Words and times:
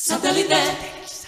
Satellite. 0.00 1.27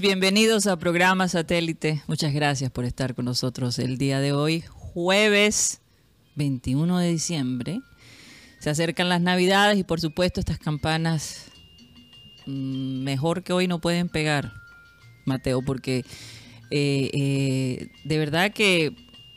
Bienvenidos 0.00 0.66
a 0.66 0.76
programa 0.76 1.28
Satélite. 1.28 2.02
Muchas 2.08 2.34
gracias 2.34 2.70
por 2.70 2.84
estar 2.84 3.14
con 3.14 3.26
nosotros 3.26 3.78
el 3.78 3.96
día 3.96 4.18
de 4.18 4.32
hoy, 4.32 4.64
jueves 4.66 5.80
21 6.34 6.98
de 6.98 7.08
diciembre. 7.10 7.80
Se 8.58 8.70
acercan 8.70 9.08
las 9.08 9.20
navidades 9.20 9.78
y 9.78 9.84
por 9.84 10.00
supuesto 10.00 10.40
estas 10.40 10.58
campanas 10.58 11.46
mm, 12.46 13.04
mejor 13.04 13.44
que 13.44 13.52
hoy 13.52 13.68
no 13.68 13.80
pueden 13.80 14.08
pegar, 14.08 14.52
Mateo, 15.26 15.62
porque 15.62 15.98
eh, 16.70 17.10
eh, 17.12 17.88
de 18.04 18.18
verdad 18.18 18.52
que 18.52 18.96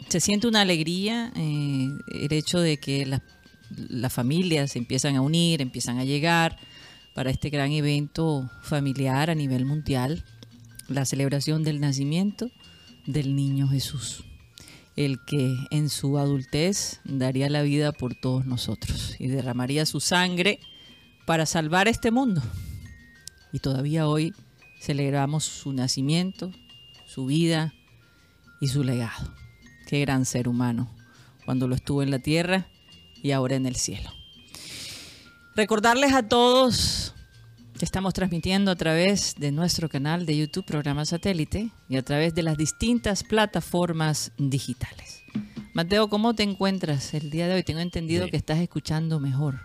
se 0.09 0.19
siente 0.19 0.47
una 0.47 0.61
alegría 0.61 1.31
eh, 1.35 1.87
el 2.19 2.33
hecho 2.33 2.59
de 2.59 2.77
que 2.77 3.05
las, 3.05 3.21
las 3.69 4.11
familias 4.11 4.71
se 4.71 4.79
empiezan 4.79 5.17
a 5.17 5.21
unir, 5.21 5.61
empiezan 5.61 5.99
a 5.99 6.03
llegar 6.03 6.57
para 7.13 7.29
este 7.29 7.49
gran 7.49 7.71
evento 7.71 8.49
familiar 8.63 9.29
a 9.29 9.35
nivel 9.35 9.65
mundial, 9.65 10.23
la 10.87 11.05
celebración 11.05 11.63
del 11.63 11.79
nacimiento 11.79 12.51
del 13.05 13.35
niño 13.35 13.67
Jesús, 13.67 14.23
el 14.95 15.23
que 15.25 15.55
en 15.71 15.89
su 15.89 16.17
adultez 16.17 16.99
daría 17.03 17.49
la 17.49 17.61
vida 17.61 17.91
por 17.91 18.15
todos 18.15 18.45
nosotros 18.45 19.15
y 19.19 19.27
derramaría 19.27 19.85
su 19.85 19.99
sangre 19.99 20.59
para 21.25 21.45
salvar 21.45 21.87
este 21.87 22.11
mundo. 22.11 22.41
Y 23.51 23.59
todavía 23.59 24.07
hoy 24.07 24.33
celebramos 24.79 25.43
su 25.45 25.73
nacimiento, 25.73 26.51
su 27.05 27.25
vida 27.25 27.73
y 28.59 28.67
su 28.67 28.83
legado. 28.83 29.33
Qué 29.87 30.01
gran 30.01 30.25
ser 30.25 30.47
humano, 30.47 30.89
cuando 31.45 31.67
lo 31.67 31.75
estuvo 31.75 32.03
en 32.03 32.11
la 32.11 32.19
tierra 32.19 32.67
y 33.23 33.31
ahora 33.31 33.55
en 33.55 33.65
el 33.65 33.75
cielo. 33.75 34.11
Recordarles 35.55 36.13
a 36.13 36.27
todos 36.27 37.15
estamos 37.85 38.13
transmitiendo 38.13 38.71
a 38.71 38.75
través 38.75 39.35
de 39.37 39.51
nuestro 39.51 39.89
canal 39.89 40.25
de 40.25 40.37
YouTube, 40.37 40.65
programa 40.65 41.05
satélite, 41.05 41.69
y 41.89 41.97
a 41.97 42.01
través 42.03 42.33
de 42.35 42.43
las 42.43 42.57
distintas 42.57 43.23
plataformas 43.23 44.31
digitales. 44.37 45.23
Mateo, 45.73 46.09
¿cómo 46.09 46.33
te 46.33 46.43
encuentras 46.43 47.13
el 47.13 47.29
día 47.29 47.47
de 47.47 47.55
hoy? 47.55 47.63
Tengo 47.63 47.79
entendido 47.81 48.25
Sí. 48.25 48.31
que 48.31 48.37
estás 48.37 48.59
escuchando 48.59 49.19
mejor. 49.19 49.59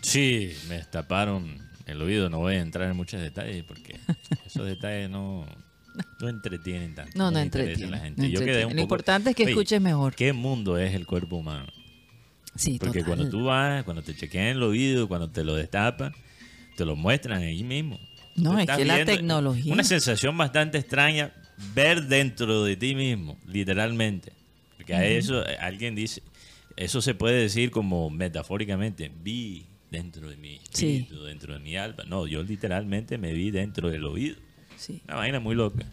Sí, 0.00 0.52
me 0.68 0.76
destaparon 0.76 1.58
el 1.86 2.00
oído. 2.00 2.30
No 2.30 2.38
voy 2.38 2.54
a 2.54 2.60
entrar 2.60 2.88
en 2.90 2.96
muchos 2.96 3.20
detalles 3.20 3.64
porque 3.64 3.98
esos 4.46 4.64
detalles 4.66 5.10
no, 5.10 5.44
no 6.20 6.28
entretienen 6.28 6.94
tanto. 6.94 7.12
No, 7.18 7.30
no 7.30 7.38
les 7.38 7.46
interesa 7.46 7.68
a 7.68 7.72
entretiene. 7.72 7.90
la 7.90 7.98
gente. 8.04 8.22
no 8.22 8.28
Yo 8.28 8.40
quedé 8.40 8.64
un 8.64 8.70
Lo 8.70 8.76
poco- 8.76 8.82
importante 8.82 9.30
es 9.30 9.36
que 9.36 9.42
Oye, 9.42 9.52
escuches 9.52 9.80
mejor. 9.80 10.14
¿Qué 10.14 10.32
mundo 10.32 10.78
es 10.78 10.94
el 10.94 11.06
cuerpo 11.06 11.36
humano? 11.36 11.66
Sí, 12.54 12.78
Porque 12.78 13.00
total. 13.00 13.16
cuando 13.16 13.28
tú 13.30 13.44
vas, 13.44 13.84
cuando 13.84 14.02
te 14.02 14.16
chequean 14.16 14.46
el 14.46 14.62
oído, 14.62 15.06
cuando 15.06 15.28
te 15.30 15.44
lo 15.44 15.54
destapan, 15.54 16.12
te 16.78 16.84
lo 16.86 16.94
muestran 16.96 17.42
ahí 17.42 17.64
mismo. 17.64 17.98
No, 18.36 18.56
es 18.56 18.66
que 18.68 18.84
la 18.84 19.04
tecnología- 19.04 19.72
Una 19.72 19.82
sensación 19.82 20.38
bastante 20.38 20.78
extraña 20.78 21.32
ver 21.74 22.04
dentro 22.04 22.62
de 22.62 22.76
ti 22.76 22.94
mismo, 22.94 23.36
literalmente. 23.48 24.32
Porque 24.76 24.94
a 24.94 25.04
eso 25.04 25.44
eh, 25.44 25.56
alguien 25.60 25.96
dice, 25.96 26.22
eso 26.76 27.02
se 27.02 27.14
puede 27.14 27.40
decir 27.42 27.72
como 27.72 28.10
metafóricamente, 28.10 29.10
vi 29.24 29.66
dentro 29.90 30.30
de 30.30 30.36
mi 30.36 30.60
Sí. 30.70 30.98
espíritu, 30.98 31.24
dentro 31.24 31.52
de 31.54 31.58
mi 31.58 31.76
alma. 31.76 32.04
No, 32.06 32.28
yo 32.28 32.42
literalmente 32.44 33.18
me 33.18 33.32
vi 33.32 33.50
dentro 33.50 33.90
del 33.90 34.04
oído. 34.04 34.36
Sí. 34.76 35.00
Una 35.08 35.16
vaina 35.16 35.40
muy 35.40 35.56
loca. 35.56 35.84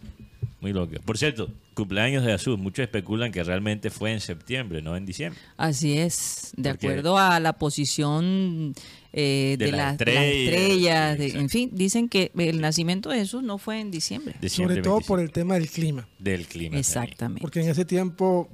Muy 0.60 0.72
loca. 0.72 1.00
Por 1.04 1.18
cierto, 1.18 1.50
cumpleaños 1.74 2.24
de 2.24 2.32
Jesús. 2.32 2.58
Muchos 2.58 2.84
especulan 2.84 3.30
que 3.32 3.42
realmente 3.42 3.90
fue 3.90 4.12
en 4.12 4.20
septiembre, 4.20 4.80
no 4.82 4.96
en 4.96 5.04
diciembre. 5.04 5.40
Así 5.56 5.98
es, 5.98 6.52
de 6.56 6.70
Porque- 6.70 6.86
acuerdo 6.86 7.18
a 7.18 7.38
la 7.40 7.52
posición 7.54 8.74
eh, 9.18 9.56
de, 9.58 9.64
De 9.64 9.70
las 9.72 9.78
las- 9.80 9.98
de 9.98 10.04
las 10.14 10.24
estrellas, 10.24 11.18
de- 11.18 11.28
en 11.38 11.48
fin, 11.48 11.70
dicen 11.72 12.08
que 12.08 12.30
el 12.36 12.60
nacimiento 12.60 13.08
de 13.08 13.18
Jesús 13.20 13.42
no 13.42 13.56
fue 13.58 13.80
en 13.80 13.90
diciembre. 13.90 14.36
Diciembre 14.40 14.74
Sobre 14.76 14.82
todo 14.84 14.94
25, 14.96 15.08
por 15.08 15.20
el 15.20 15.32
tema 15.32 15.54
del 15.54 15.68
clima. 15.70 16.06
del 16.18 16.46
clima. 16.46 16.64
también. 16.66 16.78
Exactamente. 16.80 17.40
Porque 17.40 17.60
en 17.60 17.70
ese 17.70 17.84
tiempo, 17.86 18.48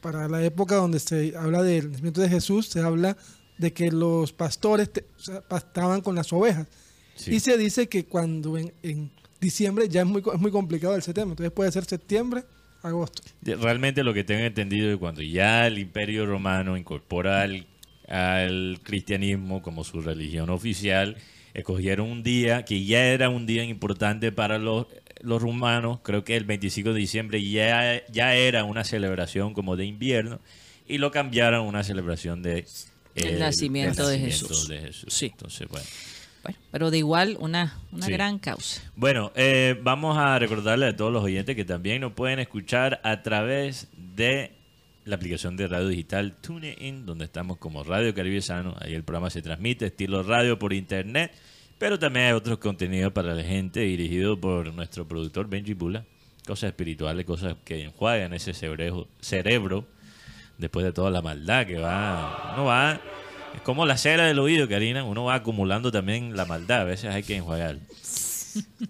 para 0.00 0.26
la 0.28 0.42
época 0.42 0.76
donde 0.76 0.98
se 1.00 1.36
habla 1.36 1.62
del 1.62 1.90
nacimiento 1.90 2.20
de 2.22 2.28
Jesús, 2.30 2.66
se 2.68 2.80
habla 2.80 3.16
de 3.58 3.72
que 3.74 3.90
los 3.92 4.32
pastores 4.32 4.90
te- 4.90 5.04
o 5.18 5.20
sea, 5.20 5.42
pastaban 5.42 6.00
con 6.00 6.14
las 6.14 6.32
ovejas. 6.32 6.66
Sí. 7.14 7.34
Y 7.34 7.40
se 7.40 7.58
dice 7.58 7.86
que 7.88 8.06
cuando 8.06 8.56
en, 8.56 8.72
en 8.82 9.10
diciembre 9.38 9.86
ya 9.90 10.00
es 10.00 10.06
muy, 10.06 10.22
co- 10.22 10.32
es 10.32 10.40
muy 10.40 10.50
complicado 10.50 10.96
ese 10.96 11.12
tema. 11.12 11.32
Entonces 11.32 11.52
puede 11.52 11.70
ser 11.70 11.84
septiembre, 11.84 12.44
agosto. 12.82 13.20
Realmente 13.42 14.02
lo 14.02 14.14
que 14.14 14.24
tengo 14.24 14.40
entendido 14.44 14.88
es 14.88 14.94
que 14.94 14.98
cuando 15.00 15.20
ya 15.20 15.66
el 15.66 15.78
imperio 15.78 16.24
romano 16.24 16.78
incorpora 16.78 17.42
al, 17.42 17.66
al 18.10 18.80
cristianismo 18.82 19.62
como 19.62 19.84
su 19.84 20.00
religión 20.02 20.50
oficial, 20.50 21.16
escogieron 21.54 22.08
un 22.10 22.22
día 22.22 22.64
que 22.64 22.84
ya 22.84 23.04
era 23.06 23.28
un 23.30 23.46
día 23.46 23.64
importante 23.64 24.32
para 24.32 24.58
los, 24.58 24.86
los 25.20 25.40
romanos, 25.40 26.00
creo 26.02 26.24
que 26.24 26.36
el 26.36 26.44
25 26.44 26.92
de 26.92 26.98
diciembre 27.00 27.42
ya, 27.42 28.06
ya 28.08 28.34
era 28.34 28.64
una 28.64 28.84
celebración 28.84 29.54
como 29.54 29.76
de 29.76 29.86
invierno, 29.86 30.40
y 30.86 30.98
lo 30.98 31.10
cambiaron 31.10 31.60
a 31.60 31.62
una 31.62 31.84
celebración 31.84 32.42
de... 32.42 32.66
El 33.14 33.38
nacimiento 33.38 34.06
de 34.08 34.18
Jesús. 34.18 34.68
de 34.68 34.78
Jesús. 34.80 35.12
Sí. 35.12 35.26
Entonces, 35.26 35.68
bueno. 35.68 35.86
Bueno, 36.42 36.58
pero 36.70 36.90
de 36.90 36.98
igual 36.98 37.36
una, 37.38 37.78
una 37.92 38.06
Sí. 38.06 38.12
gran 38.12 38.38
causa. 38.38 38.80
Bueno, 38.96 39.30
eh, 39.34 39.78
vamos 39.82 40.16
a 40.16 40.38
recordarle 40.38 40.86
a 40.86 40.96
todos 40.96 41.12
los 41.12 41.22
oyentes 41.22 41.54
que 41.54 41.64
también 41.66 42.00
nos 42.00 42.12
pueden 42.12 42.38
escuchar 42.38 43.00
a 43.04 43.22
través 43.22 43.88
de 43.96 44.52
la 45.10 45.16
aplicación 45.16 45.56
de 45.56 45.66
radio 45.66 45.88
digital 45.88 46.36
TuneIn, 46.40 47.04
donde 47.04 47.24
estamos 47.24 47.58
como 47.58 47.82
Radio 47.82 48.14
Caribe 48.14 48.40
Sano. 48.40 48.76
Ahí 48.80 48.94
el 48.94 49.02
programa 49.02 49.28
se 49.28 49.42
transmite 49.42 49.86
estilo 49.86 50.22
radio 50.22 50.56
por 50.56 50.72
internet, 50.72 51.32
pero 51.78 51.98
también 51.98 52.26
hay 52.26 52.32
otros 52.32 52.58
contenidos 52.58 53.12
para 53.12 53.34
la 53.34 53.42
gente 53.42 53.80
dirigido 53.80 54.40
por 54.40 54.72
nuestro 54.72 55.08
productor 55.08 55.48
Benji 55.48 55.74
Bula. 55.74 56.04
Cosas 56.46 56.68
espirituales, 56.68 57.26
cosas 57.26 57.56
que 57.64 57.82
enjuagan 57.82 58.32
ese 58.34 58.54
cerebro, 58.54 59.08
cerebro 59.20 59.84
después 60.58 60.86
de 60.86 60.92
toda 60.92 61.10
la 61.10 61.22
maldad 61.22 61.66
que 61.66 61.78
va. 61.78 62.52
Uno 62.54 62.66
va. 62.66 63.00
Es 63.54 63.60
como 63.62 63.84
la 63.86 63.96
cera 63.96 64.26
del 64.26 64.38
oído, 64.38 64.68
Karina. 64.68 65.02
Uno 65.02 65.24
va 65.24 65.34
acumulando 65.34 65.90
también 65.90 66.36
la 66.36 66.44
maldad. 66.44 66.82
A 66.82 66.84
veces 66.84 67.12
hay 67.12 67.24
que 67.24 67.34
enjuagar. 67.34 67.78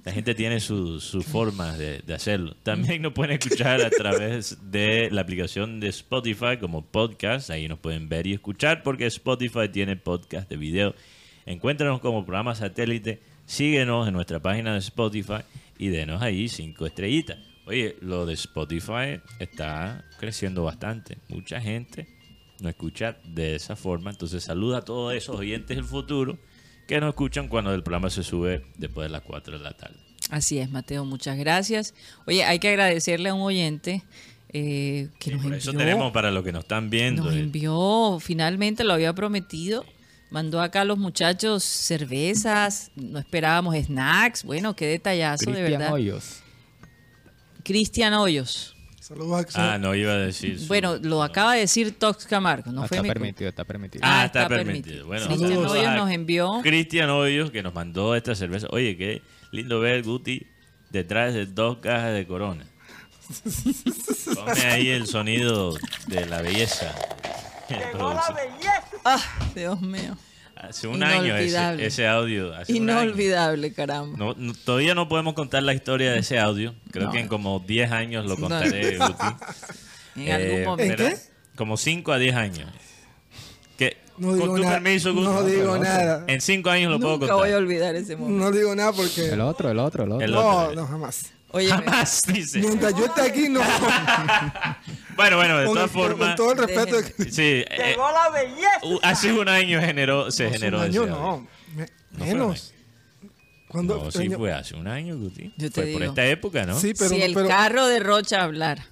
La 0.05 0.13
gente 0.13 0.35
tiene 0.35 0.61
sus 0.61 1.05
su 1.05 1.23
formas 1.23 1.79
de, 1.79 2.01
de 2.01 2.15
hacerlo. 2.15 2.55
También 2.63 3.03
nos 3.03 3.13
pueden 3.13 3.33
escuchar 3.33 3.81
a 3.83 3.91
través 3.91 4.59
de 4.71 5.11
la 5.11 5.21
aplicación 5.23 5.81
de 5.81 5.89
Spotify 5.89 6.57
como 6.61 6.85
podcast. 6.85 7.51
Ahí 7.51 7.69
nos 7.69 7.79
pueden 7.79 8.09
ver 8.09 8.27
y 8.27 8.35
escuchar 8.35 8.83
porque 8.83 9.07
Spotify 9.07 9.69
tiene 9.71 9.97
podcast 9.97 10.49
de 10.49 10.57
video. 10.57 10.95
Encuéntranos 11.47 12.01
como 12.01 12.25
programa 12.25 12.55
satélite. 12.55 13.21
Síguenos 13.47 14.07
en 14.07 14.15
nuestra 14.15 14.41
página 14.41 14.73
de 14.73 14.79
Spotify 14.79 15.43
y 15.79 15.89
denos 15.89 16.23
ahí 16.23 16.49
cinco 16.49 16.87
estrellitas. 16.87 17.39
Oye, 17.67 17.97
lo 18.01 18.27
de 18.27 18.35
Spotify 18.35 19.21
está 19.39 20.05
creciendo 20.19 20.65
bastante. 20.65 21.19
Mucha 21.29 21.61
gente 21.61 22.07
nos 22.61 22.71
escucha 22.71 23.17
de 23.25 23.55
esa 23.55 23.77
forma. 23.77 24.11
Entonces, 24.11 24.45
saluda 24.45 24.79
a 24.79 24.83
todos 24.83 25.15
esos 25.15 25.37
oyentes 25.37 25.77
del 25.77 25.85
futuro 25.85 26.39
que 26.91 27.01
nos 27.01 27.11
escuchan 27.11 27.47
cuando 27.49 27.73
el 27.73 27.83
programa 27.85 28.11
se 28.11 28.25
sube 28.25 28.65
después 28.77 29.07
de 29.07 29.11
las 29.11 29.23
4 29.23 29.59
de 29.59 29.65
la 29.65 29.73
tarde. 29.73 29.97
Así 30.29 30.59
es, 30.59 30.71
Mateo, 30.71 31.05
muchas 31.05 31.39
gracias. 31.39 31.95
Oye, 32.27 32.45
hay 32.45 32.59
que 32.59 32.69
agradecerle 32.69 33.29
a 33.29 33.35
un 33.35 33.43
oyente 33.43 34.03
eh, 34.53 35.09
que 35.21 35.27
Sí, 35.27 35.31
nos 35.31 35.43
por 35.43 35.53
envió, 35.53 35.59
eso 35.59 35.73
tenemos 35.73 36.11
para 36.13 36.33
los 36.33 36.43
que 36.43 36.51
nos 36.51 36.65
están 36.65 36.91
viendo. 36.91 37.25
nos 37.25 37.35
eh, 37.35 37.41
envió, 37.41 38.19
finalmente 38.21 38.83
lo 38.85 38.93
había 38.93 39.13
prometido, 39.15 39.85
Mandó 40.31 40.61
acá 40.61 40.83
a 40.83 40.85
los 40.85 40.97
muchachos 40.97 41.65
cervezas, 41.65 42.93
no 42.95 43.19
esperábamos 43.19 43.77
snacks. 43.77 44.45
Bueno, 44.45 44.77
qué 44.77 44.87
detallazo, 44.87 45.47
de 45.51 45.57
Cristian 45.57 45.79
verdad. 45.81 45.93
Hoyos. 45.93 46.43
Cristian 47.65 48.15
Hoyos. 48.15 48.77
Saludos 49.11 49.47
Ah, 49.57 49.77
no 49.77 49.93
iba 49.97 50.13
a 50.13 50.17
decir. 50.19 50.61
su- 50.61 50.69
Bueno, 50.69 50.97
lo 51.03 51.25
acaba 51.25 51.55
de 51.55 51.61
decir 51.63 51.99
Tox 51.99 52.27
Camargo, 52.27 52.71
no 52.71 52.83
No, 52.83 52.87
fue 52.87 52.99
está 52.99 53.03
mi 53.03 53.09
permitido, 53.09 53.49
está 53.51 53.65
permitido. 53.65 54.03
Ah, 54.05 54.21
Ah, 54.23 54.25
está, 54.27 54.43
está 54.43 54.55
permitido. 54.55 54.83
permitido. 54.85 55.07
Bueno, 55.09 55.27
Cristian 55.27 55.51
saludos 55.51 55.73
Hoyos 55.73 55.87
a 55.89 55.97
nos 55.97 56.11
envió- 56.11 56.61
Cristian 56.63 57.11
Hoyos 57.11 57.51
que 57.51 57.63
nos 57.65 57.75
mandó 57.75 58.15
esta 58.15 58.37
cerveza. 58.37 58.69
Oye, 58.71 58.97
qué 58.97 59.21
lindo 59.51 59.81
ver 59.81 60.05
Guti 60.05 60.47
detrás 60.91 61.35
de 61.35 61.47
dos 61.47 61.79
cajas 61.79 62.15
de 62.15 62.25
Corona. 62.25 62.65
Ponme 64.35 64.61
ahí 64.67 64.89
el 64.91 65.09
sonido 65.09 65.75
de 66.07 66.27
la 66.27 66.41
belleza. 66.43 66.95
Ah, 69.05 69.21
Dios 69.55 69.81
mío. 69.81 70.17
Hace 70.63 70.89
un 70.89 71.03
año 71.03 71.35
ese, 71.37 71.87
ese 71.87 72.07
audio. 72.07 72.55
hace 72.55 72.75
un 72.75 72.91
año. 72.91 73.03
Inolvidable, 73.05 73.73
caramba. 73.73 74.17
No, 74.19 74.35
no- 74.37 74.53
todavía 74.55 74.95
no 74.95 75.09
podemos 75.09 75.33
contar 75.35 75.63
la 75.63 75.73
historia 75.73 76.13
de 76.13 76.19
ese 76.19 76.39
audio. 76.39 76.75
Creo 76.91 77.07
No. 77.07 77.13
que 77.13 77.21
en 77.21 77.29
como 77.29 77.61
10 77.61 77.91
años 77.91 78.25
lo 78.27 78.35
No. 78.35 78.41
contaré, 78.43 78.99
Guti. 78.99 79.27
En 80.17 80.23
Eh, 80.29 80.33
algún 80.33 80.65
momento. 80.65 80.95
pero 80.99 81.09
¿En 81.09 81.15
qué? 81.17 81.21
Como 81.57 81.77
5 81.79 82.13
a 82.13 82.19
10 82.19 82.35
años. 82.35 82.71
Que, 83.79 83.97
No 84.19 84.35
digo 84.35 84.49
con 84.49 84.57
tu 84.57 84.63
nada. 84.63 84.75
permiso, 84.81 85.15
Guti. 85.15 85.25
No 85.25 85.43
digo 85.45 85.79
nada. 85.79 86.25
En 86.27 86.41
5 86.43 86.69
años 86.69 86.91
lo 86.93 87.01
puedo 87.01 87.13
Nunca 87.15 87.29
contar. 87.29 87.47
voy 87.47 87.55
a 87.55 87.57
olvidar 87.57 87.95
ese 87.97 88.17
momento. 88.17 88.45
No 88.45 88.51
digo 88.53 88.75
nada 88.77 88.93
porque. 88.93 89.31
El 89.31 89.41
otro, 89.41 89.71
el 89.71 89.79
otro, 89.79 90.05
el 90.05 90.13
otro. 90.13 90.25
El 90.27 90.31
No, 90.33 90.47
otro. 90.67 90.75
no, 90.75 90.87
jamás. 90.87 91.33
Oye, 91.53 91.69
Jamás, 91.71 92.23
dice. 92.27 92.59
Mientras 92.61 92.95
yo 92.97 93.07
esté 93.07 93.23
aquí, 93.23 93.49
no. 93.49 93.61
Bueno, 95.17 95.37
bueno, 95.37 95.59
de 95.59 95.67
con, 95.67 95.75
todas 95.75 95.91
con- 95.91 96.01
con 96.01 96.11
formas. 96.11 96.37
todo 96.37 96.53
el 96.53 96.59
respeto. 96.59 96.97
Sí, 97.31 97.65
eh, 97.71 97.97
uh, 98.85 98.99
hace 99.03 99.33
un 99.33 99.49
año 99.49 99.79
generó, 99.81 100.31
se 100.31 100.47
Hace 100.47 100.59
generó 100.59 100.79
un 100.79 100.85
ese 100.89 100.99
año, 100.99 101.07
no. 101.07 101.47
me- 101.75 101.87
fue 102.17 102.27
menos. 102.27 102.73
Cuando, 103.69 104.05
No, 104.05 104.11
sí 104.11 104.19
año- 104.23 104.39
fue 104.39 104.53
hace 104.53 104.75
un 104.77 104.89
año, 104.89 105.17
Guti. 105.19 105.53
Yo 105.59 105.71
te 105.71 105.83
fue 105.83 105.93
por 105.93 106.01
digo. 106.01 106.13
esta 106.13 106.25
época, 106.27 106.65
¿no? 106.65 106.79
Sí, 106.81 106.95
pero. 106.97 107.11
si 107.11 107.21
el 107.23 107.35
pero 107.35 107.49
carro 107.49 107.87
de 107.87 108.01
Rocha. 108.01 108.47
Imagínate. 108.49 108.83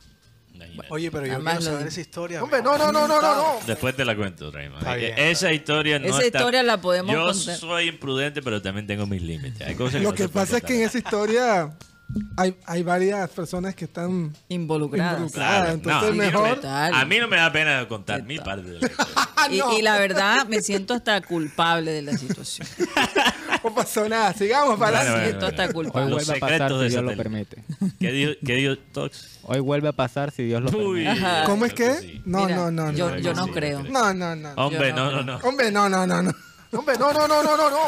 Oye, 0.90 1.10
pero 1.10 1.24
yo 1.26 1.34
Además 1.34 1.58
quiero 1.58 1.72
saber 1.72 1.86
esa 1.88 2.00
historia. 2.00 2.42
Hombre, 2.42 2.62
no, 2.62 2.76
no, 2.76 2.92
no, 2.92 3.08
no, 3.08 3.22
no, 3.22 3.34
no. 3.36 3.60
Después 3.66 3.96
te 3.96 4.04
la 4.04 4.14
cuento, 4.14 4.50
Raymond. 4.50 4.82
Está 4.82 4.94
bien, 4.96 5.14
Esa 5.18 5.52
historia 5.52 5.98
no 5.98 6.06
Esa 6.06 6.22
está- 6.22 6.38
historia 6.38 6.62
la 6.62 6.80
podemos 6.80 7.12
Yo 7.12 7.24
contar. 7.24 7.56
soy 7.56 7.88
imprudente, 7.88 8.42
pero 8.42 8.60
también 8.60 8.86
tengo 8.86 9.06
mis 9.06 9.22
límites. 9.22 9.66
Hay 9.66 9.74
cosas 9.76 9.94
que 9.94 10.00
Lo 10.04 10.10
no 10.10 10.14
que 10.14 10.28
pasa 10.28 10.58
es 10.58 10.62
que 10.62 10.76
en 10.76 10.82
esa 10.86 10.98
historia 10.98 11.70
hay, 12.36 12.56
hay 12.66 12.82
varias 12.82 13.28
personas 13.30 13.74
que 13.74 13.84
están 13.84 14.32
Involucradas. 14.48 15.14
involucradas. 15.14 15.32
Claro, 15.32 15.72
entonces, 15.74 16.10
no, 16.10 16.16
mejor. 16.16 16.54
Total. 16.56 16.94
A 16.94 17.04
mí 17.04 17.18
no 17.18 17.28
me 17.28 17.36
da 17.36 17.52
pena 17.52 17.86
contar 17.88 18.22
mi 18.22 18.38
parte 18.38 18.70
de 18.70 18.80
la 18.80 18.86
historia. 18.86 19.24
Y, 19.50 19.78
y 19.78 19.82
la 19.82 19.98
verdad, 19.98 20.46
me 20.48 20.60
siento 20.60 20.94
hasta 20.94 21.20
culpable 21.20 21.90
de 21.92 22.02
la 22.02 22.16
situación. 22.16 22.66
No 23.64 23.74
pasó 23.74 24.08
nada. 24.08 24.32
Sigamos 24.34 24.78
para 24.78 25.00
Bueno, 25.00 25.16
Me 25.16 25.24
siento 25.24 25.46
hasta 25.46 25.66
Hoy 25.66 25.72
culpable. 25.72 26.10
Los 26.10 26.26
vuelve 26.26 26.36
a 26.36 26.48
pasar 26.48 26.70
si 26.70 26.88
Dios 26.90 27.02
lo 27.02 27.16
permite. 27.16 27.64
¿Qué 27.98 28.12
dijo, 28.12 28.32
qué 28.46 28.54
dijo 28.54 28.76
Tox? 28.92 29.40
Hoy 29.42 29.58
vuelve 29.58 29.88
a 29.88 29.92
pasar 29.92 30.30
si 30.30 30.44
Dios 30.44 30.62
lo 30.62 30.70
Uy. 30.78 31.02
permite. 31.04 31.26
Ajá. 31.26 31.44
¿Cómo 31.44 31.64
es 31.64 31.74
que? 31.74 31.94
Sí. 31.96 32.22
No, 32.24 32.44
Mira, 32.44 32.56
no, 32.56 32.70
no, 32.70 32.92
yo, 32.92 33.10
no. 33.10 33.18
yo 33.18 33.34
no 33.34 33.48
creo. 33.48 33.82
No, 33.82 34.14
no, 34.14 34.36
no. 34.36 34.52
Hombre, 34.54 34.92
no, 34.92 35.10
no 35.10 35.22
no, 35.22 35.22
no. 35.24 35.36
Hombre, 35.38 35.72
no, 35.72 35.88
no, 35.88 36.06
no, 36.06 36.22
no. 36.22 36.32
No, 36.70 36.82
no, 36.82 37.12
no, 37.12 37.28
no, 37.28 37.42
no, 37.42 37.70
no. 37.70 37.78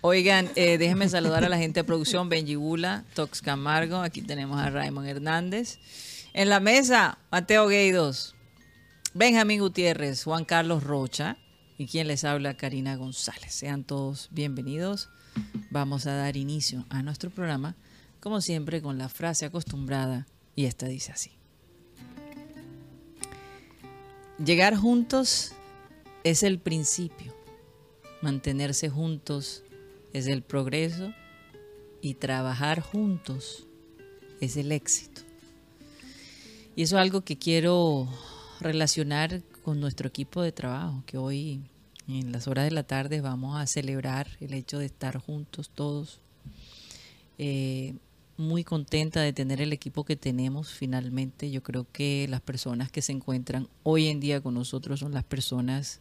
Oigan, 0.00 0.48
eh, 0.56 0.78
déjenme 0.78 1.08
saludar 1.08 1.44
a 1.44 1.50
la 1.50 1.58
gente 1.58 1.80
de 1.80 1.84
producción, 1.84 2.30
Benji 2.30 2.54
Bula, 2.54 3.04
Tox 3.14 3.42
Camargo, 3.42 3.98
aquí 3.98 4.22
tenemos 4.22 4.58
a 4.58 4.70
Raymond 4.70 5.06
Hernández. 5.06 5.78
En 6.32 6.48
la 6.48 6.58
mesa, 6.58 7.18
Mateo 7.30 7.68
Gueidos, 7.68 8.34
Benjamín 9.12 9.60
Gutiérrez, 9.60 10.24
Juan 10.24 10.46
Carlos 10.46 10.82
Rocha 10.82 11.36
y 11.76 11.86
quien 11.86 12.08
les 12.08 12.24
habla, 12.24 12.56
Karina 12.56 12.96
González. 12.96 13.52
Sean 13.52 13.84
todos 13.84 14.28
bienvenidos. 14.30 15.10
Vamos 15.70 16.06
a 16.06 16.14
dar 16.14 16.38
inicio 16.38 16.86
a 16.88 17.02
nuestro 17.02 17.28
programa, 17.28 17.76
como 18.20 18.40
siempre, 18.40 18.80
con 18.80 18.96
la 18.96 19.10
frase 19.10 19.44
acostumbrada 19.44 20.26
y 20.54 20.64
esta 20.64 20.86
dice 20.86 21.12
así. 21.12 21.32
Llegar 24.42 24.74
juntos 24.74 25.52
es 26.24 26.42
el 26.42 26.58
principio. 26.58 27.35
Mantenerse 28.22 28.88
juntos 28.88 29.62
es 30.12 30.26
el 30.26 30.42
progreso 30.42 31.12
y 32.00 32.14
trabajar 32.14 32.80
juntos 32.80 33.66
es 34.40 34.56
el 34.56 34.72
éxito. 34.72 35.22
Y 36.74 36.82
eso 36.82 36.96
es 36.96 37.02
algo 37.02 37.22
que 37.22 37.38
quiero 37.38 38.08
relacionar 38.60 39.42
con 39.62 39.80
nuestro 39.80 40.08
equipo 40.08 40.42
de 40.42 40.52
trabajo, 40.52 41.02
que 41.06 41.18
hoy 41.18 41.60
en 42.08 42.32
las 42.32 42.46
horas 42.46 42.64
de 42.64 42.70
la 42.70 42.84
tarde 42.84 43.20
vamos 43.20 43.58
a 43.58 43.66
celebrar 43.66 44.28
el 44.40 44.54
hecho 44.54 44.78
de 44.78 44.86
estar 44.86 45.18
juntos 45.18 45.70
todos. 45.74 46.20
Eh, 47.38 47.94
muy 48.36 48.64
contenta 48.64 49.20
de 49.20 49.32
tener 49.32 49.60
el 49.60 49.72
equipo 49.72 50.04
que 50.04 50.16
tenemos 50.16 50.68
finalmente. 50.68 51.50
Yo 51.50 51.62
creo 51.62 51.86
que 51.90 52.26
las 52.28 52.40
personas 52.40 52.90
que 52.90 53.02
se 53.02 53.12
encuentran 53.12 53.68
hoy 53.82 54.08
en 54.08 54.20
día 54.20 54.40
con 54.40 54.54
nosotros 54.54 55.00
son 55.00 55.12
las 55.12 55.24
personas 55.24 56.00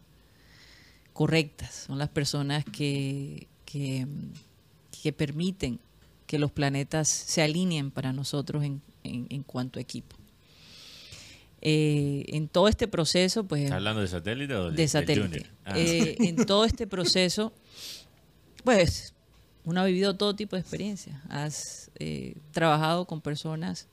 correctas, 1.15 1.85
son 1.87 1.97
las 1.97 2.09
personas 2.09 2.65
que, 2.65 3.47
que, 3.65 4.05
que 5.01 5.13
permiten 5.13 5.79
que 6.27 6.37
los 6.39 6.51
planetas 6.51 7.07
se 7.07 7.41
alineen 7.41 7.89
para 7.89 8.11
nosotros 8.11 8.63
en, 8.65 8.81
en- 9.03 9.25
en 9.29 9.41
cuanto 9.43 9.79
a 9.79 9.81
equipo. 9.81 10.17
Eh, 11.61 12.25
en 12.27 12.47
todo 12.49 12.67
este 12.67 12.87
proceso, 12.87 13.45
pues 13.45 13.63
¿Estás 13.63 13.77
hablando 13.77 14.01
de 14.01 14.07
satélite 14.07 14.53
o 14.55 14.69
de 14.71 14.75
del 14.75 14.89
satélite. 14.89 15.21
Junior? 15.27 15.47
Ah. 15.65 15.73
Eh, 15.79 16.15
en 16.19 16.35
todo 16.45 16.65
este 16.65 16.85
proceso, 16.85 17.53
pues 18.63 19.13
uno 19.63 19.81
ha 19.81 19.85
vivido 19.85 20.15
todo 20.15 20.35
tipo 20.35 20.55
de 20.57 20.59
experiencias. 20.61 21.17
Has 21.29 21.89
eh, 21.97 22.35
trabajado 22.51 23.05
con 23.05 23.21
personas 23.21 23.87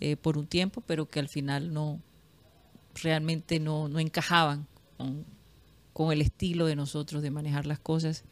eh, 0.00 0.16
por 0.16 0.38
un 0.38 0.46
tiempo, 0.46 0.80
pero 0.80 1.06
que 1.06 1.20
al 1.20 1.28
final 1.28 1.72
no 1.72 2.00
realmente 3.02 3.60
no, 3.60 3.88
no 3.88 4.00
encajaban 4.00 4.66
con, 4.96 5.24
con 5.98 6.12
el 6.12 6.22
estilo 6.22 6.66
de 6.66 6.76
nosotros 6.76 7.22
de 7.24 7.32
manejar 7.32 7.66
las 7.66 7.80
cosas, 7.80 8.22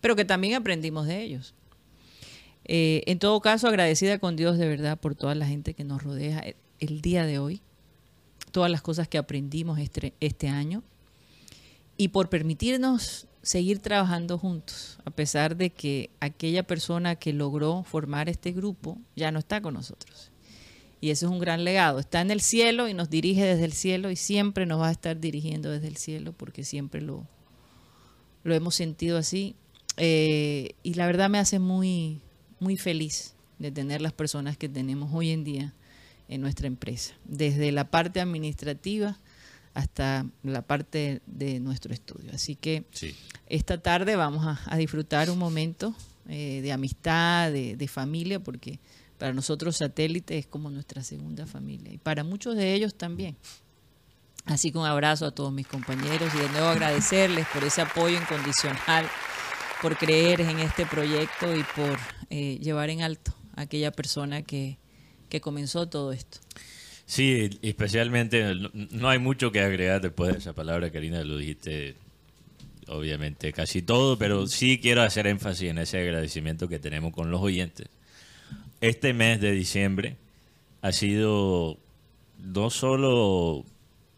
pero 0.00 0.16
que 0.16 0.24
también 0.24 0.54
aprendimos 0.56 1.06
de 1.06 1.22
ellos. 1.22 1.54
Eh, 2.64 3.04
en 3.06 3.20
todo 3.20 3.40
caso, 3.40 3.68
agradecida 3.68 4.18
con 4.18 4.34
Dios 4.34 4.58
de 4.58 4.66
verdad 4.66 4.98
por 4.98 5.14
toda 5.14 5.36
la 5.36 5.46
gente 5.46 5.72
que 5.74 5.84
nos 5.84 6.02
rodea 6.02 6.42
el- 6.80 7.00
día 7.00 7.24
de 7.24 7.38
hoy, 7.38 7.60
todas 8.50 8.72
las 8.72 8.82
cosas 8.82 9.06
que 9.06 9.18
aprendimos 9.18 9.78
este, 9.78 10.14
este 10.18 10.48
año 10.48 10.82
y 11.96 12.08
por 12.08 12.28
permitirnos 12.28 13.28
seguir 13.40 13.78
trabajando 13.78 14.36
juntos, 14.36 14.98
a 15.04 15.12
pesar 15.12 15.54
de 15.56 15.70
que 15.70 16.10
aquella 16.18 16.64
persona 16.64 17.14
que 17.14 17.32
logró 17.32 17.84
formar 17.84 18.28
este 18.28 18.50
grupo 18.50 18.98
ya 19.14 19.30
no 19.30 19.38
está 19.38 19.60
con 19.60 19.74
nosotros. 19.74 20.31
Y 21.02 21.10
eso 21.10 21.26
es 21.26 21.32
un 21.32 21.40
gran 21.40 21.64
legado. 21.64 21.98
Está 21.98 22.20
en 22.22 22.30
el 22.30 22.40
cielo 22.40 22.88
y 22.88 22.94
nos 22.94 23.10
dirige 23.10 23.44
desde 23.44 23.64
el 23.66 23.72
cielo 23.74 24.10
y 24.10 24.16
siempre 24.16 24.64
nos 24.66 24.80
va 24.80 24.88
a 24.88 24.92
estar 24.92 25.18
dirigiendo 25.20 25.68
desde 25.70 25.88
el 25.88 25.96
cielo 25.98 26.32
porque 26.32 26.64
siempre 26.64 27.02
lo, 27.02 27.26
lo 28.44 28.54
hemos 28.54 28.74
sentido 28.76 29.18
así. 29.18 29.56
Eh, 29.96 30.74
y 30.84 30.94
la 30.94 31.06
verdad 31.06 31.28
me 31.28 31.38
hace 31.38 31.58
muy, 31.58 32.20
muy 32.60 32.76
feliz 32.76 33.34
de 33.58 33.70
tener 33.72 34.00
las 34.00 34.12
personas 34.12 34.56
que 34.56 34.68
tenemos 34.68 35.10
hoy 35.12 35.30
en 35.30 35.42
día 35.44 35.74
en 36.28 36.40
nuestra 36.40 36.66
empresa, 36.68 37.12
desde 37.24 37.72
la 37.72 37.90
parte 37.90 38.20
administrativa 38.20 39.18
hasta 39.74 40.24
la 40.44 40.62
parte 40.62 41.20
de 41.26 41.58
nuestro 41.60 41.92
estudio. 41.92 42.30
Así 42.32 42.54
que 42.54 42.84
Sí. 42.92 43.14
esta 43.48 43.82
tarde 43.82 44.14
vamos 44.16 44.46
a, 44.46 44.60
a 44.66 44.76
disfrutar 44.76 45.30
un 45.30 45.38
momento 45.38 45.94
eh, 46.28 46.60
de 46.62 46.70
amistad, 46.72 47.50
de, 47.52 47.76
de 47.76 47.88
familia, 47.88 48.38
porque 48.40 48.78
para 49.22 49.34
nosotros 49.34 49.76
satélite 49.76 50.36
es 50.36 50.48
como 50.48 50.68
nuestra 50.68 51.04
segunda 51.04 51.46
familia 51.46 51.92
y 51.92 51.98
para 51.98 52.24
muchos 52.24 52.56
de 52.56 52.74
ellos 52.74 52.96
también. 52.96 53.36
Así 54.46 54.72
que 54.72 54.78
un 54.78 54.84
abrazo 54.84 55.26
a 55.26 55.30
todos 55.30 55.52
mis 55.52 55.68
compañeros 55.68 56.34
y 56.34 56.38
de 56.38 56.48
nuevo 56.48 56.66
agradecerles 56.66 57.46
por 57.54 57.62
ese 57.62 57.82
apoyo 57.82 58.18
incondicional, 58.18 59.08
por 59.80 59.96
creer 59.96 60.40
en 60.40 60.58
este 60.58 60.86
proyecto 60.86 61.56
y 61.56 61.62
por 61.62 62.00
eh, 62.30 62.58
llevar 62.60 62.90
en 62.90 63.02
alto 63.02 63.32
a 63.54 63.60
aquella 63.60 63.92
persona 63.92 64.42
que, 64.42 64.78
que 65.28 65.40
comenzó 65.40 65.88
todo 65.88 66.10
esto. 66.10 66.40
Sí, 67.06 67.48
especialmente, 67.62 68.56
no, 68.56 68.70
no 68.72 69.08
hay 69.08 69.20
mucho 69.20 69.52
que 69.52 69.60
agregar 69.60 70.00
después 70.00 70.32
de 70.32 70.38
esa 70.40 70.52
palabra, 70.52 70.90
Karina, 70.90 71.22
lo 71.22 71.36
dijiste 71.36 71.94
obviamente 72.88 73.52
casi 73.52 73.82
todo, 73.82 74.18
pero 74.18 74.48
sí 74.48 74.80
quiero 74.80 75.02
hacer 75.02 75.28
énfasis 75.28 75.70
en 75.70 75.78
ese 75.78 76.00
agradecimiento 76.00 76.66
que 76.66 76.80
tenemos 76.80 77.12
con 77.12 77.30
los 77.30 77.40
oyentes. 77.40 77.86
Este 78.82 79.14
mes 79.14 79.40
de 79.40 79.52
diciembre 79.52 80.16
ha 80.80 80.90
sido 80.90 81.78
no 82.38 82.68
solo 82.68 83.64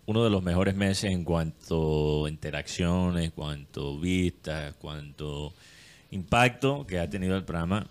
uno 0.07 0.25
de 0.25 0.31
los 0.31 0.43
mejores 0.43 0.75
meses 0.75 1.13
en 1.13 1.23
cuanto 1.23 2.25
a 2.25 2.31
interacciones, 2.31 3.33
cuanto 3.33 4.01
vistas, 4.01 4.75
cuanto 4.77 5.53
impacto 6.13 6.87
que 6.87 6.99
ha 6.99 7.11
tenido 7.11 7.37
el 7.37 7.45
programa 7.45 7.91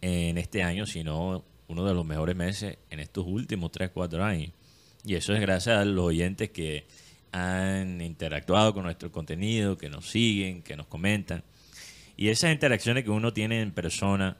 en 0.00 0.38
este 0.38 0.62
año, 0.62 0.86
sino 0.86 1.42
uno 1.66 1.84
de 1.84 1.92
los 1.92 2.06
mejores 2.06 2.36
meses 2.36 2.78
en 2.88 3.00
estos 3.00 3.26
últimos 3.26 3.72
3, 3.72 3.90
4 3.92 4.22
años. 4.22 4.52
Y 5.04 5.16
eso 5.16 5.34
es 5.34 5.40
gracias 5.40 5.76
a 5.76 5.84
los 5.84 6.04
oyentes 6.04 6.50
que 6.50 6.86
han 7.32 8.00
interactuado 8.00 8.74
con 8.74 8.84
nuestro 8.84 9.10
contenido, 9.10 9.76
que 9.76 9.90
nos 9.90 10.08
siguen, 10.08 10.62
que 10.62 10.76
nos 10.76 10.86
comentan. 10.86 11.42
Y 12.16 12.28
esas 12.28 12.52
interacciones 12.52 13.02
que 13.02 13.10
uno 13.10 13.32
tiene 13.32 13.60
en 13.60 13.72
persona 13.72 14.36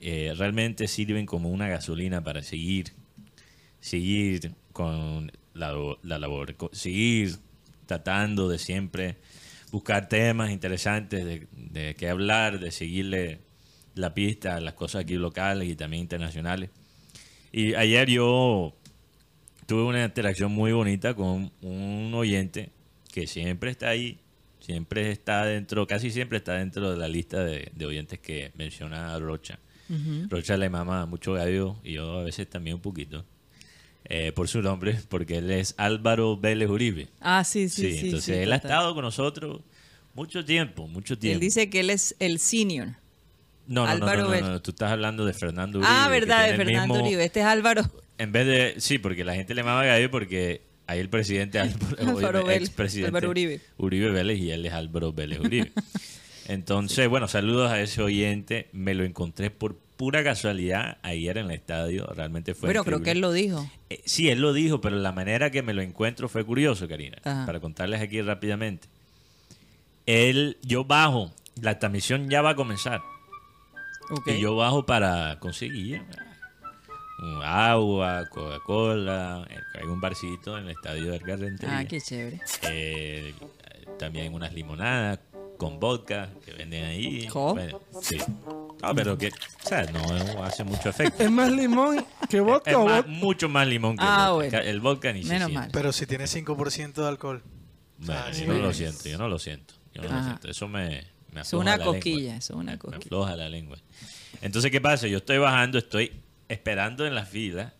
eh, 0.00 0.34
realmente 0.36 0.88
sirven 0.88 1.26
como 1.26 1.50
una 1.50 1.68
gasolina 1.68 2.22
para 2.22 2.42
seguir, 2.42 2.92
seguir 3.80 4.54
con 4.72 5.30
la, 5.52 5.74
la 6.02 6.18
labor, 6.18 6.56
seguir 6.72 7.36
tratando 7.86 8.48
de 8.48 8.58
siempre 8.58 9.16
buscar 9.70 10.08
temas 10.08 10.50
interesantes 10.50 11.24
de, 11.24 11.46
de 11.52 11.94
qué 11.94 12.08
hablar, 12.08 12.60
de 12.60 12.70
seguirle 12.70 13.40
la 13.94 14.14
pista 14.14 14.56
a 14.56 14.60
las 14.60 14.74
cosas 14.74 15.02
aquí 15.02 15.14
locales 15.14 15.68
y 15.68 15.76
también 15.76 16.02
internacionales. 16.02 16.70
Y 17.52 17.74
ayer 17.74 18.08
yo 18.08 18.74
tuve 19.66 19.82
una 19.82 20.04
interacción 20.04 20.52
muy 20.52 20.72
bonita 20.72 21.14
con 21.14 21.52
un 21.62 22.12
oyente 22.14 22.70
que 23.12 23.26
siempre 23.26 23.70
está 23.70 23.88
ahí, 23.88 24.18
siempre 24.60 25.10
está 25.10 25.44
dentro, 25.44 25.86
casi 25.86 26.10
siempre 26.10 26.38
está 26.38 26.54
dentro 26.54 26.90
de 26.90 26.96
la 26.96 27.08
lista 27.08 27.44
de, 27.44 27.70
de 27.74 27.86
oyentes 27.86 28.18
que 28.18 28.52
menciona 28.56 29.18
Rocha. 29.18 29.58
Rocha 30.28 30.56
le 30.56 30.70
mama 30.70 31.04
mucho 31.06 31.32
gallo 31.34 31.76
y 31.82 31.94
yo 31.94 32.18
a 32.20 32.24
veces 32.24 32.48
también 32.48 32.76
un 32.76 32.82
poquito. 32.82 33.24
eh, 34.12 34.32
por 34.32 34.48
su 34.48 34.60
nombre, 34.62 34.98
porque 35.08 35.36
él 35.38 35.50
es 35.52 35.74
Álvaro 35.76 36.36
Vélez 36.36 36.68
Uribe. 36.68 37.08
Ah, 37.20 37.44
sí, 37.44 37.68
sí, 37.68 37.82
Sí, 37.82 37.92
sí. 37.98 38.04
entonces 38.06 38.24
sí, 38.24 38.32
él 38.42 38.52
ha 38.52 38.58
total. 38.58 38.70
estado 38.70 38.94
con 38.94 39.04
nosotros 39.04 39.60
mucho 40.14 40.44
tiempo, 40.44 40.88
mucho 40.88 41.16
tiempo. 41.18 41.34
Él 41.34 41.40
dice 41.40 41.70
que 41.70 41.80
él 41.80 41.90
es 41.90 42.16
el 42.18 42.38
senior. 42.40 42.88
no, 43.68 43.82
no, 43.82 43.86
no, 43.86 43.90
Álvaro 43.92 44.18
no, 44.22 44.24
no, 44.24 44.30
Vélez. 44.30 44.48
no, 44.48 44.62
tú 44.62 44.70
estás 44.72 44.90
hablando 44.90 45.24
de 45.24 45.32
Fernando 45.32 45.78
Uribe. 45.78 45.92
ah, 45.94 46.08
verdad, 46.08 46.48
de 46.50 46.56
Fernando 46.56 46.94
mismo- 46.94 47.06
Uribe. 47.06 47.24
Este 47.24 47.40
es 47.40 47.46
Álvaro. 47.46 47.82
En 48.18 48.32
vez 48.32 48.46
de, 48.46 48.74
sí, 48.80 48.98
porque 48.98 49.22
la 49.24 49.34
gente 49.34 49.54
le 49.54 49.62
mama 49.62 49.84
gallo 49.84 50.10
porque 50.10 50.62
ahí 50.88 50.98
el 50.98 51.08
presidente 51.08 51.58
Álvaro, 51.60 51.96
Álvaro 52.00 52.44
Vélez, 52.44 52.68
expresidente 52.68 53.08
Álvaro 53.08 53.30
Uribe. 53.30 53.60
Uribe 53.76 54.10
Vélez 54.10 54.38
y 54.40 54.50
él 54.50 54.66
es 54.66 54.72
Álvaro 54.72 55.12
Vélez 55.12 55.38
Uribe. 55.38 55.72
Entonces, 56.50 57.08
bueno, 57.08 57.28
saludos 57.28 57.70
a 57.70 57.80
ese 57.80 58.02
oyente. 58.02 58.68
Me 58.72 58.94
lo 58.94 59.04
encontré 59.04 59.50
por 59.50 59.76
pura 59.96 60.24
casualidad 60.24 60.98
ayer 61.02 61.38
en 61.38 61.46
el 61.46 61.52
estadio. 61.52 62.06
Realmente 62.06 62.54
fue 62.54 62.70
bueno, 62.70 62.82
creo 62.82 63.02
que 63.02 63.12
él 63.12 63.20
lo 63.20 63.30
dijo. 63.30 63.70
Eh, 63.88 64.02
sí, 64.04 64.30
él 64.30 64.40
lo 64.40 64.52
dijo, 64.52 64.80
pero 64.80 64.96
la 64.96 65.12
manera 65.12 65.50
que 65.50 65.62
me 65.62 65.74
lo 65.74 65.80
encuentro 65.80 66.28
fue 66.28 66.44
curioso, 66.44 66.88
Karina. 66.88 67.18
Ajá. 67.22 67.46
Para 67.46 67.60
contarles 67.60 68.00
aquí 68.00 68.20
rápidamente. 68.20 68.88
Él, 70.06 70.58
yo 70.62 70.84
bajo, 70.84 71.30
la 71.62 71.78
transmisión 71.78 72.28
ya 72.28 72.42
va 72.42 72.50
a 72.50 72.56
comenzar. 72.56 73.00
Y 74.26 74.40
yo 74.40 74.56
bajo 74.56 74.84
para 74.84 75.38
conseguir 75.38 76.02
un 77.22 77.42
agua, 77.44 78.26
Coca-Cola, 78.28 79.46
eh, 79.48 79.56
hay 79.80 79.86
un 79.86 80.00
barcito 80.00 80.58
en 80.58 80.64
el 80.64 80.70
estadio 80.70 81.12
del 81.12 81.20
Rentería. 81.20 81.78
Ah, 81.78 81.84
qué 81.84 82.00
chévere. 82.00 82.40
Eh, 82.62 83.34
también 84.00 84.34
unas 84.34 84.52
limonadas 84.52 85.20
con 85.60 85.78
vodka 85.78 86.30
que 86.42 86.52
venden 86.54 86.84
ahí. 86.86 87.28
Bueno, 87.32 87.80
sí. 88.00 88.16
No, 88.82 88.94
pero 88.94 89.18
que, 89.18 89.28
o 89.28 89.68
sea, 89.68 89.82
no 89.92 90.42
hace 90.42 90.64
mucho 90.64 90.88
efecto. 90.88 91.22
¿Es 91.22 91.30
más 91.30 91.52
limón 91.52 92.02
que 92.30 92.38
Es 92.38 92.42
vodka 92.42 92.78
o 92.78 92.86
más- 92.86 92.96
vodka? 93.04 93.10
mucho 93.10 93.48
más 93.50 93.66
limón 93.68 93.94
que 93.98 94.02
Ah, 94.02 94.24
el 94.28 94.32
vodka. 94.32 94.56
bueno. 94.56 94.70
El 94.70 94.80
vodka 94.80 95.12
ni 95.12 95.22
Menos 95.24 95.52
mal. 95.52 95.68
Pero 95.70 95.92
si 95.92 96.06
tiene 96.06 96.26
5% 96.26 97.02
de 97.02 97.08
alcohol. 97.08 97.42
Bueno, 97.98 98.22
Ah, 98.24 98.28
yo 98.30 98.38
sí. 98.38 98.46
no 98.46 98.54
lo 98.54 98.72
siento, 98.72 99.06
yo 99.06 99.18
no 99.18 99.28
lo 99.28 99.38
siento. 99.38 99.74
Yo 99.92 100.00
no 100.02 100.08
lo 100.08 100.14
Ajá. 100.14 100.24
siento. 100.24 100.48
Eso 100.50 100.66
me, 100.66 100.88
me 101.32 101.40
Es 101.42 101.48
afloja 101.48 101.60
una 101.62 101.76
la 101.76 101.84
eso 101.84 101.92
es 102.38 102.50
una 102.50 102.62
Me- 102.64 102.72
Me 102.72 102.78
cosquilla. 102.78 102.96
afloja 103.04 103.36
la 103.36 103.48
lengua. 103.50 103.76
Entonces, 104.40 104.70
¿qué 104.70 104.80
pasa? 104.80 105.08
Yo 105.08 105.18
estoy 105.18 105.36
bajando, 105.36 105.76
estoy 105.76 106.10
esperando 106.48 107.06
en 107.06 107.14
la 107.14 107.26
fila, 107.26 107.74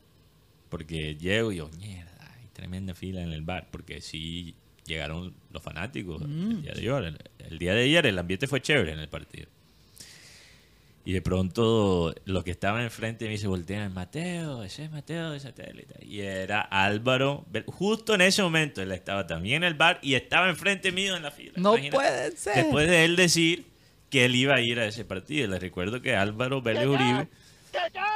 porque 0.69 1.17
llego 1.17 1.51
y 1.51 1.57
yo, 1.57 1.71
mierda, 1.79 2.13
hay 2.39 2.47
tremenda 2.53 2.95
fila 2.95 3.23
en 3.23 3.33
el 3.33 3.41
bar, 3.41 3.69
porque 3.71 4.03
sí 4.03 4.55
llegaron 4.85 5.33
los 5.51 5.63
fanáticos 5.63 6.21
Mm. 6.21 6.65
el 6.67 6.81
día 6.81 6.95
de 7.01 7.07
ayer. 7.07 7.31
El, 7.51 7.59
día 7.59 7.75
de 7.75 7.83
ayer 7.83 8.07
el 8.07 8.19
ambiente 8.19 8.47
fue 8.47 8.61
chévere 8.61 8.93
en 8.93 8.99
el 8.99 9.09
partido. 9.09 9.49
Y 11.05 11.13
de 11.13 11.23
pronto 11.23 12.15
los 12.27 12.45
que 12.45 12.51
estaban 12.51 12.83
enfrente 12.83 13.25
de 13.25 13.31
mí 13.31 13.39
se 13.39 13.49
voltean, 13.49 13.93
Mateo, 13.93 14.63
ese 14.63 14.85
es 14.85 14.91
Mateo 14.91 15.31
de 15.31 15.41
satélite. 15.41 16.05
Y 16.05 16.21
era 16.21 16.61
Álvaro, 16.61 17.47
justo 17.67 18.15
en 18.15 18.21
ese 18.21 18.43
momento 18.43 18.83
él 18.83 18.93
estaba 18.93 19.27
también 19.27 19.63
en 19.63 19.69
el 19.69 19.75
bar 19.75 19.99
y 20.03 20.15
estaba 20.15 20.49
enfrente 20.49 20.93
mío 20.93 21.17
en 21.17 21.23
la 21.23 21.31
fila. 21.31 21.53
No 21.57 21.75
Imagínate. 21.75 21.97
puede 21.97 22.37
ser. 22.37 22.55
Después 22.57 22.89
de 22.89 23.05
él 23.05 23.17
decir 23.17 23.67
que 24.11 24.27
él 24.27 24.35
iba 24.35 24.57
a 24.57 24.61
ir 24.61 24.79
a 24.79 24.85
ese 24.85 25.05
partido. 25.05 25.49
Les 25.49 25.61
recuerdo 25.61 26.03
que 26.03 26.15
Álvaro 26.15 26.61
Vélez 26.61 26.87
Uribe 26.87 27.29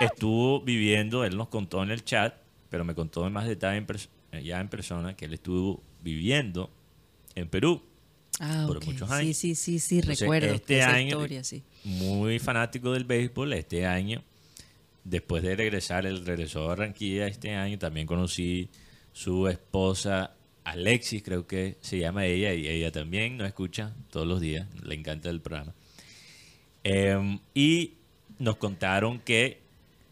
estuvo 0.01 0.61
viviendo, 0.61 1.25
él 1.25 1.37
nos 1.37 1.49
contó 1.49 1.83
en 1.83 1.91
el 1.91 2.05
chat, 2.05 2.35
pero 2.69 2.85
me 2.85 2.95
contó 2.95 3.27
en 3.27 3.33
más 3.33 3.47
detalle 3.47 3.79
en 3.79 4.45
ya 4.45 4.61
en 4.61 4.69
persona 4.69 5.17
que 5.17 5.27
él 5.27 5.35
estuvo 5.35 5.81
viviendo 6.03 6.71
en 7.37 7.49
Perú. 7.49 7.83
Ah, 8.41 8.65
por 8.67 8.85
muchos 8.85 9.09
Sí, 9.09 9.15
años. 9.15 9.37
sí, 9.37 9.55
sí, 9.55 9.79
sí, 9.79 9.97
Entonces, 9.99 10.21
recuerdo 10.21 10.55
este 10.55 10.79
esa 10.79 10.95
año- 10.95 11.07
historia, 11.09 11.45
sí. 11.45 11.63
muy 11.85 12.39
fanático 12.39 12.93
del 12.93 13.05
béisbol 13.05 13.53
este 13.53 13.87
año. 13.87 14.23
Después 15.05 15.43
de 15.43 15.55
regresar, 15.55 16.07
él 16.07 16.25
regresó 16.25 16.65
a 16.65 16.69
Barranquilla 16.69 17.27
este 17.27 17.55
año. 17.55 17.79
También 17.79 18.07
conocí 18.07 18.69
su 19.13 19.49
esposa 19.49 20.33
Alexis, 20.65 21.23
creo 21.23 21.47
que 21.47 21.77
se 21.83 21.99
llama 21.99 22.25
ella, 22.27 22.55
y 22.55 22.67
ella 22.67 22.91
también 22.91 23.37
nos 23.37 23.47
escucha 23.47 23.95
todos 24.11 24.27
los 24.27 24.41
días. 24.41 24.67
Le 24.83 24.95
encanta 24.95 25.29
el 25.29 25.41
programa. 25.43 25.75
Em, 26.83 27.39
y 27.55 27.93
nos 28.39 28.57
contaron 28.57 29.21
que 29.21 29.61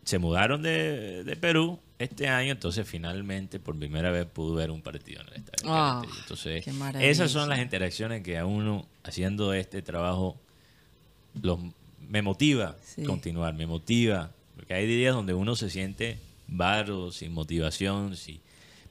se 0.04 0.18
mudaron 0.18 0.62
de, 0.62 1.24
de 1.24 1.36
Perú 1.36 1.80
este 1.98 2.28
año, 2.28 2.52
entonces 2.52 2.86
finalmente 2.88 3.60
por 3.60 3.78
primera 3.78 4.10
vez 4.10 4.26
pudo 4.26 4.54
ver 4.54 4.70
un 4.70 4.82
partido 4.82 5.20
en 5.22 5.28
el 5.28 5.34
estadio. 5.34 5.72
Carretería. 5.72 6.20
entonces, 6.22 6.66
esas 7.00 7.30
son 7.30 7.48
las 7.48 7.60
interacciones 7.60 8.22
que 8.22 8.38
a 8.38 8.46
uno 8.46 8.86
haciendo 9.04 9.54
este 9.54 9.82
trabajo 9.82 10.36
los, 11.40 11.58
me 12.08 12.22
motiva 12.22 12.76
Sí. 12.84 13.04
continuar, 13.04 13.54
me 13.54 13.66
motiva, 13.66 14.30
porque 14.56 14.74
hay 14.74 14.86
días 14.86 15.14
donde 15.14 15.34
uno 15.34 15.56
se 15.56 15.70
siente 15.70 16.18
varo, 16.48 17.12
sin 17.12 17.32
motivación, 17.32 18.16
sí, 18.16 18.40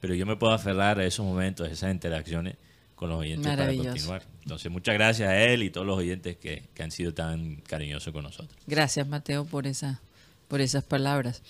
pero 0.00 0.14
yo 0.14 0.26
me 0.26 0.36
puedo 0.36 0.52
aferrar 0.52 0.98
a 0.98 1.04
esos 1.06 1.24
momentos, 1.24 1.68
a 1.68 1.70
esas 1.70 1.92
interacciones 1.92 2.56
con 2.96 3.08
los 3.10 3.18
oyentes 3.20 3.46
para 3.56 3.66
continuar. 3.74 4.22
Entonces, 4.42 4.70
muchas 4.70 4.94
gracias 4.94 5.28
a 5.28 5.36
él 5.44 5.62
y 5.62 5.70
todos 5.70 5.86
los 5.86 5.98
oyentes 5.98 6.36
que, 6.36 6.64
que 6.74 6.82
han 6.82 6.90
sido 6.90 7.12
tan 7.14 7.56
cariñosos 7.56 8.12
con 8.12 8.22
nosotros. 8.24 8.58
Gracias, 8.66 9.06
Mateo, 9.06 9.44
por 9.44 9.66
esa, 9.66 10.00
por 10.48 10.60
esas 10.60 10.82
palabras. 10.84 11.42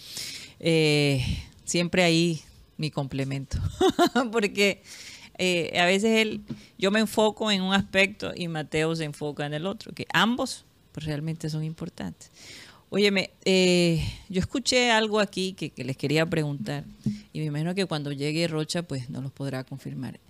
Eh, 0.62 1.22
siempre 1.64 2.02
ahí 2.02 2.40
mi 2.78 2.90
complemento, 2.90 3.58
porque 4.32 4.82
eh, 5.36 5.78
a 5.78 5.84
veces 5.84 6.20
él, 6.20 6.40
yo 6.78 6.90
me 6.90 7.00
enfoco 7.00 7.50
en 7.50 7.62
un 7.62 7.74
aspecto 7.74 8.32
y 8.34 8.48
Mateo 8.48 8.96
se 8.96 9.04
enfoca 9.04 9.44
en 9.44 9.54
el 9.54 9.66
otro, 9.66 9.92
que 9.92 10.06
ambos 10.12 10.64
pues, 10.92 11.04
realmente 11.04 11.50
son 11.50 11.64
importantes. 11.64 12.30
Óyeme, 12.88 13.30
eh, 13.44 14.02
yo 14.28 14.40
escuché 14.40 14.90
algo 14.90 15.18
aquí 15.18 15.54
que, 15.54 15.70
que 15.70 15.82
les 15.82 15.96
quería 15.96 16.26
preguntar 16.28 16.84
y 17.32 17.40
me 17.40 17.46
imagino 17.46 17.74
que 17.74 17.86
cuando 17.86 18.12
llegue 18.12 18.46
Rocha 18.48 18.82
pues 18.82 19.08
no 19.10 19.22
los 19.22 19.32
podrá 19.32 19.64
confirmar. 19.64 20.20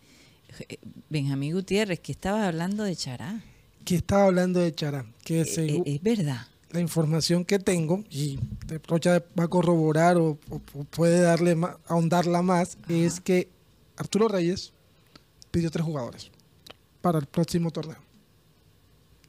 Eh, 0.68 0.78
Benjamín 1.08 1.54
Gutiérrez, 1.54 2.00
que 2.00 2.12
estaba 2.12 2.46
hablando 2.46 2.84
de 2.84 2.96
Chará. 2.96 3.40
Que 3.84 3.96
estaba 3.96 4.24
hablando 4.24 4.60
de 4.60 4.74
Chará. 4.74 5.06
Que 5.24 5.42
eh, 5.42 5.82
es 5.84 6.02
verdad. 6.02 6.46
La 6.72 6.80
información 6.80 7.44
que 7.44 7.58
tengo, 7.58 8.02
y 8.10 8.38
de 8.66 8.78
Rocha 8.88 9.22
va 9.38 9.44
a 9.44 9.48
corroborar 9.48 10.16
o, 10.16 10.38
o- 10.50 10.60
o 10.74 10.84
puede 10.84 11.20
darle 11.20 11.54
ma- 11.54 11.78
ahondarla 11.86 12.42
más, 12.42 12.78
es 12.88 13.20
que 13.20 13.48
Arturo 13.96 14.26
Reyes 14.28 14.72
pidió 15.50 15.70
tres 15.70 15.84
jugadores 15.84 16.30
para 17.00 17.18
el 17.18 17.26
próximo 17.26 17.70
torneo. 17.70 17.98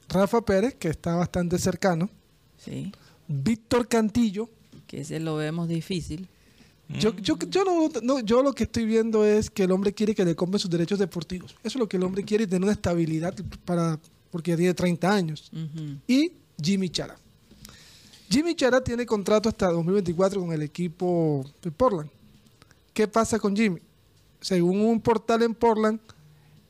Rafa 0.08 0.40
Pérez, 0.44 0.74
que 0.74 0.88
está 0.88 1.14
bastante 1.16 1.58
cercano. 1.58 2.08
Sí. 2.56 2.92
Víctor 3.28 3.88
Cantillo. 3.88 4.48
que 4.86 5.00
ese 5.00 5.18
lo 5.18 5.36
vemos 5.36 5.68
difícil. 5.68 6.28
Yo, 7.00 7.16
yo, 7.16 7.36
yo, 7.48 7.64
no, 7.64 7.88
no, 8.02 8.20
yo 8.20 8.42
lo 8.42 8.52
que 8.52 8.64
estoy 8.64 8.84
viendo 8.84 9.24
es 9.24 9.48
que 9.50 9.62
el 9.64 9.72
hombre 9.72 9.94
quiere 9.94 10.14
que 10.14 10.24
le 10.24 10.36
compren 10.36 10.58
sus 10.60 10.70
derechos 10.70 10.98
deportivos. 10.98 11.52
Eso 11.64 11.76
es 11.76 11.76
lo 11.76 11.88
que 11.88 11.96
el 11.96 12.02
hombre 12.02 12.22
quiere 12.24 12.44
y 12.44 12.46
tener 12.46 12.62
una 12.64 12.72
estabilidad 12.72 13.34
para 13.64 13.98
porque 14.30 14.50
ya 14.50 14.56
tiene 14.58 14.74
30 14.74 15.10
años. 15.14 15.50
Y 16.06 16.32
Jimmy 16.62 16.90
Chara. 16.90 17.16
Jimmy 18.34 18.56
Chara 18.56 18.82
tiene 18.82 19.06
contrato 19.06 19.48
hasta 19.48 19.68
2024 19.70 20.40
con 20.40 20.52
el 20.52 20.62
equipo 20.62 21.44
de 21.62 21.70
Portland. 21.70 22.10
¿Qué 22.92 23.06
pasa 23.06 23.38
con 23.38 23.54
Jimmy? 23.54 23.80
Según 24.40 24.80
un 24.80 25.00
portal 25.00 25.42
en 25.42 25.54
Portland, 25.54 26.00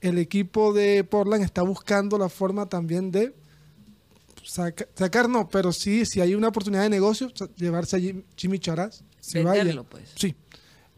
el 0.02 0.18
equipo 0.18 0.74
de 0.74 1.04
Portland 1.04 1.42
está 1.42 1.62
buscando 1.62 2.18
la 2.18 2.28
forma 2.28 2.68
también 2.68 3.10
de 3.10 3.34
saca- 4.44 4.86
sacar, 4.94 5.26
no, 5.28 5.48
pero 5.48 5.72
sí, 5.72 6.04
si 6.04 6.20
hay 6.20 6.34
una 6.34 6.48
oportunidad 6.48 6.82
de 6.82 6.90
negocio, 6.90 7.32
llevarse 7.56 7.96
a 7.96 8.00
Jim- 8.00 8.24
Jimmy 8.36 8.58
Chara. 8.58 8.90
Se 9.20 9.42
Venderlo, 9.42 9.84
vaya. 9.84 9.90
pues. 9.90 10.10
Sí. 10.16 10.34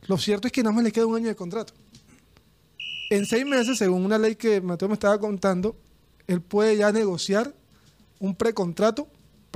Lo 0.09 0.19
cierto 0.19 0.49
es 0.49 0.53
que 0.53 0.65
nada 0.65 0.75
más 0.75 0.83
le 0.83 0.91
queda 0.91 1.07
un 1.07 1.15
año 1.15 1.29
de 1.29 1.37
contrato. 1.37 1.75
En 3.11 3.25
seis 3.25 3.47
meses, 3.47 3.79
según 3.79 4.05
una 4.05 4.19
ley 4.19 4.35
que 4.35 4.61
Mateo 4.61 4.89
me 4.89 4.95
estaba 4.95 5.17
contando, 5.21 5.77
él 6.27 6.41
puede 6.41 6.77
ya 6.77 6.91
negociar 6.91 7.55
un 8.19 8.35
precontrato 8.35 9.07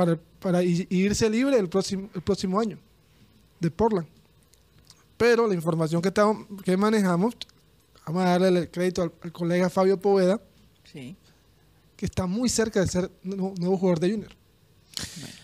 para, 0.04 0.18
para 0.38 0.62
irse 0.62 1.28
libre 1.28 1.58
el 1.58 1.68
próximo, 1.68 2.08
el 2.14 2.22
próximo 2.22 2.58
año 2.58 2.78
de 3.60 3.70
Portland. 3.70 4.06
Pero 5.18 5.46
la 5.46 5.54
información 5.54 6.00
que, 6.00 6.08
estamos- 6.08 6.46
que 6.64 6.74
manejamos 6.78 7.34
vamos 8.06 8.22
a 8.24 8.38
darle 8.38 8.60
el 8.60 8.70
crédito 8.70 9.02
al, 9.02 9.12
al 9.22 9.30
colega 9.32 9.68
Fabio 9.68 10.00
Poveda, 10.00 10.40
Sí. 10.90 11.14
que 11.96 12.06
está 12.06 12.26
muy 12.26 12.48
cerca 12.48 12.80
de 12.80 12.86
ser 12.86 13.10
nu- 13.22 13.54
nuevo 13.58 13.76
jugador 13.76 14.00
de 14.00 14.10
Junior. 14.12 14.32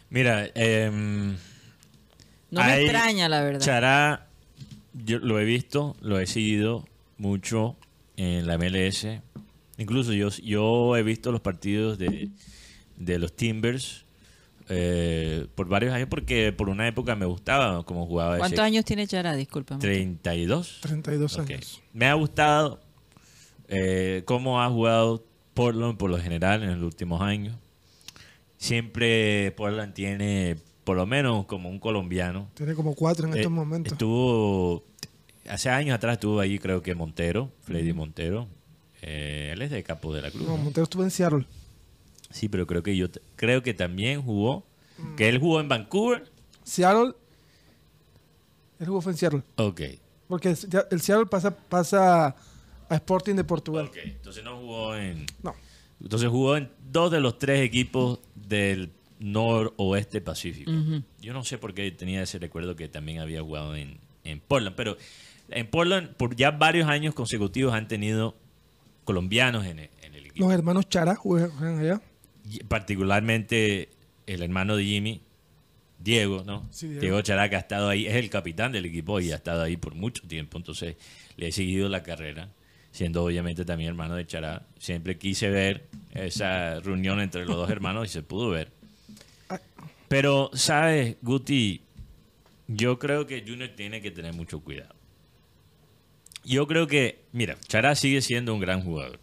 Mira, 0.09 0.49
em, 0.55 1.37
No 2.51 2.65
me 2.65 2.81
extraña, 2.81 3.29
la 3.29 3.43
verdad. 3.43 3.61
Chará, 3.61 4.27
yo 4.95 5.19
lo 5.19 5.39
he 5.39 5.45
visto, 5.45 5.97
lo 6.01 6.19
he 6.19 6.27
seguido 6.27 6.89
mucho 7.19 7.77
en 8.17 8.47
la 8.47 8.55
MLS. 8.57 9.21
Incluso 9.77 10.15
yo, 10.15 10.31
yo 10.43 10.97
he 10.97 11.03
visto 11.03 11.31
los 11.31 11.43
partidos 11.43 11.99
de, 11.99 12.31
de 12.97 13.19
los 13.19 13.37
Timbers 13.37 14.06
eh, 14.69 15.47
por 15.55 15.69
varios 15.69 15.93
años 15.95 16.09
porque 16.11 16.53
por 16.53 16.69
una 16.69 16.89
época 16.89 17.15
me 17.15 17.25
gustaba 17.27 17.85
cómo 17.85 18.07
jugaba 18.07 18.39
¿Cuántos 18.39 18.61
años 18.61 18.85
tiene 18.85 19.07
Chará? 19.07 19.35
Discúlpame. 19.35 19.81
32. 19.81 20.79
32 20.83 21.39
Ok. 21.39 21.51
años. 21.51 21.83
Me 21.93 22.07
ha 22.07 22.15
gustado 22.15 22.81
eh, 23.69 24.23
cómo 24.25 24.63
ha 24.63 24.69
jugado 24.71 25.25
Portland 25.55 25.97
por 25.97 26.11
lo 26.11 26.19
general 26.19 26.63
en 26.63 26.81
los 26.81 26.83
últimos 26.83 27.21
años. 27.23 27.57
Siempre 28.59 29.53
Portland 29.53 29.93
tiene 29.95 30.57
por 30.85 30.97
lo 30.97 31.07
menos 31.07 31.47
como 31.47 31.69
un 31.69 31.79
colombiano. 31.79 32.49
Tiene 32.55 32.75
como 32.75 32.95
cuatro 32.95 33.27
en 33.27 33.35
Eh, 33.35 33.37
estos 33.39 33.53
momentos. 33.53 33.93
Estuvo, 33.93 34.85
hace 35.49 35.69
años 35.69 35.95
atrás 35.95 36.15
estuvo 36.15 36.41
ahí 36.41 36.59
creo 36.59 36.83
que 36.83 36.95
Montero, 36.95 37.51
Freddy 37.63 37.93
Montero. 37.93 38.49
Eh, 39.03 39.51
él 39.53 39.63
es 39.63 39.71
de 39.71 39.83
Capo 39.83 40.15
de 40.15 40.23
la 40.23 40.31
Cruz. 40.31 40.45
No, 40.47 40.57
¿no? 40.57 40.65
Montero 40.65 40.85
estuvo 40.85 41.03
en 41.05 41.11
Seattle. 41.11 41.45
Sí, 42.31 42.49
pero 42.49 42.67
creo 42.67 42.83
que 42.83 42.97
yo 42.97 43.09
creo 43.37 43.63
que 43.63 43.75
también 43.75 44.23
jugó, 44.23 44.65
que 45.17 45.29
él 45.29 45.39
jugó 45.39 45.61
en 45.61 45.69
Vancouver. 45.69 46.31
Seattle. 46.65 47.15
Él 48.79 48.87
jugó 48.87 49.01
fue 49.01 49.13
en 49.13 49.19
Seattle. 49.19 49.43
Ok. 49.57 49.81
Porque 50.29 50.49
el, 50.49 51.01
Seattle 51.01 51.27
pasa, 51.27 51.57
pasa 51.57 52.37
a 52.89 52.95
Sporting 52.95 53.35
de 53.35 53.45
Portugal. 53.45 53.87
Ok, 53.87 53.97
entonces 54.05 54.43
no 54.43 54.59
jugó 54.59 54.97
en... 54.97 55.27
No. 55.43 55.55
Entonces 56.01 56.29
jugó 56.29 56.57
en 56.57 56.71
dos 56.91 57.11
de 57.11 57.21
los 57.21 57.39
tres 57.39 57.63
equipos 57.63 58.21
del 58.35 58.91
noroeste 59.19 60.21
pacífico. 60.21 60.71
Yo 61.21 61.33
no 61.33 61.43
sé 61.45 61.59
por 61.59 61.73
qué 61.73 61.91
tenía 61.91 62.23
ese 62.23 62.39
recuerdo 62.39 62.77
que 62.77 62.89
también 62.89 63.21
había 63.21 63.41
jugado 63.41 63.75
en, 63.75 63.99
en 64.25 64.41
Portland, 64.41 64.77
pero 64.77 64.97
en 65.49 65.71
Portland 65.71 66.15
por 66.15 66.37
ya 66.37 66.51
varios 66.51 66.89
años 66.89 67.15
consecutivos 67.15 67.73
han 67.73 67.89
tenido 67.89 68.37
colombianos 69.05 69.65
en 69.65 69.79
el, 69.79 69.91
en 70.03 70.15
el 70.15 70.27
equipo. 70.27 70.45
Los 70.45 70.53
hermanos 70.53 70.89
Chara 70.89 71.15
juegan 71.15 71.79
allá. 71.79 72.03
Particularmente 72.69 73.89
el 74.27 74.43
hermano 74.43 74.77
de 74.77 74.85
Jimmy, 74.85 75.21
Diego, 75.99 76.45
¿no? 76.45 76.67
Sí, 76.71 76.87
Diego. 76.89 77.01
Diego 77.01 77.23
Characa 77.23 77.57
ha 77.57 77.61
estado 77.61 77.89
ahí, 77.89 78.07
es 78.07 78.15
el 78.15 78.31
capitán 78.31 78.73
del 78.73 78.85
equipo 78.85 79.21
y 79.21 79.33
ha 79.33 79.37
estado 79.37 79.63
ahí 79.63 79.77
por 79.77 79.95
mucho 79.95 80.23
tiempo, 80.27 80.59
entonces 80.59 80.97
le 81.37 81.49
he 81.49 81.53
seguido 81.53 81.89
la 81.89 82.03
carrera, 82.03 82.51
siendo 82.93 83.25
obviamente 83.25 83.65
también 83.65 83.89
hermano 83.89 84.15
de 84.15 84.27
Chará. 84.27 84.67
Siempre 84.79 85.19
quise 85.19 85.51
ver 85.51 85.87
esa 86.15 86.81
reunión 86.81 87.21
entre 87.21 87.45
los 87.45 87.57
dos 87.57 87.71
hermanos 87.71 88.07
y 88.07 88.13
se 88.13 88.23
pudo 88.23 88.51
ver. 88.51 88.71
Pero, 90.09 90.51
¿sabes, 90.55 91.17
Guti? 91.23 91.83
Yo 92.69 92.99
creo 92.99 93.27
que 93.27 93.45
Junior 93.47 93.71
tiene 93.71 94.01
que 94.01 94.11
tener 94.11 94.35
mucho 94.35 94.61
cuidado. 94.61 94.95
Yo 96.45 96.67
creo 96.67 96.87
que, 96.87 97.25
mira, 97.33 97.57
Chará 97.67 97.95
sigue 97.95 98.23
siendo 98.23 98.55
un 98.55 98.61
gran 98.61 98.83
jugador. 98.83 99.19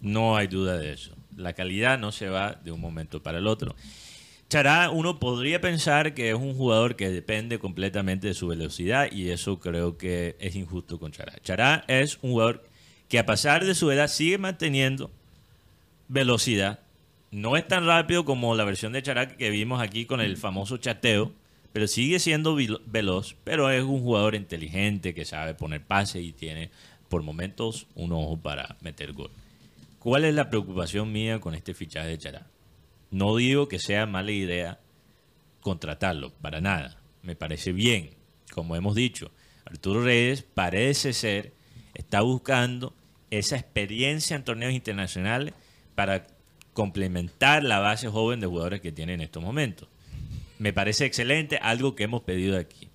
No 0.00 0.36
hay 0.36 0.48
duda 0.48 0.76
de 0.76 0.92
eso. 0.92 1.14
La 1.38 1.52
calidad 1.52 1.98
no 1.98 2.12
se 2.12 2.28
va 2.28 2.58
de 2.62 2.72
un 2.72 2.80
momento 2.80 3.22
para 3.22 3.38
el 3.38 3.46
otro. 3.46 3.74
Chará, 4.48 4.88
uno 4.90 5.18
podría 5.18 5.60
pensar 5.60 6.14
que 6.14 6.30
es 6.30 6.34
un 6.34 6.54
jugador 6.54 6.96
que 6.96 7.10
depende 7.10 7.58
completamente 7.58 8.28
de 8.28 8.34
su 8.34 8.48
velocidad 8.48 9.12
y 9.12 9.28
eso 9.28 9.60
creo 9.60 9.98
que 9.98 10.36
es 10.40 10.56
injusto 10.56 10.98
con 10.98 11.12
Chará. 11.12 11.34
Chará 11.42 11.84
es 11.86 12.18
un 12.22 12.30
jugador 12.30 12.64
que 13.08 13.18
a 13.18 13.26
pesar 13.26 13.66
de 13.66 13.74
su 13.74 13.90
edad 13.90 14.08
sigue 14.08 14.38
manteniendo 14.38 15.10
velocidad. 16.08 16.80
No 17.30 17.58
es 17.58 17.68
tan 17.68 17.86
rápido 17.86 18.24
como 18.24 18.54
la 18.54 18.64
versión 18.64 18.94
de 18.94 19.02
Chará 19.02 19.28
que 19.28 19.50
vimos 19.50 19.82
aquí 19.82 20.06
con 20.06 20.22
el 20.22 20.38
famoso 20.38 20.78
chateo, 20.78 21.30
pero 21.74 21.86
sigue 21.86 22.18
siendo 22.18 22.56
veloz, 22.86 23.36
pero 23.44 23.70
es 23.70 23.84
un 23.84 24.00
jugador 24.00 24.34
inteligente 24.34 25.12
que 25.12 25.26
sabe 25.26 25.54
poner 25.54 25.82
pase 25.82 26.22
y 26.22 26.32
tiene 26.32 26.70
por 27.10 27.22
momentos 27.22 27.86
un 27.94 28.12
ojo 28.12 28.38
para 28.38 28.76
meter 28.80 29.12
gol. 29.12 29.30
¿Cuál 30.08 30.24
es 30.24 30.34
la 30.34 30.48
preocupación 30.48 31.12
mía 31.12 31.38
con 31.38 31.54
este 31.54 31.74
fichaje 31.74 32.08
de 32.08 32.16
Chará? 32.16 32.46
No 33.10 33.36
digo 33.36 33.68
que 33.68 33.78
sea 33.78 34.06
mala 34.06 34.30
idea 34.30 34.80
contratarlo, 35.60 36.32
para 36.32 36.62
nada. 36.62 36.96
Me 37.20 37.36
parece 37.36 37.72
bien. 37.72 38.12
Como 38.54 38.74
hemos 38.74 38.94
dicho, 38.94 39.30
Arturo 39.66 40.02
Reyes 40.02 40.42
parece 40.42 41.12
ser, 41.12 41.52
está 41.92 42.22
buscando 42.22 42.94
esa 43.28 43.56
experiencia 43.56 44.34
en 44.34 44.44
torneos 44.44 44.72
internacionales 44.72 45.52
para 45.94 46.26
complementar 46.72 47.62
la 47.62 47.78
base 47.78 48.08
joven 48.08 48.40
de 48.40 48.46
jugadores 48.46 48.80
que 48.80 48.92
tiene 48.92 49.12
en 49.12 49.20
estos 49.20 49.42
momentos. 49.42 49.90
Me 50.58 50.72
parece 50.72 51.04
excelente, 51.04 51.58
algo 51.58 51.94
que 51.94 52.04
hemos 52.04 52.22
pedido 52.22 52.56
aquí. 52.56 52.88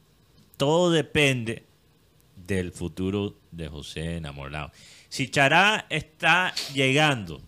Todo 0.57 0.89
depende 0.89 1.61
del 2.35 2.71
futuro 2.71 3.37
de 3.51 3.67
José 3.67 4.17
Enamorado. 4.17 4.71
Si 5.13 5.29
Chará 5.29 5.85
está 5.91 6.55
llegando 6.73 7.39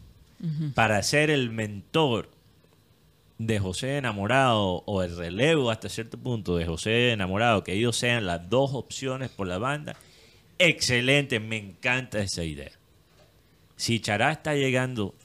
para 0.75 1.01
ser 1.01 1.32
el 1.32 1.49
mentor 1.49 2.30
de 3.39 3.58
José 3.58 3.97
Enamorado 3.97 4.84
o 4.86 5.01
el 5.01 5.17
relevo 5.17 5.71
hasta 5.71 5.89
cierto 5.89 6.15
punto 6.19 6.58
de 6.58 6.67
José 6.67 7.12
Enamorado, 7.12 7.63
que 7.63 7.73
ellos 7.73 7.97
sean 7.97 8.28
las 8.28 8.51
dos 8.51 8.75
opciones 8.75 9.32
por 9.32 9.47
la 9.47 9.58
banda, 9.58 9.95
excelente, 10.60 11.39
me 11.39 11.58
encanta 11.58 12.19
esa 12.19 12.43
idea. 12.43 12.69
Si 13.78 13.99
Chará 13.99 14.32
está 14.32 14.54
llegando 14.54 15.15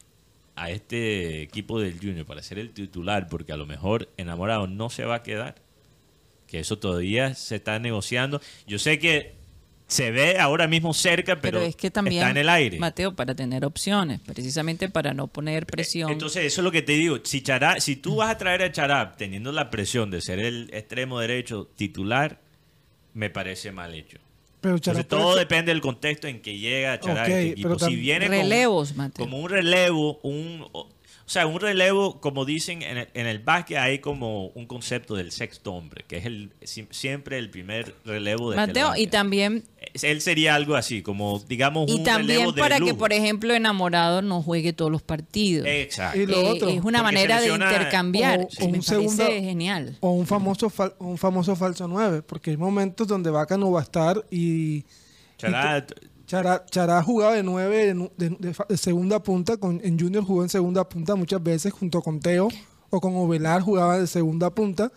a 0.57 0.71
este 0.71 1.43
equipo 1.43 1.79
del 1.79 1.99
Junior 1.99 2.25
para 2.25 2.43
ser 2.43 2.59
el 2.59 2.71
titular, 2.71 3.29
porque 3.29 3.53
a 3.53 3.59
lo 3.59 3.67
mejor 3.67 4.09
Enamorado 4.17 4.67
no 4.67 4.89
se 4.89 5.05
va 5.05 5.17
a 5.17 5.23
quedar, 5.23 5.57
que 6.47 6.61
eso 6.61 6.79
todavía 6.79 7.35
se 7.35 7.57
está 7.57 7.79
negociando. 7.81 8.41
Yo 8.67 8.79
sé 8.79 8.99
que 8.99 9.40
se 9.91 10.11
ve 10.13 10.39
ahora 10.39 10.69
mismo 10.69 10.95
cerca, 10.95 11.41
pero, 11.41 11.59
Pero, 11.59 11.69
es 11.69 11.75
que 11.77 11.91
también, 11.91 12.19
está 12.23 12.31
en 12.31 12.37
el 12.37 12.49
aire. 12.49 12.79
Mateo, 12.79 13.15
para 13.17 13.35
tener 13.35 13.65
opciones, 13.65 14.21
precisamente 14.21 14.89
para 14.89 15.13
no 15.15 15.27
poner 15.27 15.67
presión. 15.67 16.11
Entonces, 16.13 16.45
eso 16.45 16.61
es 16.61 16.65
lo 16.65 16.71
que 16.71 16.83
te 16.83 16.93
digo. 16.93 17.19
Si, 17.25 17.43
Chará, 17.43 17.81
si 17.81 17.97
tú 17.97 18.17
vas 18.17 18.31
a 18.31 18.39
traer 18.39 18.63
a 18.63 18.71
Chará 18.73 19.17
teniendo 19.19 19.51
la 19.53 19.69
presión 19.69 20.11
de 20.11 20.21
ser 20.21 20.39
el 20.39 20.71
extremo 20.73 21.19
derecho 21.19 21.69
titular, 21.77 22.41
me 23.15 23.31
parece 23.31 23.73
mal 23.73 23.93
hecho. 23.95 24.19
Pero 24.61 24.79
Chara 24.79 25.01
Entonces, 25.01 25.25
todo 25.27 25.37
depende 25.37 25.73
del 25.73 25.81
contexto 25.81 26.29
en 26.29 26.41
que 26.41 26.59
llega 26.59 27.01
Chará 27.01 27.23
a 27.23 27.25
Ok, 27.25 27.29
este 27.31 27.49
equipo. 27.51 27.69
pero 27.77 27.89
Si 27.91 27.97
viene 27.97 28.27
como- 28.27 28.39
Relevos, 28.43 28.95
Mateo. 28.95 29.25
como 29.25 29.39
un 29.41 29.51
relevo, 29.51 30.21
un, 30.23 30.67
o 31.31 31.33
sea, 31.33 31.47
un 31.47 31.61
relevo, 31.61 32.21
como 32.21 32.45
dicen 32.45 32.83
en 32.83 32.99
el, 32.99 33.09
en 33.15 33.29
el 33.29 33.39
básquet, 33.39 33.77
hay 33.79 34.01
como 34.01 34.47
un 34.49 34.67
concepto 34.67 35.15
del 35.15 35.31
sexto 35.31 35.73
hombre, 35.73 36.05
que 36.09 36.17
es 36.17 36.27
el 36.27 36.51
si- 36.65 36.89
siempre 36.91 37.39
el 37.39 37.51
primer 37.51 37.95
relevo 38.05 38.51
de 38.51 38.57
Mateo, 38.57 38.97
y 38.97 39.07
también 39.07 39.63
Él 40.03 40.21
sería 40.23 40.57
algo 40.57 40.75
así, 40.75 41.03
como 41.03 41.39
digamos 41.39 41.89
y 41.89 41.95
un 41.95 42.03
también 42.03 42.39
relevo 42.41 42.51
de 42.53 42.61
para 42.61 42.81
que, 42.81 42.95
por 42.95 43.13
ejemplo, 43.13 43.55
enamorado 43.55 44.23
no 44.23 44.43
juegue 44.43 44.73
todos 44.73 44.91
los 44.91 45.03
partidos. 45.03 45.69
Exacto. 45.69 46.19
Y 46.21 46.27
lo 46.27 46.37
Eh, 46.41 46.47
otro, 46.47 46.69
es 46.69 46.83
una 46.83 47.01
manera 47.01 47.41
de 47.41 47.49
intercambiar. 47.51 48.41
o- 48.41 48.49
Sí, 48.51 48.65
o 48.65 48.69
me 48.69 48.79
un 48.79 48.83
segundo- 48.83 49.23
parece 49.25 49.45
genial. 49.45 49.97
O 50.01 50.11
un 50.11 50.27
famoso, 50.27 50.69
fal- 50.69 50.95
un 50.99 51.17
famoso 51.17 51.55
falso 51.55 51.87
9, 51.87 52.23
porque 52.23 52.51
hay 52.51 52.57
momentos 52.57 53.07
donde 53.07 53.31
Vaca 53.31 53.57
no 53.57 53.71
va 53.71 53.79
a 53.79 53.83
estar 53.85 54.25
y 54.33 54.85
Chará, 55.39 55.87
Chará, 56.31 56.65
Chará 56.71 57.03
jugaba 57.03 57.35
de 57.35 57.43
9 57.43 57.87
de, 57.87 57.95
nu- 57.95 58.13
de- 58.17 58.31
de 58.39 58.55
fa- 58.55 58.67
de 58.69 58.77
segunda 58.77 59.21
punta, 59.21 59.57
con, 59.57 59.81
en 59.83 59.99
Junior 59.99 60.23
jugó 60.25 60.45
en 60.45 60.49
segunda 60.49 60.89
punta 60.89 61.17
muchas 61.17 61.43
veces 61.43 61.73
junto 61.73 62.01
con 62.03 62.21
Teo 62.21 62.49
o 62.89 63.01
con 63.01 63.17
Ovelar 63.17 63.63
jugaba 63.63 63.99
de 63.99 64.07
segunda 64.07 64.49
punta. 64.51 64.93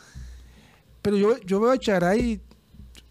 Pero 1.02 1.18
yo, 1.18 1.38
yo 1.42 1.60
veo 1.60 1.72
a 1.72 1.78
Chará 1.80 2.16
y 2.16 2.40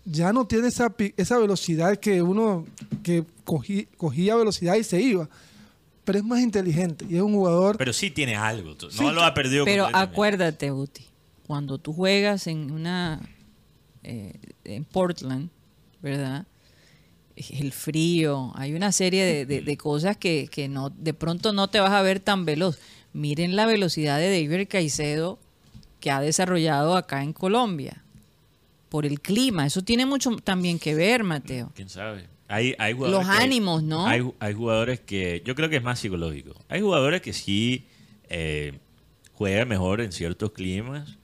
ya 0.04 0.32
no 0.32 0.46
tiene 0.46 0.68
esa, 0.68 0.90
pi- 0.90 1.14
esa 1.16 1.36
velocidad 1.38 1.96
que 1.96 2.22
uno 2.22 2.64
que 3.02 3.24
cogí- 3.44 3.88
cogía 3.96 4.36
velocidad 4.36 4.76
y 4.76 4.84
se 4.84 5.00
iba. 5.00 5.28
Pero 6.04 6.18
es 6.18 6.24
más 6.24 6.40
inteligente 6.40 7.04
y 7.08 7.16
es 7.16 7.22
un 7.22 7.32
jugador... 7.34 7.76
pero 7.76 7.92
sí 7.92 8.10
tiene 8.12 8.36
algo. 8.36 8.76
No 8.80 8.90
Sí, 8.90 9.04
lo 9.12 9.22
ha 9.24 9.34
perdido 9.34 9.64
Pero 9.64 9.88
acuérdate, 9.92 10.70
Uti, 10.70 11.06
cuando 11.46 11.78
tú 11.78 11.92
juegas 11.92 12.46
en 12.46 12.70
una 12.70 13.20
eh, 14.04 14.34
en 14.64 14.84
Portland, 14.84 15.50
¿verdad? 16.00 16.46
El 17.36 17.72
frío, 17.72 18.52
hay 18.54 18.74
una 18.74 18.92
serie 18.92 19.24
de, 19.24 19.46
de- 19.46 19.60
de 19.62 19.76
cosas 19.76 20.16
que, 20.16 20.48
que 20.50 20.68
no, 20.68 20.90
de 20.90 21.14
pronto 21.14 21.52
no 21.52 21.68
te 21.68 21.80
vas 21.80 21.92
a 21.92 22.02
ver 22.02 22.20
tan 22.20 22.44
veloz. 22.44 22.78
Miren 23.14 23.56
la 23.56 23.66
velocidad 23.66 24.18
de 24.18 24.30
David 24.30 24.68
Caicedo 24.68 25.38
que 26.00 26.10
ha 26.10 26.20
desarrollado 26.20 26.96
acá 26.96 27.22
en 27.22 27.32
Colombia. 27.32 28.02
Por 28.88 29.06
el 29.06 29.20
clima, 29.20 29.64
eso 29.66 29.82
tiene 29.82 30.04
mucho 30.04 30.30
también 30.44 30.78
que 30.78 30.94
ver, 30.94 31.24
Mateo. 31.24 31.72
¿Quién 31.74 31.88
sabe? 31.88 32.26
Hay, 32.48 32.74
hay 32.78 32.92
jugadores 32.92 33.26
Los 33.26 33.36
que- 33.36 33.42
ánimos, 33.42 33.82
¿no? 33.82 34.06
Hay, 34.06 34.22
hay 34.38 34.52
jugadores 34.52 35.00
que 35.00 35.42
yo 35.46 35.54
creo 35.54 35.70
que 35.70 35.76
es 35.76 35.82
más 35.82 35.98
psicológico. 36.00 36.54
Hay 36.68 36.82
jugadores 36.82 37.22
que 37.22 37.32
sí 37.32 37.86
eh, 38.28 38.78
juegan 39.32 39.68
mejor 39.68 40.02
en 40.02 40.12
ciertos 40.12 40.52
climas, 40.52 41.16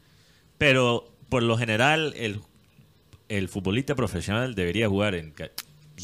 pero 0.56 1.12
por 1.28 1.42
lo 1.42 1.58
general 1.58 2.14
el, 2.16 2.40
el 3.28 3.48
futbolista 3.48 3.94
profesional 3.94 4.54
debería 4.54 4.88
jugar 4.88 5.14
en, 5.14 5.34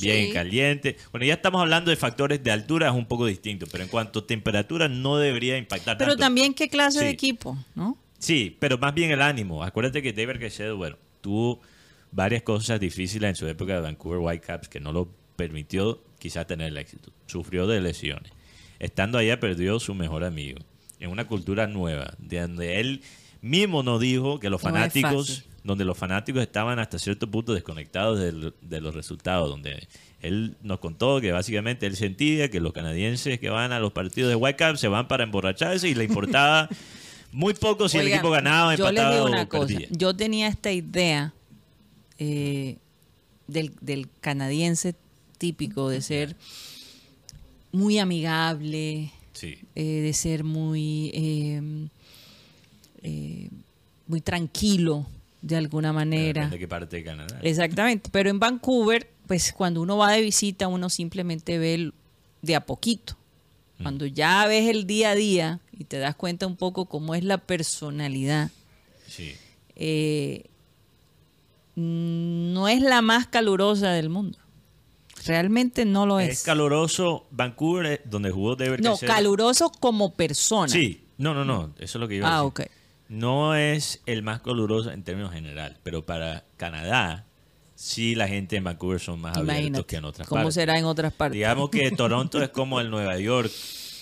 bien 0.01 0.27
Sí. 0.29 0.33
caliente. 0.33 0.97
Bueno, 1.13 1.27
ya 1.27 1.35
estamos 1.35 1.61
hablando 1.61 1.91
de 1.91 1.97
factores 1.97 2.43
de 2.43 2.51
altura, 2.51 2.89
es 2.89 2.95
un 2.95 3.07
poco 3.07 3.27
distinto, 3.27 3.67
pero 3.71 3.85
en 3.85 3.89
cuanto 3.91 4.21
a 4.21 4.27
temperatura 4.27 4.89
no 4.89 5.19
debería 5.19 5.57
impactar 5.59 5.97
Pero 5.99 6.13
tanto. 6.13 6.23
también 6.25 6.55
qué 6.55 6.69
clase 6.69 7.05
de 7.05 7.11
equipo, 7.11 7.57
¿no? 7.75 7.99
Sí, 8.19 8.57
pero 8.59 8.79
más 8.79 8.95
bien 8.95 9.11
el 9.11 9.21
ánimo. 9.23 9.63
Acuérdate 9.63 10.03
que 10.03 10.13
David 10.13 10.41
Caicedo, 10.41 10.77
bueno, 10.77 10.97
tuvo 11.21 11.61
varias 12.11 12.43
cosas 12.43 12.81
difíciles 12.81 13.29
en 13.31 13.37
su 13.37 13.47
época 13.49 13.75
de 13.75 13.81
Vancouver 13.81 14.19
Whitecaps 14.21 14.69
que 14.69 14.81
no 14.81 14.93
lo 14.93 15.09
permitió 15.37 16.03
quizás 16.19 16.47
tener 16.47 16.69
el 16.69 16.77
éxito. 16.79 17.13
Sufrió 17.27 17.67
de 17.67 17.81
lesiones. 17.81 18.33
Estando 18.79 19.19
allá 19.19 19.41
perdió 19.41 19.79
su 19.81 19.95
mejor 19.95 20.25
amigo. 20.25 20.61
En 21.01 21.11
una 21.11 21.27
cultura 21.27 21.67
nueva, 21.67 22.15
de 22.19 22.41
donde 22.41 22.81
él 22.81 23.03
mismo 23.43 23.83
nos 23.83 24.01
dijo 24.01 24.39
que 24.41 24.49
los 24.49 24.63
No 24.63 24.71
fanáticos. 24.71 25.45
Donde 25.65 25.85
los 25.85 25.97
fanáticos 25.97 26.43
estaban 26.43 26.79
hasta 26.79 26.99
cierto 26.99 27.29
punto 27.31 27.55
desconectados 27.55 28.21
de, 28.21 28.81
los 28.81 28.95
resultados, 28.95 29.49
donde 29.49 29.89
él 30.21 30.57
nos 30.63 30.79
contó 30.79 31.21
que 31.21 31.33
básicamente 31.33 31.87
él 31.87 31.97
sentía 31.97 32.51
que 32.51 32.61
los 32.61 32.73
canadienses 32.73 33.41
que 33.41 33.49
van 33.49 33.73
a 33.73 33.81
los 33.81 33.93
partidos 33.93 34.29
de 34.29 34.37
Whitecaps 34.37 34.79
se 34.79 34.89
van 34.89 35.09
para 35.09 35.25
emborracharse 35.25 35.89
y 35.89 35.95
le 35.95 36.05
importaba 36.05 36.69
muy 37.33 37.55
poco 37.55 37.89
si 37.89 37.99
el 37.99 38.09
equipo 38.09 38.31
ganaba, 38.31 38.77
yo 38.77 38.85
les 38.93 39.01
empataba 39.01 39.29
digo 39.31 39.43
o 39.43 39.49
cosa. 39.49 39.67
perdía. 39.67 39.89
Yo 39.91 40.15
tenía 40.15 40.49
esta 40.49 40.71
idea 40.71 41.33
eh, 42.19 42.77
del, 43.47 43.73
del 43.81 44.09
canadiense 44.21 44.95
típico 45.39 45.89
de 45.89 46.03
ser 46.03 46.37
muy 47.73 47.99
amigable, 47.99 49.11
Sí. 49.33 49.59
eh, 49.75 49.83
de 49.83 50.13
ser 50.13 50.45
muy, 50.45 51.11
eh, 51.13 51.89
eh, 53.03 53.49
muy 54.07 54.21
tranquilo 54.21 55.07
de 55.47 55.57
alguna 55.57 55.93
manera. 55.93 56.41
Depende 56.43 56.57
de 56.57 56.61
qué 56.61 56.69
parte 56.69 56.97
de 56.97 57.05
Canadá. 57.05 57.39
Exactamente, 57.43 58.09
pero 58.11 58.31
en 58.31 58.39
Vancouver, 58.39 59.11
pues 59.27 59.53
cuando 59.53 59.83
uno 59.83 59.97
va 59.99 60.13
de 60.13 60.23
visita, 60.23 60.69
uno 60.69 60.89
simplemente 60.89 61.59
ve 61.59 61.75
el- 61.75 61.95
de 62.43 62.57
a 62.57 62.65
poquito. 62.65 63.17
Cuando 63.83 64.07
ya 64.07 64.47
ves 64.47 64.69
el 64.71 64.87
día 64.87 65.11
a 65.11 65.15
día 65.15 65.61
y 65.73 65.85
te 65.85 65.99
das 65.99 66.15
cuenta 66.15 66.47
un 66.47 66.57
poco 66.57 66.87
cómo 66.87 67.15
es 67.15 67.25
la 67.25 67.39
personalidad, 67.39 68.51
Sí. 69.09 69.33
eh, 69.77 70.45
no 71.77 72.69
es 72.69 72.81
la 72.81 73.03
más 73.03 73.27
calurosa 73.27 73.91
del 73.91 74.09
mundo. 74.09 74.39
Realmente 75.27 75.85
no 75.85 76.07
lo 76.07 76.21
Es 76.21 76.31
es. 76.39 76.43
caluroso 76.43 77.27
Vancouver, 77.31 77.87
eh, 77.87 78.01
donde 78.05 78.31
jugó 78.31 78.57
David 78.57 78.81
no, 78.81 78.97
caluroso 78.99 79.71
como 79.81 80.15
persona. 80.15 80.69
Sí, 80.69 81.03
no, 81.19 81.35
no, 81.35 81.45
no, 81.45 81.75
eso 81.79 81.99
es 81.99 82.01
lo 82.01 82.09
que 82.09 82.17
iba 82.17 82.29
a 82.29 82.39
Ah, 82.41 82.43
decir. 82.45 82.67
ok. 82.67 82.71
No 83.15 83.55
es 83.55 84.01
el 84.07 84.23
más 84.23 84.41
caluroso 84.41 84.91
en 84.91 85.03
términos 85.05 85.33
general, 85.33 85.77
pero 85.83 86.05
para 86.05 86.45
Canadá, 86.57 87.25
sí 87.75 88.15
la 88.15 88.27
gente 88.29 88.57
en 88.57 88.65
Vancouver 88.65 89.01
son 89.01 89.21
más 89.21 89.37
abiertos 89.37 89.57
Imagínate. 89.59 89.87
que 89.87 89.97
en 89.97 90.05
otras 90.05 90.29
¿Cómo 90.29 90.41
partes. 90.43 90.55
será 90.55 90.79
en 90.79 90.85
otras 90.85 91.13
partes? 91.13 91.35
Digamos 91.35 91.71
que 91.71 91.91
Toronto 91.97 92.43
es 92.43 92.49
como 92.51 92.81
el 92.81 92.91
Nueva 92.91 93.19
York 93.19 93.51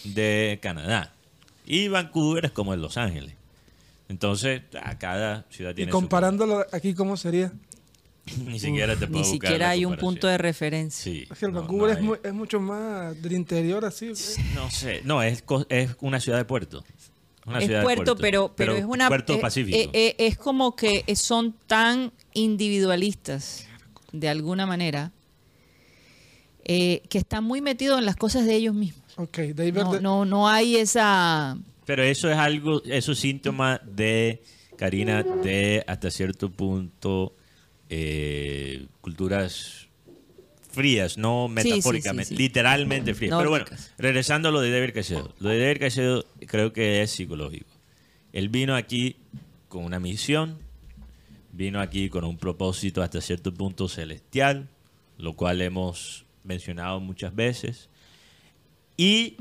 de 0.05 0.59
Canadá 0.62 1.12
y 1.66 1.88
Vancouver 1.88 2.46
es 2.46 2.51
como 2.53 2.75
el 2.75 2.81
Los 2.81 2.96
Ángeles. 2.96 3.35
Entonces, 4.09 4.62
a 4.83 4.98
cada 4.98 5.46
ciudad 5.51 5.70
Y 5.72 5.75
tiene 5.77 5.92
su- 5.92 5.96
comparándolo 5.98 6.66
aquí, 6.72 6.94
¿cómo 6.94 7.16
sería? 7.16 7.53
Ni 8.46 8.59
siquiera 8.61 8.94
te 8.94 9.07
Ni 9.07 9.12
puedo 9.12 9.25
buscar 9.25 9.33
siquiera 9.51 9.70
hay 9.70 9.85
un 9.85 9.96
punto 9.96 10.27
de 10.29 10.38
referencia. 10.38 11.03
Sí, 11.12 11.27
Es 11.31 11.38
que 11.38 11.46
el 11.46 11.53
no, 11.53 11.61
Vancouver 11.61 11.87
no 11.88 11.92
es, 11.92 11.96
hay. 11.98 12.03
mu- 12.05 12.16
es 12.22 12.33
mucho 12.33 12.61
más 12.61 13.20
del 13.20 13.33
interior, 13.33 13.85
así. 13.85 14.12
No 14.55 14.70
sé, 14.70 15.01
no, 15.05 15.22
es, 15.22 15.42
co- 15.42 15.66
es 15.68 15.96
una 16.01 16.20
ciudad 16.20 16.38
de 16.38 16.44
puerto. 16.44 16.85
Una 17.44 17.59
es 17.59 17.64
ciudad 17.66 17.81
de 17.81 17.85
puerto, 17.85 18.16
pero, 18.16 18.52
pero, 18.57 18.76
es 18.76 18.85
una 18.85 19.09
Puerto 19.09 19.35
eh, 19.35 19.38
Pacífico. 19.38 19.76
eh, 19.76 19.90
eh, 19.92 20.14
es 20.18 20.38
como 20.38 20.76
que 20.76 21.05
son 21.16 21.55
tan 21.66 22.12
individualistas 22.35 23.66
de 24.12 24.28
alguna 24.28 24.66
manera 24.66 25.12
eh, 26.64 27.02
que 27.09 27.18
están 27.18 27.42
muy 27.42 27.61
metidos 27.61 27.98
en 27.98 28.05
las 28.05 28.14
cosas 28.16 28.46
de 28.46 28.55
ellos 28.55 28.74
mismos. 28.74 29.02
Ok, 29.16 29.38
David, 29.55 29.74
No, 29.74 30.00
no, 30.00 30.24
no 30.24 30.48
hay 30.48 30.76
esa 30.76 31.59
Pero 31.85 32.05
eso 32.05 32.31
es 32.31 32.37
algo, 32.37 32.83
eso 32.85 33.12
es 33.12 33.18
síntoma 33.18 33.81
de, 33.85 34.42
Karina, 34.76 35.22
de 35.22 35.83
hasta 35.87 36.11
cierto 36.11 36.50
punto 36.50 37.35
eh, 37.88 38.87
culturas 39.00 39.88
frías, 40.72 41.18
no 41.18 41.46
sí, 41.48 41.54
metafóricamente, 41.54 42.30
sí, 42.30 42.37
sí. 42.37 42.42
literalmente 42.42 43.14
frías. 43.14 43.37
Pero 43.37 43.50
bueno, 43.50 43.64
regresando 43.98 44.48
a 44.48 44.52
lo 44.52 44.61
de 44.61 44.70
David 44.70 44.94
Caicedo. 44.94 45.35
Lo 45.38 45.48
de 45.50 45.58
David 45.61 45.80
Caicedo 45.80 46.24
creo 46.46 46.72
que 46.72 47.02
es 47.02 47.11
psicológico. 47.11 47.70
Él 48.32 48.48
vino 48.48 48.74
aquí 48.74 49.16
con 49.68 49.85
una 49.85 50.00
misión, 50.00 50.58
vino 51.52 51.80
aquí 51.80 52.08
con 52.08 52.24
un 52.24 52.38
propósito 52.38 53.02
hasta 53.02 53.20
cierto 53.20 53.52
punto 53.54 53.88
celestial, 53.88 54.68
lo 55.18 55.35
cual 55.35 55.61
hemos 55.61 56.24
mencionado 56.44 56.98
muchas 57.00 57.35
veces. 57.35 57.88
Y 58.96 59.37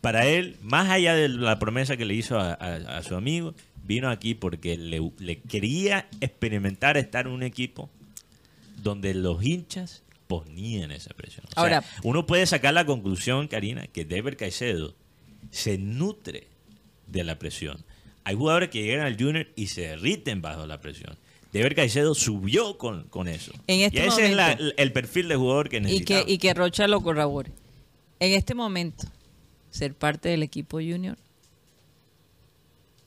para 0.00 0.26
él, 0.26 0.56
más 0.62 0.88
allá 0.90 1.14
de 1.14 1.28
la 1.28 1.58
promesa 1.58 1.96
que 1.96 2.04
le 2.04 2.14
hizo 2.14 2.38
a, 2.38 2.52
a- 2.52 2.98
a 2.98 3.02
su 3.02 3.14
amigo, 3.16 3.54
vino 3.84 4.10
aquí 4.10 4.34
porque 4.34 4.76
le, 4.76 5.00
le 5.18 5.40
quería 5.40 6.08
experimentar 6.20 6.96
estar 6.96 7.26
en 7.26 7.32
un 7.32 7.42
equipo 7.42 7.88
donde 8.82 9.14
los 9.14 9.42
hinchas 9.42 10.02
ponían 10.28 10.92
esa 10.92 11.12
presión. 11.14 11.44
O 11.48 11.50
sea, 11.54 11.62
Ahora- 11.62 11.84
uno 12.04 12.24
puede 12.26 12.46
sacar 12.46 12.72
la 12.74 12.86
conclusión, 12.86 13.48
Karina, 13.48 13.88
que 13.88 14.04
Dever 14.04 14.36
Caicedo 14.36 14.94
se 15.50 15.78
nutre 15.78 16.46
de 17.08 17.24
la 17.24 17.38
presión. 17.40 17.84
Hay 18.24 18.36
jugadores 18.36 18.68
que 18.68 18.82
llegan 18.84 19.06
al 19.06 19.16
Junior 19.18 19.48
y 19.56 19.66
se 19.68 19.80
derriten 19.82 20.40
bajo 20.42 20.66
la 20.66 20.80
presión. 20.80 21.18
Dever 21.52 21.74
Caicedo 21.74 22.14
subió 22.14 22.76
con, 22.76 23.04
con 23.08 23.26
eso. 23.26 23.52
En 23.66 23.80
este 23.80 24.04
y 24.04 24.06
ese 24.06 24.26
es 24.26 24.36
la- 24.36 24.52
el 24.52 24.92
perfil 24.92 25.28
de 25.28 25.36
jugador 25.36 25.70
que 25.70 25.78
y 25.78 25.80
necesitamos. 25.80 26.24
que, 26.26 26.32
y 26.32 26.38
que 26.38 26.52
Rocha 26.54 26.86
lo 26.86 27.00
corrobore. 27.02 27.50
En 28.20 28.32
este 28.34 28.54
momento, 28.54 29.06
ser 29.70 29.94
parte 29.94 30.28
del 30.28 30.42
equipo 30.42 30.76
junior 30.76 31.16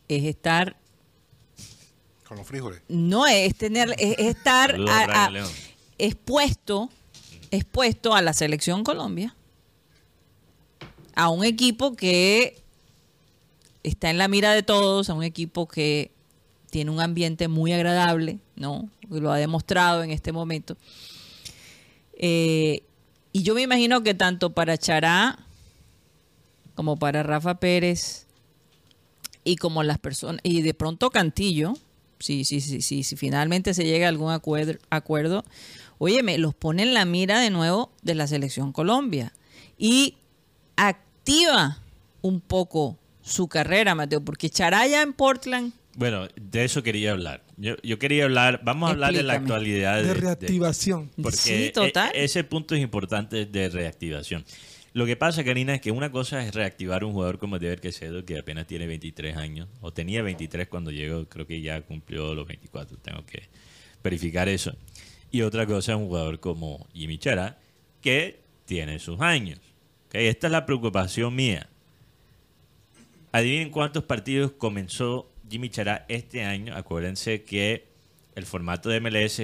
es 0.07 0.23
estar, 0.23 0.75
Con 2.27 2.38
los 2.38 2.47
frijoles. 2.47 2.81
no 2.88 3.27
es 3.27 3.55
tener, 3.55 3.91
es, 3.99 4.15
es 4.17 4.27
estar 4.36 4.71
Saludos, 4.71 4.89
a- 4.89 5.25
a- 5.25 5.29
León. 5.29 5.49
expuesto, 5.99 6.89
expuesto 7.52 8.16
a 8.16 8.22
la 8.22 8.34
selección 8.34 8.84
Colombia, 8.84 9.36
a 11.16 11.30
un 11.30 11.44
equipo 11.44 11.96
que 11.96 12.62
está 13.84 14.10
en 14.10 14.18
la 14.18 14.28
mira 14.28 14.54
de 14.54 14.64
todos, 14.64 15.10
a 15.10 15.14
un 15.14 15.24
equipo 15.24 15.68
que 15.68 16.12
tiene 16.70 16.90
un 16.90 17.02
ambiente 17.02 17.48
muy 17.48 17.74
agradable, 17.74 18.40
¿no? 18.56 18.90
Lo 19.10 19.32
ha 19.32 19.38
demostrado 19.38 20.04
en 20.04 20.12
este 20.12 20.32
momento. 20.32 20.78
Eh, 22.14 22.84
y 23.34 23.44
yo 23.44 23.54
me 23.54 23.62
imagino 23.62 24.04
que 24.04 24.14
tanto 24.14 24.52
para 24.52 24.78
Chará 24.78 25.38
como 26.76 26.98
para 26.98 27.24
Rafa 27.24 27.60
Pérez 27.60 28.28
y 29.44 29.58
como 29.58 29.84
las 29.84 29.98
personas 29.98 30.40
y 30.44 30.62
de 30.62 30.74
pronto 30.74 31.10
Cantillo, 31.10 31.74
si 32.20 32.46
si 32.46 32.62
si 32.62 32.82
si, 32.82 33.16
finalmente 33.16 33.74
se 33.74 33.86
llega 33.86 34.06
a 34.06 34.10
algún 34.10 34.32
acuerdo, 34.32 34.74
acuerdo, 34.90 35.44
óyeme, 36.04 36.40
los 36.40 36.56
pone 36.56 36.82
en 36.82 36.96
la 36.96 37.06
mira 37.06 37.40
de 37.40 37.52
nuevo 37.52 37.92
de 38.02 38.16
la 38.16 38.26
selección 38.26 38.72
Colombia 38.72 39.34
y 39.78 40.16
activa 40.76 41.78
un 42.22 42.42
poco 42.42 42.98
su 43.22 43.48
carrera, 43.48 43.94
Mateo, 43.94 44.20
porque 44.26 44.50
Chará 44.50 44.88
ya 44.88 45.04
en 45.04 45.14
Portland 45.14 45.74
Bueno, 45.96 46.28
de 46.36 46.64
eso 46.64 46.82
quería 46.82 47.12
hablar. 47.12 47.44
Yo, 47.58 47.76
yo 47.84 48.00
quería 48.00 48.24
hablar, 48.24 48.62
vamos 48.64 48.90
a 48.90 48.94
hablar 48.94 49.14
de 49.14 49.22
la 49.22 49.34
actualidad. 49.34 50.02
de 50.02 50.16
reactivación. 50.16 51.12
porque 51.22 51.38
Sí, 51.38 51.72
total. 51.72 52.10
e- 52.16 52.24
ese 52.24 52.44
punto 52.44 52.74
es 52.74 52.82
importante 52.82 53.46
de 53.46 53.70
reactivación. 53.70 54.44
Lo 54.94 55.06
que 55.06 55.16
pasa, 55.16 55.44
Karina, 55.44 55.76
es 55.76 55.82
que 55.82 55.92
una 55.92 56.12
cosa 56.12 56.44
es 56.44 56.56
reactivar 56.56 57.04
un 57.04 57.14
jugador 57.14 57.38
como 57.38 57.60
Dever 57.60 57.80
Quesedo, 57.80 58.26
que 58.26 58.40
apenas 58.40 58.66
tiene 58.66 58.88
23 58.88 59.38
años, 59.38 59.70
o 59.82 59.94
tenía 59.94 60.24
23 60.24 60.68
cuando 60.68 60.90
llegó, 60.90 61.26
creo 61.30 61.46
que 61.46 61.62
ya 61.62 61.80
cumplió 61.84 62.34
los 62.34 62.48
24, 62.48 62.98
tengo 62.98 63.24
que 63.26 63.44
verificar 64.04 64.50
eso. 64.50 64.76
Y 65.32 65.41
otra 65.44 65.65
cosa 65.65 65.94
es 65.94 65.98
un 65.98 66.08
jugador 66.08 66.39
como 66.39 66.88
Jimmy 66.94 67.17
Chara, 67.17 67.58
que 68.02 68.41
tiene 68.65 69.00
sus 69.00 69.20
años. 69.22 69.60
Esta 70.12 70.48
es 70.48 70.52
la 70.52 70.65
preocupación 70.65 71.34
mía. 71.34 71.70
Adivinen 73.32 73.70
cuántos 73.70 74.04
partidos 74.04 74.52
comenzó 74.52 75.32
Jimmy 75.50 75.70
Chará 75.70 76.06
este 76.10 76.44
año. 76.44 76.76
Acuérdense 76.76 77.44
que 77.44 77.88
el 78.36 78.46
formato 78.46 78.89
de 78.89 79.00
MLS 79.00 79.41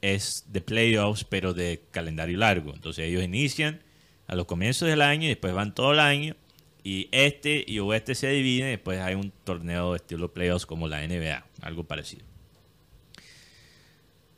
es 0.00 0.44
de 0.48 0.60
playoffs, 0.60 1.24
pero 1.24 1.54
de 1.54 1.82
calendario 1.92 2.36
largo. 2.38 2.74
Entonces 2.74 3.08
ellos 3.08 3.22
inician 3.22 3.80
a 4.26 4.34
los 4.34 4.46
comienzos 4.46 4.88
del 4.88 5.02
año 5.02 5.26
y 5.26 5.28
después 5.28 5.54
van 5.54 5.74
todo 5.74 5.92
el 5.92 6.00
año. 6.00 6.34
Y 6.82 7.08
este 7.12 7.64
y 7.64 7.78
oeste 7.78 8.16
se 8.16 8.28
dividen 8.28 8.68
y 8.68 8.70
después 8.72 8.98
hay 8.98 9.14
un 9.14 9.32
torneo 9.44 9.92
de 9.92 9.98
estilo 9.98 10.32
playoffs 10.32 10.66
como 10.66 10.88
la 10.88 11.06
NBA, 11.06 11.46
algo 11.60 11.84
parecido. 11.84 12.31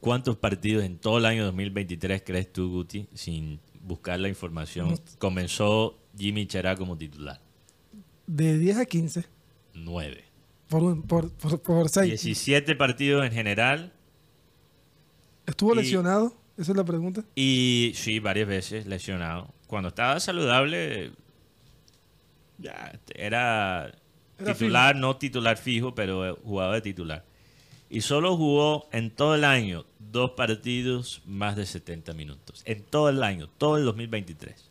¿Cuántos 0.04 0.36
partidos 0.36 0.84
en 0.84 0.98
todo 0.98 1.18
el 1.18 1.24
año 1.26 1.44
2023 1.46 2.22
crees 2.24 2.52
tú, 2.52 2.70
Guti, 2.70 3.08
sin 3.14 3.60
buscar 3.82 4.20
la 4.20 4.28
información, 4.28 4.98
comenzó 5.18 5.98
Jimmy 6.16 6.46
Chará 6.46 6.76
como 6.76 6.96
titular? 6.96 7.40
De 8.26 8.56
10 8.58 8.78
a 8.78 8.84
15 8.86 9.24
Nueve. 9.74 10.24
por, 10.68 10.82
un- 10.82 11.02
por, 11.02 11.30
por, 11.32 11.60
por 11.60 11.88
6. 11.88 12.08
17 12.08 12.74
partidos 12.76 13.24
en 13.26 13.32
general. 13.32 13.92
Estuvo 15.46 15.74
y- 15.74 15.78
lesionado. 15.78 16.36
Esa 16.56 16.70
es 16.72 16.76
la 16.76 16.84
pregunta. 16.84 17.24
Y 17.34 17.92
sí, 17.96 18.20
varias 18.20 18.46
veces 18.46 18.86
lesionado. 18.86 19.52
Cuando 19.66 19.88
estaba 19.88 20.20
saludable, 20.20 21.10
ya 22.58 22.92
era, 23.16 23.92
Era 24.38 24.52
titular, 24.52 24.94
no 24.96 25.16
titular 25.16 25.56
fijo, 25.56 25.94
pero 25.96 26.36
jugador 26.44 26.74
de 26.76 26.80
titular. 26.82 27.24
Y 27.94 28.00
solo 28.00 28.36
jugó 28.36 28.88
en 28.92 29.10
todo 29.10 29.36
el 29.36 29.44
año 29.44 29.86
dos 30.00 30.32
partidos 30.32 31.22
más 31.26 31.54
de 31.54 31.64
70 31.64 32.12
minutos. 32.12 32.62
En 32.64 32.82
todo 32.82 33.08
el 33.08 33.22
año, 33.22 33.48
todo 33.56 33.76
el 33.76 33.84
2023. 33.84 34.70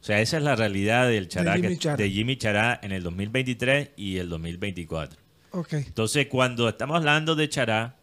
O 0.00 0.04
sea, 0.04 0.20
esa 0.20 0.36
es 0.36 0.42
la 0.42 0.54
realidad 0.54 1.08
del 1.08 1.28
Chará, 1.28 1.54
Jimmy 1.56 1.68
que- 1.68 1.78
Chará. 1.78 1.96
de 1.96 2.10
Jimmy 2.10 2.36
Chará 2.36 2.78
en 2.82 2.92
el 2.92 3.02
2023 3.02 3.90
y 3.96 4.18
el 4.18 4.28
2024. 4.28 5.18
Ok. 5.50 5.72
Entonces, 5.72 6.26
cuando 6.28 6.68
estamos 6.68 6.96
hablando 6.96 7.34
de 7.34 7.48
Chará, 7.48 7.96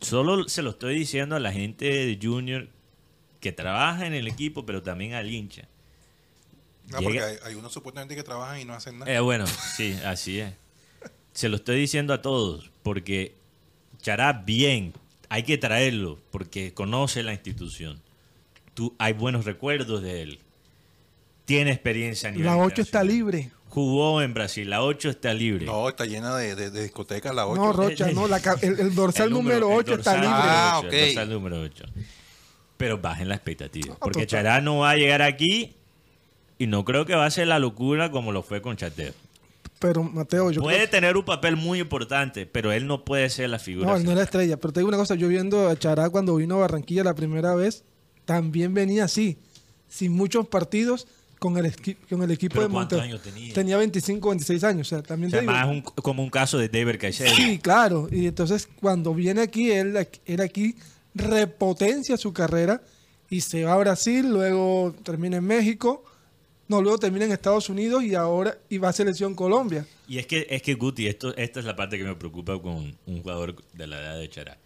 solo 0.00 0.48
se 0.48 0.62
lo 0.62 0.70
estoy 0.70 0.94
diciendo 0.98 1.36
a 1.36 1.40
la 1.40 1.52
gente 1.52 1.84
de 1.84 2.18
Junior 2.22 2.68
que 3.40 3.52
trabaja 3.52 4.06
en 4.06 4.14
el 4.14 4.26
equipo, 4.26 4.64
pero 4.64 4.82
también 4.82 5.14
al 5.14 5.30
hincha. 5.30 5.68
No, 6.90 7.00
porque 7.02 7.20
hay, 7.20 7.36
hay 7.44 7.54
unos 7.54 7.72
supuestamente 7.72 8.14
que 8.16 8.22
trabajan 8.22 8.60
y 8.60 8.64
no 8.64 8.74
hacen 8.74 8.98
nada. 8.98 9.12
Eh, 9.12 9.20
bueno, 9.20 9.46
sí, 9.46 9.98
así 10.04 10.40
es. 10.40 10.54
Se 11.32 11.48
lo 11.48 11.56
estoy 11.56 11.78
diciendo 11.80 12.12
a 12.14 12.22
todos, 12.22 12.70
porque 12.82 13.34
Chará 14.02 14.32
bien, 14.32 14.94
hay 15.28 15.42
que 15.42 15.58
traerlo, 15.58 16.18
porque 16.30 16.72
conoce 16.74 17.22
la 17.22 17.32
institución. 17.32 18.00
Tú, 18.74 18.94
hay 18.98 19.12
buenos 19.12 19.44
recuerdos 19.44 20.02
de 20.02 20.22
él. 20.22 20.38
Tiene 21.44 21.70
experiencia 21.72 22.28
a 22.28 22.32
nivel 22.32 22.46
La 22.46 22.56
8 22.56 22.82
está 22.82 23.02
libre. 23.04 23.50
Jugó 23.68 24.22
en 24.22 24.34
Brasil, 24.34 24.68
la 24.70 24.82
8 24.82 25.10
está 25.10 25.32
libre. 25.34 25.66
No, 25.66 25.88
está 25.88 26.04
llena 26.04 26.34
de, 26.36 26.54
de, 26.54 26.70
de 26.70 26.82
discotecas 26.82 27.34
la 27.34 27.46
8. 27.46 27.60
No, 27.60 27.72
Rocha, 27.72 28.10
no. 28.12 28.26
La, 28.26 28.38
el, 28.62 28.80
el 28.80 28.94
dorsal 28.94 29.28
El 29.28 29.32
número, 29.32 29.56
el 29.70 29.78
8 29.78 29.94
está 29.94 30.14
libre. 30.14 30.28
número 30.28 30.44
Ah, 30.44 30.78
ocho, 30.78 30.86
ok. 30.88 30.92
el 30.94 31.04
dorsal 31.14 31.30
número 31.30 31.60
8. 31.60 31.84
Pero 32.76 32.98
bajen 32.98 33.28
la 33.28 33.34
expectativa. 33.34 33.94
Ah, 33.94 33.98
Porque 34.00 34.26
total. 34.26 34.44
Chará 34.44 34.60
no 34.60 34.78
va 34.78 34.90
a 34.90 34.96
llegar 34.96 35.22
aquí 35.22 35.74
y 36.58 36.66
no 36.66 36.84
creo 36.84 37.04
que 37.06 37.14
va 37.14 37.26
a 37.26 37.30
ser 37.30 37.46
la 37.48 37.58
locura 37.58 38.10
como 38.10 38.32
lo 38.32 38.42
fue 38.42 38.62
con 38.62 38.76
Chateo. 38.76 39.12
Pero 39.80 40.04
Mateo, 40.04 40.50
yo 40.52 40.60
puede 40.62 40.76
creo 40.76 40.90
tener 40.90 41.16
un 41.16 41.24
papel 41.24 41.56
muy 41.56 41.80
importante, 41.80 42.46
pero 42.46 42.70
él 42.70 42.86
no 42.86 43.04
puede 43.04 43.28
ser 43.30 43.50
la 43.50 43.58
figura. 43.58 43.88
No, 43.90 43.96
él 43.96 44.04
no 44.04 44.10
es 44.12 44.16
la 44.18 44.22
estrella. 44.22 44.56
Pero 44.58 44.72
te 44.72 44.80
digo 44.80 44.88
una 44.88 44.98
cosa, 44.98 45.16
yo 45.16 45.26
viendo 45.26 45.68
a 45.68 45.76
Chará 45.76 46.08
cuando 46.10 46.36
vino 46.36 46.56
a 46.56 46.58
Barranquilla 46.58 47.02
la 47.02 47.14
primera 47.14 47.54
vez, 47.54 47.82
también 48.26 48.74
venía 48.74 49.04
así, 49.04 49.38
sin 49.88 50.12
muchos 50.12 50.46
partidos 50.46 51.08
con 51.38 51.56
el, 51.56 51.72
con 52.10 52.22
el 52.22 52.30
equipo 52.30 52.56
¿Pero 52.56 52.68
de 52.68 52.72
cuántos 52.74 52.98
Monterrey. 52.98 53.42
años 53.42 53.54
tenía? 53.54 53.78
25, 53.78 54.28
26 54.28 54.64
años. 54.64 54.86
O 54.86 54.90
sea, 54.90 55.02
también 55.02 55.28
O 55.28 55.30
sea, 55.30 55.40
te 55.40 55.46
digo. 55.46 55.52
más 55.54 55.66
un- 55.66 55.80
como 55.80 56.22
un 56.22 56.28
caso 56.30 56.58
de 56.58 56.68
David 56.68 56.96
Caicedo. 57.00 57.34
Sí, 57.34 57.58
claro. 57.58 58.06
Y 58.12 58.26
entonces 58.26 58.68
cuando 58.80 59.14
viene 59.14 59.40
aquí, 59.40 59.70
él, 59.70 59.96
él 60.26 60.40
aquí 60.42 60.76
repotencia 61.14 62.16
su 62.16 62.32
carrera 62.34 62.82
y 63.30 63.40
se 63.40 63.64
va 63.64 63.72
a 63.74 63.78
Brasil, 63.78 64.28
luego 64.30 64.94
termina 65.02 65.38
en 65.38 65.44
México, 65.44 66.04
no, 66.70 66.80
luego 66.80 66.98
termina 66.98 67.24
en 67.24 67.32
Estados 67.32 67.68
Unidos 67.68 68.04
y 68.04 68.14
ahora 68.14 68.56
y 68.68 68.78
va 68.78 68.90
a 68.90 68.92
selección 68.92 69.34
Colombia. 69.34 69.84
Y 70.06 70.18
es 70.18 70.26
que, 70.28 70.46
es 70.48 70.62
que 70.62 70.74
Guti, 70.74 71.08
esto, 71.08 71.36
esta 71.36 71.58
es 71.58 71.66
la 71.66 71.74
parte 71.74 71.98
que 71.98 72.04
me 72.04 72.14
preocupa 72.14 72.62
con 72.62 72.96
un 73.06 73.22
jugador 73.22 73.56
de 73.72 73.88
la 73.88 73.98
edad 74.00 74.16
de 74.20 74.30
Chará. 74.30 74.56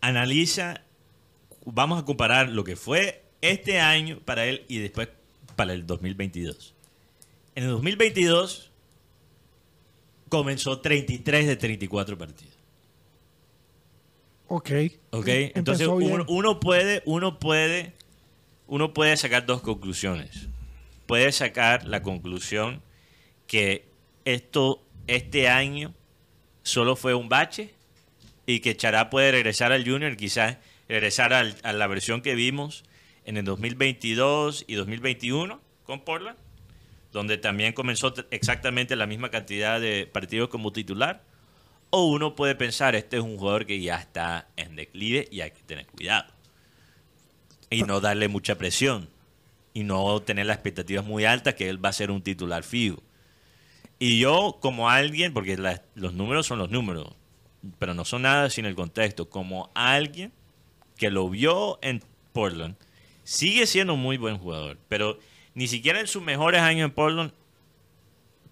Analiza, 0.00 0.80
vamos 1.66 2.00
a 2.00 2.06
comparar 2.06 2.48
lo 2.48 2.64
que 2.64 2.76
fue 2.76 3.22
este 3.42 3.78
año 3.78 4.20
para 4.24 4.46
él 4.46 4.64
y 4.68 4.78
después 4.78 5.10
para 5.54 5.74
el 5.74 5.86
2022. 5.86 6.72
En 7.56 7.64
el 7.64 7.70
2022 7.72 8.70
comenzó 10.30 10.80
33 10.80 11.46
de 11.46 11.56
34 11.56 12.16
partidos. 12.16 12.54
Ok. 14.48 14.70
¿Ok? 15.10 15.28
Em- 15.28 15.52
Entonces 15.56 15.88
uno 15.88 16.58
puede, 16.58 17.02
uno 17.04 17.38
puede, 17.38 17.92
uno 18.66 18.94
puede 18.94 19.14
sacar 19.18 19.44
dos 19.44 19.60
conclusiones. 19.60 20.48
Puede 21.06 21.32
sacar 21.32 21.86
la 21.86 22.02
conclusión 22.02 22.82
que 23.46 23.86
esto, 24.24 24.82
este 25.06 25.48
año, 25.48 25.94
solo 26.62 26.96
fue 26.96 27.14
un 27.14 27.28
bache 27.28 27.72
y 28.44 28.60
que 28.60 28.76
Chará 28.76 29.08
puede 29.10 29.30
regresar 29.32 29.72
al 29.72 29.88
Junior, 29.88 30.16
quizás 30.16 30.56
regresar 30.88 31.32
al- 31.32 31.56
a 31.62 31.72
la 31.72 31.86
versión 31.86 32.22
que 32.22 32.34
vimos 32.34 32.84
en 33.24 33.36
el 33.36 33.44
2022 33.44 34.64
y 34.66 34.74
2021 34.74 35.60
con 35.84 36.00
Portland, 36.00 36.36
donde 37.12 37.38
también 37.38 37.72
comenzó 37.72 38.12
exactamente 38.30 38.96
la 38.96 39.06
misma 39.06 39.30
cantidad 39.30 39.80
de 39.80 40.06
partidos 40.06 40.48
como 40.48 40.72
titular. 40.72 41.22
O 41.90 42.06
uno 42.06 42.34
puede 42.34 42.56
pensar, 42.56 42.96
este 42.96 43.16
es 43.18 43.22
un 43.22 43.38
jugador 43.38 43.64
que 43.64 43.80
ya 43.80 43.96
está 43.96 44.48
en 44.56 44.74
declive 44.74 45.28
y 45.30 45.40
hay 45.40 45.52
que 45.52 45.62
tener 45.62 45.86
cuidado. 45.86 46.32
Y 47.70 47.82
no 47.82 48.00
darle 48.00 48.28
mucha 48.28 48.56
presión. 48.58 49.08
Y 49.76 49.84
no 49.84 50.22
tener 50.22 50.46
las 50.46 50.56
expectativas 50.56 51.04
muy 51.04 51.26
altas 51.26 51.52
que 51.54 51.68
él 51.68 51.84
va 51.84 51.90
a 51.90 51.92
ser 51.92 52.10
un 52.10 52.22
titular 52.22 52.62
fijo. 52.62 53.02
Y 53.98 54.18
yo, 54.18 54.56
como 54.60 54.88
alguien, 54.88 55.34
porque 55.34 55.58
la- 55.58 55.82
los 55.94 56.14
números 56.14 56.46
son 56.46 56.58
los 56.58 56.70
números, 56.70 57.08
pero 57.78 57.92
no 57.92 58.04
son 58.06 58.22
nada 58.22 58.48
sin 58.48 58.64
el 58.64 58.74
contexto, 58.74 59.28
como 59.28 59.70
alguien 59.74 60.32
que 60.96 61.10
lo 61.10 61.28
vio 61.28 61.78
en 61.82 62.02
Portland, 62.32 62.76
sigue 63.22 63.66
siendo 63.66 63.92
un 63.94 64.00
muy 64.00 64.16
buen 64.16 64.38
jugador, 64.38 64.78
pero 64.88 65.18
ni 65.54 65.66
siquiera 65.66 66.00
en 66.00 66.06
sus 66.06 66.22
mejores 66.22 66.62
años 66.62 66.86
en 66.88 66.94
Portland 66.94 67.32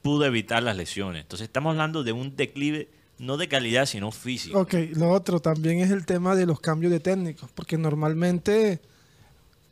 pudo 0.03 0.27
evitar 0.27 0.63
las 0.63 0.77
lesiones. 0.77 1.23
Entonces 1.23 1.47
estamos 1.47 1.71
hablando 1.71 2.05
de 2.05 2.13
un 2.13 2.37
declive 2.37 2.89
no 3.19 3.37
de 3.39 3.49
calidad, 3.49 3.87
sino 3.87 4.11
físico. 4.13 4.59
Ok, 4.61 4.75
lo 4.95 5.11
otro 5.11 5.41
también 5.41 5.79
es 5.79 5.91
el 5.91 6.05
tema 6.05 6.35
de 6.35 6.45
los 6.47 6.61
cambios 6.61 6.93
de 6.93 7.01
técnicos, 7.01 7.49
porque 7.55 7.79
normalmente 7.79 8.81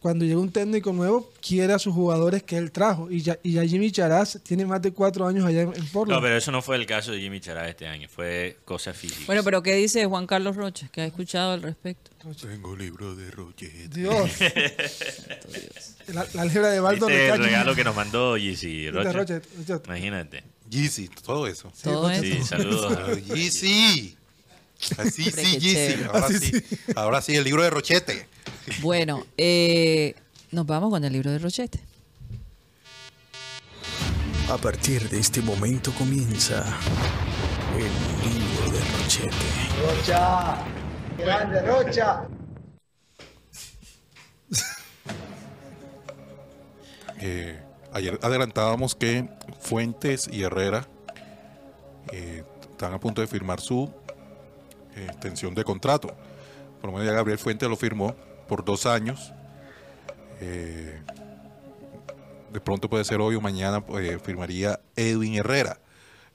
cuando 0.03 0.25
llega 0.25 0.41
un 0.41 0.51
técnico 0.51 0.93
nuevo 0.93 1.31
quiere 1.41 1.73
a 1.73 1.79
sus 1.79 1.95
jugadores 1.95 2.43
que 2.43 2.57
él 2.57 2.73
trajo 2.73 3.09
y 3.09 3.23
ya, 3.23 3.38
y 3.45 3.53
ya 3.53 3.65
Jimmy 3.65 3.93
Charaz 3.93 4.41
tiene 4.43 4.67
más 4.67 4.83
de 4.83 4.93
cuatro 4.93 5.27
años 5.29 5.45
allá 5.47 5.62
en, 5.62 5.69
en 5.69 5.87
Portland. 5.87 6.21
No, 6.21 6.23
pero 6.23 6.37
eso 6.37 6.51
no 6.51 6.61
fue 6.61 6.75
el 6.75 6.87
caso 6.87 7.12
de 7.12 7.21
Jimmy 7.21 7.41
Chará 7.41 7.69
este 7.69 7.87
año, 7.87 8.09
fue 8.09 8.59
cosa 8.65 8.93
física. 8.93 9.23
Bueno, 9.27 9.45
pero 9.45 9.62
¿qué 9.62 9.77
dice 9.77 10.05
Juan 10.07 10.27
Carlos 10.27 10.57
Rocha? 10.57 10.88
¿Qué 10.91 11.03
ha 11.03 11.07
escuchado 11.07 11.53
al 11.53 11.62
respecto? 11.62 12.11
Tengo 12.41 12.75
libro 12.77 13.15
de 13.15 13.31
Roger. 13.31 13.71
Dios. 13.91 14.31
la, 16.09 16.27
la 16.35 16.43
álgebra 16.43 16.71
de 16.71 16.81
Baldo 16.81 17.07
¿Viste 17.07 17.29
el 17.29 17.43
regalo 17.45 17.75
que 17.75 17.85
nos 17.85 17.95
mandó 17.95 18.37
Yeezy 18.37 18.85
De 18.87 18.91
Rocha? 18.91 19.12
Rocha, 19.12 19.41
Rocha. 19.57 19.81
Imagínate. 19.87 20.43
Yeezy, 20.69 21.09
todo 21.09 21.47
eso. 21.47 21.73
Todo 21.83 22.09
Rocha. 22.09 22.15
eso. 22.17 22.37
Sí, 22.37 22.43
saludos. 22.43 23.25
Yeezy. 23.27 24.17
Así 24.99 25.29
Hombre, 25.29 25.45
sí, 25.45 25.59
Yeezy. 25.59 26.03
Ahora 26.05 26.29
sí. 26.29 26.64
Ahora 26.97 27.23
sí, 27.23 27.37
el 27.37 27.45
libro 27.45 27.62
de 27.62 27.71
Rochete. 27.71 28.27
Bueno, 28.81 29.25
eh, 29.37 30.14
nos 30.51 30.66
vamos 30.66 30.90
con 30.90 31.05
el 31.05 31.12
libro 31.12 31.31
de 31.31 31.38
Rochete. 31.38 31.81
A 34.51 34.59
partir 34.59 35.09
de 35.09 35.18
este 35.18 35.40
momento 35.40 35.92
comienza 35.92 36.64
el 37.77 37.90
libro 38.29 38.71
de 38.73 38.81
Rochete. 38.99 39.37
Eh, 47.25 47.57
ayer 47.92 48.18
adelantábamos 48.21 48.97
que 48.97 49.29
Fuentes 49.61 50.27
y 50.27 50.42
Herrera 50.42 50.88
eh, 52.11 52.42
están 52.68 52.95
a 52.95 52.99
punto 52.99 53.21
de 53.21 53.29
firmar 53.29 53.61
su 53.61 53.95
extensión 54.97 55.55
de 55.55 55.65
contrato. 55.65 56.15
Por 56.81 56.91
lo 56.91 56.93
menos 56.93 57.07
ya 57.07 57.15
Gabriel 57.15 57.39
Fuentes 57.39 57.69
lo 57.69 57.77
firmó 57.77 58.15
por 58.49 58.65
dos 58.65 58.87
años. 58.87 59.33
Eh, 60.41 61.01
de 62.53 62.61
pronto 62.61 62.91
puede 62.91 63.05
ser 63.05 63.21
hoy 63.21 63.35
o 63.35 63.41
mañana 63.41 63.85
eh, 63.99 64.19
firmaría 64.23 64.81
Edwin 64.97 65.35
Herrera. 65.35 65.79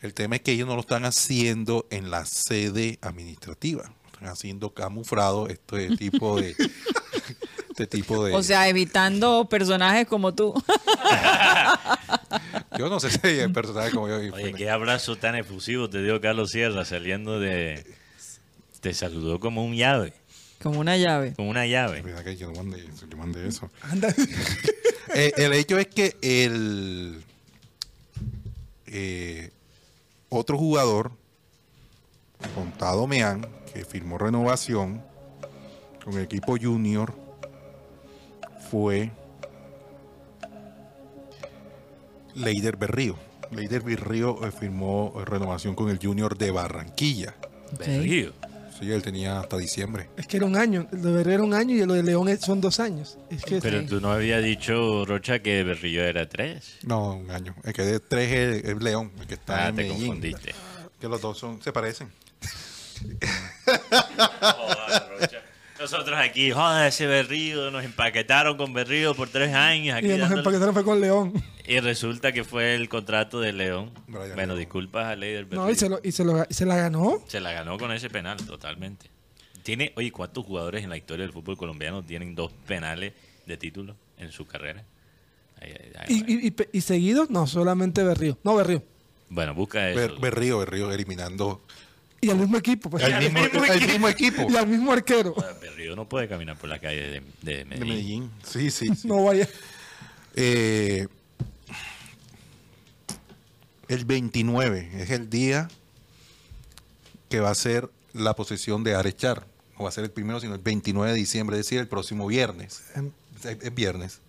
El 0.01 0.13
tema 0.13 0.35
es 0.35 0.41
que 0.41 0.51
ellos 0.51 0.67
no 0.67 0.75
lo 0.75 0.81
están 0.81 1.05
haciendo 1.05 1.87
en 1.89 2.11
la 2.11 2.25
sede 2.25 2.99
administrativa. 3.01 3.83
Lo 3.83 4.07
Están 4.07 4.27
haciendo 4.29 4.73
camuflado 4.73 5.47
este 5.47 5.95
tipo 5.95 6.39
de... 6.39 6.55
este 7.69 7.87
tipo 7.87 8.23
de... 8.23 8.33
O 8.35 8.43
sea, 8.43 8.67
evitando 8.69 9.47
personajes 9.49 10.07
como 10.07 10.33
tú. 10.33 10.53
Yo 12.77 12.89
no 12.89 12.99
sé 12.99 13.09
si 13.09 13.19
hay 13.27 13.47
personajes 13.49 13.93
como 13.93 14.07
yo. 14.07 14.17
Oye, 14.33 14.53
qué 14.53 14.69
abrazo 14.69 15.15
tan 15.15 15.35
efusivo 15.35 15.89
te 15.89 16.03
dio 16.03 16.21
Carlos 16.21 16.51
Sierra 16.51 16.85
saliendo 16.85 17.39
de... 17.39 17.96
Te 18.81 18.93
saludó 18.93 19.39
como 19.39 19.63
un 19.63 19.75
llave, 19.75 20.13
como 20.61 20.79
una 20.79 20.97
llave. 20.97 21.33
como 21.33 21.49
una 21.49 21.65
llave. 21.65 22.03
Mira 22.03 22.23
que 22.23 22.35
yo 22.35 22.51
mandé 22.53 22.83
yo 23.09 23.17
mandé 23.17 23.47
eso. 23.47 23.69
Anda. 23.81 24.13
Eh, 25.15 25.31
el 25.37 25.53
hecho 25.53 25.79
es 25.79 25.87
que 25.87 26.17
el 26.21 27.23
eh, 28.87 29.51
otro 30.29 30.57
jugador, 30.57 31.11
Contado 32.53 33.07
Meán, 33.07 33.47
que 33.73 33.85
firmó 33.85 34.17
renovación 34.17 35.01
con 36.03 36.15
el 36.15 36.23
equipo 36.23 36.57
junior, 36.61 37.15
fue 38.69 39.11
Leider 42.35 42.75
Berrío. 42.75 43.17
Leider 43.51 43.81
Berrío 43.81 44.45
eh, 44.45 44.51
firmó 44.51 45.13
renovación 45.25 45.73
con 45.73 45.89
el 45.89 45.99
junior 46.01 46.37
de 46.37 46.51
Barranquilla. 46.51 47.33
Berrío. 47.79 48.33
Sí, 48.79 48.91
él 48.91 49.01
tenía 49.01 49.39
hasta 49.39 49.57
diciembre. 49.57 50.09
Es 50.17 50.27
que 50.27 50.37
era 50.37 50.45
un 50.45 50.55
año. 50.55 50.87
Lo 50.91 50.99
de 51.01 51.11
Berrío 51.13 51.33
era 51.35 51.43
un 51.43 51.53
año 51.53 51.75
y 51.75 51.85
lo 51.85 51.93
de 51.93 52.03
León 52.03 52.27
es- 52.29 52.41
son 52.41 52.61
dos 52.61 52.79
años. 52.79 53.17
Es 53.29 53.43
que 53.43 53.59
Pero 53.59 53.79
Sí. 53.81 53.87
tú 53.87 53.99
no 54.01 54.11
habías 54.11 54.43
dicho, 54.43 55.03
Rocha, 55.05 55.39
que 55.39 55.63
Berrillo 55.63 56.03
era 56.03 56.27
tres. 56.29 56.77
No, 56.83 57.15
un 57.15 57.31
año. 57.31 57.55
El 57.63 57.73
que 57.73 57.81
de 57.83 57.99
tres 57.99 58.31
es, 58.31 58.63
es 58.71 58.81
León, 58.83 59.11
el 59.19 59.27
que 59.27 59.33
está 59.35 59.65
Ah, 59.65 59.69
en 59.69 59.75
te 59.75 59.81
Medellín. 59.83 60.07
confundiste. 60.07 60.53
Que 60.99 61.07
los 61.07 61.21
dos 61.21 61.37
son, 61.37 61.61
se 61.61 61.71
parecen. 61.71 62.09
Nosotros 65.79 66.17
aquí, 66.19 66.51
joder, 66.51 66.87
ese 66.87 67.05
Berrío, 67.05 67.69
nos 67.69 67.83
empaquetaron 67.83 68.57
con 68.57 68.73
Berrío 68.73 69.13
por 69.13 69.29
tres 69.29 69.53
años. 69.53 69.95
Aquí 69.95 70.07
y 70.07 70.09
nos 70.09 70.21
dándole- 70.21 70.39
empaquetaron 70.41 70.73
fue 70.73 70.83
con 70.83 70.99
León. 70.99 71.33
Y 71.67 71.79
resulta 71.79 72.31
que 72.31 72.43
fue 72.43 72.75
el 72.75 72.89
contrato 72.89 73.39
de 73.39 73.53
León. 73.53 73.91
Brian 74.07 74.29
bueno, 74.35 74.53
León. 74.53 74.59
disculpas 74.59 75.05
a 75.07 75.15
Leider 75.15 75.45
Berrío. 75.45 75.61
No, 75.65 75.69
y 75.69 75.75
se, 75.75 75.87
lo, 75.89 75.99
y 76.03 76.11
se, 76.11 76.23
lo- 76.23 76.45
y 76.49 76.53
se 76.53 76.65
la 76.65 76.77
ganó. 76.77 77.21
Se 77.27 77.39
la 77.39 77.51
ganó 77.51 77.77
con 77.77 77.91
ese 77.91 78.09
penal, 78.09 78.37
totalmente. 78.37 79.09
Tiene, 79.63 79.91
oye, 79.97 80.11
¿cuántos 80.11 80.45
jugadores 80.45 80.83
en 80.83 80.89
la 80.89 80.97
historia 80.97 81.23
del 81.25 81.33
fútbol 81.33 81.57
colombiano 81.57 82.01
tienen 82.03 82.33
dos 82.33 82.51
penales 82.65 83.13
de 83.45 83.57
título 83.57 83.95
en 84.17 84.31
su 84.31 84.47
carrera? 84.47 84.83
Ay, 85.61 85.73
ay, 85.79 85.91
ay, 85.99 86.05
Y, 86.27 86.33
y, 86.33 86.47
y, 86.47 86.51
pe- 86.51 86.69
y 86.71 86.81
seguidos, 86.81 87.29
no, 87.29 87.45
solamente 87.47 88.03
Berrío. 88.03 88.37
No, 88.43 88.55
Berrío. 88.55 88.81
Bueno, 89.29 89.53
busca 89.53 89.89
eso. 89.89 89.99
Ber- 89.99 90.19
Berrío, 90.19 90.59
Berrío 90.59 90.91
eliminando 90.91 91.61
Y 92.19 92.29
al 92.29 92.37
mismo 92.37 92.57
equipo. 92.57 92.89
Pues. 92.89 93.03
al 93.03 93.21
mismo, 93.21 93.39
al 93.39 93.87
mismo 93.87 94.07
equipo 94.07 94.47
Y 94.49 94.55
al 94.55 94.67
mismo 94.67 94.91
arquero. 94.91 95.35
Berrío 95.61 95.95
no 95.95 96.09
puede 96.09 96.27
caminar 96.27 96.57
por 96.57 96.69
la 96.69 96.79
calle 96.79 97.01
de, 97.01 97.21
de 97.41 97.57
de 97.57 97.65
Medellín. 97.65 97.87
Medellín. 97.87 98.31
Sí, 98.43 98.71
sí. 98.71 98.87
sí. 98.95 99.07
No 99.07 99.23
vaya. 99.23 99.47
Eh, 100.35 101.07
el 103.87 104.05
29 104.05 104.91
es 104.95 105.11
el 105.11 105.29
día 105.29 105.67
que 107.29 107.39
va 107.39 107.49
a 107.49 107.55
ser 107.55 107.89
la 108.13 108.35
posesión 108.35 108.83
de 108.83 108.95
Arechar. 108.95 109.45
No 109.77 109.83
va 109.83 109.89
a 109.89 109.91
ser 109.91 110.03
el 110.03 110.11
primero, 110.11 110.39
sino 110.39 110.55
el 110.55 110.61
29 110.61 111.11
de 111.11 111.17
diciembre, 111.17 111.57
es 111.57 111.65
decir, 111.65 111.79
el 111.79 111.87
próximo 111.87 112.27
viernes. 112.27 112.83
Es 113.43 113.75
viernes. 113.75 114.21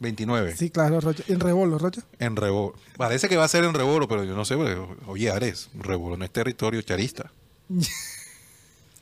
29. 0.00 0.56
Sí, 0.56 0.70
claro, 0.70 1.00
Rocha. 1.00 1.24
En 1.28 1.40
Rebolo, 1.40 1.78
Rocha. 1.78 2.02
En 2.18 2.36
Rebolo. 2.36 2.74
Parece 2.96 3.28
que 3.28 3.36
va 3.36 3.44
a 3.44 3.48
ser 3.48 3.64
en 3.64 3.74
Rebolo, 3.74 4.06
pero 4.08 4.24
yo 4.24 4.34
no 4.34 4.44
sé. 4.44 4.54
Oye, 5.06 5.30
Ares, 5.30 5.68
Rebolo 5.74 6.16
no 6.16 6.24
es 6.24 6.30
territorio 6.30 6.82
charista. 6.82 7.30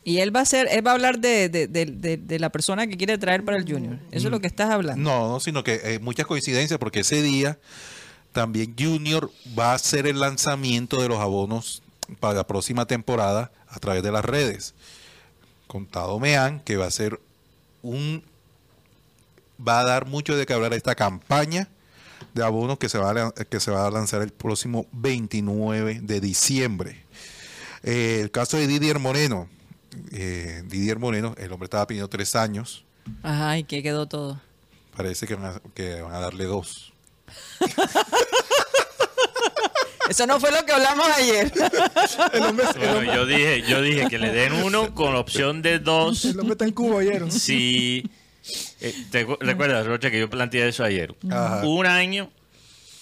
Y 0.06 0.18
él 0.18 0.36
va 0.36 0.40
a 0.40 0.44
ser, 0.44 0.68
él 0.70 0.86
va 0.86 0.90
a 0.90 0.94
hablar 0.94 1.18
de, 1.18 1.48
de, 1.48 1.66
de- 1.66 1.86
de- 1.86 2.18
de 2.18 2.38
la 2.38 2.50
persona 2.50 2.86
que 2.86 2.98
quiere 2.98 3.16
traer 3.16 3.42
para 3.42 3.56
el 3.56 3.64
Junior. 3.64 3.98
Eso 4.10 4.26
es 4.26 4.30
lo 4.30 4.38
que 4.38 4.46
estás 4.46 4.68
hablando. 4.70 5.02
No, 5.02 5.28
no, 5.28 5.40
sino 5.40 5.64
que 5.64 5.80
eh, 5.82 5.98
muchas 5.98 6.26
coincidencias, 6.26 6.78
porque 6.78 7.00
ese 7.00 7.22
día 7.22 7.58
también 8.32 8.74
Junior 8.78 9.30
va 9.58 9.72
a 9.72 9.76
hacer 9.76 10.06
el 10.06 10.20
lanzamiento 10.20 11.00
de 11.00 11.08
los 11.08 11.20
abonos 11.20 11.82
para 12.20 12.34
la 12.34 12.46
próxima 12.46 12.84
temporada 12.86 13.50
a 13.66 13.78
través 13.78 14.02
de 14.02 14.12
las 14.12 14.26
redes. 14.26 14.74
Contado 15.66 16.20
Meán, 16.20 16.60
que 16.60 16.76
va 16.76 16.84
a 16.84 16.90
ser 16.90 17.18
un. 17.82 18.22
Va 19.60 19.80
a 19.80 19.84
dar 19.84 20.06
mucho 20.06 20.36
de 20.36 20.46
que 20.46 20.52
hablar 20.52 20.72
esta 20.74 20.94
campaña 20.94 21.68
de 22.32 22.42
abonos 22.44 22.78
que 22.78 22.88
se 22.88 22.98
va 22.98 23.10
a, 23.10 23.30
que 23.32 23.60
se 23.60 23.70
va 23.70 23.86
a 23.86 23.90
lanzar 23.90 24.22
el 24.22 24.30
próximo 24.32 24.86
29 24.92 26.00
de 26.02 26.20
diciembre. 26.20 27.04
Eh, 27.82 28.20
el 28.22 28.30
caso 28.30 28.56
de 28.56 28.66
Didier 28.66 28.98
Moreno. 28.98 29.48
eh, 30.12 30.62
Didier 30.66 30.98
Moreno, 30.98 31.34
el 31.38 31.52
hombre 31.52 31.66
estaba 31.66 31.86
pidiendo 31.86 32.08
tres 32.08 32.34
años. 32.34 32.84
Ajá, 33.22 33.58
y 33.58 33.64
que 33.64 33.82
quedó 33.82 34.06
todo. 34.06 34.40
Parece 34.96 35.26
que 35.26 35.34
van 35.34 35.44
a, 35.56 35.60
que 35.74 36.00
van 36.02 36.14
a 36.14 36.20
darle 36.20 36.44
dos. 36.44 36.92
Eso 40.08 40.26
no 40.26 40.38
fue 40.38 40.50
lo 40.52 40.64
que 40.66 40.72
hablamos 40.72 41.06
ayer. 41.16 41.50
El 42.34 42.42
hombre, 42.42 42.66
el 42.66 42.78
Bueno, 42.78 42.92
hombre- 42.98 43.14
yo 43.14 43.26
dije, 43.26 43.62
yo 43.66 43.80
dije 43.80 44.06
que 44.08 44.18
le 44.18 44.30
den 44.32 44.52
uno 44.52 44.94
con 44.94 45.16
opción 45.16 45.62
de 45.62 45.78
dos 45.78 46.26
el 46.26 46.38
hombre 46.38 46.52
está 46.52 46.66
en 46.66 46.72
Cuba, 46.72 46.96
¿oyeron? 46.96 47.32
si... 47.32 48.10
eh, 48.80 48.94
¿Te 49.10 49.26
acu- 49.26 49.38
recuerdas, 49.40 49.86
Rocha, 49.86 50.10
que 50.10 50.18
yo 50.20 50.28
planteé 50.30 50.68
eso 50.68 50.84
ayer? 50.84 51.14
Ajá. 51.30 51.62
Un 51.66 51.86
año 51.86 52.30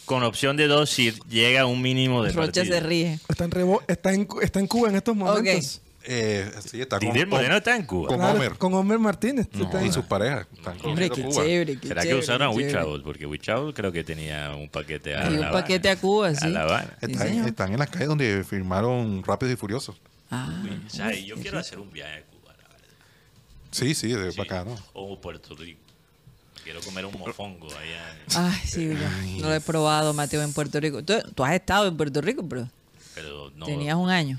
con 0.04 0.22
opción 0.22 0.56
de 0.56 0.66
dos 0.66 0.90
si 0.90 1.12
llega 1.28 1.62
a 1.62 1.66
un 1.66 1.80
mínimo 1.82 2.22
de 2.22 2.30
Rocha 2.32 2.60
partido. 2.60 2.64
se 2.76 2.80
ríe. 2.80 3.18
Está 3.28 3.44
en, 3.44 3.50
Rebo- 3.50 3.82
está 3.88 4.12
en, 4.12 4.24
Cu- 4.24 4.40
está 4.40 4.60
en 4.60 4.66
Cuba 4.66 4.88
en 4.90 4.96
estos 4.96 5.16
momentos. 5.16 5.80
Eh, 6.04 6.50
sí, 6.68 6.80
está 6.80 6.98
con, 6.98 7.08
Didier 7.10 7.28
Moreno 7.28 7.56
está 7.58 7.76
en 7.76 7.86
Cuba. 7.86 8.08
con 8.08 8.18
Claro, 8.18 8.34
Homer. 8.34 8.52
Con 8.58 8.74
Homer 8.74 8.98
Martínez. 8.98 9.46
No, 9.52 9.66
Está 9.66 9.80
en- 9.80 9.86
y 9.86 9.92
sus 9.92 10.04
parejas. 10.04 10.48
Están 10.56 10.76
Hombre, 10.82 11.08
qué 11.08 11.22
Cuba. 11.22 11.44
chévere. 11.44 11.78
qué 11.78 11.86
¿Será 11.88 12.02
que 12.02 12.08
chévere, 12.08 12.24
usaron 12.24 12.48
a 12.48 12.56
qué 12.56 12.68
chévere. 12.72 13.02
Porque 13.04 13.26
WeTravel 13.26 13.72
creo 13.72 13.92
que 13.92 14.02
tenía 14.02 14.52
un 14.56 14.68
paquete 14.68 15.14
a 15.14 15.18
Hay 15.20 15.24
La 15.26 15.30
un 15.30 15.36
Habana. 15.44 15.52
paquete 15.52 15.88
a 15.90 15.96
Cuba, 15.96 16.34
sí. 16.34 16.44
A 16.44 16.48
La 16.48 16.62
Habana. 16.62 16.96
Sí, 17.00 17.12
Están, 17.12 17.28
señor. 17.28 17.46
están 17.48 17.72
en 17.72 17.78
las 17.78 17.88
calles 17.90 18.08
donde 18.08 18.42
firmaron 18.42 19.22
Rápidos 19.24 19.52
y 19.54 19.56
Furiosos. 19.56 19.94
Ah, 20.32 20.62
O 20.86 20.90
sea, 20.90 21.12
yo 21.14 21.36
quiero 21.36 21.60
hacer 21.60 21.78
un 21.78 21.92
viaje 21.92 22.14
a 22.18 22.22
Cuba. 22.22 22.31
Sí, 23.72 23.94
sí, 23.94 24.12
es 24.12 24.34
Sí. 24.34 24.38
bacano. 24.38 24.76
O 24.92 25.20
Puerto 25.20 25.54
Rico. 25.56 25.80
Quiero 26.62 26.80
comer 26.82 27.04
un 27.06 27.18
mofongo 27.18 27.66
allá. 27.76 28.16
Ay, 28.36 28.60
sí, 28.64 28.84
no, 28.86 29.40
no 29.40 29.48
lo 29.48 29.54
he 29.54 29.60
probado, 29.60 30.14
Mateo, 30.14 30.42
en 30.42 30.52
Puerto 30.52 30.78
Rico. 30.78 31.02
Tú, 31.02 31.14
tú 31.34 31.44
has 31.44 31.54
estado 31.54 31.88
en 31.88 31.96
Puerto 31.96 32.20
Rico, 32.20 32.48
pero 32.48 32.68
Pero 33.16 33.50
no, 33.56 33.66
tenías 33.66 33.96
un 33.96 34.10
año. 34.10 34.38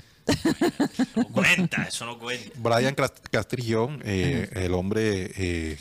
no 1.16 1.24
cuenta, 1.28 1.82
eso 1.82 2.06
no 2.06 2.18
cuenta. 2.18 2.48
Brian 2.56 2.94
Castrillón, 3.30 4.00
eh, 4.06 4.48
el 4.54 4.72
hombre, 4.72 5.32
eh, 5.36 5.78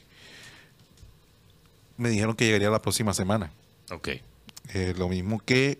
me 1.95 2.09
dijeron 2.09 2.35
que 2.35 2.45
llegaría 2.45 2.69
la 2.69 2.81
próxima 2.81 3.13
semana. 3.13 3.51
Ok. 3.91 4.09
Eh, 4.73 4.93
lo 4.97 5.07
mismo 5.07 5.39
que 5.39 5.79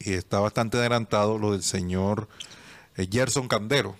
eh, 0.00 0.14
está 0.14 0.40
bastante 0.40 0.76
adelantado 0.76 1.38
lo 1.38 1.52
del 1.52 1.62
señor 1.62 2.28
eh, 2.96 3.06
Gerson 3.10 3.48
Candero. 3.48 3.96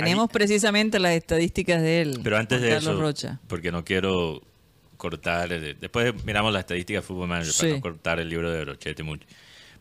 Tenemos 0.00 0.30
precisamente 0.30 0.98
las 0.98 1.12
estadísticas 1.12 1.80
de 1.82 2.02
él. 2.02 2.20
Pero 2.22 2.36
antes 2.38 2.60
de 2.60 2.68
Carlos 2.70 2.94
eso, 2.94 3.00
Rocha. 3.00 3.40
porque 3.48 3.70
no 3.72 3.84
quiero 3.84 4.42
cortar, 4.96 5.48
después 5.48 6.24
miramos 6.24 6.52
la 6.52 6.60
estadística 6.60 7.00
de 7.00 7.02
Fútbol 7.02 7.28
Manager 7.28 7.52
para 7.56 7.68
Sí. 7.68 7.74
no 7.74 7.80
cortar 7.80 8.18
el 8.20 8.28
libro 8.28 8.50
de 8.50 8.64
Rochete 8.64 9.02
mucho. 9.02 9.26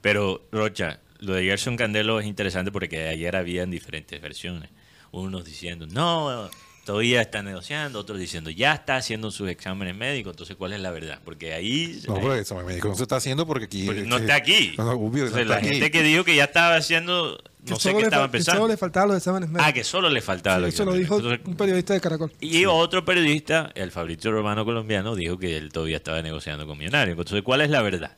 Pero, 0.02 0.46
Rocha, 0.52 1.00
lo 1.20 1.34
de 1.34 1.44
Gerson 1.44 1.78
Candelo 1.78 2.20
es 2.20 2.26
interesante 2.28 2.72
porque 2.72 3.08
ayer 3.08 3.36
habían 3.36 3.72
diferentes 3.72 4.22
versiones. 4.22 4.70
Unos 5.12 5.46
diciendo, 5.46 5.88
no, 5.88 6.50
todavía 6.86 7.22
está 7.22 7.42
negociando, 7.42 8.00
otros 8.00 8.20
diciendo, 8.20 8.50
ya 8.50 8.74
está 8.74 8.98
haciendo 8.98 9.32
sus 9.32 9.50
exámenes 9.50 9.96
médicos. 9.96 10.34
Entonces, 10.34 10.58
¿cuál 10.58 10.74
es 10.74 10.82
la 10.82 10.92
verdad? 10.92 11.20
Porque 11.24 11.54
ahí... 11.54 12.02
No, 12.08 12.16
pero 12.16 12.36
eso 12.36 12.56
me 12.64 12.76
dijo, 12.76 12.90
no 12.90 12.96
se 12.96 13.04
está 13.04 13.16
haciendo 13.16 13.48
porque 13.48 13.66
aquí... 13.66 13.86
porque 13.86 14.02
no 14.04 14.18
está 14.18 14.36
aquí. 14.36 14.74
No, 14.78 14.84
no, 14.84 14.92
obvio, 14.92 15.24
no 15.24 15.28
Entonces, 15.30 15.42
está 15.44 15.46
la 15.54 15.56
aquí. 15.58 15.68
gente 15.70 15.90
que 15.92 16.04
dijo 16.04 16.26
que 16.26 16.36
ya 16.36 16.44
estaba 16.44 16.76
haciendo, 16.76 17.42
no 17.74 17.80
sé 17.80 17.94
qué 17.94 18.02
estaba 18.04 18.26
fal- 18.28 18.32
que 18.32 18.38
empezando. 18.38 18.62
Solo 18.62 18.72
le 18.72 18.78
faltaban 18.78 19.10
los 19.10 19.18
exámenes 19.18 19.50
médicos. 19.50 19.68
Ah, 19.68 19.74
que 19.74 19.84
solo 19.84 20.10
le 20.10 20.22
faltaba 20.22 20.60
lo 20.60 20.68
Eso 20.68 20.86
lo 20.86 20.94
dijo 20.94 21.16
Entonces, 21.18 21.46
un 21.46 21.56
periodista 21.56 21.94
de 21.94 22.02
Caracol. 22.02 22.32
y 22.40 22.66
otro 22.66 23.04
periodista, 23.06 23.72
el 23.76 23.92
Fabrizio 23.92 24.32
Romano 24.32 24.66
colombiano, 24.66 25.16
dijo 25.16 25.38
que 25.38 25.58
él 25.58 25.72
todavía 25.72 25.98
estaba 25.98 26.22
negociando 26.22 26.66
con 26.68 26.78
Millonarios. 26.78 27.18
Entonces, 27.18 27.42
¿cuál 27.44 27.62
es 27.62 27.70
la 27.70 27.82
verdad? 27.82 28.12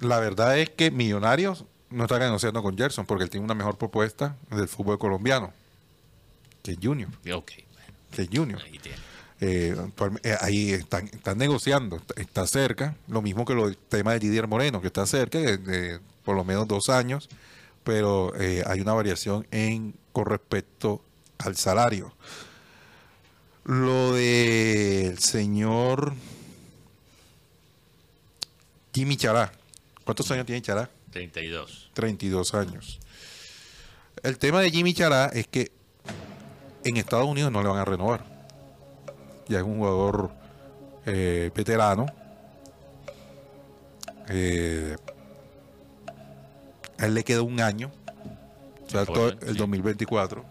La 0.00 0.18
verdad 0.20 0.58
es 0.58 0.70
que 0.70 0.90
Millonarios 0.90 1.64
no 1.90 2.04
está 2.04 2.18
negociando 2.18 2.62
con 2.62 2.76
Gerson 2.78 3.04
porque 3.06 3.24
él 3.24 3.30
tiene 3.30 3.44
una 3.44 3.54
mejor 3.54 3.76
propuesta 3.76 4.36
del 4.50 4.68
fútbol 4.68 4.98
colombiano 4.98 5.52
que 6.62 6.76
Junior. 6.80 7.10
Ok, 7.32 7.52
Que 8.12 8.28
Junior. 8.32 8.60
ahí 8.62 8.78
tiene. 8.78 8.98
Eh, 9.42 9.74
eh, 10.22 10.36
ahí 10.42 10.70
están, 10.72 11.06
están 11.06 11.38
negociando, 11.38 11.96
está, 11.96 12.20
está 12.20 12.46
cerca, 12.46 12.94
lo 13.08 13.22
mismo 13.22 13.46
que 13.46 13.54
lo, 13.54 13.68
el 13.68 13.76
tema 13.78 14.12
de 14.12 14.18
Didier 14.18 14.46
Moreno, 14.46 14.80
que 14.82 14.88
está 14.88 15.06
cerca 15.06 15.38
de, 15.38 15.56
de 15.56 15.98
por 16.24 16.36
lo 16.36 16.44
menos 16.44 16.68
dos 16.68 16.90
años, 16.90 17.28
pero 17.84 18.34
eh, 18.36 18.62
hay 18.66 18.80
una 18.80 18.92
variación 18.92 19.46
en 19.50 19.94
con 20.12 20.26
respecto 20.26 21.02
al 21.38 21.56
salario. 21.56 22.14
Lo 23.64 24.14
del 24.14 25.18
señor 25.18 26.14
Jimmy 28.92 29.16
Chará. 29.16 29.52
¿Cuántos 30.04 30.30
años 30.30 30.46
tiene 30.46 30.62
Chará? 30.62 30.90
32. 31.12 31.90
32 31.94 32.54
años. 32.54 32.98
El 34.22 34.38
tema 34.38 34.60
de 34.60 34.70
Jimmy 34.70 34.94
Chará 34.94 35.26
es 35.26 35.46
que 35.46 35.70
en 36.84 36.96
Estados 36.96 37.26
Unidos 37.26 37.52
no 37.52 37.62
le 37.62 37.68
van 37.68 37.78
a 37.78 37.84
renovar. 37.84 38.24
Ya 39.48 39.58
es 39.58 39.64
un 39.64 39.78
jugador 39.78 40.30
eh, 41.06 41.50
veterano. 41.54 42.06
Eh, 44.28 44.96
a 47.00 47.06
él 47.06 47.14
le 47.14 47.24
queda 47.24 47.42
un 47.42 47.60
año. 47.60 47.90
O 48.86 48.90
sea, 48.90 49.04
todo 49.06 49.28
el 49.30 49.38
sí. 49.52 49.56
2024. 49.56 50.44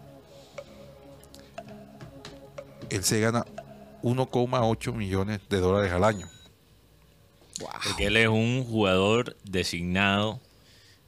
Él 2.90 3.04
se 3.04 3.20
gana 3.20 3.44
1,8 4.02 4.92
millones 4.92 5.40
de 5.48 5.60
dólares 5.60 5.92
al 5.92 6.04
año. 6.04 6.28
Porque 7.84 8.06
él 8.06 8.16
es 8.16 8.28
un 8.28 8.64
jugador 8.64 9.36
designado 9.44 10.40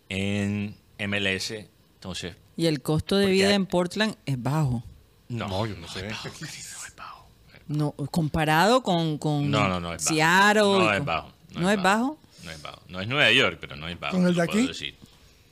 en 0.08 0.76
MLS. 0.98 1.68
Entonces, 1.94 2.36
Y 2.56 2.66
el 2.66 2.82
costo 2.82 3.16
de 3.16 3.26
vida 3.26 3.48
hay- 3.48 3.54
en 3.54 3.66
Portland 3.66 4.16
es 4.26 4.40
bajo. 4.40 4.82
no, 5.28 5.48
No, 5.48 5.66
yo 5.66 5.74
no 5.76 5.88
sé. 5.88 6.06
es 6.08 6.12
bajo, 6.12 6.28
querido, 6.32 6.68
no 6.78 6.86
es 6.86 6.96
bajo. 6.96 7.26
No, 7.68 7.92
comparado 8.10 8.82
con, 8.82 9.16
con 9.18 9.50
No, 9.50 9.66
no, 9.68 9.80
no 9.80 9.94
es 9.94 10.04
bajo. 10.04 10.14
Seattle. 10.14 10.62
No 10.62 10.92
es 10.92 11.04
bajo. 11.04 11.28
¿No 11.54 11.70
es 11.70 11.82
bajo? 11.82 12.18
No 12.44 12.50
es 12.50 12.62
bajo. 12.62 12.82
No 12.88 13.00
es 13.00 13.08
Nueva 13.08 13.30
York, 13.32 13.58
pero 13.60 13.76
no 13.76 13.88
es 13.88 13.98
bajo. 13.98 14.16
¿Con 14.16 14.26
el 14.26 14.34
de 14.34 14.42
aquí? 14.42 14.70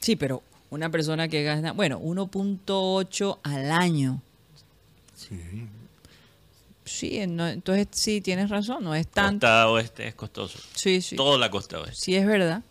Sí, 0.01 0.17
pero 0.17 0.43
una 0.71 0.89
persona 0.91 1.29
que 1.29 1.43
gana, 1.43 1.73
bueno, 1.73 1.99
1.8 2.01 3.39
al 3.43 3.71
año. 3.71 4.23
Sí. 5.15 5.39
Sí, 6.85 7.27
no- 7.27 7.47
entonces 7.49 7.87
sí, 7.91 8.21
tienes 8.21 8.49
razón, 8.51 8.83
no 8.83 8.95
es 8.95 9.07
tanto. 9.07 9.47
Costa 9.47 9.69
oeste 9.69 10.09
es 10.09 10.15
costoso. 10.15 10.59
Sí, 10.75 11.03
sí. 11.03 11.17
Toda 11.17 11.39
la 11.39 11.51
costa 11.51 11.79
oeste. 11.81 11.97
Sí, 11.97 12.17
es 12.17 12.27
verdad. 12.27 12.63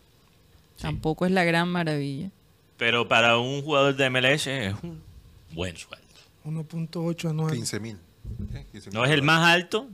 Tampoco 0.80 1.24
es 1.26 1.32
la 1.32 1.44
gran 1.44 1.68
maravilla. 1.68 2.30
Pero 2.76 3.06
para 3.06 3.38
un 3.38 3.62
jugador 3.62 3.94
de 3.94 4.10
MLS 4.10 4.46
es 4.48 4.74
un 4.82 5.00
buen 5.52 5.76
sueldo. 5.76 6.06
1.8 6.44 7.30
anual. 7.30 7.52
15 7.54 7.80
mil. 7.80 7.98
Eh, 8.54 8.66
15 8.72 8.90
No 8.90 9.04
es 9.04 9.10
el 9.10 9.22
más 9.22 9.46
alto, 9.46 9.86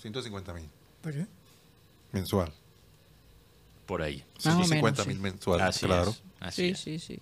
150 0.00 0.54
mil 0.54 0.68
¿De 1.04 1.12
qué? 1.12 1.26
mensual. 2.12 2.52
por 3.86 4.02
ahí. 4.02 4.24
Más 4.44 4.46
o 4.46 4.50
menos, 4.50 4.68
150 4.68 5.02
sí. 5.02 5.08
mil 5.08 5.18
mensual, 5.18 5.60
Así 5.60 5.86
claro. 5.86 6.10
es. 6.10 6.22
Así 6.40 6.62
Sí, 6.62 6.68
es. 6.70 6.80
sí, 6.80 6.98
sí. 6.98 7.20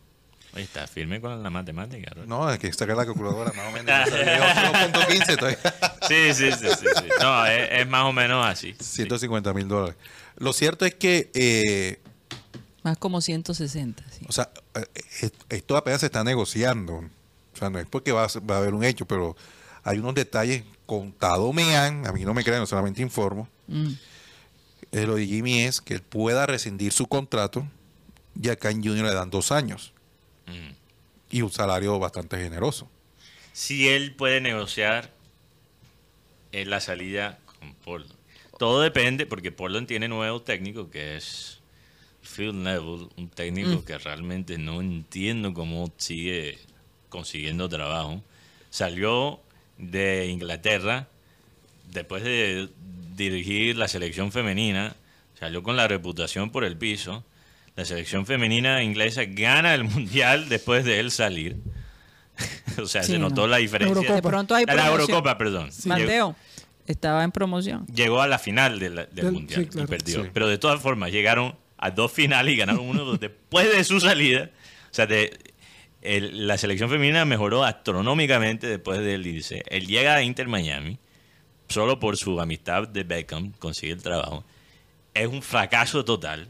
Oye, 0.54 0.62
está 0.64 0.86
firme 0.86 1.20
con 1.20 1.42
la 1.42 1.50
matemática. 1.50 2.12
¿no? 2.16 2.24
No, 2.26 2.48
hay 2.48 2.58
que 2.58 2.72
sacar 2.72 2.96
la 2.96 3.04
calculadora 3.04 3.52
más 3.52 3.68
o 3.68 3.70
menos. 3.72 3.86
1.15, 4.08 5.28
entonces. 5.28 5.58
Sí, 6.08 6.34
sí, 6.34 6.52
sí, 6.52 6.68
sí, 6.78 6.86
sí. 6.96 7.04
No, 7.20 7.44
es, 7.46 7.68
es 7.72 7.88
más 7.88 8.04
o 8.04 8.12
menos 8.12 8.46
así. 8.46 8.72
Sí. 8.80 9.02
150 9.02 9.52
mil 9.52 9.68
dólares. 9.68 9.96
Lo 10.36 10.52
cierto 10.52 10.86
es 10.86 10.94
que, 10.94 11.30
eh, 11.34 12.00
Más 12.82 12.96
como 12.96 13.20
160, 13.20 14.02
sí. 14.10 14.24
o 14.26 14.32
sea, 14.32 14.50
eh, 14.74 15.30
esto 15.50 15.76
apenas 15.76 16.00
se 16.00 16.06
está 16.06 16.24
negociando. 16.24 16.94
O 17.52 17.56
sea, 17.58 17.68
no 17.70 17.78
es 17.78 17.86
porque 17.86 18.12
va 18.12 18.24
a, 18.24 18.28
ser- 18.28 18.48
va 18.48 18.54
a 18.54 18.58
haber 18.58 18.72
un 18.72 18.84
hecho, 18.84 19.04
pero 19.04 19.36
hay 19.82 19.98
unos 19.98 20.14
detalles 20.14 20.62
contados 20.86 21.52
me 21.54 21.76
han, 21.76 22.06
a 22.06 22.12
mí 22.12 22.24
no 22.24 22.32
me 22.32 22.42
creen, 22.44 22.66
solamente 22.66 23.02
informo. 23.02 23.48
Mm. 23.66 23.92
Eh, 24.92 25.06
lo 25.06 25.16
de 25.16 25.26
Jimmy 25.26 25.60
es 25.64 25.82
que 25.82 25.92
él 25.94 26.00
pueda 26.02 26.46
rescindir 26.46 26.92
su 26.92 27.06
contrato 27.06 27.66
y 28.40 28.48
acá 28.48 28.70
en 28.70 28.82
Junior 28.84 29.06
le 29.06 29.14
dan 29.14 29.30
dos 29.30 29.52
años 29.52 29.92
Mm. 30.46 30.70
y 31.30 31.42
un 31.42 31.50
salario 31.50 31.98
bastante 31.98 32.38
generoso. 32.38 32.88
Si 33.52 33.88
él 33.88 34.14
puede 34.14 34.40
negociar 34.40 35.10
en 36.52 36.70
la 36.70 36.80
salida 36.80 37.38
con 37.58 37.74
Portland. 37.74 38.18
Todo 38.58 38.80
depende, 38.80 39.26
porque 39.26 39.52
Portland 39.52 39.86
tiene 39.86 40.08
nuevo 40.08 40.40
técnico 40.42 40.90
que 40.90 41.16
es 41.16 41.60
Phil 42.22 42.62
Neville, 42.62 43.08
un 43.16 43.28
técnico 43.28 43.84
que 43.84 43.98
realmente 43.98 44.56
no 44.58 44.80
entiendo 44.80 45.52
cómo 45.52 45.92
sigue 45.98 46.58
consiguiendo 47.10 47.68
trabajo. 47.68 48.22
Salió 48.70 49.40
de 49.76 50.26
Inglaterra 50.28 51.08
después 51.92 52.22
de 52.24 52.68
dirigir 53.16 53.76
la 53.76 53.86
selección 53.88 54.32
femenina, 54.32 54.96
salió 55.38 55.62
con 55.62 55.76
la 55.76 55.86
reputación 55.88 56.50
por 56.50 56.64
el 56.64 56.76
piso. 56.76 57.24
La 57.78 57.84
selección 57.84 58.26
femenina 58.26 58.82
inglesa 58.82 59.22
gana 59.24 59.72
el 59.74 59.84
mundial 59.84 60.48
después 60.48 60.84
de 60.84 60.98
él 60.98 61.12
salir. 61.12 61.56
o 62.82 62.86
sea, 62.86 63.02
Sí, 63.04 63.12
se 63.12 63.18
notó 63.18 63.42
no. 63.42 63.46
la 63.48 63.58
diferencia. 63.58 63.88
Eurocopa. 63.94 64.14
De 64.16 64.22
pronto 64.22 64.54
hay 64.56 64.64
La-. 64.66 64.88
Eurocopa, 64.88 65.38
perdón. 65.38 65.70
Llegó, 65.70 65.88
Mateo, 65.88 66.36
estaba 66.86 67.22
en 67.22 67.30
promoción. 67.30 67.86
llegó 67.86 68.20
a 68.20 68.26
la 68.26 68.38
final 68.40 68.78
de 68.80 68.90
la- 68.90 69.06
del 69.06 69.24
Del- 69.26 69.32
mundial 69.32 69.60
sí, 69.62 69.66
claro. 69.68 69.86
y 69.86 69.88
perdió. 69.90 70.24
Sí. 70.24 70.30
Pero 70.34 70.48
de 70.48 70.58
todas 70.58 70.80
formas, 70.80 71.12
llegaron 71.12 71.54
a 71.76 71.90
dos 71.92 72.10
finales 72.10 72.52
y 72.52 72.56
ganaron 72.56 72.80
uno 72.84 73.16
después 73.16 73.72
de 73.72 73.84
su 73.84 74.00
salida. 74.00 74.50
O 74.90 74.94
sea, 74.94 75.06
de- 75.06 75.38
el- 76.02 76.48
la 76.48 76.58
selección 76.58 76.90
femenina 76.90 77.24
mejoró 77.24 77.62
astronómicamente 77.64 78.66
después 78.66 78.98
de 78.98 79.14
él 79.14 79.26
irse. 79.26 79.62
Él 79.68 79.86
llega 79.86 80.14
a 80.16 80.22
Inter 80.22 80.48
Miami 80.48 80.98
solo 81.68 82.00
por 82.00 82.16
su 82.16 82.40
amistad 82.40 82.88
de 82.88 83.04
Beckham, 83.04 83.52
consigue 83.52 83.92
el 83.92 84.02
trabajo. 84.02 84.44
Es 85.14 85.28
un 85.28 85.42
fracaso 85.42 86.04
total. 86.04 86.48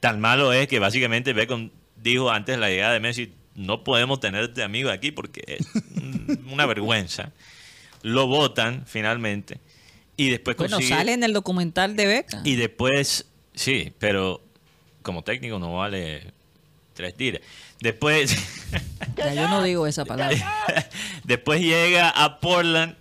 Tan 0.00 0.20
malo 0.20 0.52
es 0.52 0.68
que 0.68 0.78
básicamente 0.78 1.32
Beckham 1.32 1.70
dijo 1.96 2.30
antes 2.30 2.56
de 2.56 2.60
la 2.60 2.68
llegada 2.68 2.92
de 2.92 3.00
Messi, 3.00 3.32
no 3.54 3.82
podemos 3.82 4.20
tenerte 4.20 4.62
amigo 4.62 4.90
aquí 4.90 5.10
porque 5.10 5.42
es 5.46 5.66
una 6.50 6.66
vergüenza. 6.66 7.32
Lo 8.02 8.26
votan 8.28 8.84
finalmente 8.86 9.58
y 10.16 10.30
después 10.30 10.56
Bueno, 10.56 10.76
consigue... 10.76 10.96
sale 10.96 11.12
en 11.12 11.22
el 11.24 11.32
documental 11.32 11.96
de 11.96 12.06
Beca. 12.06 12.40
Y 12.44 12.56
después, 12.56 13.26
sí, 13.54 13.92
pero 13.98 14.42
como 15.02 15.22
técnico 15.22 15.58
no 15.58 15.74
vale 15.74 16.32
tres 16.92 17.16
tiras. 17.16 17.40
Después, 17.80 18.36
Ya 19.16 19.34
yo 19.34 19.48
no 19.48 19.62
digo 19.62 19.86
esa 19.86 20.04
palabra. 20.04 20.36
después 21.24 21.60
llega 21.60 22.10
a 22.10 22.40
Portland, 22.40 22.96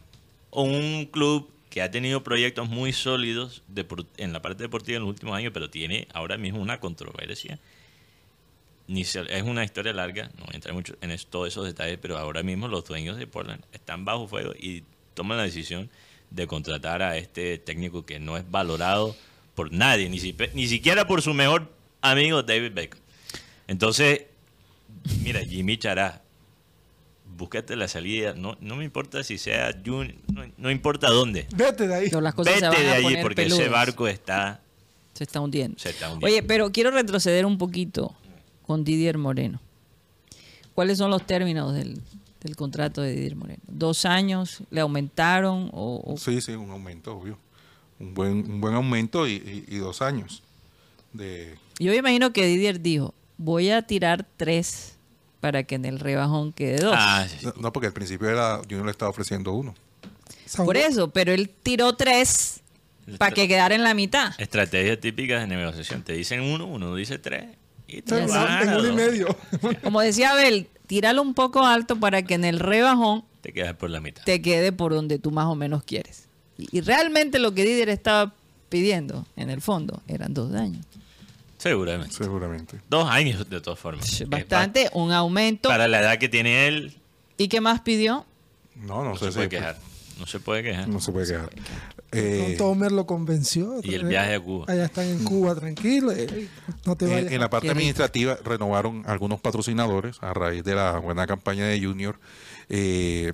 un 0.52 1.06
club 1.12 1.50
que 1.78 1.84
ha 1.84 1.92
tenido 1.92 2.24
proyectos 2.24 2.68
muy 2.68 2.92
sólidos 2.92 3.62
depor- 3.72 4.08
en 4.18 4.34
la 4.34 4.42
parte 4.42 4.64
deportiva 4.64 4.96
en 4.96 5.04
los 5.04 5.10
últimos 5.12 5.38
años, 5.38 5.52
pero 5.54 5.70
tiene 5.70 6.08
ahora 6.12 6.36
mismo 6.36 6.60
una 6.60 6.80
controversia. 6.80 7.60
Es 8.88 9.44
una 9.44 9.64
historia 9.64 9.94
larga, 9.94 10.32
no 10.40 10.46
voy 10.46 10.54
a 10.54 10.56
entrar 10.56 10.74
mucho 10.74 10.96
en 11.02 11.16
todos 11.30 11.50
esos 11.50 11.68
detalles, 11.68 12.00
pero 12.02 12.18
ahora 12.18 12.42
mismo 12.42 12.68
los 12.68 12.84
dueños 12.84 13.18
de 13.18 13.28
Portland 13.28 13.64
están 13.74 14.06
bajo 14.06 14.28
fuego 14.28 14.54
y 14.60 14.86
toman 15.14 15.38
la 15.38 15.44
decisión 15.44 15.92
de 16.32 16.48
contratar 16.48 17.04
a 17.04 17.16
este 17.16 17.60
técnico 17.60 18.08
que 18.08 18.18
no 18.18 18.38
es 18.38 18.50
valorado 18.50 19.16
por 19.54 19.72
nadie, 19.72 20.10
ni 20.10 20.68
siquiera 20.68 21.06
por 21.06 21.22
su 21.22 21.36
mejor 21.36 21.72
amigo 22.02 22.42
David 22.42 22.72
Beckham. 22.74 23.00
Entonces, 23.68 24.24
mira, 25.22 25.42
Jimmy 25.42 25.78
Chará, 25.78 26.24
búscate 27.38 27.76
la 27.76 27.88
salida, 27.88 28.34
no, 28.34 28.58
no 28.62 28.76
me 28.76 28.84
importa 28.84 29.24
si 29.24 29.38
sea 29.38 29.72
Jun, 29.86 30.16
no, 30.34 30.44
no 30.58 30.72
importa 30.72 31.10
dónde, 31.10 31.48
Vete 31.56 31.88
de 31.88 31.96
ahí. 31.96 32.10
Las 32.10 32.34
cosas 32.34 32.56
vete 32.56 32.66
se 32.66 32.68
van 32.68 32.84
de 32.84 32.90
allí 33.08 33.18
porque 33.22 33.44
ese 33.44 33.70
barco 33.70 34.08
está, 34.08 34.62
se 35.14 35.24
está 35.24 35.40
hundiendo. 35.40 35.78
se 35.80 35.90
está 35.92 36.12
hundiendo. 36.12 36.26
Oye, 36.28 36.44
pero 36.44 36.72
quiero 36.72 36.92
retroceder 36.92 37.46
un 37.46 37.58
poquito 37.58 38.16
con 38.66 38.84
Didier 38.84 39.18
Moreno. 39.18 39.62
¿Cuáles 40.74 40.98
son 40.98 41.10
los 41.10 41.26
términos 41.26 41.74
del, 41.74 42.00
del 42.42 42.56
contrato 42.56 43.02
de 43.02 43.14
Didier 43.14 43.36
Moreno? 43.36 43.62
¿Dos 43.68 44.06
años? 44.06 44.60
¿Le 44.70 44.82
aumentaron? 44.82 45.70
O, 45.74 46.02
o- 46.06 46.18
Sí, 46.18 46.40
sí, 46.42 46.52
un 46.52 46.70
aumento, 46.72 47.16
obvio. 47.16 47.38
Un 48.00 48.14
buen, 48.14 48.32
un 48.52 48.62
buen 48.62 48.76
aumento 48.76 49.28
y, 49.28 49.34
y- 49.34 49.76
y 49.76 49.78
dos 49.78 50.02
años. 50.04 50.44
De, 51.14 51.56
Yo 51.80 51.92
me 51.92 51.98
imagino 51.98 52.32
que 52.34 52.46
Didier 52.46 52.80
dijo, 52.82 53.14
voy 53.38 53.72
a 53.72 53.82
tirar 53.82 54.26
tres 54.38 54.97
para 55.40 55.64
que 55.64 55.76
en 55.76 55.86
el 55.86 56.00
rebajón 56.00 56.52
quede 56.54 56.78
dos. 56.78 56.94
Ah, 56.98 57.26
sí, 57.30 57.46
no, 57.46 57.54
no, 57.58 57.74
porque 57.74 57.88
al 57.88 57.94
principio 57.94 58.30
era, 58.30 58.58
Junior 58.64 58.86
le 58.86 58.92
estaba 58.92 59.10
ofreciendo 59.10 59.54
uno. 59.54 59.76
Por 60.56 60.78
eso, 60.78 61.10
pero 61.10 61.34
él 61.34 61.50
tiró 61.50 61.94
tres 61.96 62.62
para 63.18 63.32
que 63.32 63.48
quedara 63.48 63.76
en 63.76 63.84
la 63.84 63.94
mitad. 63.94 64.32
Estrategias 64.38 65.00
típicas 65.00 65.42
de 65.42 65.48
negociación. 65.48 66.04
Te 66.04 66.14
dicen 66.14 66.42
uno, 66.42 66.66
uno 66.66 66.96
dice 66.96 67.20
tres. 67.20 67.46
Y 67.88 68.02
te 68.02 68.16
uno 68.16 68.88
y 68.88 68.92
medio. 68.94 69.28
Como 69.84 70.02
decía 70.02 70.32
Abel, 70.32 70.68
tíralo 70.88 71.22
un 71.22 71.34
poco 71.34 71.66
alto 71.66 71.98
para 72.00 72.24
que 72.24 72.34
en 72.34 72.44
el 72.46 72.60
rebajón 72.60 73.24
Te 73.42 73.54
quedas 73.54 73.76
por 73.76 73.90
la 73.90 74.02
mitad. 74.02 74.24
te 74.24 74.42
quede 74.42 74.72
por 74.72 74.94
donde 74.94 75.20
tú 75.20 75.32
más 75.32 75.46
o 75.46 75.56
menos 75.56 75.84
quieres. 75.84 76.26
Y, 76.58 76.78
y 76.78 76.82
realmente 76.82 77.40
lo 77.40 77.54
que 77.54 77.64
Didier 77.64 77.90
estaba 77.90 78.34
pidiendo, 78.70 79.26
en 79.38 79.50
el 79.50 79.62
fondo, 79.62 80.02
eran 80.08 80.34
dos 80.34 80.54
años. 80.54 80.86
Seguramente. 81.70 82.14
Seguramente. 82.16 82.80
Dos 82.90 83.10
años 83.10 83.50
de 83.50 83.62
todas 83.62 83.80
formas. 83.80 84.22
Es 84.22 84.30
Bastante, 84.30 84.90
un 84.94 85.12
aumento. 85.12 85.70
pa- 85.70 85.76
Para 85.76 85.88
la 85.88 86.00
edad 86.02 86.18
que 86.18 86.30
tiene 86.30 86.68
él, 86.68 86.98
¿Y 87.38 87.48
qué 87.50 87.62
más 87.62 87.82
pidió? 87.82 88.26
No, 88.76 89.04
no, 89.04 89.10
no, 89.12 89.16
sé 89.18 89.26
se 89.26 89.32
si- 89.32 89.36
puede 89.38 89.50
quejar. 89.50 89.78
No 90.20 90.26
se 90.26 90.40
puede 90.40 90.64
quejar. 90.64 90.88
No 90.88 91.00
se 91.00 91.12
puede 91.12 91.28
quejar. 91.28 91.50
Eh, 92.12 92.58
Homer 92.60 92.92
lo 92.92 93.06
convenció. 93.06 93.80
Y 93.84 93.94
el 93.94 94.06
viaje 94.06 94.34
a 94.34 94.40
Cuba. 94.40 94.66
Allá 94.68 94.86
están 94.86 95.06
en 95.06 95.24
Cuba, 95.24 95.54
tranquilo. 95.54 96.12
eh, 96.12 96.48
no 96.86 96.96
te 96.96 97.06
en, 97.06 97.12
vayas. 97.12 97.32
en 97.32 97.40
la 97.40 97.50
parte 97.52 97.70
administrativa 97.70 98.38
renovaron 98.44 99.04
algunos 99.06 99.40
patrocinadores 99.40 100.18
a 100.22 100.34
raíz 100.34 100.64
de 100.64 100.74
la 100.74 100.98
buena 100.98 101.28
campaña 101.28 101.66
de 101.68 101.80
Junior. 101.80 102.20
Eh, 102.70 103.34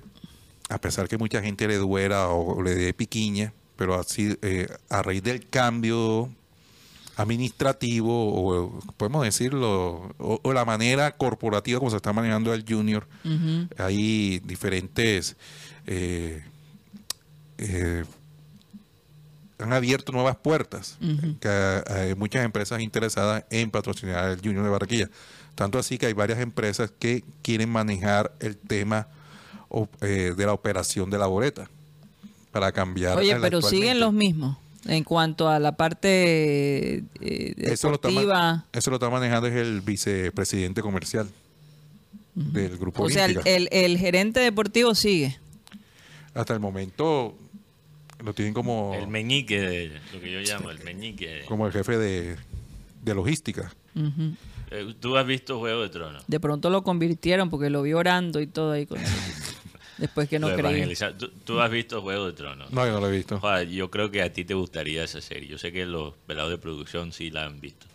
a 0.68 0.78
pesar 0.78 1.08
que 1.08 1.16
mucha 1.16 1.40
gente 1.40 1.66
le 1.68 1.76
duera 1.76 2.28
o 2.28 2.62
le 2.62 2.74
dé 2.74 2.92
piquiña, 2.92 3.54
pero 3.76 3.94
así 3.94 4.36
eh, 4.42 4.66
a 4.90 5.02
raíz 5.02 5.22
del 5.22 5.48
cambio 5.48 6.28
administrativo 7.16 8.10
o 8.12 8.80
podemos 8.96 9.24
decirlo 9.24 10.14
o, 10.18 10.40
o 10.42 10.52
la 10.52 10.64
manera 10.64 11.12
corporativa 11.12 11.78
como 11.78 11.90
se 11.90 11.96
está 11.96 12.12
manejando 12.12 12.52
el 12.52 12.64
Junior. 12.68 13.06
Hay 13.78 14.40
diferentes 14.40 15.36
eh, 15.86 16.42
eh, 17.58 18.04
han 19.58 19.72
abierto 19.72 20.12
nuevas 20.12 20.36
puertas 20.36 20.98
que 21.40 21.48
hay 21.86 22.14
muchas 22.16 22.44
empresas 22.44 22.80
interesadas 22.80 23.44
en 23.50 23.70
patrocinar 23.70 24.30
el 24.30 24.40
Junior 24.40 24.64
de 24.64 24.70
Barranquilla. 24.70 25.10
Tanto 25.54 25.78
así 25.78 25.98
que 25.98 26.06
hay 26.06 26.12
varias 26.12 26.40
empresas 26.40 26.90
que 26.98 27.22
quieren 27.42 27.70
manejar 27.70 28.32
el 28.40 28.56
tema 28.56 29.06
eh, 30.00 30.34
de 30.36 30.46
la 30.46 30.52
operación 30.52 31.10
de 31.10 31.18
la 31.18 31.26
boleta 31.26 31.70
para 32.50 32.72
cambiar 32.72 33.16
Oye, 33.18 33.36
pero 33.40 33.62
siguen 33.62 34.00
los 34.00 34.12
mismos 34.12 34.56
en 34.86 35.04
cuanto 35.04 35.48
a 35.48 35.58
la 35.58 35.76
parte 35.76 37.04
eh, 37.20 37.54
eso 37.58 37.88
lo, 37.88 37.94
está, 37.96 38.08
ma- 38.08 38.20
deportiva. 38.20 38.64
eso 38.72 38.90
lo 38.90 38.96
está 38.96 39.10
manejando 39.10 39.46
es 39.48 39.54
el 39.54 39.80
vicepresidente 39.80 40.82
comercial 40.82 41.28
del 42.34 42.76
grupo 42.78 43.04
O 43.04 43.10
sea, 43.10 43.26
el, 43.26 43.40
el- 43.44 43.68
el 43.70 43.96
gerente 43.98 44.40
deportivo 44.40 44.94
sigue. 44.94 45.38
hasta 46.34 46.52
el 46.54 46.60
momento 46.60 47.36
lo 48.24 48.32
tienen 48.34 48.54
como 48.54 48.94
El 48.94 49.06
meñique, 49.08 49.60
de, 49.60 50.00
lo 50.12 50.20
que 50.20 50.32
yo 50.32 50.40
llamo 50.40 50.70
el 50.70 50.82
meñique. 50.82 51.26
de- 51.28 51.44
como 51.44 51.66
el 51.66 51.72
jefe 51.72 51.96
de, 51.98 52.36
de 53.02 53.14
logística. 53.14 53.72
Eh, 54.70 54.94
Tú 54.98 55.16
has 55.16 55.26
visto 55.26 55.58
Juego 55.58 55.82
de 55.82 55.88
Tronos. 55.90 56.24
De 56.26 56.40
pronto 56.40 56.70
lo 56.70 56.82
convirtieron 56.82 57.50
porque 57.50 57.70
lo 57.70 57.82
vio 57.82 57.98
orando 57.98 58.40
y 58.40 58.46
todo 58.46 58.72
ahí. 58.72 58.86
Con... 58.86 58.98
Después 59.98 60.28
que 60.28 60.38
no 60.38 60.48
creí. 60.54 60.94
¿Tú, 61.18 61.28
tú 61.44 61.60
has 61.60 61.70
visto 61.70 62.02
Juego 62.02 62.26
de 62.26 62.32
Tronos. 62.32 62.70
No, 62.72 62.84
yo 62.86 62.92
no 62.92 63.00
lo 63.00 63.08
he 63.08 63.16
visto. 63.16 63.38
Joder, 63.40 63.68
yo 63.68 63.90
creo 63.90 64.10
que 64.10 64.22
a 64.22 64.32
ti 64.32 64.44
te 64.44 64.54
gustaría 64.54 65.04
esa 65.04 65.20
serie. 65.20 65.48
Yo 65.48 65.58
sé 65.58 65.72
que 65.72 65.86
los 65.86 66.14
velados 66.26 66.50
de 66.50 66.58
producción 66.58 67.12
sí 67.12 67.30
la 67.30 67.44
han 67.46 67.60
visto. 67.60 67.86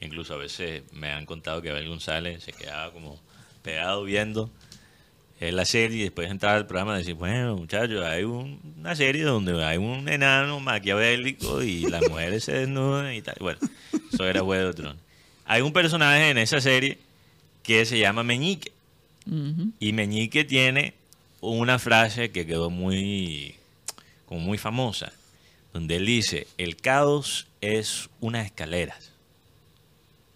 Incluso 0.00 0.34
a 0.34 0.36
veces 0.36 0.82
me 0.92 1.10
han 1.12 1.26
contado 1.26 1.60
que 1.62 1.70
Abel 1.70 1.88
González 1.88 2.44
se 2.44 2.52
quedaba 2.52 2.92
como 2.92 3.18
pegado 3.62 4.04
viendo 4.04 4.50
eh, 5.40 5.52
la 5.52 5.64
serie 5.64 5.98
y 5.98 6.02
después 6.02 6.30
entraba 6.30 6.56
al 6.56 6.66
programa 6.66 6.96
y 6.96 6.98
decir, 6.98 7.14
bueno, 7.14 7.56
muchachos, 7.56 8.04
hay 8.04 8.24
un- 8.24 8.60
una 8.78 8.94
serie 8.96 9.22
donde 9.22 9.64
hay 9.64 9.78
un 9.78 10.08
enano 10.08 10.58
maquiavélico 10.60 11.62
y 11.62 11.82
las 11.82 12.02
mujeres 12.08 12.44
se 12.44 12.52
desnudan 12.52 13.12
y 13.14 13.22
tal. 13.22 13.36
Bueno, 13.40 13.58
eso 14.12 14.26
era 14.26 14.40
Juego 14.42 14.66
de 14.68 14.74
Tronos. 14.74 14.96
Hay 15.44 15.62
un 15.62 15.72
personaje 15.72 16.30
en 16.30 16.38
esa 16.38 16.60
serie 16.60 16.98
que 17.62 17.84
se 17.86 17.98
llama 17.98 18.22
Meñique. 18.22 18.72
Ujú. 19.26 19.70
Y 19.80 19.92
Meñique 19.92 20.44
tiene 20.44 20.94
una 21.40 21.78
frase 21.78 22.30
que 22.30 22.46
quedó 22.46 22.70
muy, 22.70 23.54
como 24.26 24.40
muy 24.40 24.58
famosa, 24.58 25.12
donde 25.72 25.96
él 25.96 26.06
dice, 26.06 26.46
el 26.58 26.76
caos 26.76 27.46
es 27.60 28.08
unas 28.20 28.46
escaleras. 28.46 29.10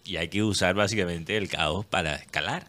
Y 0.05 0.17
hay 0.17 0.27
que 0.27 0.43
usar 0.43 0.75
básicamente 0.75 1.37
el 1.37 1.47
caos 1.47 1.85
para 1.85 2.15
escalar. 2.15 2.67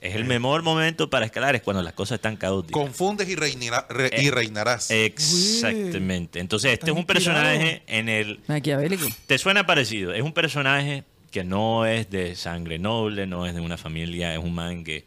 Es 0.00 0.14
el 0.14 0.24
mejor 0.26 0.62
momento 0.62 1.08
para 1.08 1.24
escalar, 1.24 1.54
es 1.56 1.62
cuando 1.62 1.82
las 1.82 1.94
cosas 1.94 2.16
están 2.16 2.36
caóticas. 2.36 2.74
Confundes 2.82 3.26
y, 3.28 3.36
reinará- 3.36 3.86
re- 3.88 4.10
y 4.20 4.26
Eh, 4.26 4.30
reinarás. 4.30 4.90
Exactamente. 4.90 6.40
Entonces, 6.40 6.72
este 6.74 6.90
es 6.90 6.96
un 6.96 7.06
personaje 7.06 7.82
en 7.86 8.10
el 8.10 8.40
Maquiavélico. 8.46 9.06
¿Te 9.26 9.38
suena 9.38 9.64
parecido? 9.66 10.12
Es 10.12 10.20
un 10.22 10.34
personaje 10.34 11.04
que 11.30 11.42
no 11.44 11.86
es 11.86 12.10
de 12.10 12.36
sangre 12.36 12.78
noble, 12.78 13.26
no 13.26 13.46
es 13.46 13.54
de 13.54 13.60
una 13.62 13.78
familia, 13.78 14.34
es 14.34 14.38
un 14.38 14.54
man 14.54 14.84
que 14.84 15.04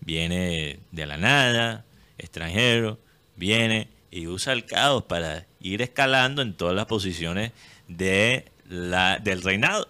viene 0.00 0.80
de 0.90 1.06
la 1.06 1.16
nada, 1.16 1.84
extranjero, 2.18 2.98
viene 3.36 3.88
y 4.10 4.26
usa 4.26 4.52
el 4.52 4.64
caos 4.64 5.04
para 5.04 5.46
ir 5.60 5.82
escalando 5.82 6.42
en 6.42 6.54
todas 6.54 6.74
las 6.74 6.86
posiciones 6.86 7.52
de 7.88 8.46
la, 8.68 9.18
del 9.18 9.42
reinado. 9.42 9.88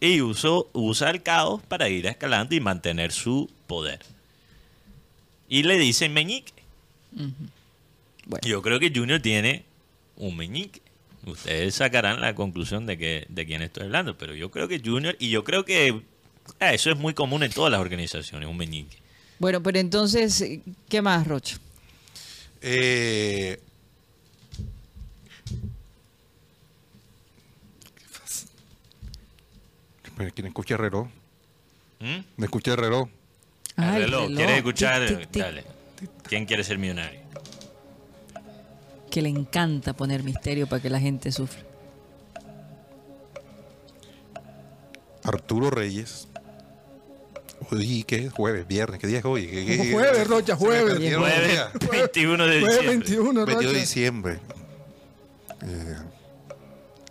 Y 0.00 0.20
usó, 0.20 0.68
usa 0.72 1.10
el 1.10 1.22
caos 1.22 1.62
para 1.62 1.88
ir 1.88 2.06
escalando 2.06 2.54
y 2.54 2.60
mantener 2.60 3.12
su 3.12 3.50
poder. 3.66 4.00
Y 5.48 5.62
le 5.62 5.78
dicen 5.78 6.12
meñique. 6.12 6.52
Bueno. 7.12 8.46
Yo 8.46 8.60
creo 8.62 8.78
que 8.78 8.92
Junior 8.94 9.20
tiene 9.20 9.64
un 10.16 10.36
meñique. 10.36 10.82
Ustedes 11.24 11.74
sacarán 11.74 12.20
la 12.20 12.34
conclusión 12.34 12.86
de 12.86 12.98
que 12.98 13.26
de 13.28 13.46
quién 13.46 13.62
estoy 13.62 13.84
hablando, 13.84 14.16
pero 14.16 14.34
yo 14.34 14.50
creo 14.50 14.68
que 14.68 14.80
Junior 14.84 15.16
y 15.18 15.30
yo 15.30 15.42
creo 15.44 15.64
que 15.64 15.88
eh, 15.88 16.02
eso 16.60 16.90
es 16.90 16.96
muy 16.96 17.14
común 17.14 17.42
en 17.42 17.50
todas 17.50 17.72
las 17.72 17.80
organizaciones, 17.80 18.48
un 18.48 18.56
meñique. 18.56 18.98
Bueno, 19.38 19.62
pero 19.62 19.78
entonces, 19.78 20.44
¿qué 20.88 21.02
más, 21.02 21.26
Rocho? 21.26 21.58
Eh, 22.62 23.60
Pero 30.16 30.30
¿Quién 30.32 30.46
escucha 30.46 30.74
el 30.74 30.80
reloj? 30.80 31.08
¿Mm? 32.00 32.18
¿Me 32.38 32.46
escucha 32.46 32.72
el 32.72 32.78
reloj? 32.78 33.08
Ah, 33.76 33.96
el 33.96 34.04
reloj. 34.04 34.22
reloj. 34.22 34.36
¿Quieres 34.36 34.56
escuchar? 34.56 35.06
Tic, 35.06 35.18
tic, 35.18 35.30
tic. 35.30 35.42
Dale. 35.42 35.64
¿Quién 36.28 36.46
quiere 36.46 36.64
ser 36.64 36.78
millonario? 36.78 37.20
Que 39.10 39.22
le 39.22 39.28
encanta 39.28 39.94
poner 39.94 40.22
misterio 40.22 40.66
para 40.66 40.80
que 40.80 40.90
la 40.90 41.00
gente 41.00 41.30
sufra. 41.32 41.62
Arturo 45.22 45.70
Reyes. 45.70 46.28
Hoy, 47.70 48.04
¿qué 48.06 48.16
es? 48.26 48.32
Jueves, 48.32 48.66
viernes. 48.68 49.00
¿Qué 49.00 49.06
día 49.06 49.18
es 49.18 49.24
hoy? 49.24 49.46
¿Qué- 49.46 49.64
qué- 49.66 49.92
Jueves, 49.92 50.26
Rocha, 50.28 50.54
me 50.54 50.58
jueves. 50.60 51.14
Jueves 51.16 51.50
días. 51.52 51.68
21 51.90 52.46
de 52.46 52.58
diciembre. 52.58 52.86
21, 52.88 53.46
22 53.46 53.72
de 53.74 53.80
diciembre. 53.80 54.38
Eh, 55.62 55.96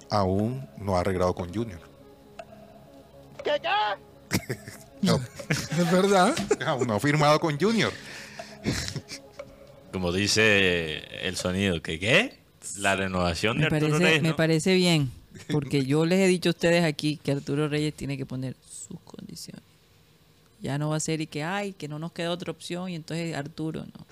aún 0.09 0.67
no 0.77 0.95
ha 0.95 1.01
arreglado 1.01 1.33
con 1.33 1.53
Junior. 1.53 1.79
no, 5.01 5.19
Es 5.49 5.91
verdad. 5.91 6.33
aún 6.65 6.87
no 6.87 6.95
ha 6.95 6.99
firmado 6.99 7.39
con 7.39 7.59
Junior. 7.59 7.91
Como 9.91 10.11
dice 10.11 11.03
el 11.27 11.35
sonido, 11.37 11.81
¿que 11.81 11.99
qué? 11.99 12.37
La 12.77 12.95
renovación 12.95 13.57
de 13.59 13.69
Me 13.69 13.75
Arturo 13.77 13.91
parece, 13.93 14.05
Reyes, 14.05 14.21
me 14.23 14.29
¿no? 14.29 14.35
parece 14.35 14.73
bien, 14.73 15.11
porque 15.51 15.85
yo 15.85 16.05
les 16.05 16.19
he 16.19 16.27
dicho 16.27 16.49
a 16.49 16.51
ustedes 16.51 16.83
aquí 16.83 17.17
que 17.23 17.31
Arturo 17.31 17.67
Reyes 17.67 17.93
tiene 17.93 18.17
que 18.17 18.25
poner 18.25 18.55
sus 18.69 18.99
condiciones. 19.01 19.63
Ya 20.66 20.80
no 20.80 20.89
va 20.89 20.95
a 20.95 20.99
ser 20.99 21.22
y 21.22 21.28
que, 21.28 21.43
ay, 21.43 21.74
que 21.74 21.88
no 21.88 21.99
nos 21.99 22.11
queda 22.11 22.32
otra 22.32 22.49
opción 22.51 22.89
y 22.89 22.95
entonces 22.95 23.36
Arturo 23.36 23.82
no. 23.86 24.05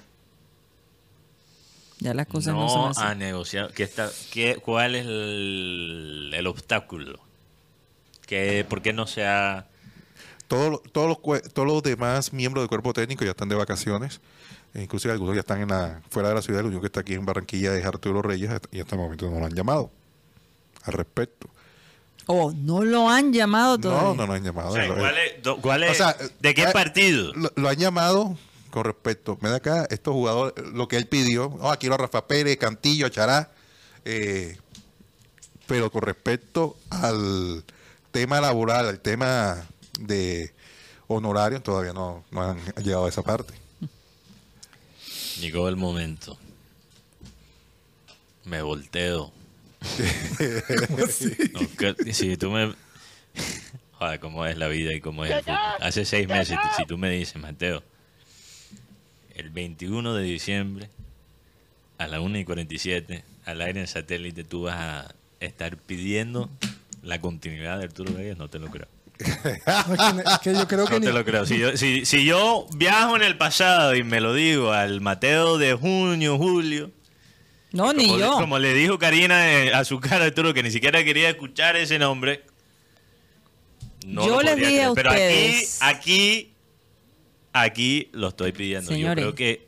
Ya 1.99 2.14
las 2.14 2.28
cosas 2.28 2.54
no, 2.54 2.62
no 2.62 2.70
son 2.70 2.91
así. 2.91 3.01
ha 3.04 3.16
negociado. 3.16 3.70
¿Qué 3.74 3.82
está, 3.84 4.10
qué, 4.32 4.58
¿Cuál 4.64 4.93
es 4.95 5.06
el, 5.06 6.32
el 6.36 6.47
obstáculo? 6.47 7.20
¿Qué, 8.28 8.66
¿Por 8.70 8.82
qué 8.84 8.93
no 8.93 9.08
se 9.08 9.26
ha...? 9.26 9.66
Todos, 10.47 10.70
los- 10.72 10.84
todos, 10.91 11.08
los, 11.08 11.18
cue- 11.18 11.41
todos 11.54 11.68
los 11.68 11.82
demás 11.82 12.34
miembros 12.34 12.62
del 12.62 12.70
cuerpo 12.70 12.93
técnico 12.93 13.24
ya 13.26 13.32
están 13.32 13.49
de 13.49 13.56
vacaciones. 13.56 14.22
E 14.76 14.84
inclusive 14.84 15.12
algunos 15.14 15.34
ya 15.36 15.39
están 15.41 15.62
en 15.62 15.70
la, 15.70 16.01
fuera 16.10 16.30
de 16.30 16.36
la 16.36 16.41
ciudad. 16.43 16.60
El 16.60 16.68
único 16.68 16.82
que 16.82 16.88
está 16.88 16.99
aquí 16.99 17.14
en 17.16 17.26
Barranquilla 17.26 17.76
es 17.76 17.84
Arturo 17.86 18.22
Reyes 18.22 18.51
y 18.72 18.80
hasta 18.80 18.95
el 18.95 19.01
momento 19.01 19.30
no 19.32 19.39
lo 19.39 19.45
han 19.45 19.54
llamado 19.56 19.89
al 20.84 20.93
respecto. 20.93 21.47
Oh, 22.26 22.53
no 22.55 22.84
lo 22.84 23.09
han 23.09 23.34
llamado 23.34 23.76
No, 23.78 23.82
todavía. 23.82 24.13
no 24.15 24.28
lo 24.28 24.34
han 24.34 24.43
llamado. 24.43 24.69
O 24.69 24.74
sea, 24.76 24.88
Lo- 24.88 24.95
¿cuál 24.95 25.17
es, 25.17 25.43
do- 25.43 25.57
cuál 25.61 25.84
O 25.84 25.86
es- 25.88 25.97
sea, 25.97 26.15
¿De 26.39 26.53
qué 26.53 26.63
eh, 26.63 26.71
partido? 26.71 27.34
Lo, 27.34 27.51
lo 27.55 27.69
han 27.69 27.76
llamado 27.78 28.38
con 28.69 28.86
respecto. 28.86 29.38
Me 29.41 29.49
da 29.49 29.57
acá 29.57 29.86
estos 29.89 30.13
jugadores, 30.13 30.53
lo 30.74 30.88
que 30.88 30.97
él 30.97 31.07
pidió. 31.07 31.47
Oh, 31.59 31.69
aquí 31.71 31.88
lo 31.88 31.97
Rafa 31.97 32.26
Pérez, 32.28 32.57
Cantillo, 32.57 33.09
Chará. 33.09 33.51
eh, 34.05 34.57
pero 35.67 35.91
con 35.91 36.01
respecto 36.01 36.76
al 36.89 37.63
tema 38.11 38.39
laboral, 38.41 38.88
al 38.88 38.99
tema 38.99 39.65
de 39.99 40.53
honorarios, 41.07 41.61
todavía 41.63 41.93
no, 41.93 42.24
no 42.32 42.41
han 42.41 42.57
llegado 42.84 43.05
a 43.05 43.09
esa 43.09 43.21
parte. 43.21 43.53
Llegó 45.39 45.67
el 45.67 45.76
momento. 45.76 46.38
Me 48.45 48.61
volteo. 48.61 49.32
No, 50.97 51.07
si 52.13 52.38
tú 52.38 52.49
me... 52.51 52.73
Joder, 53.93 54.19
cómo 54.19 54.45
es 54.45 54.57
la 54.57 54.67
vida 54.67 54.93
y 54.93 54.99
cómo 55.01 55.23
es 55.25 55.31
el 55.31 55.39
fútbol. 55.43 55.57
Hace 55.79 56.05
seis 56.05 56.27
meses, 56.27 56.57
si 56.77 56.86
tú 56.86 56.97
me 56.97 57.09
dices, 57.09 57.36
Mateo, 57.41 57.84
el 59.36 59.49
21 59.49 60.13
de 60.13 60.23
diciembre, 60.23 60.89
a 61.97 62.07
las 62.07 62.19
1 62.19 62.38
y 62.39 62.45
47, 62.45 63.23
al 63.45 63.61
aire 63.61 63.79
en 63.81 63.88
satélite, 63.88 64.43
tú 64.43 64.63
vas 64.63 64.75
a 64.75 65.15
estar 65.39 65.77
pidiendo 65.77 66.49
la 67.01 67.19
continuidad 67.21 67.77
de 67.77 67.86
Arturo 67.86 68.13
Reyes, 68.15 68.38
no 68.38 68.49
te 68.49 68.59
lo 68.59 68.67
creo. 68.67 68.88
No, 69.19 69.25
es 69.93 70.13
que- 70.23 70.31
es 70.34 70.39
que 70.39 70.53
yo 70.53 70.67
creo 70.67 70.86
que 70.86 70.93
No 70.93 70.99
ni- 70.99 71.05
te 71.05 71.13
lo 71.13 71.23
creo. 71.23 71.45
Si 71.45 71.57
yo, 71.57 71.77
si, 71.77 72.05
si 72.05 72.25
yo 72.25 72.65
viajo 72.75 73.15
en 73.15 73.21
el 73.23 73.38
pasado 73.38 73.95
y 73.95 74.03
me 74.03 74.19
lo 74.21 74.34
digo 74.34 74.71
al 74.73 75.01
Mateo 75.01 75.57
de 75.57 75.73
junio, 75.75 76.38
julio, 76.38 76.91
No, 77.74 77.91
ni 77.91 78.05
como, 78.07 78.19
yo. 78.19 78.32
como 78.36 78.59
le 78.59 78.74
dijo 78.74 78.97
Karina 78.99 79.51
eh, 79.51 79.74
a 79.74 79.84
su 79.84 79.99
cara 79.99 80.26
Arturo, 80.26 80.53
que 80.53 80.63
ni 80.63 80.71
siquiera 80.71 81.03
quería 81.03 81.30
escuchar 81.30 81.76
ese 81.76 81.99
nombre. 81.99 82.43
no 84.05 84.26
Yo 84.26 84.41
les 84.41 84.55
dije 84.57 84.84
a 84.84 84.93
creer. 84.93 84.95
Pero 84.95 85.09
aquí, 85.11 85.19
ustedes- 85.19 85.78
aquí, 85.82 86.51
aquí 87.51 88.09
lo 88.13 88.30
estoy 88.30 88.51
pidiendo. 88.51 88.91
Señores, 88.91 89.24
yo 89.26 89.34
creo 89.34 89.36
que 89.36 89.67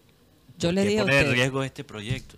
yo 0.60 0.68
¿por 0.70 0.74
les 0.76 0.84
qué 0.84 0.90
dije 0.90 1.00
a 1.02 1.04
poner 1.04 1.16
en 1.18 1.22
ustedes. 1.24 1.38
riesgo 1.40 1.64
este 1.64 1.84
proyecto. 1.84 2.38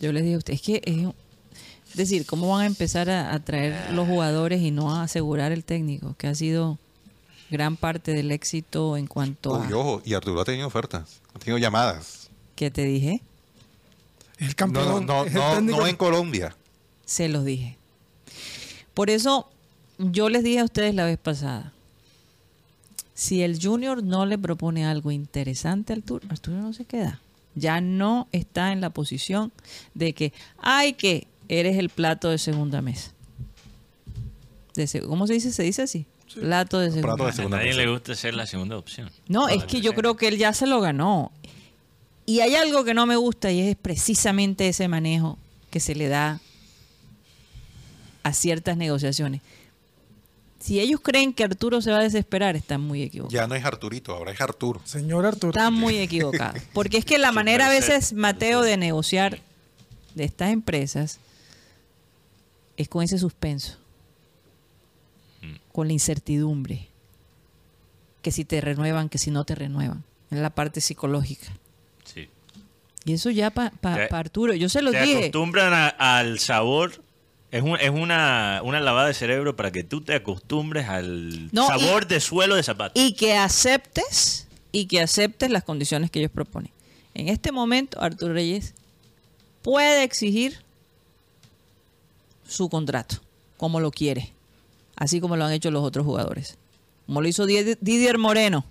Yo 0.00 0.12
les 0.12 0.22
dije 0.22 0.34
a 0.34 0.38
ustedes, 0.38 0.60
es 0.60 0.66
que 0.66 0.82
es, 0.84 1.96
decir, 1.96 2.26
¿cómo 2.26 2.48
van 2.50 2.62
a 2.62 2.66
empezar 2.66 3.08
a, 3.10 3.32
a 3.34 3.40
traer 3.40 3.92
los 3.92 4.06
jugadores 4.06 4.60
y 4.60 4.70
no 4.70 4.94
a 4.94 5.02
asegurar 5.02 5.50
el 5.52 5.64
técnico? 5.64 6.14
Que 6.18 6.26
ha 6.28 6.34
sido 6.34 6.78
gran 7.50 7.76
parte 7.76 8.12
del 8.12 8.30
éxito 8.30 8.96
en 8.96 9.06
cuanto 9.06 9.54
a... 9.54 9.58
Uy, 9.66 9.72
ojo, 9.72 10.02
y 10.04 10.14
Arturo 10.14 10.40
ha 10.40 10.44
tenido 10.44 10.66
ofertas, 10.66 11.20
ha 11.34 11.38
tenido 11.38 11.58
llamadas. 11.58 12.28
¿Qué 12.54 12.70
te 12.70 12.84
dije? 12.84 13.20
El 14.38 14.48
No, 14.48 14.54
campeón. 14.54 15.06
no, 15.06 15.60
no, 15.60 15.82
el 15.84 15.90
en 15.90 15.96
Colombia. 15.96 16.56
Se 17.04 17.28
los 17.28 17.44
dije. 17.44 17.76
Por 18.94 19.10
eso 19.10 19.48
yo 19.98 20.28
les 20.28 20.42
dije 20.44 20.58
a 20.60 20.64
ustedes 20.64 20.94
la 20.94 21.04
vez 21.04 21.18
pasada, 21.18 21.72
si 23.14 23.42
el 23.42 23.58
Junior 23.62 24.02
no 24.02 24.26
le 24.26 24.36
propone 24.38 24.84
algo 24.84 25.10
interesante 25.10 25.92
al 25.92 26.00
Arturo, 26.00 26.26
Arturo 26.30 26.56
no 26.58 26.72
se 26.72 26.84
queda. 26.84 27.20
Ya 27.54 27.80
no 27.80 28.28
está 28.32 28.72
en 28.72 28.82
la 28.82 28.90
posición 28.90 29.52
de 29.94 30.12
que, 30.12 30.32
ay, 30.58 30.92
que 30.92 31.26
eres 31.48 31.78
el 31.78 31.88
plato 31.88 32.28
de 32.28 32.36
segunda 32.38 32.82
mesa. 32.82 33.12
De 34.74 35.00
¿Cómo 35.02 35.26
se 35.26 35.32
dice? 35.32 35.52
Se 35.52 35.62
dice 35.62 35.82
así. 35.82 36.04
Plato 36.34 36.78
de 36.78 36.90
segunda 36.90 37.16
Plato 37.16 37.36
de 37.36 37.42
A 37.44 37.48
nadie 37.48 37.68
mesa. 37.68 37.78
le 37.80 37.90
gusta 37.90 38.14
ser 38.14 38.34
la 38.34 38.46
segunda 38.46 38.76
opción. 38.76 39.10
No, 39.28 39.48
es 39.48 39.64
que 39.64 39.80
yo 39.80 39.94
creo 39.94 40.16
que 40.16 40.28
él 40.28 40.36
ya 40.36 40.52
se 40.52 40.66
lo 40.66 40.82
ganó. 40.82 41.32
Y 42.26 42.40
hay 42.40 42.56
algo 42.56 42.84
que 42.84 42.92
no 42.92 43.06
me 43.06 43.16
gusta 43.16 43.52
y 43.52 43.60
es 43.60 43.76
precisamente 43.76 44.68
ese 44.68 44.88
manejo 44.88 45.38
que 45.70 45.78
se 45.78 45.94
le 45.94 46.08
da 46.08 46.40
a 48.24 48.32
ciertas 48.32 48.76
negociaciones. 48.76 49.40
Si 50.58 50.80
ellos 50.80 51.00
creen 51.00 51.32
que 51.32 51.44
Arturo 51.44 51.80
se 51.80 51.92
va 51.92 51.98
a 51.98 52.02
desesperar, 52.02 52.56
están 52.56 52.80
muy 52.80 53.02
equivocados. 53.02 53.32
Ya 53.32 53.46
no 53.46 53.54
es 53.54 53.64
Arturito, 53.64 54.12
ahora 54.12 54.32
es 54.32 54.40
Arturo. 54.40 54.80
Señor 54.84 55.24
Arturo. 55.24 55.50
Están 55.50 55.74
muy 55.74 55.98
equivocados. 55.98 56.60
Porque 56.72 56.96
es 56.96 57.04
que 57.04 57.18
la 57.18 57.30
manera 57.30 57.66
a 57.66 57.70
veces, 57.70 58.12
Mateo, 58.12 58.62
de 58.62 58.76
negociar 58.76 59.40
de 60.16 60.24
estas 60.24 60.50
empresas 60.50 61.20
es 62.76 62.88
con 62.88 63.04
ese 63.04 63.18
suspenso, 63.18 63.76
con 65.70 65.86
la 65.86 65.92
incertidumbre, 65.92 66.88
que 68.22 68.32
si 68.32 68.44
te 68.44 68.60
renuevan, 68.60 69.08
que 69.08 69.18
si 69.18 69.30
no 69.30 69.44
te 69.44 69.54
renuevan, 69.54 70.02
en 70.32 70.42
la 70.42 70.50
parte 70.50 70.80
psicológica. 70.80 71.52
Sí. 72.12 72.28
Y 73.04 73.12
eso 73.12 73.30
ya 73.30 73.50
para 73.50 73.72
Arturo, 74.10 74.54
yo 74.54 74.68
se 74.68 74.82
lo 74.82 74.90
Te 74.90 75.02
dije. 75.02 75.18
acostumbran 75.18 75.72
a- 75.74 75.88
al 76.18 76.38
sabor. 76.38 77.00
Es, 77.52 77.62
un- 77.62 77.78
es 77.80 77.90
una, 77.90 78.60
una 78.64 78.80
lavada 78.80 79.06
de 79.08 79.14
cerebro 79.14 79.54
para 79.54 79.70
que 79.70 79.84
tú 79.84 80.00
te 80.00 80.14
acostumbres 80.14 80.88
al 80.88 81.48
No, 81.52 81.68
sabor 81.68 82.02
y- 82.04 82.06
de 82.14 82.20
suelo 82.20 82.56
de 82.56 82.62
zapato. 82.64 83.00
y 83.00 83.12
que 83.12 83.36
aceptes 83.36 84.46
y 84.72 84.86
que 84.86 85.00
aceptes 85.00 85.50
las 85.50 85.62
condiciones 85.64 86.10
que 86.10 86.18
ellos 86.18 86.32
proponen. 86.32 86.70
En 87.14 87.28
este 87.28 87.52
momento, 87.52 88.00
Arturo 88.02 88.34
Reyes 88.34 88.74
puede 89.62 90.02
exigir 90.02 90.58
su 92.46 92.68
contrato, 92.68 93.16
como 93.56 93.80
lo 93.80 93.90
quiere, 93.90 94.32
así 94.96 95.20
como 95.20 95.36
lo 95.36 95.44
han 95.44 95.52
hecho 95.52 95.70
los 95.70 95.82
otros 95.84 96.04
jugadores. 96.04 96.58
Como 97.06 97.22
lo 97.22 97.28
hizo 97.28 97.46
Di- 97.46 97.76
Didier 97.80 98.18
Moreno, 98.18 98.64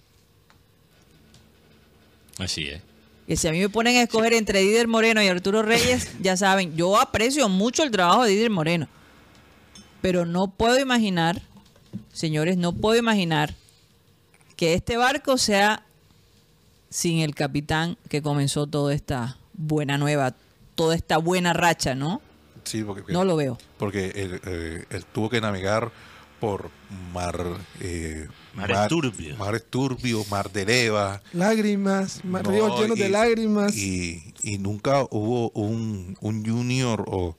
Así 2.37 2.65
es. 2.67 2.81
Que 3.27 3.35
si 3.35 3.47
a 3.47 3.51
mí 3.51 3.59
me 3.59 3.69
ponen 3.69 3.97
a 3.97 4.01
escoger 4.03 4.33
entre 4.33 4.59
Didier 4.61 4.87
Moreno 4.87 5.21
y 5.23 5.27
Arturo 5.27 5.61
Reyes, 5.63 6.09
ya 6.21 6.37
saben, 6.37 6.75
yo 6.75 6.99
aprecio 6.99 7.49
mucho 7.49 7.83
el 7.83 7.91
trabajo 7.91 8.23
de 8.23 8.31
Didier 8.31 8.51
Moreno, 8.51 8.87
pero 10.01 10.25
no 10.25 10.47
puedo 10.47 10.79
imaginar, 10.79 11.41
señores, 12.13 12.57
no 12.57 12.73
puedo 12.73 12.97
imaginar 12.99 13.55
que 14.55 14.73
este 14.73 14.97
barco 14.97 15.37
sea 15.37 15.83
sin 16.89 17.19
el 17.19 17.35
capitán 17.35 17.97
que 18.09 18.21
comenzó 18.21 18.67
toda 18.67 18.93
esta 18.93 19.37
buena 19.53 19.97
nueva, 19.97 20.35
toda 20.75 20.95
esta 20.95 21.17
buena 21.17 21.51
racha, 21.53 21.95
¿no? 21.95 22.21
Sí, 22.63 22.83
porque, 22.83 23.11
No 23.11 23.23
lo 23.25 23.35
veo. 23.35 23.57
porque 23.77 24.11
él, 24.15 24.41
eh, 24.45 24.85
él 24.89 25.05
tuvo 25.05 25.29
que 25.29 25.41
navegar 25.41 25.91
por 26.39 26.69
mar, 27.13 27.43
eh, 27.81 28.27
Mares 28.55 28.87
turbios. 28.87 29.37
mares 29.37 29.63
turbios, 29.69 30.29
mar 30.29 30.51
de 30.51 30.65
leva, 30.65 31.21
Lágrimas, 31.33 32.23
ma- 32.23 32.41
No, 32.41 32.51
ríos 32.51 32.79
llenos 32.79 32.97
de 32.97 33.07
y- 33.07 33.11
lágrimas. 33.11 33.75
Y, 33.75 34.33
y 34.41 34.57
nunca 34.57 35.03
hubo 35.11 35.49
un, 35.51 36.17
un 36.21 36.45
junior 36.45 37.03
o 37.07 37.37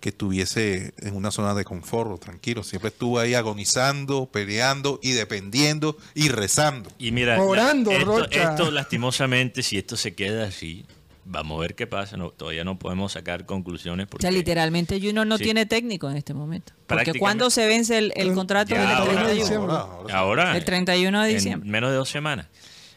que 0.00 0.10
estuviese 0.10 0.92
en 0.98 1.16
una 1.16 1.30
zona 1.30 1.54
de 1.54 1.64
confort 1.64 2.10
o 2.10 2.18
tranquilo. 2.18 2.62
Siempre 2.62 2.88
estuvo 2.90 3.18
ahí 3.18 3.34
agonizando, 3.34 4.26
peleando 4.26 5.00
y 5.02 5.12
dependiendo 5.12 5.96
y 6.14 6.28
rezando. 6.28 6.90
Y 6.98 7.12
mira, 7.12 7.40
Orando, 7.42 7.90
la- 7.90 7.96
esto, 7.98 8.18
Rocha. 8.18 8.50
esto, 8.50 8.70
lastimosamente, 8.70 9.62
si 9.62 9.78
esto 9.78 9.96
se 9.96 10.14
queda 10.14 10.44
así, 10.46 10.84
vamos 11.26 11.58
a 11.58 11.60
ver 11.60 11.74
qué 11.74 11.86
pasa. 11.86 12.16
No, 12.16 12.30
todavía 12.30 12.64
no 12.64 12.78
podemos 12.78 13.12
sacar 13.12 13.44
conclusiones. 13.46 14.06
O 14.06 14.10
Porque 14.10 14.22
sea, 14.22 14.30
literalmente 14.30 14.98
Junior 15.00 15.26
no 15.26 15.36
Sí. 15.38 15.44
tiene 15.44 15.66
técnico 15.66 16.08
en 16.10 16.16
este 16.16 16.32
momento. 16.34 16.72
Porque 16.86 17.12
cuando 17.18 17.50
se 17.50 17.66
vence 17.66 17.98
el, 17.98 18.12
el 18.16 18.32
contrato 18.32 18.70
Ya, 18.74 18.80
del 18.80 18.88
ahora, 18.88 19.04
31 19.04 19.26
de 19.28 19.34
diciembre. 19.34 19.72
Ahora, 19.74 20.14
ahora 20.18 20.56
El 20.56 20.64
31 20.64 21.22
de 21.22 21.28
en 21.30 21.34
diciembre. 21.36 21.70
menos 21.70 21.90
de 21.90 21.96
dos 21.96 22.08
semanas. 22.08 22.46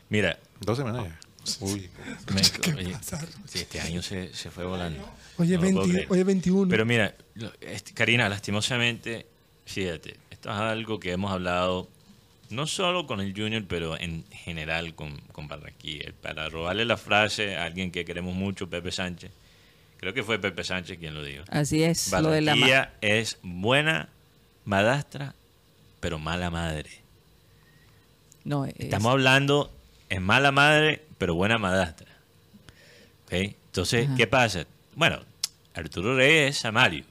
Mira, 0.09 0.39
Dos 0.61 0.77
semanas 0.77 1.05
ya. 1.05 1.19
Uy. 1.61 1.89
me- 2.33 2.73
oye, 2.75 2.95
sí, 3.47 3.59
este 3.59 3.79
año 3.79 4.01
se, 4.01 4.33
se 4.33 4.51
fue 4.51 4.65
volando. 4.65 5.03
Oye, 5.37 5.55
No 5.55 5.61
lo 5.63 5.69
puedo 5.71 5.79
20 5.81 5.93
creer. 5.93 6.07
oye, 6.11 6.23
21. 6.23 6.69
Pero 6.69 6.85
mira, 6.85 7.15
este, 7.61 7.93
Karina, 7.93 8.27
lastimosamente, 8.29 9.25
fíjate, 9.65 10.17
esto 10.29 10.49
es 10.49 10.55
algo 10.55 10.99
que 10.99 11.11
hemos 11.13 11.31
hablado 11.31 11.87
no 12.49 12.67
solo 12.67 13.05
con 13.07 13.19
el 13.21 13.33
Junior, 13.35 13.63
pero 13.67 13.99
en 13.99 14.25
general 14.31 14.95
con, 14.95 15.17
con 15.31 15.47
Barranquilla. 15.47 16.11
Para 16.21 16.49
robarle 16.49 16.85
la 16.85 16.97
frase 16.97 17.55
a 17.57 17.65
alguien 17.65 17.91
que 17.91 18.05
queremos 18.05 18.33
mucho, 18.35 18.69
Pepe 18.69 18.91
Sánchez, 18.91 19.31
creo 19.97 20.13
que 20.13 20.23
fue 20.23 20.39
Pepe 20.39 20.63
Sánchez 20.63 20.97
quien 20.97 21.13
lo 21.13 21.23
dijo. 21.23 21.43
Así 21.49 21.83
es, 21.83 22.11
lo 22.11 22.29
de 22.29 22.41
la 22.41 22.91
es 23.01 23.37
buena 23.43 24.09
madastra, 24.65 25.35
pero 25.99 26.19
mala 26.19 26.49
madre. 26.49 26.89
No, 28.43 28.65
es- 28.65 28.73
Estamos 28.77 29.11
hablando, 29.11 29.71
es 30.09 30.21
mala 30.21 30.51
madre, 30.51 31.03
pero 31.17 31.35
buena 31.35 31.57
madastra. 31.57 32.07
Entonces, 33.29 34.07
Ajá. 34.07 34.15
¿qué 34.15 34.27
pasa? 34.27 34.65
Bueno, 34.95 35.19
Arturo 35.75 36.15
Reyes 36.15 36.51
es 36.55 36.57
Samario, 36.57 37.03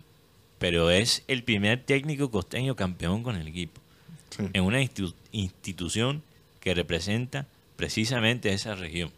pero 0.59 0.91
es 0.91 1.23
el 1.29 1.45
primer 1.45 1.83
técnico 1.85 2.31
costeño 2.31 2.75
campeón 2.75 3.23
con 3.23 3.37
el 3.37 3.47
equipo. 3.47 3.81
Sí. 4.39 4.45
En 4.53 4.63
una 4.65 4.81
institu- 4.81 5.15
institución 5.33 6.23
que 6.61 6.73
representa 6.75 7.47
precisamente 7.77 8.53
esa 8.53 8.75
región. 8.75 9.11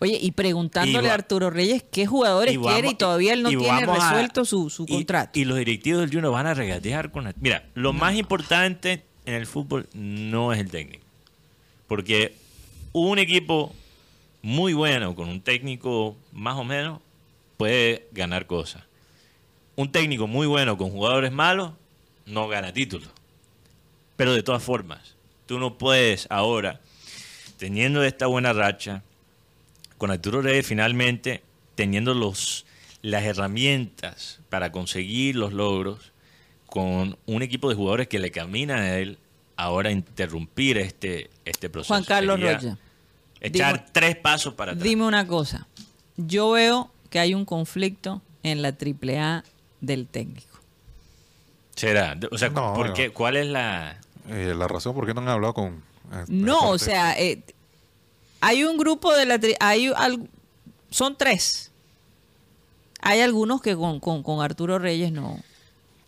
Oye, 0.00 0.18
y 0.20 0.30
preguntándole 0.32 1.08
Y 1.08 1.10
a 1.10 1.14
Arturo 1.14 1.50
Reyes 1.50 1.84
qué 1.90 2.06
jugadores 2.06 2.54
vamos- 2.56 2.72
quiere 2.72 2.88
y 2.90 2.94
todavía 2.94 3.32
él 3.32 3.42
no 3.42 3.48
tiene 3.48 3.68
a- 3.70 3.86
resuelto 3.86 4.44
su, 4.44 4.70
su 4.70 4.86
contrato. 4.86 5.38
Y, 5.38 5.44
los 5.44 5.58
directivos 5.58 6.00
del 6.02 6.10
Junior 6.12 6.32
van 6.32 6.46
a 6.46 6.54
regatear 6.54 7.10
con... 7.10 7.24
la- 7.24 7.34
Mira, 7.40 7.64
lo 7.74 7.92
más 7.92 8.14
importante 8.16 9.02
en 9.26 9.34
el 9.34 9.46
fútbol 9.46 9.88
no 9.94 10.52
es 10.52 10.60
el 10.60 10.70
técnico. 10.70 11.04
Porque 11.88 12.34
un 12.92 13.18
equipo 13.18 13.74
muy 14.42 14.72
bueno 14.72 15.14
con 15.16 15.28
un 15.28 15.40
técnico 15.40 16.16
más 16.32 16.56
o 16.56 16.64
menos 16.64 17.00
puede 17.56 18.06
ganar 18.12 18.46
cosas. 18.46 18.84
Un 19.74 19.90
técnico 19.90 20.26
muy 20.28 20.46
bueno 20.46 20.76
con 20.78 20.90
jugadores 20.90 21.32
malos 21.32 21.72
no 22.26 22.46
gana 22.46 22.72
títulos. 22.72 23.08
Pero 24.18 24.34
de 24.34 24.42
todas 24.42 24.62
formas, 24.62 25.14
tú 25.46 25.58
no 25.58 25.78
puedes 25.78 26.26
ahora, 26.28 26.80
teniendo 27.56 28.02
esta 28.04 28.26
buena 28.26 28.52
racha, 28.52 29.02
con 29.96 30.10
Arturo 30.10 30.42
Reyes 30.42 30.66
finalmente 30.66 31.42
teniendo 31.74 32.12
los, 32.12 32.66
las 33.00 33.22
herramientas 33.24 34.40
para 34.50 34.70
conseguir 34.72 35.36
los 35.36 35.54
logros, 35.54 36.12
con 36.66 37.16
un 37.26 37.42
equipo 37.42 37.70
de 37.70 37.76
jugadores 37.76 38.08
que 38.08 38.18
le 38.18 38.30
caminan 38.30 38.80
a 38.80 38.98
él, 38.98 39.16
ahora 39.56 39.90
interrumpir 39.90 40.76
este, 40.78 41.30
este 41.46 41.70
proceso. 41.70 41.94
Juan 41.94 42.04
Carlos 42.04 42.38
Rocha, 42.40 42.76
Echar 43.40 43.74
Dime- 43.76 43.90
tres 43.92 44.16
pasos 44.16 44.54
para 44.54 44.72
atrás. 44.72 44.82
dime 44.84 45.04
una 45.04 45.26
cosa. 45.26 45.66
Yo 46.16 46.50
veo 46.50 46.90
que 47.10 47.20
hay 47.20 47.32
un 47.34 47.44
conflicto 47.44 48.20
en 48.42 48.60
la 48.62 48.70
AAA 48.76 49.44
del 49.80 50.06
técnico. 50.08 50.58
Será. 51.76 52.18
O 52.32 52.36
sea, 52.38 52.48
No, 52.50 52.74
¿por 52.74 52.88
no. 52.88 52.94
qué? 52.94 53.10
¿cuál 53.10 53.36
es 53.36 53.46
la...? 53.46 54.00
Eh, 54.28 54.54
la 54.56 54.68
razón 54.68 54.94
por 54.94 55.06
qué 55.06 55.14
no 55.14 55.20
han 55.20 55.28
hablado 55.28 55.54
con... 55.54 55.82
eh, 56.12 56.24
No, 56.28 56.70
o 56.70 56.78
sea, 56.78 57.18
eh, 57.18 57.42
hay 58.40 58.64
un 58.64 58.76
grupo 58.76 59.14
de 59.16 59.26
la... 59.26 59.38
tri- 59.38 59.56
Hay 59.60 59.90
al- 59.94 60.28
son 60.90 61.16
tres. 61.16 61.70
Hay 63.00 63.20
algunos 63.20 63.60
que 63.62 63.76
con, 63.76 64.00
con, 64.00 64.22
con 64.22 64.44
Arturo 64.44 64.78
Reyes 64.78 65.12
no... 65.12 65.38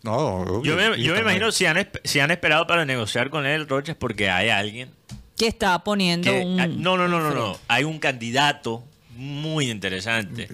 No, 0.03 0.13
obvio, 0.17 0.63
Yo 0.63 0.75
me, 0.75 1.01
yo 1.01 1.15
imagino 1.15 1.51
si 1.51 1.67
han, 1.67 1.87
si 2.03 2.19
han 2.19 2.31
esperado 2.31 2.65
para 2.65 2.85
negociar 2.85 3.29
con 3.29 3.45
él, 3.45 3.67
Rocha, 3.67 3.91
es 3.91 3.97
porque 3.97 4.31
hay 4.31 4.49
alguien 4.49 4.89
Que 5.37 5.45
está 5.45 5.77
poniendo 5.83 6.31
que... 6.31 6.39
un... 6.43 6.59
ah, 6.59 6.65
no, 6.67 6.97
no, 6.97 7.07
no, 7.07 7.19
no, 7.19 7.31
no. 7.35 7.57
Hay 7.67 7.83
un 7.83 7.99
candidato 7.99 8.83
muy 9.15 9.69
interesante 9.69 10.49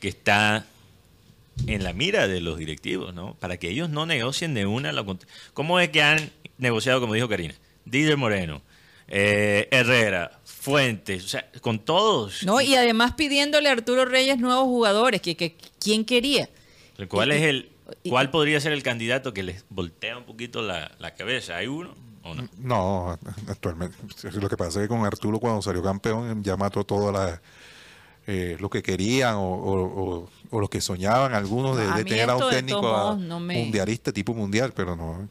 que 0.00 0.08
está 0.08 0.64
en 1.66 1.82
la 1.82 1.92
mira 1.92 2.28
de 2.28 2.40
los 2.40 2.56
directivos, 2.58 3.12
¿no? 3.14 3.34
Para 3.34 3.56
que 3.56 3.68
ellos 3.68 3.90
no 3.90 4.06
negocien 4.06 4.54
de 4.54 4.64
una... 4.66 4.92
La, 4.92 5.04
¿Cómo 5.54 5.80
es 5.80 5.88
que 5.90 6.02
han 6.02 6.30
negociado, 6.58 7.00
como 7.00 7.14
dijo 7.14 7.28
Karina? 7.28 7.54
Didier 7.84 8.16
Moreno, 8.16 8.62
eh, 9.08 9.68
Herrera, 9.70 10.40
Fuentes, 10.44 11.24
o 11.24 11.28
sea, 11.28 11.50
con 11.60 11.78
todos. 11.78 12.42
No, 12.44 12.60
y 12.60 12.74
además 12.74 13.12
pidiéndole 13.14 13.68
a 13.68 13.72
Arturo 13.72 14.04
Reyes 14.06 14.38
nuevos 14.38 14.64
jugadores, 14.64 15.20
que, 15.20 15.36
que 15.36 15.56
¿quién 15.78 16.04
quería? 16.04 16.48
¿Cuál 17.08 17.32
y- 17.32 17.36
es 17.36 17.42
el... 17.42 17.70
y- 18.02 18.08
¿Cuál 18.10 18.30
podría 18.30 18.60
ser 18.60 18.72
el 18.72 18.82
candidato 18.82 19.34
que 19.34 19.42
les 19.42 19.64
voltea 19.68 20.16
un 20.16 20.24
poquito 20.24 20.62
la, 20.62 20.90
la 20.98 21.14
cabeza? 21.14 21.56
¿Hay 21.56 21.66
uno 21.66 21.94
o 22.22 22.34
no? 22.34 22.48
No, 22.56 23.18
actualmente. 23.48 23.96
Lo 24.40 24.48
que 24.48 24.56
pasa 24.56 24.80
es 24.80 24.84
que 24.84 24.88
con 24.88 25.04
Arturo 25.04 25.38
cuando 25.38 25.60
salió 25.60 25.82
campeón 25.82 26.42
ya 26.42 26.56
mató 26.56 26.84
todo 26.84 27.12
la, 27.12 27.42
eh, 28.26 28.56
lo 28.58 28.70
que 28.70 28.82
querían 28.82 29.34
o, 29.34 29.42
o- 29.42 29.82
o- 30.22 30.30
o 30.50 30.60
lo 30.60 30.68
que 30.68 30.80
soñaban 30.80 31.34
algunos 31.34 31.76
de, 31.76 32.04
tener 32.04 32.30
a 32.30 32.36
un 32.36 32.48
técnico 32.48 32.78
a- 32.88 33.02
modos 33.04 33.18
no 33.18 33.38
me- 33.38 33.58
mundialista, 33.58 34.12
tipo 34.12 34.32
mundial, 34.32 34.72
pero 34.74 34.96
no. 34.96 35.28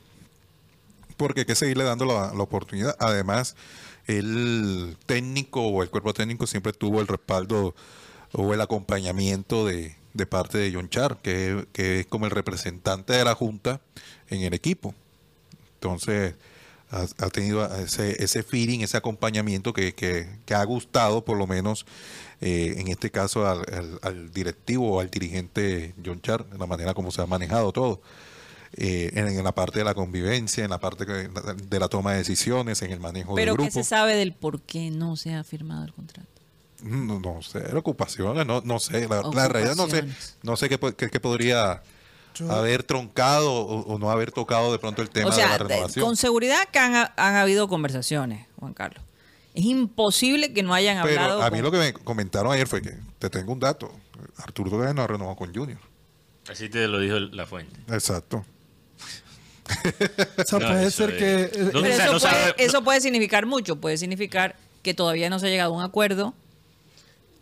Porque 1.17 1.41
hay 1.41 1.45
que 1.45 1.55
seguirle 1.55 1.83
dando 1.83 2.05
la, 2.05 2.31
oportunidad. 2.41 2.95
Además, 2.99 3.55
el 4.07 4.97
técnico 5.05 5.61
o 5.67 5.83
el 5.83 5.89
cuerpo 5.89 6.13
técnico 6.13 6.47
siempre 6.47 6.73
tuvo 6.73 6.99
el 7.01 7.07
respaldo 7.07 7.75
o 8.33 8.53
el 8.53 8.61
acompañamiento 8.61 9.65
de, 9.65 9.95
de 10.13 10.25
parte 10.25 10.57
de 10.57 10.73
John 10.73 10.89
Char, 10.89 11.17
que, 11.21 11.67
que 11.73 12.01
es 12.01 12.05
como 12.07 12.25
el 12.25 12.31
representante 12.31 13.13
de 13.13 13.23
la 13.23 13.35
Junta 13.35 13.79
en 14.29 14.41
el 14.41 14.53
equipo. 14.53 14.93
Entonces, 15.75 16.35
ha, 16.89 17.29
tenido 17.29 17.65
ese, 17.75 18.23
ese 18.23 18.43
feeling, 18.43 18.81
ese 18.81 18.97
acompañamiento 18.97 19.73
que, 19.73 19.93
que- 19.95 20.27
que 20.45 20.53
ha 20.53 20.63
gustado, 20.63 21.25
por 21.25 21.37
lo 21.37 21.47
menos 21.47 21.85
eh, 22.41 22.75
en 22.77 22.87
este 22.87 23.09
caso, 23.09 23.47
al, 23.47 23.59
al- 23.73 23.99
al 24.03 24.31
directivo 24.31 24.91
o 24.95 24.99
al 24.99 25.09
dirigente 25.09 25.95
John 26.05 26.21
Char, 26.21 26.45
la 26.57 26.67
manera 26.67 26.93
como 26.93 27.09
se 27.11 27.21
ha 27.21 27.25
manejado 27.25 27.71
todo. 27.71 28.01
Eh, 28.75 29.11
en, 29.13 29.27
en 29.27 29.43
la 29.43 29.51
parte 29.53 29.79
de 29.79 29.85
la 29.85 29.93
convivencia, 29.93 30.63
en 30.63 30.69
la 30.71 30.79
parte 30.79 31.05
de 31.05 31.79
la 31.79 31.87
toma 31.87 32.11
de 32.13 32.17
decisiones, 32.19 32.81
en 32.81 32.91
el 32.91 32.99
manejo 32.99 33.35
Pero 33.35 33.51
del 33.53 33.57
¿qué 33.57 33.63
grupo. 33.65 33.79
se 33.79 33.83
sabe 33.83 34.15
del 34.15 34.33
por 34.33 34.61
qué 34.61 34.89
no 34.91 35.15
se 35.15 35.33
ha 35.35 35.43
firmado 35.43 35.85
el 35.85 35.93
contrato? 35.93 36.27
No, 36.81 37.19
no 37.19 37.41
sé, 37.41 37.59
ocupaciones, 37.75 38.45
no, 38.45 38.61
no 38.65 38.79
sé, 38.79 39.07
la, 39.07 39.21
la 39.33 39.47
realidad 39.47 39.75
no 39.75 39.87
sé, 39.87 40.03
no 40.41 40.57
sé 40.57 40.67
qué, 40.69 40.77
qué- 40.97 41.09
qué 41.09 41.19
podría 41.21 41.81
Yo- 42.35 42.51
haber 42.51 42.83
troncado 42.83 43.53
o, 43.53 43.81
o 43.93 43.99
no 43.99 44.09
haber 44.11 44.31
tocado 44.33 44.71
de 44.71 44.79
pronto 44.79 45.01
el 45.01 45.09
tema 45.09 45.29
o 45.29 45.31
sea, 45.31 45.45
de 45.45 45.51
la 45.51 45.57
renovación. 45.59 46.05
con 46.05 46.17
seguridad 46.17 46.67
que 46.71 46.79
han, 46.79 46.93
han 47.15 47.35
habido 47.35 47.67
conversaciones, 47.69 48.47
Juan 48.59 48.73
Carlos. 48.73 49.01
Es 49.53 49.63
imposible 49.65 50.51
que 50.51 50.63
no 50.63 50.73
hayan 50.73 51.01
Pero 51.03 51.21
hablado. 51.21 51.43
a 51.43 51.49
mí 51.51 51.57
con- 51.57 51.63
lo 51.65 51.71
que 51.71 51.77
me 51.77 51.93
comentaron 51.93 52.51
ayer 52.51 52.67
fue 52.67 52.81
que 52.81 52.95
te 53.19 53.29
tengo 53.29 53.53
un 53.53 53.59
dato, 53.59 53.89
Arturo 54.37 54.69
todavía 54.71 54.93
no 54.93 55.05
renovó 55.07 55.35
con 55.37 55.53
Junior. 55.55 55.79
Así 56.49 56.67
te 56.67 56.87
lo 56.89 56.99
dijo 56.99 57.17
la 57.17 57.45
fuente. 57.45 57.79
Exacto. 57.87 58.43
O 59.65 60.43
sea, 60.45 60.59
No, 60.59 60.67
puede 60.67 60.87
eso 60.87 61.05
ser 61.07 61.09
es- 61.11 61.49
que... 61.51 61.59
No, 61.59 61.71
Pero 61.71 61.79
o 61.79 61.83
sea, 61.83 61.95
eso, 62.05 62.13
no 62.13 62.19
puede, 62.19 62.33
sabe- 62.33 62.55
eso 62.57 62.83
puede 62.83 63.01
significar 63.01 63.45
mucho. 63.45 63.75
Puede 63.77 63.97
significar 63.97 64.55
que 64.81 64.93
todavía 64.93 65.29
no 65.29 65.39
se 65.39 65.47
ha 65.47 65.49
llegado 65.49 65.73
a 65.73 65.77
un 65.77 65.83
acuerdo, 65.83 66.33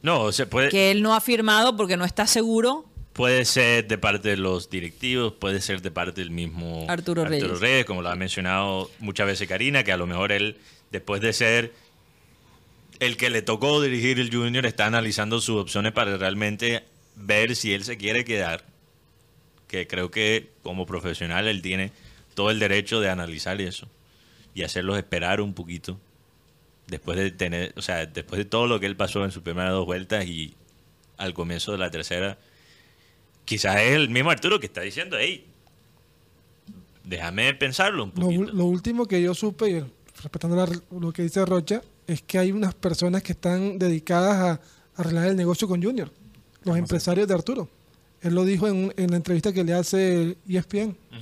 No, 0.04 0.22
o 0.22 0.32
sea, 0.32 0.46
puede, 0.48 0.70
que 0.70 0.92
él 0.92 1.02
no 1.02 1.16
ha 1.16 1.22
firmado 1.22 1.76
porque 1.76 1.98
no 1.98 2.06
está 2.06 2.28
seguro. 2.28 2.86
puede 3.14 3.46
ser 3.46 3.88
de 3.88 3.98
parte 3.98 4.30
de 4.30 4.38
los 4.38 4.70
directivos, 4.70 5.34
puede 5.34 5.60
ser 5.62 5.82
de 5.82 5.90
parte 5.92 6.22
del 6.22 6.30
mismo 6.32 6.86
Arturo 6.88 7.26
Reyes. 7.26 7.86
como 7.86 8.02
lo 8.02 8.10
ha 8.10 8.16
mencionado 8.16 8.90
muchas 9.00 9.26
veces 9.28 9.48
Karina, 9.48 9.84
que 9.84 9.92
a 9.92 9.98
lo 9.98 10.06
mejor 10.08 10.32
él, 10.32 10.58
después 10.92 11.22
de 11.22 11.34
ser 11.34 11.74
el 13.00 13.18
que 13.18 13.30
le 13.32 13.42
tocó 13.42 13.82
dirigir 13.82 14.20
el 14.20 14.32
Junior, 14.34 14.66
está 14.68 14.86
analizando 14.86 15.42
sus 15.42 15.60
opciones 15.60 15.92
para 15.94 16.16
realmente 16.18 16.84
ver 17.16 17.56
si 17.56 17.74
él 17.74 17.84
se 17.84 17.98
quiere 17.98 18.24
quedar. 18.24 18.64
Que 19.68 19.88
creo 19.88 20.12
que 20.12 20.50
como 20.64 20.86
profesional 20.86 21.48
él 21.48 21.62
tiene 21.64 21.92
todo 22.34 22.52
el 22.52 22.60
derecho 22.60 23.00
de 23.00 23.10
analizar 23.10 23.60
eso 23.62 23.88
y 24.54 24.64
hacerlos 24.64 24.98
esperar 24.98 25.42
un 25.42 25.54
poquito 25.54 26.00
después 26.88 27.18
de 27.18 27.32
tener, 27.32 27.74
o 27.78 27.82
sea, 27.82 28.06
después 28.06 28.38
de 28.38 28.46
todo 28.46 28.68
lo 28.68 28.80
que 28.80 28.86
él 28.86 28.96
pasó 28.98 29.24
en 29.24 29.32
sus 29.32 29.44
primeras 29.44 29.72
dos 29.72 29.86
vueltas 29.86 30.26
y 30.26 30.54
al 31.18 31.34
comienzo 31.34 31.72
de 31.72 31.78
la 31.78 31.90
tercera, 31.92 32.38
quizás 33.46 33.78
es 33.82 33.92
el 33.94 34.10
mismo 34.10 34.30
Arturo 34.32 34.60
que 34.60 34.66
está 34.66 34.82
diciendo, 34.82 35.18
hey, 35.20 35.46
déjame 37.04 37.54
pensarlo 37.54 38.06
un 38.06 38.12
Lo, 38.16 38.22
poquito. 38.26 38.44
lo 38.54 38.66
último 38.66 39.06
que 39.06 39.22
yo 39.22 39.34
supe, 39.34 39.70
y 39.70 39.84
respetando 40.22 40.56
la- 40.56 40.82
lo 41.00 41.12
que 41.12 41.24
dice 41.24 41.46
Rocha, 41.46 41.82
es 42.08 42.22
que 42.22 42.38
hay 42.40 42.52
unas 42.52 42.74
personas 42.74 43.24
que 43.24 43.32
están 43.34 43.80
dedicadas 43.80 44.36
a, 44.38 44.52
a 44.54 44.60
arreglar 44.96 45.28
el 45.28 45.36
negocio 45.36 45.68
con 45.68 45.82
Junior, 45.82 46.12
los 46.64 46.78
empresarios 46.78 47.28
de 47.28 47.34
Arturo. 47.34 47.70
Él 48.22 48.36
lo 48.36 48.44
dijo 48.46 48.68
en, 48.68 48.76
un- 48.76 48.94
en 48.98 49.10
la 49.12 49.18
entrevista 49.18 49.52
que 49.54 49.64
le 49.64 49.74
hace 49.74 50.38
ESPN. 50.48 50.90
Ujú. 50.90 51.20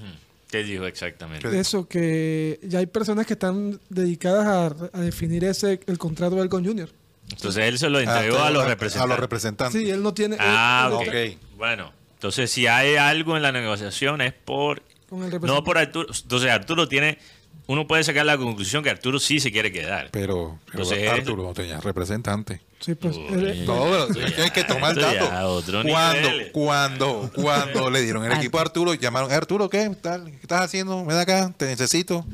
¿Qué 0.49 0.63
dijo 0.63 0.85
exactamente? 0.85 1.59
Eso, 1.59 1.87
que 1.87 2.59
ya 2.63 2.79
hay 2.79 2.87
personas 2.87 3.25
que 3.27 3.33
están 3.33 3.79
dedicadas 3.89 4.47
a, 4.47 4.97
a 4.97 5.01
definir 5.01 5.43
ese 5.43 5.79
el 5.85 5.97
contrato 5.97 6.35
de 6.37 6.41
él 6.43 6.49
con 6.49 6.65
Junior. 6.65 6.89
Entonces 7.31 7.63
él 7.65 7.77
se 7.77 7.89
lo 7.89 7.99
entregó 7.99 8.39
Ah, 8.39 8.47
a 8.47 8.49
los 8.51 8.63
A 8.63 8.67
representantes. 8.67 9.09
los 9.09 9.19
representantes. 9.19 9.81
Sí, 9.81 9.89
él 9.91 10.01
no 10.01 10.13
tiene... 10.15 10.35
él- 10.35 10.41
Ah, 10.43 10.87
él 10.89 10.93
ok. 11.07 11.13
está 11.15 11.47
Bueno, 11.57 11.93
entonces 12.15 12.49
si 12.49 12.65
hay 12.65 12.95
algo 12.95 13.37
en 13.37 13.43
la 13.43 13.51
negociación 13.51 14.21
es 14.21 14.33
por... 14.33 14.81
Con 15.07 15.23
el 15.23 15.39
No 15.41 15.63
por 15.63 15.77
Arturo. 15.77 16.07
Entonces 16.11 16.49
Arturo 16.49 16.87
tiene... 16.87 17.19
Uno 17.67 17.85
puede 17.85 18.03
sacar 18.03 18.25
la 18.25 18.35
conclusión 18.35 18.81
que 18.83 18.89
Arturo 18.89 19.19
sí 19.19 19.39
se 19.39 19.51
quiere 19.51 19.71
quedar. 19.71 20.09
Pero, 20.11 20.57
pero 20.65 20.81
Entonces, 20.83 21.07
Arturo 21.07 21.43
no 21.43 21.53
tenía 21.53 21.79
representante. 21.79 22.61
Sí, 22.80 22.95
pues... 22.95 23.17
Uy. 23.17 23.23
él- 23.27 23.65
No, 23.65 23.84
pero 24.09 24.25
es 24.25 24.34
que 24.34 24.41
hay 24.41 24.51
que 24.51 24.63
tomar 24.63 24.91
el 24.97 25.01
dato. 25.01 25.30
cuando, 25.91 26.30
cuando, 26.53 27.32
cuando 27.36 27.89
le 27.89 28.01
dieron 28.01 28.23
el 28.25 28.32
equipo 28.34 28.57
a 28.57 28.61
Arturo, 28.61 28.93
llamaron, 28.93 29.32
Arturo, 29.32 29.69
¿qué? 29.69 29.89
tal? 30.01 30.25
¿Qué 30.32 30.38
estás 30.41 30.61
haciendo? 30.61 31.03
Ven 31.05 31.17
acá, 31.17 31.53
te 31.57 31.65
necesito. 31.65 32.25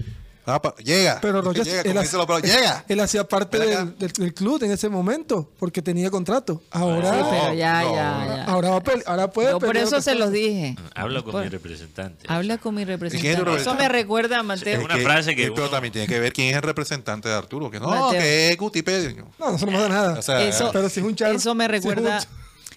Ah, 0.48 0.62
pa- 0.62 0.76
llega. 0.76 1.20
Pero 1.22 1.42
Rocha, 1.42 1.64
llega, 1.64 1.82
él, 1.82 1.88
como 1.88 2.00
ha- 2.00 2.04
dicen 2.04 2.18
los 2.20 2.28
pelos, 2.28 2.42
llega. 2.44 2.86
él 2.88 3.00
hacía 3.00 3.28
parte 3.28 3.58
del, 3.58 3.98
del- 3.98 4.12
del 4.12 4.34
club 4.34 4.62
en 4.64 4.72
ese 4.72 4.90
momento, 4.90 5.50
porque 5.58 5.82
tenía 5.82 6.12
contrato. 6.12 6.62
Ahora, 6.72 7.12
Sí, 7.12 7.26
pero 7.32 7.54
ya, 7.56 7.82
no, 7.82 7.96
ya, 7.96 8.44
ahora, 8.46 8.70
va 8.70 8.76
a 8.78 8.82
ahora 9.08 9.28
puede 9.32 9.50
Yo 9.52 9.60
por 9.60 9.76
eso 9.76 10.02
se 10.02 10.14
los 10.16 10.32
dije. 10.32 10.76
Habla 10.94 11.24
con 11.24 11.42
mi 11.42 11.50
representante. 11.50 12.26
Habla 12.30 12.58
con 12.60 12.76
mi 12.76 12.86
representante. 12.86 13.62
Eso 13.62 13.74
me 13.76 13.90
recuerda 13.90 14.40
a 14.40 14.44
Mateo. 14.44 14.78
Es 14.80 14.86
una 14.86 14.98
frase 14.98 15.36
que 15.36 15.44
Pero 15.50 15.54
uno- 15.64 15.70
también 15.70 15.92
tiene 15.92 16.08
que 16.08 16.20
ver 16.20 16.32
quién 16.32 16.50
es 16.50 16.56
el 16.58 16.62
representante 16.62 17.28
de 17.28 17.36
Arturo. 17.36 17.72
Que 17.72 17.80
no, 17.80 17.88
Mateo. 17.90 18.12
que 18.22 18.52
es 18.52 18.58
Gutipedio. 18.58 19.28
No, 19.40 19.52
no 19.52 19.58
se 19.58 19.66
nos 19.66 19.74
pasa 19.76 19.90
nada. 19.90 20.20
O 20.20 20.22
sea, 20.22 20.42
Eso, 20.48 20.70
pero 20.72 20.90
si 20.90 21.00
es 21.00 21.06
un 21.06 21.16
char- 21.16 21.34
eso 21.34 21.56
me 21.56 21.66
si 21.66 21.72
es 21.76 21.84
un 21.86 21.90
recuerda 21.92 22.24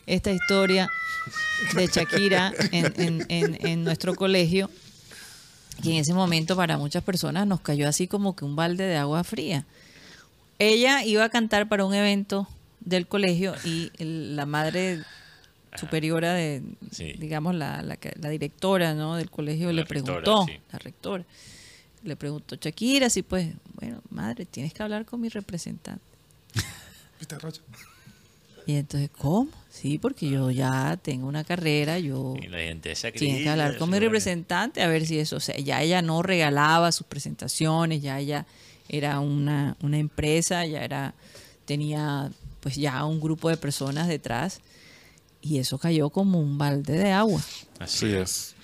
esta 0.07 0.31
historia 0.31 0.89
de 1.75 1.87
Shakira 1.87 2.53
en, 2.73 2.95
en- 2.97 3.27
en- 3.29 3.67
en 3.67 3.85
nuestro 3.85 4.15
colegio, 4.15 4.71
que 5.83 5.91
en 5.93 5.97
ese 5.99 6.13
momento 6.15 6.57
para 6.57 6.77
muchas 6.79 7.03
personas 7.05 7.47
nos 7.47 7.61
cayó 7.61 7.89
así 7.89 8.07
como 8.09 8.35
que 8.37 8.45
un 8.45 8.57
balde 8.57 8.85
de 8.85 8.97
agua 8.97 9.23
fría. 9.25 9.65
Ella 10.59 11.05
iba 11.05 11.25
a 11.25 11.29
cantar 11.29 11.69
para 11.69 11.85
un 11.85 11.95
evento 11.95 12.49
del 12.81 13.07
colegio 13.07 13.55
y 13.65 13.93
el- 13.99 14.35
la 14.37 14.45
madre 14.47 15.03
superiora 15.77 16.33
de, 16.35 16.63
Sí. 16.91 17.13
digamos, 17.19 17.55
la, 17.55 17.83
la, 17.83 17.97
que- 17.97 18.15
la 18.21 18.29
directora 18.31 18.95
¿no? 18.95 19.15
del 19.17 19.31
colegio 19.31 19.67
La 19.69 19.73
le 19.75 19.85
rectora, 19.85 20.21
preguntó, 20.23 20.47
sí. 20.53 20.59
la 20.73 20.79
rectora, 20.79 21.25
le 22.03 22.17
preguntó, 22.17 22.57
Shakira, 22.57 23.11
sí, 23.11 23.23
pues, 23.23 23.49
bueno, 23.75 24.01
madre, 24.11 24.47
tienes 24.47 24.73
que 24.73 24.83
hablar 24.83 25.05
con 25.05 25.21
mi 25.21 25.29
representante. 25.29 26.03
Y 28.69 28.77
entonces, 28.77 29.09
¿cómo? 29.17 29.49
Sí, 29.71 29.97
porque 29.97 30.29
yo 30.29 30.51
ya 30.51 30.99
tengo 31.01 31.27
una 31.27 31.43
carrera, 31.43 31.99
yo 31.99 32.37
Y 32.43 32.49
la 32.49 32.59
gente 32.59 32.95
se 32.95 33.11
tiene 33.13 33.43
que 33.43 33.49
hablar 33.49 33.79
con 33.79 33.89
mi 33.89 33.99
representante 33.99 34.83
a 34.83 34.89
ver 34.89 35.07
si 35.07 35.19
eso, 35.19 35.37
o 35.37 35.41
sea, 35.41 35.57
ya 35.57 35.81
ella 35.81 36.03
no 36.03 36.23
regalaba 36.23 36.93
sus 36.93 37.07
presentaciones, 37.07 38.03
ya 38.03 38.21
ella 38.21 38.45
era 38.91 39.21
una, 39.21 39.75
una 39.81 39.97
empresa, 39.97 40.67
ya 40.67 40.85
era, 40.85 41.15
tenía 41.65 42.31
pues 42.61 42.77
ya 42.77 43.07
un 43.07 43.21
grupo 43.21 43.49
de 43.49 43.57
personas 43.57 44.07
detrás 44.07 44.61
y 45.41 45.57
eso 45.61 45.79
cayó 45.79 46.11
como 46.11 46.39
un 46.39 46.59
balde 46.59 46.93
de 46.93 47.11
agua. 47.11 47.41
Así 47.79 48.13
es. 48.13 48.55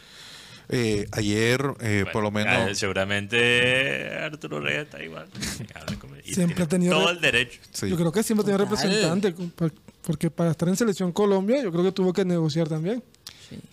Eh, 0.69 1.07
ayer, 1.13 1.63
eh, 1.81 2.05
por 2.13 2.23
lo 2.23 2.31
Bueno, 2.31 2.51
menos, 2.51 2.73
ah, 2.73 2.75
seguramente 2.75 4.13
Arturo 4.21 4.61
Reyes 4.61 4.83
está 4.83 5.03
igual. 5.03 5.29
Siempre 6.25 6.63
ha 6.63 6.69
tenido 6.69 6.93
todo 6.99 7.11
el 7.11 7.23
derecho. 7.23 7.59
sí. 7.73 7.89
Yo 7.89 7.97
creo 7.97 8.13
que 8.13 8.23
siempre 8.23 8.45
tenía 8.45 8.59
Total. 8.59 8.77
representante, 8.77 9.35
porque 10.07 10.31
para 10.31 10.51
estar 10.51 10.69
en 10.69 10.77
selección 10.77 11.13
Colombia, 11.13 11.63
yo 11.63 11.71
creo 11.73 11.85
que 11.85 11.93
tuvo 11.93 12.13
que 12.13 12.25
negociar 12.25 12.69
también. 12.69 13.03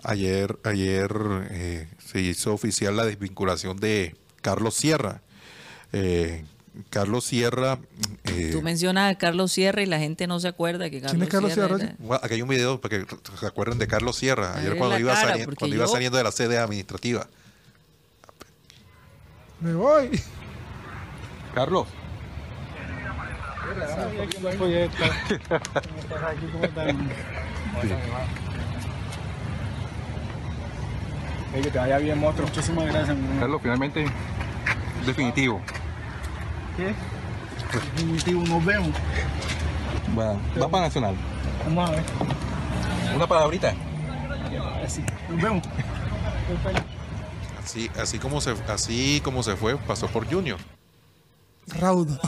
Ayer, 0.03 0.57
ayer 0.63 1.11
eh, 1.49 1.87
se 2.05 2.21
hizo 2.21 2.53
oficial 2.53 2.95
la 2.95 3.05
desvinculación 3.05 3.77
de 3.77 4.15
Carlos 4.41 4.75
Sierra. 4.75 5.21
Eh, 5.93 6.43
Carlos 6.89 7.25
Sierra. 7.25 7.79
eh, 8.25 8.49
Tú 8.51 8.61
mencionas 8.61 9.11
a 9.13 9.17
Carlos 9.17 9.51
Sierra 9.51 9.81
y 9.81 9.85
la 9.85 9.99
gente 9.99 10.25
no 10.27 10.39
se 10.39 10.47
acuerda 10.47 10.89
que 10.89 11.01
Carlos, 11.01 11.11
¿Quién 11.11 11.23
es 11.23 11.29
Carlos 11.29 11.53
Sierra, 11.53 11.75
era- 11.75 11.95
bueno, 11.99 12.21
aquí 12.23 12.33
hay 12.35 12.41
un 12.41 12.47
video 12.49 12.79
para 12.79 12.99
que 12.99 13.05
se 13.39 13.45
acuerden 13.45 13.77
de 13.77 13.87
Carlos 13.87 14.15
Sierra. 14.15 14.53
A 14.53 14.57
Ayer 14.59 14.77
cuando, 14.77 14.97
iba, 14.99 15.13
cara, 15.13 15.35
saliendo 15.87 16.17
de 16.17 16.23
la 16.23 16.31
sede 16.31 16.57
administrativa. 16.57 17.27
Me 19.59 19.73
voy. 19.73 20.09
Carlos. 21.53 21.87
Que 31.61 31.71
te 31.71 31.77
vaya 31.77 31.97
bien, 31.97 32.19
monstruo. 32.19 32.47
Muchísimas 32.47 32.85
gracias. 32.85 33.17
Carlos, 33.39 33.61
finalmente, 33.61 34.05
definitivo. 35.05 35.61
¿Qué? 36.77 36.93
Definitivo, 37.95 38.43
nos 38.45 38.65
vemos. 38.65 38.91
Va, 40.17 40.33
va 40.61 40.69
para 40.69 40.85
Nacional. 40.85 41.15
Vamos 41.65 41.89
a 41.89 41.93
ver. 41.93 42.03
Una 43.15 43.27
palabrita. 43.27 43.73
Así. 44.83 45.03
Nos 45.29 45.41
vemos. 45.41 45.63
Así, 47.63 47.89
así 47.99 48.19
como 48.19 48.41
se, 48.41 48.55
así 48.67 49.21
como 49.23 49.43
se 49.43 49.55
fue, 49.55 49.77
pasó 49.77 50.07
por 50.07 50.29
Junior. 50.29 50.59
Raudo. 51.67 52.19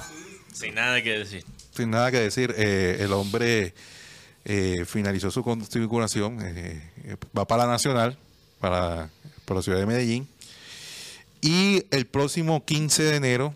Sin 0.53 0.75
nada 0.75 1.01
que 1.01 1.17
decir. 1.17 1.43
Sin 1.75 1.89
nada 1.89 2.11
que 2.11 2.19
decir, 2.19 2.53
eh, 2.57 2.97
el 2.99 3.11
hombre 3.13 3.73
eh, 4.45 4.85
finalizó 4.85 5.31
su 5.31 5.43
configuración, 5.43 6.39
eh, 6.41 7.17
va 7.37 7.45
para 7.45 7.65
la 7.65 7.71
Nacional, 7.71 8.17
para, 8.59 9.09
para 9.45 9.59
la 9.59 9.63
ciudad 9.63 9.79
de 9.79 9.87
Medellín. 9.87 10.27
Y 11.41 11.85
el 11.89 12.05
próximo 12.05 12.63
15 12.63 13.03
de 13.03 13.15
enero, 13.15 13.55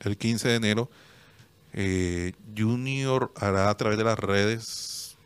el 0.00 0.16
15 0.16 0.48
de 0.48 0.54
enero, 0.54 0.90
Junior 2.56 3.32
hará 3.36 3.68
a 3.68 3.76
través 3.76 3.98
de 3.98 4.04
las 4.04 4.18
redes, 4.18 5.16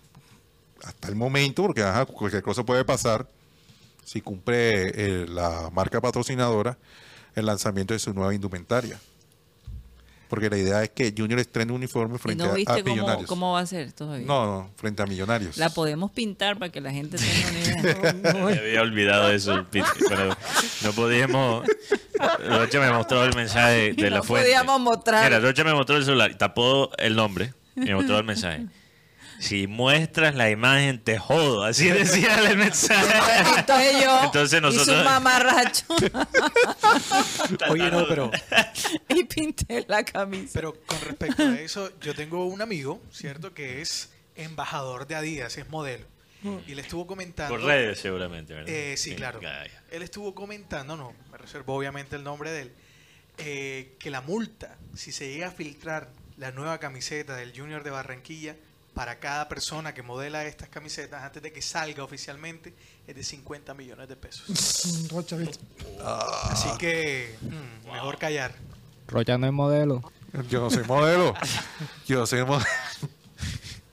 hasta 0.82 1.08
el 1.08 1.14
momento, 1.14 1.62
porque 1.62 1.82
ajá, 1.82 2.06
cualquier 2.06 2.42
cosa 2.42 2.64
puede 2.64 2.84
pasar, 2.84 3.28
si 4.04 4.22
cumple 4.22 5.26
la 5.26 5.68
marca 5.70 6.00
patrocinadora, 6.00 6.78
el 7.34 7.44
lanzamiento 7.44 7.92
de 7.92 8.00
su 8.00 8.14
nueva 8.14 8.34
indumentaria. 8.34 8.98
Porque 10.28 10.50
la 10.50 10.58
idea 10.58 10.82
es 10.82 10.90
que 10.90 11.14
Junior 11.16 11.40
estrene 11.40 11.72
un 11.72 11.76
uniforme 11.78 12.16
¿Y 12.16 12.18
frente 12.18 12.44
no 12.44 12.50
a- 12.50 12.52
a, 12.52 12.56
viste 12.56 12.82
cómo, 12.82 12.94
Millonarios. 12.94 13.26
cómo 13.26 13.52
va 13.54 13.60
a 13.60 13.66
ser 13.66 13.92
todavía? 13.92 14.26
No, 14.26 14.44
no, 14.44 14.70
frente 14.76 15.02
a 15.02 15.06
Millonarios. 15.06 15.56
La 15.56 15.70
podemos 15.70 16.10
pintar 16.10 16.58
para 16.58 16.70
que 16.70 16.80
la 16.82 16.90
gente 16.92 17.16
tenga 17.18 17.48
una 17.48 18.10
idea. 18.12 18.32
Me 18.44 18.58
había 18.58 18.82
olvidado 18.82 19.30
eso. 19.30 19.64
Pero 19.70 20.36
no 20.82 20.92
podíamos. 20.92 21.66
Rocha 22.46 22.80
me 22.80 22.90
mostró 22.90 23.24
el 23.24 23.34
mensaje 23.34 23.92
de 23.94 24.10
No 24.10 24.16
la 24.16 24.22
fuente. 24.22 24.46
podíamos 24.48 24.80
mostrar. 24.80 25.24
Mira, 25.24 25.40
Rocha 25.40 25.64
me 25.64 25.72
mostró 25.72 25.96
el 25.96 26.04
celular, 26.04 26.34
tapó 26.36 26.90
el 26.98 27.14
nombre 27.16 27.54
y 27.76 27.80
me 27.80 27.94
mostró 27.94 28.18
el 28.18 28.24
mensaje. 28.24 28.66
Si 29.40 29.66
muestras 29.66 30.34
la 30.34 30.50
imagen, 30.50 30.98
te 31.02 31.18
jodo. 31.18 31.62
Así 31.64 31.88
decía 31.90 32.38
el 32.50 32.56
mensaje. 32.56 33.58
Entonces 33.58 34.02
yo 34.04 34.20
Entonces 34.24 34.58
hice 34.58 34.66
un 34.68 34.74
nosotros- 34.76 35.04
mamarracho 35.04 35.84
Oye, 37.70 37.90
no, 37.90 38.06
pero, 38.08 38.30
y 39.08 39.24
pinté 39.24 39.84
la 39.88 40.04
camisa. 40.04 40.50
pero 40.54 40.74
con 40.86 41.00
respecto 41.02 41.42
a 41.42 41.60
eso, 41.60 41.90
yo 42.00 42.14
tengo 42.14 42.46
un 42.46 42.62
amigo, 42.62 43.00
¿cierto? 43.12 43.54
Que 43.54 43.80
es 43.80 44.10
embajador 44.36 45.06
de 45.06 45.14
Adidas, 45.14 45.56
es 45.58 45.68
modelo. 45.68 46.06
Y 46.68 46.74
le 46.76 46.82
estuvo 46.82 47.04
comentando. 47.06 47.52
Por 47.56 47.64
redes, 47.64 47.98
seguramente, 47.98 48.54
¿verdad? 48.54 48.68
Eh, 48.72 48.96
sí, 48.96 49.16
claro. 49.16 49.40
Él 49.90 50.02
estuvo 50.02 50.34
comentando, 50.36 50.96
no, 50.96 51.12
me 51.32 51.38
reservo 51.38 51.74
obviamente 51.74 52.14
el 52.14 52.22
nombre 52.22 52.52
de 52.52 52.62
él, 52.62 52.72
eh, 53.38 53.96
que 53.98 54.10
la 54.10 54.20
multa, 54.20 54.76
si 54.94 55.10
se 55.10 55.28
llega 55.32 55.48
a 55.48 55.50
filtrar 55.50 56.10
la 56.36 56.52
nueva 56.52 56.78
camiseta 56.78 57.34
del 57.34 57.52
Junior 57.58 57.82
de 57.82 57.90
Barranquilla, 57.90 58.54
para 58.98 59.20
cada 59.20 59.48
persona 59.48 59.94
que 59.94 60.02
modela 60.02 60.44
estas 60.44 60.68
camisetas 60.68 61.22
antes 61.22 61.40
de 61.40 61.52
que 61.52 61.62
salga 61.62 62.02
oficialmente, 62.02 62.74
es 63.06 63.14
de 63.14 63.22
50 63.22 63.72
millones 63.74 64.08
de 64.08 64.16
pesos. 64.16 65.06
Rocha, 65.12 65.36
¿viste? 65.36 65.64
Así 66.50 66.68
que, 66.80 67.36
mm, 67.40 67.92
mejor 67.92 68.18
callar. 68.18 68.56
Rocha 69.06 69.38
no 69.38 69.46
es 69.46 69.52
modelo. 69.52 70.02
Yo 70.50 70.62
no 70.62 70.70
soy 70.70 70.82
modelo. 70.82 71.32
Yo 72.08 72.26
soy 72.26 72.44
modelo. 72.44 72.66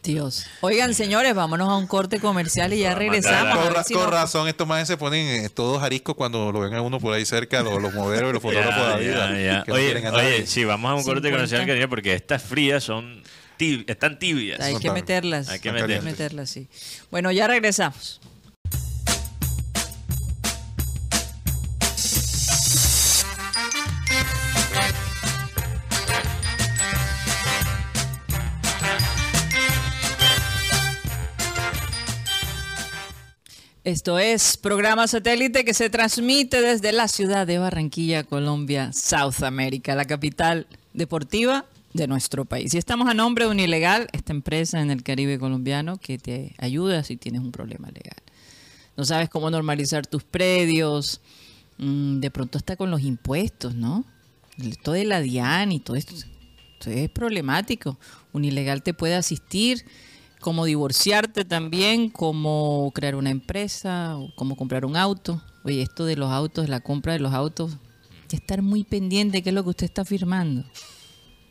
Dios. 0.01 0.47
Oigan, 0.62 0.95
señores, 0.95 1.36
vámonos 1.36 1.70
a 1.70 1.76
un 1.76 1.86
corte 1.86 2.20
comercial 2.20 2.74
y 2.74 2.80
ya 2.80 2.95
regresamos. 2.95 3.58
Con, 3.64 3.74
ra- 3.76 3.84
si 3.84 3.93
con 3.93 4.03
nos- 4.06 4.12
razón, 4.12 4.47
estos 4.47 4.68
más 4.68 4.88
se 4.88 4.97
ponen 4.97 5.45
eh, 5.45 5.49
todos 5.49 5.84
ariscos 5.84 6.16
cuando 6.16 6.51
lo 6.51 6.62
ven 6.62 6.74
a 6.74 6.82
uno 6.82 6.99
por 6.99 7.14
ahí 7.14 7.26
cerca, 7.26 7.62
los, 7.62 7.80
los 7.80 7.93
modelos 7.93 8.32
y 8.32 8.34
los 8.34 8.41
fotógrafos 8.41 8.99
de 8.99 9.06
ya, 9.06 9.38
ya. 9.39 9.64
que 9.64 9.72
no 9.72 9.76
Oye, 9.78 9.95
oye, 10.12 10.47
sí, 10.47 10.64
vamos 10.66 10.89
a 10.89 10.95
un 10.95 11.03
corte 11.03 11.28
50. 11.28 11.32
comercial 11.32 11.66
que 11.80 11.88
porque 11.88 12.14
estas 12.16 12.41
frías 12.41 12.84
son 12.84 13.22
tib- 13.58 13.86
están 13.88 14.20
tibias. 14.20 14.60
Hay 14.60 14.78
que 14.78 14.91
meterlas. 14.91 15.49
Hay 15.49 15.60
que 15.60 15.72
meterlas. 15.72 16.03
meterlas, 16.03 16.49
sí. 16.49 16.68
Bueno, 17.12 17.32
ya 17.32 17.47
regresamos. 17.47 18.20
Esto 33.84 34.18
es 34.18 34.58
programa 34.58 35.08
satélite 35.08 35.64
que 35.64 35.76
se 35.76 35.91
transmite 35.91 36.60
desde 36.62 36.91
la 36.91 37.08
ciudad 37.08 37.45
de 37.45 37.60
Barranquilla, 37.60 38.24
Colombia, 38.24 38.91
South 38.93 39.43
America, 39.43 39.93
la 39.93 40.06
capital 40.06 40.66
deportiva 40.93 41.66
de 41.96 42.08
nuestro 42.08 42.43
país. 42.43 42.74
Y 42.74 42.78
estamos 42.78 43.08
a 43.08 43.14
nombre 43.14 43.46
de 43.46 43.52
Unilegal, 43.52 44.10
esta 44.12 44.34
empresa 44.34 44.82
en 44.82 44.91
el 44.91 45.02
Caribe 45.02 45.39
colombiano 45.39 45.98
que 45.98 46.18
te 46.18 46.54
ayuda 46.58 47.04
si 47.04 47.16
tienes 47.16 47.41
un 47.41 47.54
problema 47.54 47.88
legal. 47.88 48.22
No 48.98 49.06
sabes 49.06 49.30
cómo 49.30 49.50
normalizar 49.50 50.06
tus 50.06 50.24
predios, 50.24 51.22
mm, 51.78 52.20
de 52.20 52.32
pronto 52.32 52.58
hasta 52.58 52.76
con 52.76 52.91
los 52.91 53.02
impuestos, 53.02 53.76
¿no? 53.76 54.04
Todo 54.84 54.96
de 54.96 55.06
la 55.06 55.22
DIAN 55.22 55.72
y 55.72 55.80
todo 55.80 55.96
esto, 55.96 56.16
esto 56.16 56.89
es 56.89 57.10
problemático. 57.10 57.98
Unilegal 58.34 58.84
te 58.84 58.93
puede 58.93 59.16
asistir, 59.16 59.86
cómo 60.41 60.66
divorciarte 60.66 61.46
también, 61.46 62.10
cómo 62.10 62.91
crear 62.93 63.16
una 63.16 63.30
empresa, 63.30 64.18
o 64.18 64.36
cómo 64.36 64.58
comprar 64.58 64.86
un 64.86 64.98
auto. 64.98 65.41
Oye, 65.64 65.82
esto 65.82 66.04
de 66.04 66.18
los 66.18 66.30
autos, 66.30 66.68
la 66.68 66.82
compra 66.82 67.14
de 67.14 67.20
los 67.20 67.34
autos, 67.34 67.78
estar 68.32 68.62
muy 68.62 68.84
pendiente 68.84 69.38
de 69.38 69.43
qué 69.43 69.50
es 69.50 69.56
lo 69.56 69.64
que 69.64 69.70
usted 69.70 69.86
está 69.86 70.04
firmando. 70.04 70.66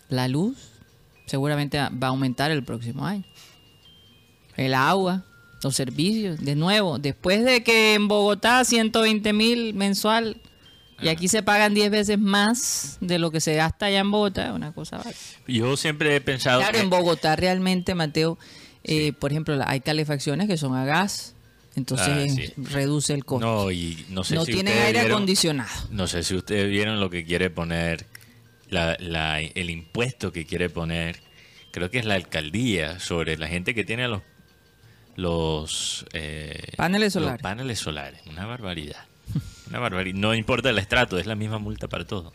La 0.09 0.29
luz 0.29 0.57
seguramente 1.27 1.79
va 1.79 2.07
a 2.07 2.11
aumentar 2.11 2.51
el 2.51 2.63
próximo 2.65 3.05
año. 3.07 3.25
El 4.57 4.75
agua, 4.75 5.25
los 5.63 5.75
servicios, 5.77 6.41
de 6.41 6.57
nuevo, 6.57 6.99
después 6.99 7.45
de 7.45 7.63
que 7.63 7.95
en 7.95 8.09
Bogotá 8.09 8.65
120 8.65 9.33
mil 9.33 9.75
mensual 9.75 10.41
y 11.01 11.09
aquí 11.09 11.29
se 11.29 11.45
pagan 11.45 11.75
10 11.75 11.91
veces 11.93 12.19
más 12.19 12.99
de 13.01 13.21
lo 13.21 13.31
que 13.31 13.41
se 13.41 13.55
gasta 13.55 13.87
allá 13.87 14.01
en 14.01 14.11
Bogotá, 14.11 14.47
es 14.49 14.53
una 14.53 14.73
cosa 14.73 14.97
bárbara. 14.97 15.17
Yo 15.47 15.77
siempre 15.77 16.17
he 16.17 16.21
pensado. 16.21 16.61
Claro, 16.61 16.79
en 16.79 16.91
Bogotá 16.91 17.37
realmente, 17.37 17.95
Mateo, 17.95 18.37
eh, 18.83 19.13
por 19.13 19.31
ejemplo, 19.31 19.57
hay 19.65 19.79
calefacciones 19.81 20.49
que 20.49 20.57
son 20.57 20.75
a 20.75 20.85
gas, 20.85 21.35
entonces 21.77 22.09
Ah, 22.09 22.27
sí. 22.35 22.53
reduce 22.57 23.15
el 23.15 23.25
costo. 23.25 23.47
No, 23.47 23.71
y 23.71 24.05
no 24.09 24.25
sé 24.25 24.35
No 24.35 24.45
si 24.45 24.53
tienen 24.55 24.73
ustedes 24.73 24.87
aire 24.89 24.99
vieron- 25.01 25.13
acondicionado. 25.19 25.71
No 25.93 26.09
sé 26.09 26.25
si 26.25 26.35
ustedes 26.35 26.69
vieron 26.69 26.99
lo 26.99 27.11
que 27.11 27.25
quiere 27.25 27.49
poner, 27.49 28.05
la, 28.69 28.97
la- 29.01 29.41
el 29.41 29.71
impuesto 29.71 30.33
que 30.33 30.47
quiere 30.47 30.69
poner, 30.71 31.16
creo 31.73 31.91
que 31.91 31.99
es 31.99 32.05
la 32.05 32.14
alcaldía, 32.14 32.99
sobre 33.01 33.37
la 33.37 33.49
gente 33.49 33.75
que 33.75 33.85
tiene 33.85 34.09
los 34.09 34.23
los 35.16 36.05
eh, 36.12 36.73
Paneles 36.77 37.14
los 37.16 37.25
solares. 37.25 37.43
paneles 37.43 37.79
solares. 37.81 38.21
Una 38.27 38.47
barbaridad. 38.47 39.05
Una 39.69 39.81
barbaridad. 39.81 40.16
No 40.19 40.35
importa 40.35 40.71
el 40.71 40.79
estrato, 40.79 41.19
es 41.19 41.27
la 41.27 41.35
misma 41.35 41.59
multa 41.59 41.89
para 41.89 42.07
todo. 42.07 42.33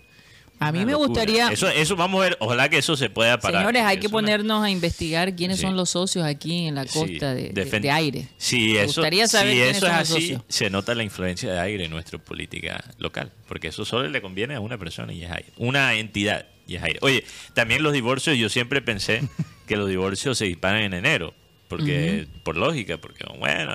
A 0.60 0.72
mí 0.72 0.86
me 0.86 0.94
locura. 0.94 1.08
gustaría, 1.10 1.48
Eso, 1.50 1.68
eso 1.68 1.96
vamos 1.98 2.22
a 2.22 2.24
ver, 2.30 2.38
ojalá 2.40 2.70
que 2.70 2.78
eso 2.78 2.96
se 2.96 3.10
pueda 3.10 3.38
parar. 3.40 3.62
señores, 3.62 3.84
hay 3.84 3.98
que 4.00 4.08
ponernos 4.08 4.64
a 4.64 4.70
investigar 4.70 5.36
quiénes 5.36 5.58
Sí. 5.58 5.64
son 5.64 5.76
los 5.76 5.90
socios 5.90 6.24
aquí 6.26 6.68
en 6.68 6.76
la 6.76 6.86
Sí, 6.88 7.00
costa 7.00 7.34
de, 7.34 7.50
de- 7.50 7.92
aire. 7.92 8.30
Si 8.38 8.74
Me 8.74 8.84
eso, 8.84 9.02
gustaría 9.02 9.28
saber 9.28 9.54
si 9.54 9.60
eso 9.62 9.88
es 9.88 9.92
así, 9.94 10.38
se 10.48 10.70
nota 10.70 10.96
la 10.96 11.04
influencia 11.04 11.52
de 11.52 11.60
aire 11.60 11.86
en 11.86 11.92
nuestra 11.92 12.18
política 12.18 12.82
local, 12.98 13.32
porque 13.48 13.68
eso 13.68 13.84
solo 13.84 14.08
le 14.10 14.22
conviene 14.22 14.56
a 14.56 14.62
una 14.62 14.78
persona 14.78 15.12
y 15.12 15.24
es 15.26 15.32
aire, 15.32 15.50
una 15.58 15.96
entidad 15.96 16.46
y 16.66 16.76
es 16.76 16.84
aire. 16.84 17.00
Oye, 17.02 17.26
también 17.54 17.84
los 17.84 17.92
divorcios, 17.92 18.38
yo 18.38 18.48
siempre 18.48 18.82
pensé 18.82 19.22
que 19.68 19.76
los 19.76 19.90
divorcios 19.90 20.38
se 20.38 20.46
disparan 20.46 20.82
en 20.84 20.94
enero, 20.94 21.34
porque 21.68 22.28
por 22.44 22.56
lógica, 22.56 22.98
porque 23.00 23.26
bueno, 23.38 23.74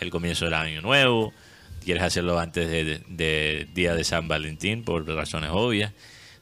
el 0.00 0.10
comienzo 0.10 0.46
del 0.46 0.54
año 0.54 0.80
nuevo, 0.82 1.32
quieres 1.84 2.02
hacerlo 2.02 2.40
antes 2.40 2.68
de, 2.68 2.84
de- 2.84 3.02
de 3.08 3.68
día 3.72 3.94
de 3.94 4.02
San 4.02 4.26
Valentín 4.26 4.82
por 4.82 5.06
razones 5.06 5.50
obvias. 5.52 5.92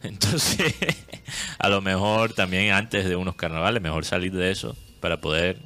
Entonces, 0.09 0.75
a 1.59 1.69
lo 1.69 1.81
mejor 1.81 2.33
también 2.33 2.73
antes 2.73 3.09
de 3.09 3.17
unos 3.17 3.37
carnavales, 3.37 3.83
mejor 3.83 4.05
salir 4.05 4.33
de 4.33 4.51
eso 4.51 4.77
para 5.01 5.21
poder 5.21 5.59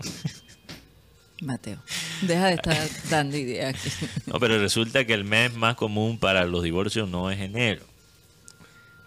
Mateo, 1.43 1.78
deja 2.22 2.47
de 2.47 2.55
estar 2.55 2.89
dando 3.11 3.37
ideas. 3.37 3.74
aquí. 3.74 4.07
No, 4.26 4.41
pero 4.41 4.59
resulta 4.59 5.05
que 5.05 5.12
el 5.14 5.24
mes 5.24 5.55
más 5.55 5.74
común 5.74 6.18
para 6.18 6.45
los 6.47 6.62
divorcios 6.62 7.09
no 7.09 7.30
es 7.30 7.41
enero. 7.41 7.84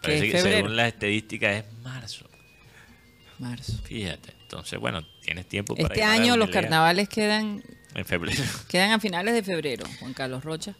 ¿Qué 0.01 0.07
Parece 0.07 0.31
que 0.31 0.41
según 0.41 0.75
las 0.75 0.87
estadísticas 0.89 1.55
es 1.57 1.63
marzo. 1.83 2.25
Marzo. 3.39 3.73
Fíjate. 3.83 4.33
Entonces, 4.43 4.79
bueno, 4.79 5.03
tienes 5.23 5.47
tiempo 5.47 5.75
para 5.75 5.87
Este 5.87 6.03
año 6.03 6.37
los 6.37 6.49
carnavales 6.49 7.09
quedan 7.09 7.63
En 7.95 8.05
febrero. 8.05 8.43
quedan 8.67 8.91
a 8.91 8.99
finales 8.99 9.33
de 9.33 9.43
febrero, 9.43 9.85
Juan 9.99 10.13
Carlos 10.13 10.43
Rocha. 10.43 10.75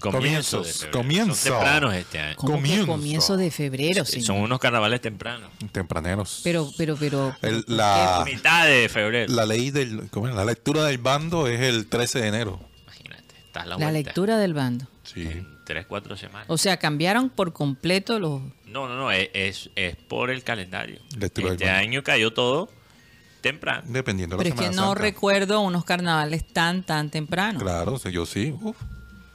Comienzos. 0.00 0.80
de 0.82 0.90
Comienzos, 0.90 0.90
febrero. 0.90 0.98
comienzo. 0.98 1.34
Son 1.34 1.52
tempranos 1.58 1.94
este 1.94 2.18
año. 2.18 2.36
¿Cómo 2.36 2.52
que 2.52 2.58
Comienzo. 2.60 2.86
comienzo 2.86 3.36
de 3.36 3.50
febrero, 3.50 4.04
Sí? 4.04 4.20
Son 4.22 4.36
unos 4.38 4.58
carnavales 4.58 5.00
tempranos. 5.00 5.50
Tempraneros. 5.72 6.40
Pero, 6.44 6.70
pero, 6.76 6.96
pero. 6.96 7.34
El- 7.42 7.64
¿por 7.64 7.74
la-? 7.74 8.22
Mitad 8.24 8.66
de 8.66 8.88
febrero. 8.88 9.32
La 9.34 9.46
ley 9.46 9.70
del, 9.70 10.08
¿cómo 10.10 10.28
es? 10.28 10.34
La 10.34 10.44
lectura 10.44 10.84
del 10.84 10.98
bando 10.98 11.46
es 11.46 11.60
el 11.60 11.86
13 11.86 12.20
de 12.20 12.28
enero. 12.28 12.60
Imagínate. 12.84 13.34
Estás 13.46 13.62
a 13.64 13.66
la, 13.66 13.78
La 13.78 13.92
lectura 13.92 14.38
del 14.38 14.54
bando. 14.54 14.86
Sí. 15.02 15.22
En 15.22 15.46
tres, 15.64 15.86
cuatro 15.86 16.16
semanas. 16.16 16.46
O 16.48 16.58
sea, 16.58 16.76
cambiaron 16.76 17.30
por 17.30 17.52
completo 17.52 18.18
los. 18.20 18.42
No, 18.66 18.86
no, 18.88 18.96
no. 18.96 19.10
Es, 19.10 19.30
es, 19.32 19.70
es 19.76 19.96
por 19.96 20.30
el 20.30 20.42
calendario. 20.44 21.00
Lectura 21.18 21.46
del 21.48 21.54
Este 21.54 21.64
bando. 21.66 21.80
año 21.80 22.02
cayó 22.02 22.32
todo 22.32 22.70
temprano. 23.40 23.82
Dependiendo 23.86 24.36
de 24.36 24.44
la 24.44 24.50
Pero 24.50 24.62
es 24.62 24.68
que 24.70 24.76
no 24.76 24.86
Santa. 24.88 25.00
recuerdo 25.00 25.60
unos 25.60 25.84
carnavales 25.84 26.46
tan, 26.52 26.82
tan 26.82 27.08
temprano. 27.10 27.58
Claro, 27.60 27.96
yo 28.10 28.26
sí. 28.26 28.54
Uf. 28.60 28.76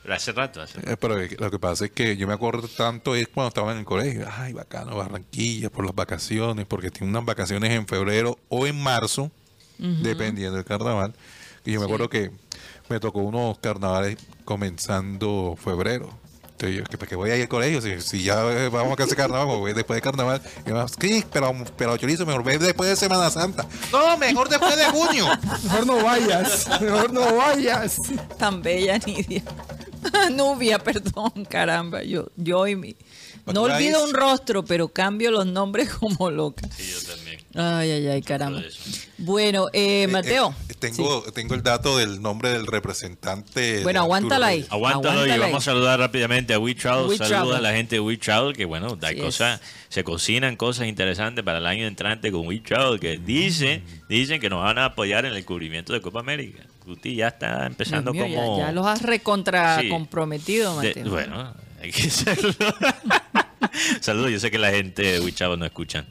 Pero 0.03 0.15
hace 0.15 0.31
rato, 0.33 0.61
hace 0.61 0.75
rato. 0.79 0.91
Eh, 0.91 0.97
Pero 0.97 1.15
lo 1.39 1.49
que 1.51 1.59
pasa 1.59 1.85
es 1.85 1.91
que 1.91 2.15
yo 2.17 2.27
me 2.27 2.33
acuerdo 2.33 2.67
tanto 2.67 3.15
es 3.15 3.27
cuando 3.29 3.47
estaba 3.47 3.71
en 3.71 3.79
el 3.79 3.85
colegio. 3.85 4.27
Ay, 4.37 4.51
bacano, 4.53 4.95
Barranquilla, 4.97 5.69
por 5.69 5.85
las 5.85 5.95
vacaciones, 5.95 6.65
porque 6.67 6.91
tiene 6.91 7.09
unas 7.09 7.23
vacaciones 7.25 7.71
en 7.71 7.87
febrero 7.87 8.37
o 8.49 8.67
en 8.67 8.81
marzo, 8.81 9.31
dependiendo 9.77 10.55
del 10.57 10.65
carnaval. 10.65 11.13
Y 11.65 11.71
yo 11.71 11.79
me 11.79 11.85
acuerdo 11.85 12.09
que 12.09 12.31
me 12.89 12.99
tocó 12.99 13.19
unos 13.19 13.57
carnavales 13.59 14.17
comenzando 14.77 15.55
febrero. 15.61 16.09
Entonces 16.51 16.77
yo, 16.77 16.83
¿que- 16.83 16.97
¿para 16.97 17.09
qué 17.09 17.15
voy 17.15 17.29
a 17.31 17.35
ir 17.35 17.41
al 17.43 17.47
colegio? 17.47 17.81
Si, 17.81 17.99
si 18.01 18.23
ya 18.23 18.35
vamos 18.69 18.99
a 18.99 19.03
hacer 19.03 19.15
carnaval, 19.17 19.47
voy 19.47 19.73
después 19.73 19.97
de 19.97 20.01
carnaval. 20.01 20.41
Y 20.65 20.69
me 20.69 20.73
va, 20.73 20.87
sí, 20.87 21.23
pero, 21.31 21.53
pero 21.77 21.97
chorizo, 21.97 22.25
mejor 22.25 22.43
ve 22.43 22.57
después 22.57 22.89
de 22.89 22.95
Semana 22.95 23.29
Santa. 23.29 23.65
No, 23.91 24.17
mejor 24.17 24.49
después 24.49 24.75
de 24.75 24.85
junio. 24.85 25.25
Mejor 25.63 25.87
no 25.87 26.03
vayas. 26.03 26.67
Mejor 26.81 27.11
no 27.13 27.35
vayas. 27.35 27.97
Tan 28.37 28.61
bella, 28.61 28.97
Nidia. 28.99 29.41
Nubia, 30.31 30.79
perdón, 30.79 31.45
caramba. 31.49 32.03
Yo, 32.03 32.27
yo 32.35 32.67
y 32.67 32.75
mi. 32.75 32.95
No 33.45 33.63
olvido 33.63 34.03
un 34.05 34.13
rostro, 34.13 34.63
pero 34.63 34.87
cambio 34.87 35.31
los 35.31 35.45
nombres 35.45 35.89
como 35.99 36.29
loca. 36.31 36.67
Sí, 36.75 36.91
yo 36.91 37.13
también. 37.13 37.39
Ay, 37.55 37.91
ay, 37.91 38.07
ay, 38.07 38.21
caramba. 38.21 38.59
Todo 38.59 38.67
eso. 38.69 38.79
Bueno, 39.19 39.67
eh, 39.73 40.07
Mateo. 40.07 40.55
Eh, 40.67 40.71
eh, 40.71 40.73
tengo, 40.79 41.21
tengo 41.33 41.53
el 41.53 41.61
dato 41.61 41.97
del 41.97 42.21
nombre 42.21 42.49
del 42.49 42.65
representante. 42.65 43.59
de 43.77 43.83
Bueno, 43.83 43.99
Arturo 44.01 44.15
aguántala 44.15 44.47
ahí. 44.47 44.65
Aguántalo 44.69 45.27
y 45.27 45.37
vamos 45.37 45.57
a 45.67 45.71
saludar 45.71 45.99
rápidamente 45.99 46.53
a 46.53 46.59
We 46.59 46.73
Travel. 46.75 47.07
We 47.07 47.17
Saludos 47.17 47.29
Travel. 47.49 47.55
a 47.55 47.61
la 47.61 47.75
gente 47.77 47.97
de 47.97 47.99
We 47.99 48.17
Travel, 48.17 48.55
que 48.55 48.65
bueno, 48.65 48.97
hay 49.01 49.13
Así 49.13 49.21
cosas, 49.21 49.61
se 49.89 50.03
cocinan 50.03 50.55
cosas 50.55 50.87
interesantes 50.87 51.43
para 51.45 51.59
el 51.59 51.67
año 51.67 51.85
entrante 51.85 52.31
con 52.31 52.47
We 52.47 52.59
Travel, 52.59 52.99
que 52.99 53.17
dicen, 53.17 53.83
dicen 54.09 54.41
que 54.41 54.49
nos 54.49 54.63
van 54.63 54.77
a 54.79 54.85
apoyar 54.85 55.25
en 55.25 55.33
el 55.33 55.45
cubrimiento 55.45 55.93
de 55.93 56.01
Copa 56.01 56.21
América. 56.21 56.63
Guti 56.85 57.15
ya 57.15 57.27
está 57.29 57.65
empezando 57.67 58.11
mío, 58.13 58.23
como... 58.25 58.57
ya, 58.57 58.65
ya 58.65 58.71
los 58.73 58.85
has 58.87 59.01
recontra 59.03 59.79
Sí. 59.79 59.89
comprometido, 59.89 60.79
de- 60.81 60.87
Mateo. 60.89 61.09
bueno, 61.11 61.53
hay 61.83 61.91
que 61.91 62.07
hacerlo. 62.07 62.53
Saludos, 63.99 64.31
yo 64.31 64.39
sé 64.39 64.49
que 64.51 64.57
la 64.57 64.71
gente 64.71 65.19
de 65.19 65.31
Travel 65.31 65.59
no 65.59 65.65
escuchan. 65.65 66.05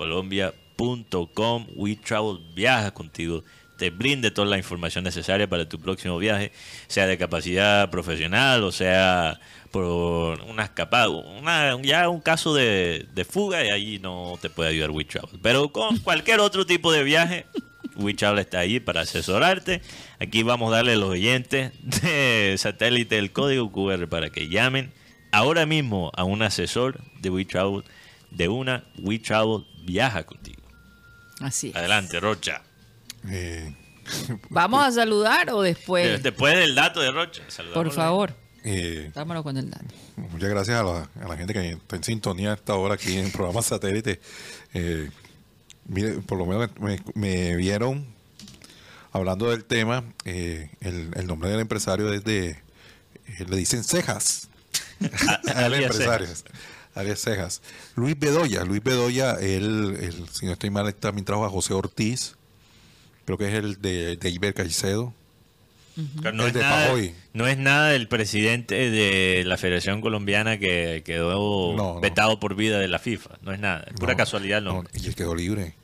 WeTravelColombia.com. 0.00 1.66
We 1.76 1.96
Travel 1.96 2.38
viaja 2.54 2.92
contigo, 2.92 3.44
te 3.76 3.90
brinde 3.90 4.30
toda 4.30 4.48
la 4.48 4.58
información 4.58 5.04
necesaria 5.04 5.48
para 5.48 5.68
tu 5.68 5.78
próximo 5.78 6.18
viaje, 6.18 6.52
sea 6.86 7.06
de 7.06 7.18
capacidad 7.18 7.90
profesional 7.90 8.62
o 8.64 8.72
sea 8.72 9.40
por 9.70 10.40
una 10.42 10.64
escapada, 10.64 11.08
una, 11.08 11.80
ya 11.82 12.08
un 12.08 12.20
caso 12.20 12.52
de, 12.54 13.06
de 13.14 13.24
fuga 13.24 13.64
y 13.64 13.70
ahí 13.70 13.98
no 14.00 14.36
te 14.40 14.50
puede 14.50 14.70
ayudar 14.70 14.90
We 14.90 15.04
Travel. 15.04 15.38
Pero 15.42 15.70
con 15.70 15.98
cualquier 15.98 16.40
otro 16.40 16.66
tipo 16.66 16.92
de 16.92 17.04
viaje, 17.04 17.46
We 17.96 18.14
Travel 18.14 18.40
está 18.40 18.60
ahí 18.60 18.80
para 18.80 19.02
asesorarte. 19.02 19.80
Aquí 20.18 20.42
vamos 20.42 20.72
a 20.72 20.76
darle 20.76 20.92
a 20.92 20.96
los 20.96 21.10
oyentes 21.10 21.72
de 22.02 22.54
satélite 22.58 23.18
el 23.18 23.32
código 23.32 23.70
QR 23.70 24.08
para 24.08 24.30
que 24.30 24.48
llamen 24.48 24.92
ahora 25.32 25.66
mismo 25.66 26.10
a 26.16 26.24
un 26.24 26.42
asesor 26.42 27.00
de 27.20 27.30
We 27.30 27.44
Travel, 27.44 27.84
de 28.30 28.48
una 28.48 28.84
We 28.98 29.20
viaja 29.84 30.24
contigo. 30.24 30.62
Así 31.40 31.70
es. 31.70 31.76
Adelante, 31.76 32.20
Rocha. 32.20 32.62
Eh, 33.28 33.74
¿Vamos 34.50 34.84
a 34.86 34.92
saludar 34.92 35.50
o 35.50 35.62
después? 35.62 36.22
Después 36.22 36.56
del 36.56 36.74
dato 36.74 37.00
de 37.00 37.10
Rocha, 37.10 37.42
Por 37.74 37.90
favor, 37.92 38.34
eh, 38.64 39.10
dámelo 39.14 39.42
con 39.42 39.56
el 39.56 39.70
dato. 39.70 39.84
Muchas 40.16 40.48
gracias 40.50 40.78
a 40.80 40.82
la, 40.82 41.10
a 41.22 41.28
la 41.28 41.36
gente 41.36 41.52
que 41.54 41.70
está 41.70 41.96
en 41.96 42.04
sintonía 42.04 42.50
a 42.52 42.54
esta 42.54 42.74
hora 42.74 42.94
aquí 42.94 43.16
en 43.16 43.26
el 43.26 43.32
programa 43.32 43.62
satélite. 43.62 44.20
Eh, 44.74 45.10
mire, 45.86 46.12
por 46.20 46.38
lo 46.38 46.46
menos 46.46 46.70
me, 46.80 47.00
me 47.14 47.56
vieron 47.56 48.06
hablando 49.12 49.50
del 49.50 49.64
tema. 49.64 50.04
eh, 50.24 50.70
el, 50.80 51.10
el 51.14 51.26
nombre 51.26 51.48
del 51.50 51.60
empresario 51.60 52.12
es 52.12 52.22
de. 52.24 52.50
eh, 52.50 53.46
le 53.48 53.56
dicen 53.56 53.82
cejas. 53.84 54.48
al 55.54 55.64
alias 55.72 55.90
empresario. 55.92 56.26
Cejas. 56.26 56.44
Alias 56.94 57.20
Cejas. 57.20 57.62
Luis 57.96 58.18
Bedoya. 58.18 58.64
Luis 58.64 58.82
Bedoya, 58.82 59.34
él, 59.34 59.96
él, 60.00 60.26
si 60.32 60.46
no 60.46 60.52
estoy 60.52 60.70
mal, 60.70 60.92
también 60.94 61.24
trabaja 61.24 61.48
a 61.48 61.50
José 61.50 61.72
Ortiz. 61.74 62.36
Creo 63.24 63.38
que 63.38 63.48
es 63.48 63.54
el 63.54 63.80
de, 63.80 64.16
de 64.16 64.30
Iber 64.30 64.54
Caicedo. 64.54 65.14
Pero 66.22 66.32
no, 66.32 66.44
El 66.44 66.48
es 66.48 66.54
de 66.54 66.60
nada, 66.60 66.86
Pajoy. 66.86 67.14
no 67.34 67.46
es 67.46 67.58
nada 67.58 67.90
del 67.90 68.08
presidente 68.08 68.90
de 68.90 69.42
la 69.44 69.58
Federación 69.58 70.00
Colombiana 70.00 70.58
que 70.58 71.02
quedó 71.04 71.76
No, 71.76 71.94
no. 71.94 72.00
vetado 72.00 72.40
por 72.40 72.54
vida 72.54 72.78
de 72.78 72.88
la 72.88 72.98
FIFA. 72.98 73.38
No 73.42 73.52
es 73.52 73.58
nada, 73.60 73.84
es 73.86 73.94
pura 73.94 74.12
No, 74.12 74.16
casualidad. 74.16 74.62
No. 74.62 74.82
no, 74.82 74.88
y 74.94 75.06
él 75.06 75.14
quedó 75.14 75.34
libre. 75.34 75.74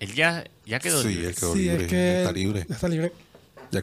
Él 0.00 0.12
ya, 0.14 0.44
ya 0.66 0.80
quedó 0.80 1.00
Sí, 1.02 1.08
libre. 1.08 1.28
él 1.28 1.34
quedó 1.34 1.52
Sí, 1.54 1.58
libre. 1.62 1.84
es 1.84 1.88
que 1.90 2.18
Está 2.18 2.32
libre. 2.32 2.66
ya 2.68 2.74
está 2.74 2.88
libre. 2.88 3.12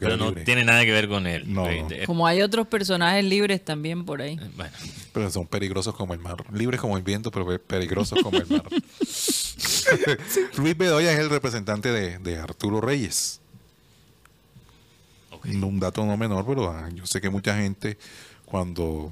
pero 0.00 0.16
no 0.16 0.28
libre. 0.28 0.44
tiene 0.44 0.64
nada 0.64 0.84
que 0.84 0.92
ver 0.92 1.08
con 1.08 1.26
él. 1.26 1.44
No, 1.52 1.68
Eh, 1.68 1.82
no. 1.82 1.90
eh, 1.90 2.04
Como 2.06 2.26
hay 2.26 2.42
otros 2.42 2.66
personajes 2.66 3.24
libres 3.24 3.64
también 3.64 4.04
por 4.04 4.20
ahí. 4.22 4.36
Bueno, 4.56 4.72
Pero 5.12 5.30
son 5.30 5.46
peligrosos 5.46 5.94
como 5.94 6.14
el 6.14 6.20
mar. 6.20 6.44
Libres 6.52 6.80
como 6.80 6.96
el 6.96 7.02
viento, 7.02 7.30
pero 7.30 7.46
pe- 7.46 7.58
peligrosos 7.58 8.18
como 8.22 8.38
el 8.38 8.46
mar. 8.48 8.64
Luis 10.58 10.76
Bedoya 10.76 11.12
es 11.12 11.18
el 11.18 11.30
representante 11.30 11.90
de, 11.92 12.18
de 12.18 12.38
Arturo 12.38 12.80
Reyes. 12.80 13.40
Un 15.44 15.80
dato 15.80 16.06
no 16.06 16.16
menor, 16.16 16.46
pero 16.46 16.70
ah, 16.70 16.88
yo 16.94 17.04
sé 17.04 17.20
que 17.20 17.28
mucha 17.28 17.56
gente 17.56 17.98
cuando 18.44 19.10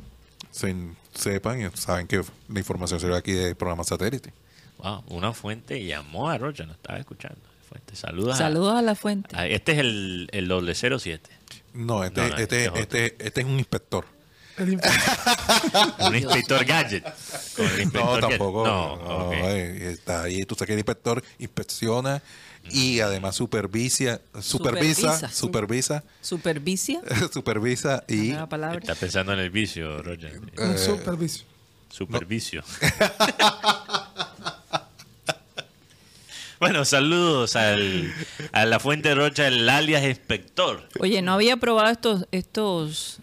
se 0.53 0.75
sepan, 1.13 1.61
eh, 1.63 1.71
saben 1.75 2.07
que 2.07 2.23
la 2.49 2.59
información 2.59 3.01
se 3.01 3.09
ve 3.09 3.17
aquí 3.17 3.33
de 3.33 3.55
programa 3.57 3.83
satélite. 3.83 4.33
Wow, 4.79 5.03
una 5.09 5.33
fuente 5.33 5.85
llamó 5.85 6.31
a 6.31 6.39
Rocha, 6.39 6.65
no 6.67 6.73
estaba 6.73 6.99
escuchando. 7.01 7.41
Fuente, 7.71 7.97
saludos. 7.97 8.35
a- 8.35 8.39
Saludos 8.39 8.75
a 8.77 8.83
la 8.83 8.95
fuente. 8.95 9.35
a- 9.35 9.47
este 9.47 9.73
es 9.73 9.79
el, 9.79 10.29
el 10.33 10.49
doble 10.49 10.75
07. 10.75 11.31
No, 11.73 12.05
este, 12.05 12.21
No, 12.21 12.29
no, 12.29 12.37
este, 12.37 12.65
este 12.67 12.81
este, 12.81 13.17
este 13.27 13.41
es 13.41 13.47
un 13.47 13.59
inspector. 13.59 14.05
Un 14.61 16.17
inspector 16.17 16.65
gadget. 16.67 17.03
Con 17.57 17.65
el 17.67 17.77
No, 17.77 17.83
inspector 17.83 18.21
gadget. 18.21 18.29
tampoco. 18.39 18.67
No, 18.67 18.97
no, 18.97 19.29
ok. 19.29 19.33
eh, 19.35 19.91
está 19.93 20.23
ahí, 20.25 20.45
tú 20.45 20.55
sabes 20.55 20.67
que 20.67 20.73
el 20.75 20.79
inspector 20.81 21.25
inspecciona 21.39 22.21
y 22.71 23.01
además 23.01 23.37
supervisa, 23.37 24.21
supervisa, 24.43 25.31
Supervisa. 25.31 26.05
supervisa, 26.21 27.01
supervisa 27.33 28.05
y. 28.09 28.33
Está 28.33 28.95
pensando 28.97 29.33
en 29.33 29.39
el 29.39 29.51
vicio, 29.51 30.03
Roger. 30.03 30.39
un 30.59 30.77
superviso. 30.77 31.45
Supervicio. 31.89 32.63
bueno, 36.61 36.85
saludos 36.85 37.57
al, 37.57 38.13
a 38.53 38.67
la 38.67 38.79
fuente 38.79 39.15
Rocha, 39.15 39.49
el 39.49 39.69
alias 39.69 40.05
inspector. 40.05 40.89
Oye, 41.01 41.23
no 41.23 41.33
había 41.33 41.57
probado 41.57 41.91
estos 41.91 42.27
estos 42.31 43.19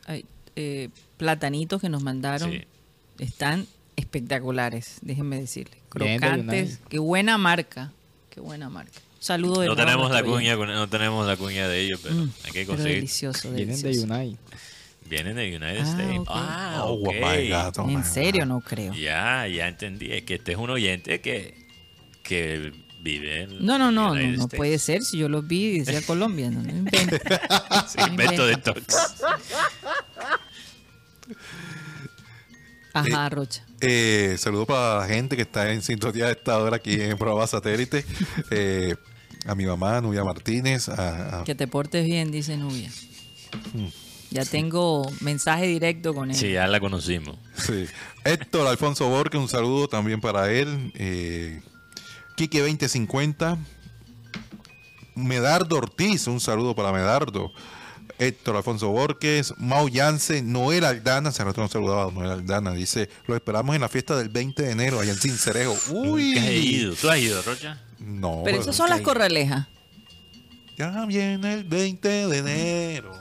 eh, 0.55 0.89
platanitos 1.17 1.79
que 1.81 1.89
nos 1.89 2.03
mandaron. 2.03 2.51
Sí. 2.51 2.61
Están 3.19 3.65
espectaculares, 3.95 4.97
déjenme 5.01 5.39
decirle. 5.39 5.77
Bien, 5.95 6.19
Crocantes. 6.19 6.79
Qué 6.89 6.99
buena 6.99 7.37
marca. 7.37 7.91
Qué 8.29 8.39
buena 8.41 8.69
marca. 8.69 8.99
Saludo 9.19 9.61
de 9.61 9.67
No 9.67 9.75
tenemos 9.75 10.11
la 10.11 10.23
cuña, 10.23 10.55
no 10.55 10.87
tenemos 10.87 11.25
la 11.25 11.35
cuña 11.37 11.67
de 11.67 11.79
ellos, 11.81 11.99
pero 12.03 12.15
Mm, 12.15 12.29
hay 12.45 12.51
que 12.51 12.59
pero 12.59 12.67
conseguir. 12.67 12.95
delicioso, 12.95 13.51
Vienen 13.51 13.75
de 13.75 13.81
delicioso. 13.81 14.05
Unai. 14.05 14.37
Vienen 15.09 15.35
de 15.37 15.47
United 15.55 15.79
Ah, 15.79 15.89
States. 15.89 16.21
Ah, 16.27 16.81
Oh, 16.85 16.93
ok. 17.01 17.13
my 17.15 17.49
God, 17.49 17.77
oh, 17.79 17.83
my 17.85 17.93
En 17.95 18.01
God. 18.01 18.07
serio, 18.07 18.45
no 18.45 18.59
creo. 18.61 18.93
Ya, 18.93 19.47
ya 19.47 19.67
entendí. 19.67 20.11
Es 20.11 20.23
que 20.23 20.35
este 20.35 20.51
es 20.51 20.57
un 20.57 20.69
oyente 20.69 21.19
que, 21.21 21.55
que 22.23 22.71
vive 23.07 23.47
No, 23.59 23.77
no, 23.77 23.91
no, 23.91 24.13
no, 24.13 24.21
no 24.37 24.47
puede 24.47 24.77
ser. 24.79 25.03
Si 25.03 25.17
yo 25.17 25.29
los 25.29 25.47
vi 25.47 25.65
y 25.65 25.79
decía 25.79 26.01
Colombia, 26.05 26.49
no, 26.51 26.61
no 26.61 26.69
invente. 26.77 27.19
Sí, 27.87 27.99
invento 28.07 28.45
de 28.45 28.57
tox. 28.57 28.95
Ajá, 32.93 33.29
Rocha. 33.29 33.63
Eh, 33.81 34.35
saludos 34.39 34.65
para 34.67 34.99
la 35.01 35.07
gente 35.07 35.35
que 35.35 35.43
está 35.43 35.71
en 35.71 35.81
sintonía 35.83 36.25
de 36.25 36.31
esta 36.31 36.57
hora 36.57 36.77
aquí 36.77 36.99
en 36.99 37.17
Programa 37.17 37.45
Satélite. 37.45 38.03
Eh, 38.49 38.95
a 39.45 39.53
mi 39.53 39.65
mamá, 39.65 40.01
Nubia 40.01 40.23
Martínez, 40.23 40.89
a, 40.89 41.41
a- 41.41 41.43
Que 41.43 41.53
te 41.53 41.67
portes 41.67 42.05
bien, 42.05 42.31
dice 42.31 42.57
Nubia. 42.57 42.89
Mm. 43.73 43.85
Ya 44.31 44.43
tengo 44.45 45.09
mensaje 45.21 45.67
directo 45.67 46.13
con 46.13 46.31
él. 46.31 46.35
Sí, 46.35 46.51
ya 46.53 46.67
la 46.67 46.79
conocimos. 46.79 47.37
sí. 47.55 47.85
Héctor 48.25 48.67
Alfonso 48.67 49.07
Borges, 49.07 49.39
un 49.39 49.47
saludo 49.47 49.87
también 49.87 50.19
para 50.19 50.51
él. 50.51 50.91
Eh, 50.95 51.61
Quique 52.37 52.59
2050. 52.61 53.57
Medardo 55.15 55.77
Ortiz, 55.77 56.27
un 56.27 56.39
saludo 56.39 56.75
para 56.75 56.91
Medardo. 56.91 57.51
Héctor 58.19 58.55
Alfonso 58.55 58.89
Borges, 58.89 59.55
Mau 59.57 59.89
Yance, 59.89 60.43
Noel 60.43 60.85
Aldana, 60.85 61.29
hace 61.29 61.43
rato 61.43 61.61
no 61.61 61.67
saludaba 61.67 62.05
a 62.05 62.11
Noel 62.11 62.31
Aldana, 62.31 62.71
dice, 62.73 63.09
lo 63.27 63.35
esperamos 63.35 63.75
en 63.75 63.81
la 63.81 63.89
fiesta 63.89 64.15
del 64.15 64.29
20 64.29 64.63
de 64.63 64.71
enero 64.71 64.99
allá 64.99 65.11
en 65.13 65.17
Cincerejo. 65.19 65.75
Uy, 65.89 66.33
Nunca 66.35 66.47
he 66.47 66.57
ido. 66.57 66.93
¿Tú 66.95 67.09
has 67.09 67.19
ido, 67.19 67.41
Rocha? 67.41 67.81
No, 67.99 68.41
Pero 68.45 68.61
esas 68.61 68.75
son 68.75 68.89
las 68.91 69.01
corralejas. 69.01 69.67
Ya 70.77 71.05
viene 71.05 71.53
el 71.55 71.63
20 71.63 72.27
de 72.27 72.37
enero. 72.37 73.11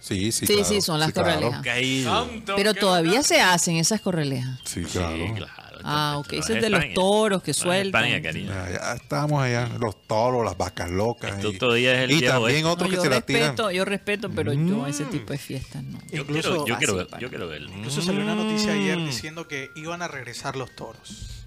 Sí, 0.00 0.32
sí, 0.32 0.46
Sí, 0.46 0.54
claro, 0.54 0.68
sí, 0.68 0.80
son 0.80 0.98
las 1.00 1.12
claro. 1.12 1.50
corralejas. 1.50 1.82
Ido. 1.82 2.28
Pero 2.56 2.74
todavía 2.74 3.22
se 3.22 3.40
hacen 3.40 3.76
esas 3.76 4.00
correlejas. 4.00 4.58
Sí, 4.64 4.82
claro. 4.82 5.16
Sí, 5.16 5.32
claro. 5.36 5.65
Ah, 5.88 6.16
ok. 6.18 6.32
No, 6.32 6.38
Ese 6.40 6.56
es 6.56 6.62
de 6.62 6.70
los 6.70 6.84
toros 6.94 7.42
que 7.42 7.54
sueltan. 7.54 8.04
España, 8.04 8.22
cariño. 8.22 8.48
Ya, 8.52 8.70
ya 8.72 8.92
estamos 8.94 9.42
allá, 9.42 9.68
los 9.78 10.02
toros, 10.06 10.44
las 10.44 10.56
vacas 10.58 10.90
locas. 10.90 11.42
Y 11.44 11.58
todavía 11.58 11.94
es 11.94 12.10
el 12.10 12.16
y 12.16 12.20
también 12.22 12.64
oeste. 12.64 12.64
otros 12.64 12.88
No, 12.88 12.90
que 12.90 12.96
yo 12.96 13.02
se 13.02 13.10
la 13.10 13.20
tiran. 13.20 13.42
respeto, 13.42 13.70
yo 13.70 13.84
respeto, 13.84 14.30
pero 14.30 14.52
yo 14.52 14.86
ese 14.86 15.04
tipo 15.04 15.32
de 15.32 15.38
fiestas 15.38 15.82
no. 15.84 15.98
Yo 16.10 16.22
Incluso- 16.22 16.64
quiero, 16.64 16.66
yo, 16.66 16.76
quiero, 16.78 16.94
ver- 16.96 17.08
yo 17.20 17.28
quiero 17.28 17.48
verlo. 17.48 17.70
Incluso 17.72 18.02
salió 18.02 18.20
una 18.22 18.34
noticia 18.34 18.72
ayer 18.72 18.98
diciendo 18.98 19.46
que 19.46 19.70
iban 19.76 20.02
a 20.02 20.08
regresar 20.08 20.56
los 20.56 20.74
toros. 20.74 21.44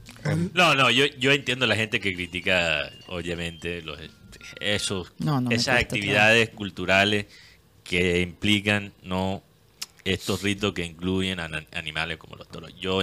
No, 0.53 0.75
no, 0.75 0.89
yo, 0.89 1.05
yo 1.05 1.31
entiendo 1.31 1.65
la 1.65 1.75
gente 1.75 1.99
que 1.99 2.13
critica, 2.13 2.89
obviamente, 3.07 3.81
los, 3.81 3.99
esos, 4.59 5.13
No, 5.19 5.39
no 5.41 5.49
esas 5.51 5.79
actividades 5.79 6.49
culturales 6.49 7.25
que 7.83 8.21
implican 8.21 8.93
no 9.03 9.41
estos 10.03 10.41
ritos 10.43 10.73
que 10.73 10.85
incluyen 10.85 11.39
a 11.39 11.49
animales 11.73 12.17
como 12.17 12.35
los 12.35 12.47
toros. 12.49 12.73
Yo 12.79 13.01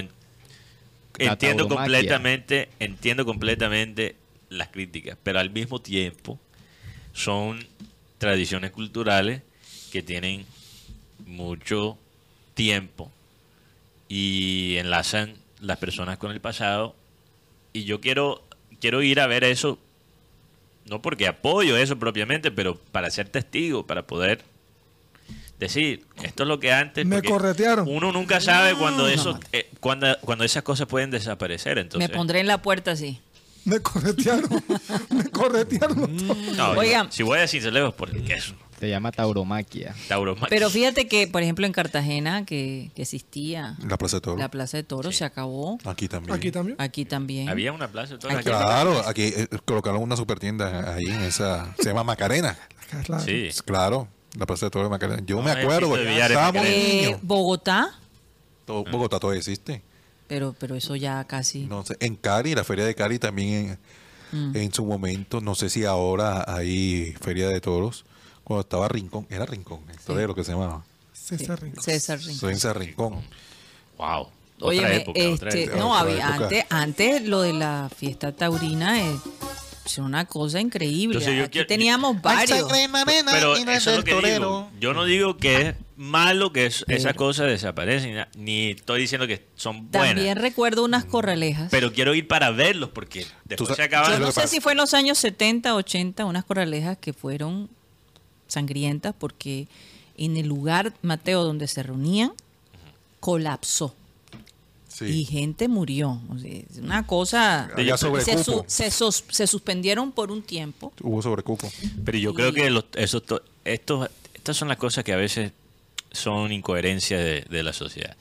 entiendo 1.18 1.68
completamente, 1.68 2.68
entiendo 2.78 3.24
completamente 3.24 4.16
las 4.48 4.68
críticas, 4.68 5.18
pero 5.22 5.40
al 5.40 5.50
mismo 5.50 5.80
tiempo 5.80 6.38
son 7.12 7.66
tradiciones 8.18 8.70
culturales 8.70 9.42
que 9.92 10.02
tienen 10.02 10.46
mucho 11.26 11.98
tiempo 12.54 13.10
y 14.08 14.76
enlazan 14.76 15.34
las 15.60 15.78
personas 15.78 16.18
con 16.18 16.30
el 16.30 16.40
pasado. 16.40 16.94
Y 17.72 17.84
yo 17.84 18.00
quiero 18.00 18.42
quiero 18.80 19.02
ir 19.02 19.20
a 19.20 19.26
ver 19.26 19.44
eso 19.44 19.78
no 20.84 21.02
porque 21.02 21.26
apoyo 21.26 21.76
eso 21.76 21.98
propiamente 21.98 22.50
pero 22.50 22.76
para 22.92 23.10
ser 23.10 23.28
testigo 23.28 23.86
para 23.86 24.06
poder 24.06 24.42
decir 25.58 26.06
esto 26.22 26.42
es 26.42 26.48
lo 26.48 26.60
que 26.60 26.72
antes 26.72 27.04
Me 27.06 27.22
corretearon. 27.22 27.88
uno 27.88 28.12
nunca 28.12 28.40
sabe 28.40 28.74
cuando 28.74 29.08
eso 29.08 29.32
no. 29.34 29.40
eh, 29.52 29.70
cuando 29.80 30.16
cuando 30.20 30.44
esas 30.44 30.62
cosas 30.62 30.86
pueden 30.86 31.10
desaparecer 31.10 31.78
entonces 31.78 32.08
Me 32.10 32.14
pondré 32.14 32.40
en 32.40 32.46
la 32.46 32.60
puerta 32.62 32.92
así. 32.92 33.20
Me 33.64 33.80
corretearon. 33.80 34.48
me 35.10 35.24
corretearon. 35.30 36.16
no, 36.56 36.70
Oigan. 36.72 37.10
si 37.10 37.22
voy 37.24 37.40
a 37.40 37.48
Cincelejos 37.48 37.94
por 37.94 38.10
el 38.10 38.22
queso 38.22 38.54
Se 38.78 38.88
llama 38.88 39.10
tauromaquia. 39.10 39.92
tauromaquia. 40.06 40.46
Pero 40.50 40.70
fíjate 40.70 41.08
que, 41.08 41.26
por 41.26 41.42
ejemplo, 41.42 41.66
en 41.66 41.72
Cartagena, 41.72 42.44
que, 42.46 42.92
que 42.94 43.02
existía 43.02 43.74
La 43.88 43.98
Plaza 43.98 44.18
de 44.18 44.20
Toro. 44.20 44.36
la 44.38 44.50
Plaza 44.52 44.76
de 44.76 44.84
Toros, 44.84 45.16
se 45.16 45.24
acabó. 45.24 45.78
Aquí 45.84 46.06
también. 46.06 46.32
Aquí 46.36 46.52
también. 46.52 46.76
Aquí 46.80 47.04
también. 47.06 47.48
había 47.48 47.72
una 47.72 47.88
plaza 47.88 48.12
de 48.14 48.18
toros 48.20 48.36
Aquí- 48.38 48.48
aquí. 48.50 48.56
Claro, 48.64 49.02
aquí 49.08 49.22
eh, 49.36 49.48
colocaron 49.64 50.00
una 50.00 50.14
super 50.16 50.38
tienda 50.38 50.94
ahí 50.94 51.06
en 51.06 51.22
esa. 51.22 51.74
Se 51.78 51.88
llama 51.88 52.04
Macarena. 52.04 52.56
Claro. 53.04 53.24
sí 53.24 53.48
Claro, 53.64 54.06
la 54.38 54.46
Plaza 54.46 54.66
de 54.66 54.70
Toro 54.70 54.84
de 54.84 54.90
Macarena. 54.90 55.22
Yo 55.26 55.36
No, 55.36 55.42
me 55.42 55.50
acuerdo, 55.52 55.96
estábamos. 55.96 56.62
Eh, 56.66 57.02
niños. 57.04 57.20
Bogotá, 57.22 57.98
Todo- 58.64 58.84
Bogotá 58.84 59.18
todavía 59.20 59.38
existe. 59.38 59.82
pero, 60.28 60.54
pero 60.58 60.74
eso 60.74 60.96
ya 60.96 61.24
casi. 61.24 61.66
No 61.66 61.84
sé, 61.84 61.96
en 62.00 62.16
Cari, 62.16 62.54
la 62.54 62.64
feria 62.64 62.84
de 62.84 62.94
Cari 62.94 63.18
también 63.18 63.78
en, 64.32 64.50
Mm. 64.52 64.56
en 64.56 64.72
su 64.74 64.84
momento, 64.84 65.40
no 65.40 65.54
sé 65.54 65.70
si 65.70 65.84
ahora 65.84 66.44
hay 66.52 67.14
feria 67.20 67.48
de 67.48 67.60
toros. 67.60 68.04
Cuando 68.42 68.62
estaba 68.62 68.88
Rincón, 68.88 69.26
era 69.30 69.46
Rincón, 69.46 69.80
el 69.88 69.96
torero 69.98 70.34
que 70.34 70.42
se 70.44 70.52
llamaba. 70.52 70.84
César 71.12 71.60
Rincón. 71.62 71.82
César 71.82 72.18
Rincón. 72.20 72.50
En 72.50 72.74
Rincón. 72.74 73.24
wow 73.98 74.28
otra 74.58 74.68
Óyeme, 74.68 74.96
época, 74.96 75.20
otra 75.32 75.48
este, 75.50 75.64
época. 75.64 75.78
no, 75.78 75.90
Otra 75.90 76.00
había, 76.00 76.26
antes, 76.28 76.64
antes 76.70 77.22
lo 77.24 77.42
de 77.42 77.52
la 77.52 77.90
fiesta 77.94 78.32
taurina 78.32 79.00
es, 79.02 79.20
es 79.86 79.98
una 79.98 80.24
cosa 80.26 80.60
increíble. 80.60 81.16
Entonces 81.16 81.36
yo 81.36 81.44
Aquí 81.44 81.52
quiero- 81.52 81.66
teníamos 81.66 82.20
varios. 82.20 82.62
Pero 83.30 83.56
eso 83.56 83.90
es 83.90 83.96
lo 83.98 84.04
que 84.04 84.14
digo. 84.32 84.70
Yo 84.80 84.92
no 84.94 85.04
digo 85.04 85.36
que 85.36 85.56
es 85.68 85.74
malo 85.96 86.52
que 86.52 86.66
es- 86.66 86.84
esas 86.88 87.14
cosas 87.14 87.46
desaparecen, 87.46 88.26
ni 88.36 88.70
estoy 88.72 89.00
diciendo 89.00 89.26
que 89.26 89.46
son 89.56 89.90
buenas. 89.90 90.14
También 90.14 90.36
recuerdo 90.38 90.84
unas 90.84 91.04
corralejas. 91.04 91.68
Pero 91.70 91.92
quiero 91.92 92.14
ir 92.14 92.26
para 92.28 92.50
verlos 92.50 92.90
porque 92.90 93.26
después 93.44 93.68
sa- 93.68 93.74
se 93.76 93.82
acaban. 93.84 94.12
Yo 94.12 94.18
no 94.18 94.32
sé 94.32 94.46
si 94.48 94.60
fue 94.60 94.72
en 94.72 94.78
los 94.78 94.92
años 94.94 95.18
70, 95.18 95.74
80, 95.74 96.24
unas 96.24 96.44
corralejas 96.44 96.98
que 96.98 97.12
fueron 97.12 97.68
sangrientas 98.48 99.14
porque 99.18 99.68
en 100.18 100.36
el 100.36 100.46
lugar, 100.46 100.92
Mateo, 101.02 101.44
donde 101.44 101.66
se 101.68 101.82
reunían, 101.82 102.32
colapsó 103.20 103.94
y 105.00 105.24
gente 105.24 105.68
murió. 105.68 106.20
O 106.30 106.38
sea, 106.38 106.50
es 106.50 106.78
una 106.78 107.06
cosa... 107.06 107.64
Había 107.72 107.94
y 107.94 107.98
se, 108.22 108.42
su- 108.44 108.64
se 108.66 108.90
se 108.90 109.46
suspendieron 109.46 110.12
por 110.12 110.30
un 110.30 110.42
tiempo. 110.42 110.92
Hubo 111.02 111.20
sobrecupo. 111.22 111.70
Pero 112.04 112.18
yo 112.18 112.30
Y- 112.30 112.34
creo 112.34 112.52
que 112.52 112.70
los, 112.70 112.84
esos, 112.94 113.22
to- 113.24 113.42
estos, 113.64 114.08
estas 114.34 114.56
son 114.56 114.68
las 114.68 114.76
cosas 114.76 115.04
que 115.04 115.12
a 115.12 115.16
veces 115.16 115.52
son 116.12 116.52
incoherencias 116.52 117.20
de, 117.22 117.42
de 117.42 117.62
la 117.62 117.72
sociedad. 117.72 118.16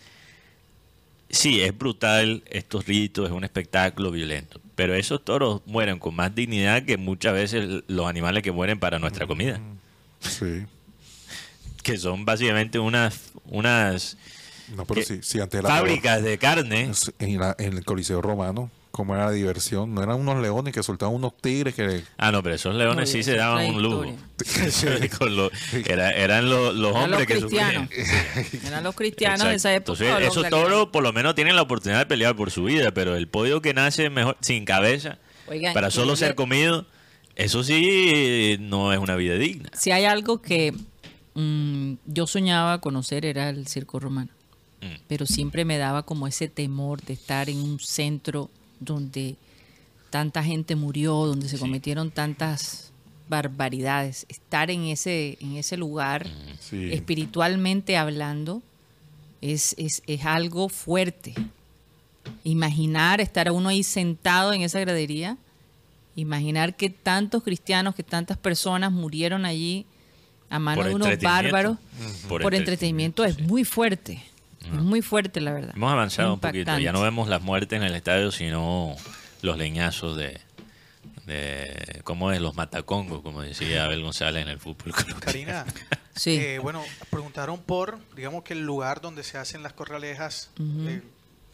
Sí, 1.30 1.62
es 1.62 1.78
brutal 1.78 2.44
estos 2.50 2.86
ritos, 2.86 3.26
es 3.28 3.32
un 3.32 3.44
espectáculo 3.44 4.12
violento, 4.12 4.62
pero 4.76 4.94
esos 4.96 5.24
toros 5.26 5.62
mueren 5.66 5.98
con 6.00 6.16
más 6.16 6.34
dignidad 6.36 6.84
que 6.84 6.98
muchas 6.98 7.34
veces 7.34 7.84
los 7.88 8.08
animales 8.08 8.44
que 8.44 8.52
mueren 8.52 8.80
para 8.80 9.00
nuestra 9.00 9.26
comida, 9.28 9.60
Sí. 10.22 10.64
que 11.84 11.98
son 11.98 12.26
básicamente 12.26 12.80
unas, 12.80 13.32
unas 13.46 14.18
No, 14.76 14.86
pero 14.86 15.02
¿Qué? 15.02 15.06
sí, 15.06 15.20
sí, 15.22 15.40
antes 15.40 15.60
era 15.60 15.70
fábricas 15.70 16.24
de 16.24 16.38
carne. 16.38 16.92
En, 17.20 17.40
la- 17.40 17.56
en 17.60 17.74
el 17.78 17.86
Coliseo 17.86 18.22
Romano, 18.22 18.72
como 18.92 19.14
era 19.14 19.26
la 19.26 19.32
diversión, 19.32 19.94
no 19.94 20.02
eran 20.02 20.20
unos 20.20 20.42
leones 20.42 20.74
que 20.74 20.82
soltaban 20.82 21.14
unos 21.14 21.36
tigres 21.38 21.76
que 21.76 22.02
Ah, 22.18 22.32
no, 22.32 22.42
pero 22.42 22.56
esos 22.56 22.74
leones 22.74 23.10
No, 23.10 23.12
sí 23.12 23.24
se 23.24 23.36
daban 23.36 23.66
un 23.76 23.82
lujo. 23.84 24.06
lo- 25.30 25.52
era- 25.88 26.12
eran 26.12 26.50
lo- 26.50 26.72
los 26.74 26.92
Eran 26.92 27.04
hombres 27.04 27.20
los 27.20 27.28
que 27.28 27.34
cristianos. 27.40 27.90
sufrían. 27.90 28.66
Eran 28.68 28.84
los 28.84 28.96
cristianos 28.96 29.40
Exacto. 29.42 29.50
de 29.50 29.56
esa 29.56 29.74
época. 29.76 30.04
Entonces, 30.04 30.28
esos 30.32 30.50
toros 30.50 30.88
por 30.90 31.04
lo 31.04 31.12
menos 31.14 31.36
tienen 31.36 31.56
la 31.56 31.62
oportunidad 31.62 32.00
de 32.00 32.06
pelear 32.06 32.36
por 32.36 32.52
su 32.52 32.64
vida, 32.64 32.92
pero 32.92 33.16
el 33.16 33.28
pollo 33.28 33.62
que 33.62 33.74
nace 33.74 34.10
mejor 34.10 34.38
sin 34.42 34.66
cabeza 34.66 35.18
Oigan, 35.48 35.74
para 35.74 35.92
solo 35.92 36.16
ser 36.16 36.30
le- 36.30 36.36
comido, 36.36 36.86
eso 37.36 37.64
sí 37.64 38.58
no 38.62 38.94
es 38.94 39.00
una 39.00 39.16
vida 39.18 39.36
digna. 39.36 39.70
Si 39.74 39.92
hay 39.92 40.06
algo 40.06 40.42
que 40.42 40.74
mm, 41.34 41.96
yo 42.06 42.28
soñaba 42.28 42.80
conocer 42.80 43.26
era 43.26 43.50
el 43.50 43.68
circo 43.68 44.00
romano. 44.00 44.30
Mm. 44.86 45.02
Pero 45.08 45.26
siempre 45.26 45.66
me 45.66 45.78
daba 45.78 46.04
como 46.04 46.28
ese 46.28 46.48
temor 46.48 47.02
de 47.02 47.14
estar 47.14 47.50
en 47.50 47.58
un 47.58 47.80
centro 47.80 48.50
donde 48.80 49.36
tanta 50.10 50.44
gente 50.44 50.76
murió, 50.76 51.14
donde 51.26 51.50
se 51.50 51.58
cometieron 51.58 52.12
tantas 52.12 52.92
barbaridades. 53.28 54.26
Estar 54.30 54.70
en 54.72 54.86
ese, 54.86 55.38
en 55.42 55.58
ese 55.58 55.78
lugar, 55.78 56.28
Sí. 56.60 56.94
espiritualmente 56.94 57.98
hablando, 57.98 58.62
es, 59.42 59.76
es, 59.78 60.02
es 60.08 60.26
algo 60.26 60.70
fuerte. 60.70 61.34
Imaginar 62.44 63.22
estar 63.22 63.52
uno 63.52 63.70
ahí 63.70 63.84
sentado 63.84 64.54
en 64.54 64.62
esa 64.62 64.80
gradería, 64.80 65.38
imaginar 66.16 66.76
que 66.76 66.90
tantos 66.90 67.44
cristianos, 67.44 67.96
que 67.96 68.04
tantas 68.04 68.38
personas 68.38 68.92
murieron 68.92 69.46
allí 69.46 69.86
a 70.50 70.60
manos 70.60 70.86
de 70.86 70.96
unos 70.96 71.20
bárbaros 71.20 71.78
Por 72.28 72.54
entretenimiento, 72.56 73.26
es 73.26 73.40
muy 73.40 73.64
fuerte. 73.64 74.24
Es 74.74 74.82
muy 74.82 75.02
fuerte, 75.02 75.42
la 75.42 75.54
verdad. 75.54 75.74
Hemos 75.76 75.92
avanzado 75.92 76.34
un 76.34 76.40
poquito, 76.40 76.60
Impactante. 76.60 76.84
ya 76.84 76.92
no 76.92 77.02
vemos 77.02 77.28
las 77.28 77.42
muertes 77.42 77.78
en 77.78 77.84
el 77.84 77.96
estadio, 77.96 78.32
sino 78.32 78.96
los 79.42 79.58
leñazos 79.58 80.18
de, 80.18 80.40
de 81.26 82.02
¿cómo 82.04 82.32
es? 82.32 82.42
Los 82.42 82.56
matacongos, 82.56 83.22
como 83.22 83.42
decía 83.42 83.86
Abel 83.86 84.02
González 84.04 84.44
en 84.44 84.50
el 84.50 84.60
fútbol. 84.60 84.94
Karina, 85.20 85.66
Sí. 86.16 86.38
eh, 86.38 86.60
bueno, 86.60 86.82
preguntaron 87.10 87.60
por, 87.62 88.00
digamos 88.16 88.44
que 88.44 88.54
el 88.54 88.62
lugar 88.66 89.02
donde 89.02 89.24
se 89.24 89.38
hacen 89.38 89.64
las 89.64 89.74
corralejas, 89.74 90.50
eh, 90.60 91.02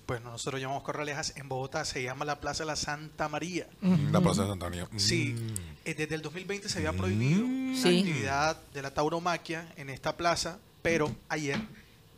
pues 0.06 0.22
nosotros 0.22 0.62
llamamos 0.62 0.84
corralejas, 0.84 1.34
en 1.38 1.48
Bogotá 1.50 1.84
se 1.86 2.04
llama 2.04 2.26
la 2.26 2.40
Plaza 2.40 2.64
de 2.64 2.68
la 2.68 2.76
Santa 2.76 3.28
María. 3.30 3.66
La 4.12 4.20
Plaza 4.22 4.44
de 4.44 4.50
Santa 4.50 4.66
María. 4.70 4.88
Sí, 4.98 5.34
Mm. 5.38 5.54
eh, 5.86 5.94
desde 5.96 6.16
el 6.16 6.22
2020 6.22 6.70
se 6.70 6.78
había 6.80 6.94
prohibido 6.94 7.42
la 7.48 7.76
Sí. 7.78 8.00
actividad 8.00 8.58
de 8.74 8.82
la 8.82 8.92
tauromaquia 8.94 9.68
en 9.78 9.90
esta 9.90 10.16
plaza, 10.18 10.60
pero 10.82 11.16
ayer 11.30 11.60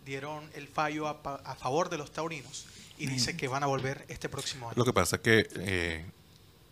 dieron 0.06 0.50
el 0.54 0.68
fallo 0.68 1.08
a, 1.08 1.20
a 1.46 1.56
favor 1.56 1.90
de 1.90 1.98
los 1.98 2.12
taurinos 2.12 2.68
y 2.98 3.08
dice 3.08 3.36
que 3.36 3.48
van 3.48 3.64
a 3.64 3.66
volver 3.66 4.06
este 4.08 4.30
próximo 4.30 4.68
año. 4.68 4.76
Lo 4.78 4.86
que 4.86 4.94
pasa 4.94 5.18
es 5.18 5.22
que 5.22 5.48
eh, 5.56 6.06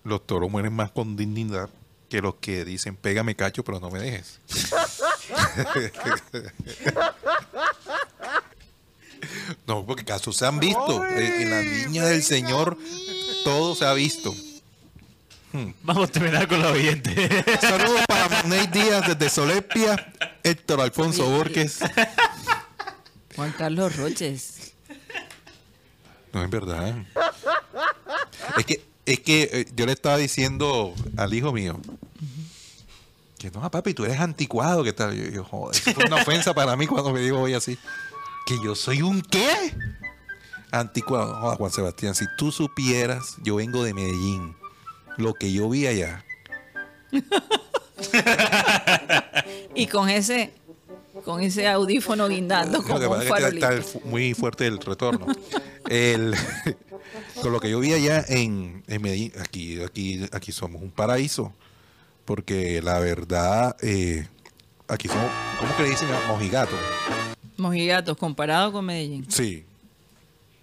los 0.03 0.26
toros 0.26 0.49
mueren 0.49 0.74
más 0.74 0.91
con 0.91 1.16
dignidad 1.16 1.70
que 2.10 2.22
los 2.22 2.36
que 2.36 2.66
dicen, 2.66 2.95
pégame 2.95 3.36
cacho, 3.36 3.64
pero 3.64 3.80
no 3.80 3.90
me 3.90 3.99
dejes. 3.99 4.40
no, 9.68 9.86
porque 9.86 10.03
casos 10.03 10.38
se 10.38 10.45
han 10.45 10.60
visto. 10.60 11.06
Eh, 11.06 11.44
en 11.44 11.49
la 11.49 11.62
niña 11.62 12.06
del 12.06 12.24
Señor 12.24 12.78
todo 13.44 13.76
se 13.76 13.86
ha 13.86 13.94
visto. 13.94 14.34
Vamos 15.84 16.10
a 16.10 16.12
terminar 16.12 16.48
con 16.48 16.62
los 16.62 16.72
oyentes. 16.72 17.14
Saludos 17.60 18.02
para 18.08 18.44
Ney 18.44 18.68
Díaz 18.68 19.08
desde 19.08 19.30
Solepia. 19.30 20.14
Héctor 20.44 20.82
Alfonso 20.82 21.30
Borges. 21.30 21.80
Juan 23.36 23.52
Carlos 23.58 23.95
Roches. 23.98 24.74
No, 26.34 26.44
es 26.44 26.49
verdad. 26.49 27.06
Es 28.58 28.66
que, 28.66 28.86
es 29.06 29.20
que 29.20 29.49
eh, 29.52 29.66
yo 29.76 29.86
le 29.86 29.94
estaba 29.94 30.18
diciendo 30.18 30.94
al 31.18 31.34
hijo 31.34 31.52
mío 31.52 31.80
que 33.41 33.49
no, 33.49 33.72
papi, 33.72 33.95
tú 33.95 34.06
eres 34.06 34.20
anticuado, 34.20 34.84
que 34.84 34.94
tal. 34.94 35.16
Yo, 35.16 35.28
yo, 35.32 35.44
joder, 35.44 35.76
eso 35.76 35.94
fue 35.94 36.06
una 36.06 36.18
ofensa 36.18 36.53
para 36.53 36.76
mí 36.76 36.86
cuando 36.86 37.12
me 37.12 37.22
dijo 37.22 37.40
hoy 37.40 37.56
así. 37.56 37.76
Que 38.45 38.56
yo 38.64 38.76
soy 38.76 39.02
un 39.02 39.24
qué? 39.24 39.74
Anticuado. 40.72 41.56
Juan 41.56 41.72
Sebastián, 41.72 42.14
si 42.14 42.26
tú 42.38 42.52
supieras, 42.52 43.38
yo 43.41 43.56
vengo 43.56 43.84
de 43.84 43.95
Medellín. 43.95 44.56
Lo 45.18 45.34
que 45.34 45.52
yo 45.52 45.68
vi 45.70 45.88
allá. 45.88 46.24
Y 49.74 49.88
con 49.88 50.10
ese, 50.10 50.53
con 51.23 51.41
ese 51.41 51.68
audífono 51.68 52.27
guindando 52.27 52.81
como 52.84 52.99
que 52.99 53.07
un 53.07 53.22
farolito. 53.23 53.69
está 53.69 53.99
muy 54.06 54.34
fuerte 54.34 54.68
el 54.68 54.80
retorno. 54.80 55.27
El- 55.89 56.35
con 57.41 57.52
lo 57.52 57.60
que 57.60 57.69
yo 57.69 57.80
vi 57.80 57.93
allá 57.93 58.23
en, 58.27 58.84
en 58.88 59.02
Medellín, 59.02 59.31
aquí, 59.41 59.81
aquí, 59.81 60.27
aquí 60.31 60.52
somos 60.52 60.81
un 60.81 60.91
paraíso. 60.91 61.53
Porque 62.26 62.81
la 62.81 62.99
verdad, 62.99 63.76
eh, 63.81 64.27
aquí 64.88 65.07
somos, 65.07 65.26
¿cómo 65.60 65.76
que 65.76 65.84
le 65.84 65.89
dicen? 65.89 66.07
Mojigato. 66.27 66.76
Mojigatos 67.57 68.15
comparado 68.18 68.72
con 68.72 68.85
Medellín. 68.85 69.26
Sí. 69.30 69.65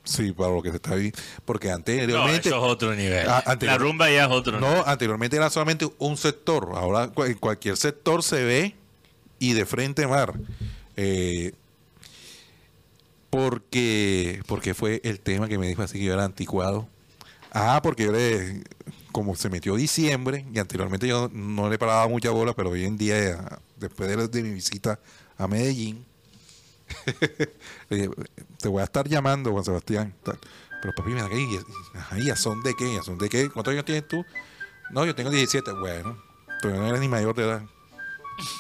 Sí, 0.05 0.33
para 0.33 0.51
lo 0.55 0.63
que 0.63 0.71
se 0.71 0.77
está 0.77 0.95
viviendo. 0.95 1.19
Porque 1.45 1.69
No, 1.69 1.75
anteriormente. 1.75 2.49
eso 2.49 2.57
es 2.65 2.73
otro 2.73 2.95
nivel. 2.95 3.29
Ah, 3.29 3.43
anterior- 3.45 3.77
La 3.79 3.85
rumba 3.85 4.11
ya 4.11 4.25
es 4.25 4.31
otro 4.31 4.59
nivel. 4.59 4.75
No, 4.77 4.85
anteriormente 4.87 5.37
era 5.37 5.51
solamente 5.51 5.87
un 5.99 6.17
sector. 6.17 6.71
Ahora 6.77 7.11
en 7.27 7.35
cualquier 7.35 7.77
sector 7.77 8.23
se 8.23 8.43
ve 8.43 8.75
y 9.39 9.53
de 9.53 9.67
frente 9.67 10.07
mar. 10.07 10.35
Eh, 10.97 11.53
porque, 13.31 14.43
porque 14.47 14.75
fue 14.75 15.01
el 15.05 15.21
tema 15.21 15.49
que 15.49 15.59
me 15.59 15.69
dijo 15.69 15.83
así 15.83 15.99
que 15.99 16.05
yo 16.05 16.15
era 16.15 16.25
anticuado. 16.25 16.89
Ah, 17.53 17.81
porque 17.83 18.05
yo 18.05 18.13
le, 18.13 18.63
como 19.13 19.35
se 19.35 19.49
metió 19.51 19.77
diciembre 19.77 20.47
y 20.53 20.59
anteriormente 20.59 21.07
yo 21.07 21.31
no 21.33 21.69
le 21.69 21.79
paraba 21.79 22.09
mucha 22.09 22.31
bola, 22.31 22.55
pero 22.55 22.71
hoy 22.71 22.85
en 22.85 22.97
día, 22.99 23.61
después 23.77 24.31
de, 24.31 24.43
mi 24.43 24.51
visita 24.51 24.99
a 25.37 25.47
Medellín, 25.49 26.05
te 27.89 28.69
voy 28.69 28.81
a 28.81 28.85
estar 28.85 29.09
llamando, 29.09 29.53
Juan 29.53 29.65
Sebastián. 29.65 30.15
Pero 30.81 30.95
papi, 30.95 31.11
mira. 31.11 31.29
¿Y- 31.33 31.99
ajá, 31.99 32.19
¿y 32.19 32.31
a 32.31 32.37
son 32.37 32.63
de 32.63 32.73
qué? 32.79 32.93
¿Y 32.93 32.97
a 32.97 33.03
son 33.03 33.19
de 33.19 33.29
qué? 33.29 33.51
¿Cuántos 33.51 33.73
años 33.73 33.85
tienes 33.85 34.07
tú? 34.07 34.25
No, 34.91 35.05
yo 35.05 35.15
tengo 35.15 35.31
17. 35.31 35.73
Bueno, 35.73 36.17
tú 36.63 36.69
no 36.69 36.87
eres 36.87 37.01
ni 37.01 37.09
mayor 37.09 37.35
de 37.35 37.45
edad. 37.45 37.63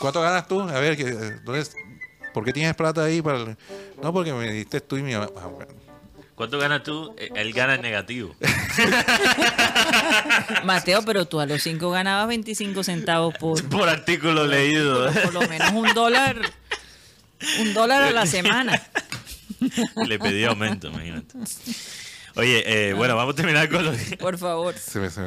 ¿Cuánto 0.00 0.20
ganas 0.20 0.46
tú? 0.48 0.60
A 0.60 0.80
ver, 0.80 0.96
¿qué- 0.96 1.12
¿dónde 1.44 1.60
es? 1.60 1.74
¿por 2.34 2.44
qué 2.44 2.52
tienes 2.52 2.74
plata 2.76 3.04
ahí? 3.04 3.22
Para 3.22 3.38
el- 3.38 3.56
No, 4.02 4.12
porque 4.12 4.32
me 4.32 4.50
diste 4.52 4.80
tú 4.80 4.96
y 4.96 5.02
mi 5.02 5.12
mamá. 5.14 5.28
Ah. 5.36 5.48
¿Cuánto 6.34 6.58
ganas 6.58 6.84
tú? 6.84 7.14
Eh, 7.18 7.30
Él 7.34 7.52
gana 7.52 7.74
en 7.74 7.82
negativo. 7.82 8.34
Mateo, 10.64 11.02
pero 11.04 11.26
tú 11.26 11.40
a 11.40 11.46
los 11.46 11.62
cinco 11.62 11.90
ganabas 11.90 12.28
25 12.28 12.82
centavos 12.84 13.34
por, 13.38 13.62
Por 13.68 13.88
artículo 13.88 14.46
leído. 14.46 15.12
por 15.12 15.34
lo 15.34 15.40
menos 15.48 15.70
un 15.72 15.92
dólar, 15.94 16.36
un 17.60 17.74
dólar 17.74 18.02
a 18.02 18.10
la 18.12 18.26
semana. 18.26 18.80
Le 20.06 20.18
pedí 20.18 20.44
aumento, 20.44 20.88
imagínate. 20.88 21.34
Oye, 22.36 22.90
eh, 22.90 22.92
bueno, 22.92 23.16
vamos 23.16 23.32
a 23.32 23.36
terminar 23.36 23.68
con 23.68 23.84
lo 23.84 23.92
que... 23.92 24.16
Por 24.16 24.38
favor. 24.38 24.74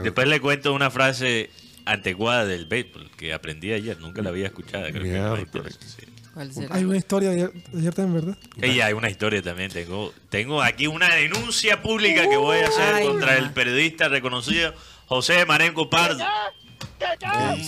Después 0.03 0.27
le 0.27 0.39
cuento 0.39 0.73
una 0.73 0.89
frase 0.89 1.49
anticuada 1.85 2.45
del 2.45 2.65
béisbol 2.65 3.09
que 3.17 3.33
aprendí 3.33 3.71
ayer, 3.73 3.99
nunca 3.99 4.21
la 4.21 4.29
había 4.29 4.47
escuchado. 4.47 4.87
Creo 4.91 5.35
que 5.35 5.61
sí. 5.71 6.05
¿Cuál 6.33 6.53
será? 6.53 6.75
Hay 6.75 6.85
una 6.85 6.97
historia 6.97 7.29
de 7.29 7.35
ayer, 7.35 7.53
de 7.53 7.79
ayer 7.79 7.93
también, 7.93 8.25
¿verdad? 8.25 8.37
Y 8.57 8.79
hay 8.79 8.93
una 8.93 9.09
historia 9.09 9.41
también. 9.41 9.69
Tengo, 9.71 10.13
tengo 10.29 10.61
aquí 10.61 10.87
una 10.87 11.13
denuncia 11.15 11.81
pública 11.81 12.29
que 12.29 12.37
voy 12.37 12.59
a 12.59 12.67
hacer 12.67 12.95
Ay, 12.95 13.07
contra 13.07 13.37
el 13.37 13.51
periodista 13.51 14.07
reconocido 14.07 14.73
José 15.07 15.45
Marenco 15.45 15.89
Pardo. 15.89 16.23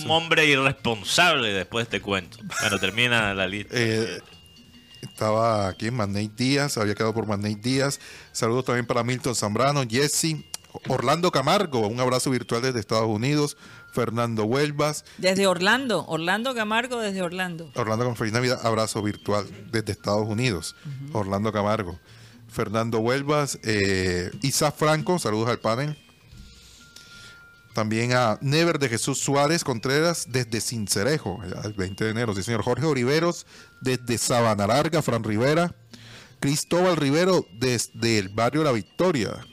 Un 0.04 0.10
hombre 0.10 0.46
irresponsable, 0.46 1.52
después 1.52 1.88
te 1.88 2.00
cuento. 2.00 2.38
Bueno, 2.60 2.78
termina 2.78 3.34
la 3.34 3.46
lista. 3.46 3.74
Eh, 3.76 4.20
estaba 5.02 5.68
aquí 5.68 5.88
en 5.88 5.94
Magnate 5.94 6.30
Díaz, 6.34 6.78
había 6.78 6.94
quedado 6.94 7.12
por 7.12 7.26
Magnate 7.26 7.56
Díaz. 7.56 8.00
Saludos 8.32 8.64
también 8.64 8.86
para 8.86 9.04
Milton 9.04 9.34
Zambrano, 9.34 9.84
Jesse, 9.88 10.36
Orlando 10.88 11.30
Camargo, 11.30 11.86
un 11.86 12.00
abrazo 12.00 12.30
virtual 12.30 12.62
desde 12.62 12.80
Estados 12.80 13.08
Unidos, 13.08 13.56
Fernando 13.92 14.44
Huelvas, 14.44 15.04
Desde 15.18 15.46
Orlando, 15.46 16.04
Orlando 16.06 16.54
Camargo 16.54 17.00
desde 17.00 17.22
Orlando. 17.22 17.70
Orlando 17.74 18.04
con 18.04 18.16
feliz 18.16 18.32
Navidad, 18.32 18.64
abrazo 18.66 19.02
virtual 19.02 19.46
desde 19.70 19.92
Estados 19.92 20.28
Unidos, 20.28 20.74
Orlando 21.12 21.52
Camargo, 21.52 21.98
Fernando 22.48 22.98
Huelvas, 22.98 23.58
eh, 23.62 24.30
Isaac 24.42 24.74
Franco, 24.76 25.18
saludos 25.18 25.48
al 25.48 25.60
panel. 25.60 25.96
También 27.72 28.12
a 28.12 28.38
Never 28.40 28.78
de 28.78 28.88
Jesús 28.88 29.18
Suárez 29.18 29.64
Contreras 29.64 30.26
desde 30.30 30.60
Cincerejo, 30.60 31.40
el 31.64 31.72
20 31.72 32.04
de 32.04 32.10
enero. 32.10 32.32
Sí, 32.34 32.44
señor 32.44 32.62
Jorge 32.62 32.86
Oliveros 32.86 33.46
desde 33.80 34.16
Sabana 34.16 34.68
Larga, 34.68 35.02
Fran 35.02 35.24
Rivera. 35.24 35.74
Cristóbal 36.38 36.96
Rivero 36.96 37.46
desde 37.58 38.18
el 38.18 38.28
barrio 38.28 38.62
La 38.62 38.70
Victoria. 38.70 39.44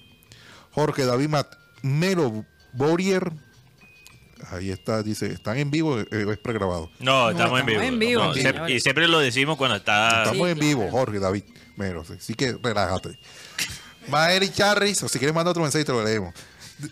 Jorge 0.71 1.05
David 1.05 1.29
Mat 1.29 1.47
Melo 1.81 2.45
Borier. 2.73 3.31
Ahí 4.51 4.71
está, 4.71 5.03
dice, 5.03 5.27
¿están 5.27 5.57
en 5.57 5.69
vivo 5.69 5.99
eh, 5.99 6.25
o 6.25 6.31
es 6.31 6.37
pregrabado? 6.39 6.89
No, 6.99 7.29
estamos 7.29 7.59
en 7.59 7.65
vivo. 7.67 7.79
estamos 7.81 7.93
en 7.93 7.99
vivo, 7.99 8.23
No, 8.23 8.33
señores. 8.33 8.51
siempre- 8.55 8.73
y 8.73 8.79
siempre 8.79 9.07
lo 9.07 9.19
decimos 9.19 9.55
cuando 9.57 9.75
está... 9.77 10.23
Estamos 10.23 10.33
Sí, 10.47 10.51
en 10.51 10.57
claro. 10.57 10.67
vivo, 10.67 10.89
Jorge 10.91 11.19
David 11.19 11.43
Melo. 11.77 12.03
Así 12.17 12.33
que 12.33 12.57
relájate. 12.61 13.17
Maeri 14.09 14.49
Charris, 14.49 15.03
o 15.03 15.07
si 15.09 15.19
quieres 15.19 15.35
mandar 15.35 15.51
otro 15.51 15.61
mensaje, 15.61 15.85
te 15.85 15.91
lo 15.91 16.03
leemos. 16.03 16.33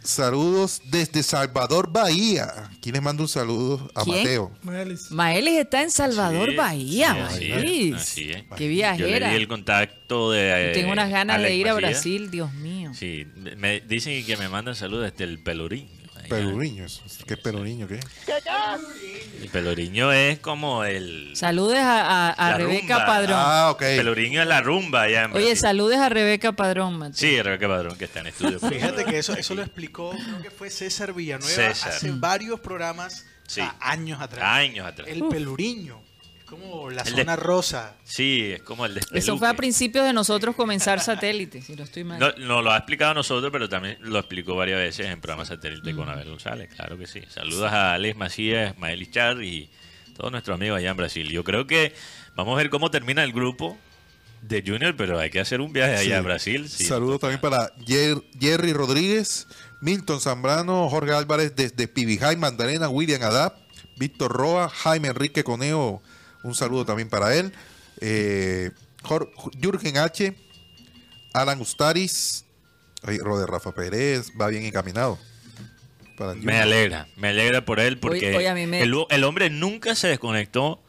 Saludos 0.03 0.84
desde 0.85 1.23
Salvador, 1.23 1.91
Bahía. 1.91 2.69
¿Quién 2.80 2.93
les 2.93 3.01
manda 3.01 3.23
un 3.23 3.27
saludo? 3.27 3.89
A 3.95 4.03
¿Quién? 4.03 4.18
Mateo. 4.18 4.51
Maelis. 4.61 5.10
Maelis 5.10 5.57
está 5.57 5.81
en 5.81 5.89
Salvador, 5.89 6.51
Sí, 6.51 6.56
Bahía. 6.56 7.14
sí, 7.15 7.19
así 7.35 7.45
es, 7.51 7.56
Maelis. 7.56 7.95
así 7.95 8.30
es. 8.31 8.38
Qué 8.43 8.45
Yo 8.49 8.57
le 8.60 8.68
viajera. 8.68 9.30
di 9.31 9.35
el 9.35 9.47
contacto 9.47 10.31
de... 10.31 10.69
eh, 10.69 10.73
Tengo 10.76 10.91
unas 10.91 11.10
ganas 11.10 11.39
de 11.39 11.45
Alex 11.47 11.60
ir 11.60 11.69
a. 11.69 11.73
Brasil, 11.73 12.30
Dios 12.30 12.53
mío. 12.53 12.78
Sí, 12.94 13.26
me 13.57 13.82
dicen 13.82 14.26
que 14.26 14.38
me 14.38 14.49
mandan 14.49 14.76
saludos 14.76 15.11
desde 15.11 15.24
el 15.26 15.40
Pelourinho. 15.40 15.90
allá. 16.16 16.28
Peluriño. 16.30 16.86
¿Qué 17.28 17.34
es 17.34 17.40
Peluriño? 17.40 17.88
¿Qué? 17.88 17.99
El 19.41 19.49
Pelourinho 19.49 20.11
es 20.11 20.40
como 20.40 20.84
el... 20.84 21.32
Saludes 21.36 21.80
a, 21.80 22.02
a- 22.02 22.30
a 22.32 22.52
La 22.52 22.57
Rebeca 22.57 22.95
rumba. 22.95 23.06
Padrón. 23.06 23.38
Ah, 23.40 23.70
ok. 23.72 23.80
Pelourinho 23.80 24.41
es 24.41 24.48
la 24.48 24.61
rumba 24.61 25.03
allá 25.03 25.24
en 25.24 25.34
Oye, 25.34 25.56
saludes 25.56 25.98
a 25.99 26.10
Rebeca 26.10 26.52
Padrón, 26.52 26.98
Mateo. 26.99 27.16
Sí, 27.18 27.41
Rebeca 27.41 27.68
Padrón, 27.68 27.98
que 27.98 28.06
está 28.06 28.20
en 28.20 28.28
estudio. 28.28 28.60
Fíjate 28.60 29.06
que 29.06 29.18
eso, 29.18 29.34
eso 29.34 29.56
lo 29.56 29.61
explicó, 29.61 30.11
creo 30.11 30.41
que 30.41 30.52
fue 30.52 30.70
César 30.70 31.14
Villanueva 31.14 31.49
César. 31.53 31.94
hace 31.94 32.11
varios 32.11 32.60
programas, 32.60 33.26
o 33.48 33.49
sea, 33.49 33.70
Sí. 33.72 33.78
años 33.80 34.22
atrás. 34.22 34.44
Años 34.45 34.86
atrás. 34.86 35.07
El 35.10 35.24
peluriño. 35.30 36.02
Es 36.51 36.59
como 36.59 36.89
la 36.89 37.03
El 37.03 37.13
de- 37.15 37.21
zona 37.21 37.35
rosa. 37.35 37.93
Sí, 38.03 38.53
es 38.53 38.63
como 38.63 38.84
el 38.88 38.99
Eso 39.11 39.38
fue 39.38 39.47
a 39.47 39.53
principios 39.53 40.03
de 40.05 40.13
nosotros 40.13 40.55
comenzar 40.55 40.99
satélite, 41.01 41.61
si 41.61 41.76
no 41.76 41.84
estoy 41.84 42.03
mal. 42.03 42.19
No, 42.19 42.31
no 42.39 42.61
lo 42.63 42.71
ha 42.71 42.77
explicado 42.77 43.13
nosotros, 43.13 43.51
pero 43.51 43.69
también 43.69 43.97
lo 44.01 44.17
explicó 44.17 44.55
varias 44.55 44.80
veces 44.80 45.05
en 45.07 45.21
programa 45.21 45.45
satélite 45.45 45.93
con 45.95 46.09
Abel 46.09 46.27
González, 46.27 46.69
claro 46.76 46.97
que 46.97 47.05
sí. 47.05 47.21
Saludos 47.30 47.71
a 47.71 47.93
Alex 47.93 48.17
Macías, 48.17 48.76
Mael 48.80 49.09
Char 49.11 49.43
y 49.43 49.69
todos 50.17 50.31
nuestros 50.31 50.55
amigos 50.55 50.80
allá 50.80 50.89
en 50.89 50.97
Brasil. 50.97 51.30
Yo 51.30 51.43
creo 51.43 51.67
que 51.67 51.93
vamos 52.35 52.55
a 52.55 52.57
ver 52.57 52.71
cómo 52.71 52.89
termina 52.89 53.23
el 53.23 53.31
grupo 53.31 53.77
de 54.41 54.63
Junior, 54.65 54.95
pero 54.97 55.19
hay 55.19 55.30
que 55.30 55.39
hacer 55.41 55.61
un 55.61 55.71
viaje 55.71 55.93
allá 55.97 56.03
Sí. 56.03 56.11
a 56.13 56.21
Brasil. 56.21 56.67
sí. 56.67 56.85
Saludos 56.85 57.19
también 57.19 57.41
para 57.41 57.76
Jer- 57.85 58.23
Jerry 58.39 58.73
Rodríguez, 58.73 59.47
Milton 59.81 60.19
Zambrano, 60.19 60.89
Jorge 60.89 61.11
Álvarez 61.13 61.55
desde 61.55 61.88
Pibijay, 61.88 62.38
Magdalena, 62.38 62.89
William 62.89 63.21
Adap, 63.21 63.55
Víctor 63.97 64.31
Roa, 64.31 64.69
Jaime 64.69 65.09
Enrique 65.09 65.43
Coneo, 65.43 66.01
un 66.44 66.56
saludo 66.56 66.86
también 66.86 67.10
para 67.10 67.36
él. 67.36 67.52
Eh, 68.02 68.72
Jürgen 69.61 69.98
H, 69.98 70.36
Alan 71.34 71.60
Ustaris, 71.61 72.45
Roder 73.02 73.48
Rafa 73.49 73.74
Pérez, 73.74 74.32
va 74.40 74.48
bien 74.48 74.64
encaminado. 74.64 75.18
Para 76.18 76.34
Me 76.36 76.60
alegra, 76.60 77.07
me 77.16 77.30
alegra 77.30 77.64
por 77.64 77.80
él 77.80 77.98
porque 77.98 78.32
me- 78.68 78.82
el, 78.82 78.94
el 79.10 79.24
hombre 79.24 79.49
nunca 79.49 79.95
se 79.95 80.07
desconectó 80.10 80.82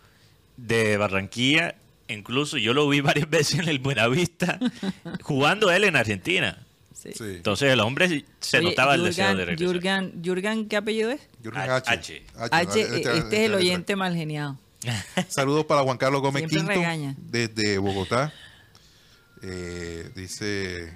de 0.57 0.97
Barranquilla. 0.97 1.77
Incluso 2.09 2.57
yo 2.59 2.75
lo 2.75 2.89
vi 2.89 3.01
varias 3.01 3.31
veces 3.31 3.61
en 3.61 3.69
el 3.69 3.79
Buenavista 3.79 4.59
jugando 5.23 5.71
él 5.71 5.85
en 5.85 5.95
Argentina. 5.95 6.59
Sí. 6.93 7.11
Entonces 7.21 7.73
el 7.73 7.81
hombre 7.81 8.25
se 8.41 8.59
Oye, 8.59 8.67
notaba 8.71 8.95
el 8.97 9.05
deseo 9.05 9.35
de 9.35 9.45
regresar. 9.47 9.67
Jurgen, 9.75 10.23
Jurgen, 10.25 10.69
¿qué 10.69 10.77
apellido 10.77 11.11
es? 11.13 11.21
Jürgen 11.43 11.71
H. 11.71 11.91
H. 11.91 12.23
H, 12.51 12.81
este- 12.81 13.17
este 13.19 13.37
es 13.37 13.43
el 13.47 13.55
oyente 13.55 13.95
mal 13.97 14.15
geniado. 14.17 14.59
Saludos 15.29 15.67
para 15.67 15.83
Juan 15.83 15.99
Carlos 15.99 16.21
Gómez 16.23 16.41
Siempre 16.49 16.59
Quinto 16.59 16.73
regaña. 16.81 17.15
desde 17.19 17.79
Bogotá. 17.79 18.33
Eh, 19.43 20.11
dice 20.15 20.93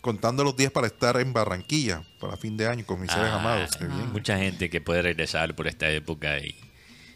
contando 0.00 0.44
los 0.44 0.54
días 0.54 0.70
para 0.70 0.86
estar 0.86 1.18
en 1.18 1.32
Barranquilla 1.32 2.02
para 2.20 2.36
fin 2.36 2.58
de 2.58 2.66
año 2.68 2.84
con 2.84 3.00
mis 3.00 3.10
seres 3.10 3.28
Ah, 3.30 3.36
amados. 3.40 3.70
Qué 3.78 3.86
bien. 3.86 4.12
Mucha 4.12 4.36
gente 4.38 4.68
que 4.68 4.80
puede 4.82 5.00
regresar 5.00 5.54
por 5.56 5.66
esta 5.66 5.88
época 5.88 6.38
y, 6.40 6.54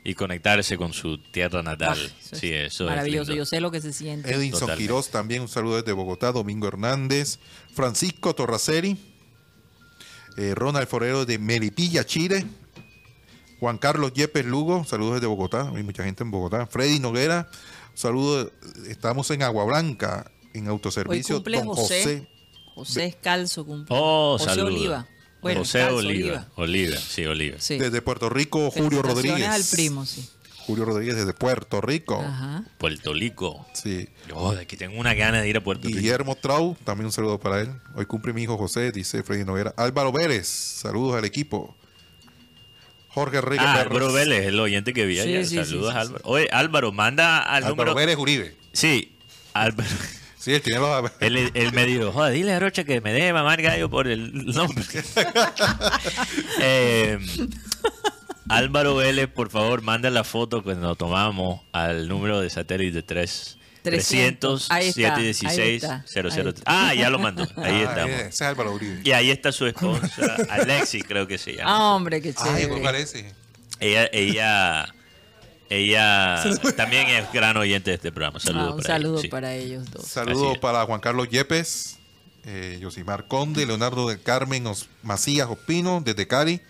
y 0.04 0.14
conectarse 0.14 0.78
con 0.78 0.94
su 0.94 1.18
tierra 1.18 1.62
natal. 1.62 1.98
Ah, 2.00 2.16
eso 2.18 2.34
es 2.34 2.38
sí, 2.40 2.50
eso 2.52 2.84
es 2.84 2.90
Maravilloso, 2.90 3.34
yo 3.34 3.44
sé 3.44 3.60
lo 3.60 3.70
que 3.70 3.82
se 3.82 3.92
siente. 3.92 4.30
Edinson 4.32 4.60
Totalmente. 4.60 4.82
Quiroz 4.84 5.10
también, 5.10 5.42
un 5.42 5.48
saludo 5.48 5.76
desde 5.76 5.92
Bogotá. 5.92 6.32
Domingo 6.32 6.66
Hernández. 6.66 7.38
Francisco 7.74 8.34
Torraceri. 8.34 8.96
eh, 10.38 10.54
Ronald 10.54 10.88
Forero 10.88 11.26
de 11.26 11.38
Melipilla, 11.38 12.06
Chile. 12.06 12.46
Juan 13.60 13.78
Carlos 13.78 14.12
Yepes 14.12 14.44
Lugo, 14.44 14.84
saludos 14.84 15.14
desde 15.14 15.26
Bogotá. 15.26 15.70
Hay 15.74 15.82
mucha 15.82 16.04
gente 16.04 16.22
en 16.22 16.30
Bogotá. 16.30 16.66
Freddy 16.66 17.00
Noguera, 17.00 17.48
saludos. 17.94 18.52
Estamos 18.88 19.30
en 19.30 19.42
Agua 19.42 19.64
Blanca, 19.64 20.30
en 20.54 20.64
Hoy 20.64 20.68
autoservicio. 20.70 21.36
cumple 21.36 21.58
Don 21.58 21.68
José. 21.68 22.02
José. 22.02 22.28
José 22.74 23.06
Escalzo 23.06 23.66
cumple. 23.66 23.96
Oh, 23.98 24.38
José. 24.38 24.62
Oliva. 24.62 25.06
Bueno, 25.42 25.60
José 25.60 25.80
Escalzo, 25.80 25.98
Oliva. 25.98 26.48
Oliva, 26.56 26.96
sí, 26.96 27.24
Oliva. 27.26 27.56
Sí. 27.58 27.78
Desde 27.78 28.00
Puerto 28.02 28.28
Rico, 28.28 28.70
Julio 28.70 29.02
Rodríguez. 29.02 29.48
al 29.48 29.64
primo, 29.64 30.06
sí. 30.06 30.28
Julio 30.68 30.84
Rodríguez 30.84 31.16
desde 31.16 31.32
Puerto 31.32 31.80
Rico. 31.80 32.20
Ajá. 32.20 32.62
Puerto 32.76 33.14
Rico. 33.14 33.66
Sí. 33.72 34.06
Oh, 34.34 34.54
de 34.54 34.66
que 34.66 34.76
tengo 34.76 35.00
una 35.00 35.14
gana 35.14 35.40
de 35.40 35.48
ir 35.48 35.56
a 35.56 35.64
Puerto 35.64 35.88
Rico. 35.88 35.98
Guillermo 35.98 36.36
Trau, 36.36 36.76
también 36.84 37.06
un 37.06 37.12
saludo 37.12 37.40
para 37.40 37.60
él. 37.62 37.70
Hoy 37.94 38.04
cumple 38.04 38.34
mi 38.34 38.42
hijo 38.42 38.58
José, 38.58 38.92
dice 38.92 39.22
Freddy 39.22 39.44
Noguera. 39.44 39.72
Álvaro 39.78 40.12
Vélez, 40.12 40.46
saludos 40.46 41.16
al 41.16 41.24
equipo. 41.24 41.74
Jorge 43.08 43.38
Enrique 43.38 43.64
Ah. 43.66 43.80
Álvaro 43.80 44.12
Vélez, 44.12 44.46
el 44.46 44.60
oyente 44.60 44.92
que 44.92 45.06
vi 45.06 45.14
Sí, 45.16 45.20
ayer. 45.20 45.46
sí, 45.46 45.56
Saludos, 45.56 45.88
sí, 45.88 45.92
sí, 45.94 45.98
Álvaro. 46.06 46.24
Oye, 46.24 46.48
Álvaro, 46.52 46.92
manda 46.92 47.38
al 47.38 47.64
Álvaro 47.64 47.74
número. 47.74 47.94
Vélez 47.94 48.16
Uribe. 48.16 48.56
Sí, 48.72 49.16
Álvaro. 49.54 49.88
Sí, 50.40 50.54
él 50.54 50.62
tiene 50.62 50.78
los... 50.78 51.10
Él, 51.18 51.50
él 51.52 51.72
me 51.72 51.84
dijo, 51.84 52.12
joder, 52.12 52.32
dile 52.32 52.52
a 52.54 52.60
Rocha 52.60 52.84
que 52.84 53.00
me 53.00 53.12
deje 53.12 53.32
mamar 53.32 53.60
gallo 53.60 53.90
por 53.90 54.06
el 54.06 54.46
nombre. 54.46 54.84
Eh, 56.60 57.18
Álvaro 58.48 58.94
Vélez, 58.96 59.28
por 59.28 59.50
favor, 59.50 59.82
manda 59.82 60.10
la 60.10 60.24
foto 60.24 60.62
que 60.62 60.74
nos 60.74 60.96
tomamos 60.96 61.60
al 61.72 62.08
número 62.08 62.40
de 62.40 62.50
satélite 62.50 63.02
3. 63.02 63.58
300 63.90 64.70
Ahí 64.70 64.88
está, 64.88 65.14
ahí 65.16 65.34
716 65.34 65.82
está, 65.82 66.04
003. 66.06 66.62
ahí 66.64 66.88
Ah, 66.90 66.94
ya 66.94 67.10
lo 67.10 67.18
mandó. 67.18 67.42
Ahí 67.56 67.82
Ah, 67.86 67.90
estamos. 67.90 68.10
ese 68.10 68.28
es 68.28 68.42
Álvaro 68.42 68.72
Uribe. 68.74 69.00
Y 69.04 69.12
ahí 69.12 69.30
está 69.30 69.52
su 69.52 69.66
esposa, 69.66 70.08
Alexi, 70.50 71.02
creo 71.02 71.26
que 71.26 71.38
se 71.38 71.54
llama. 71.56 71.70
Ah, 71.70 71.94
hombre, 71.94 72.20
qué 72.22 72.34
Ay, 72.36 72.44
chévere. 72.62 72.74
¿qué 72.76 72.80
parece? 72.82 73.34
Ella, 73.80 74.08
ella, 74.12 74.94
ella 75.70 76.42
también 76.76 77.08
es 77.08 77.30
gran 77.32 77.56
oyente 77.56 77.90
de 77.90 77.96
este 77.96 78.10
programa. 78.12 78.38
Ah, 78.38 78.40
Saludos 78.40 78.70
un 78.74 78.76
para 78.82 78.88
saludo 78.94 79.12
ella, 79.14 79.22
sí. 79.22 79.28
para 79.28 79.54
ellos 79.54 79.90
dos. 79.90 80.06
Saludos 80.06 80.58
para 80.58 80.84
Juan 80.86 81.00
Carlos 81.00 81.28
Yepes, 81.28 81.98
eh, 82.44 82.78
Yosimar 82.80 83.26
Conde, 83.28 83.66
Leonardo 83.66 84.08
del 84.08 84.20
Carmen 84.22 84.66
Os- 84.66 84.88
Macías 85.02 85.48
Ospino, 85.48 86.00
desde 86.04 86.26
Cali, 86.26 86.60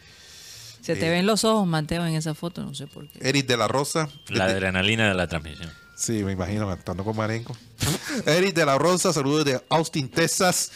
Se 0.80 0.96
te 0.96 1.06
Eh. 1.08 1.10
ven 1.10 1.26
los 1.26 1.44
ojos, 1.44 1.66
Mateo, 1.66 2.06
en 2.06 2.14
esa 2.14 2.34
foto, 2.34 2.62
no 2.62 2.72
sé 2.74 2.86
por 2.86 3.06
qué. 3.08 3.18
Eric 3.28 3.46
de 3.46 3.56
la 3.58 3.68
Rosa. 3.68 4.08
La 4.28 4.46
desde- 4.46 4.56
adrenalina 4.58 5.08
de 5.08 5.14
la 5.14 5.26
transmisión. 5.26 5.70
Sí, 5.98 6.22
me 6.22 6.30
imagino 6.32 6.68
cantando 6.68 7.02
con 7.04 7.16
Marenco. 7.16 7.56
Eric 8.26 8.54
de 8.54 8.64
la 8.64 8.78
Rosa, 8.78 9.12
saludos 9.12 9.44
de 9.44 9.60
Austin, 9.68 10.08
Texas. 10.08 10.70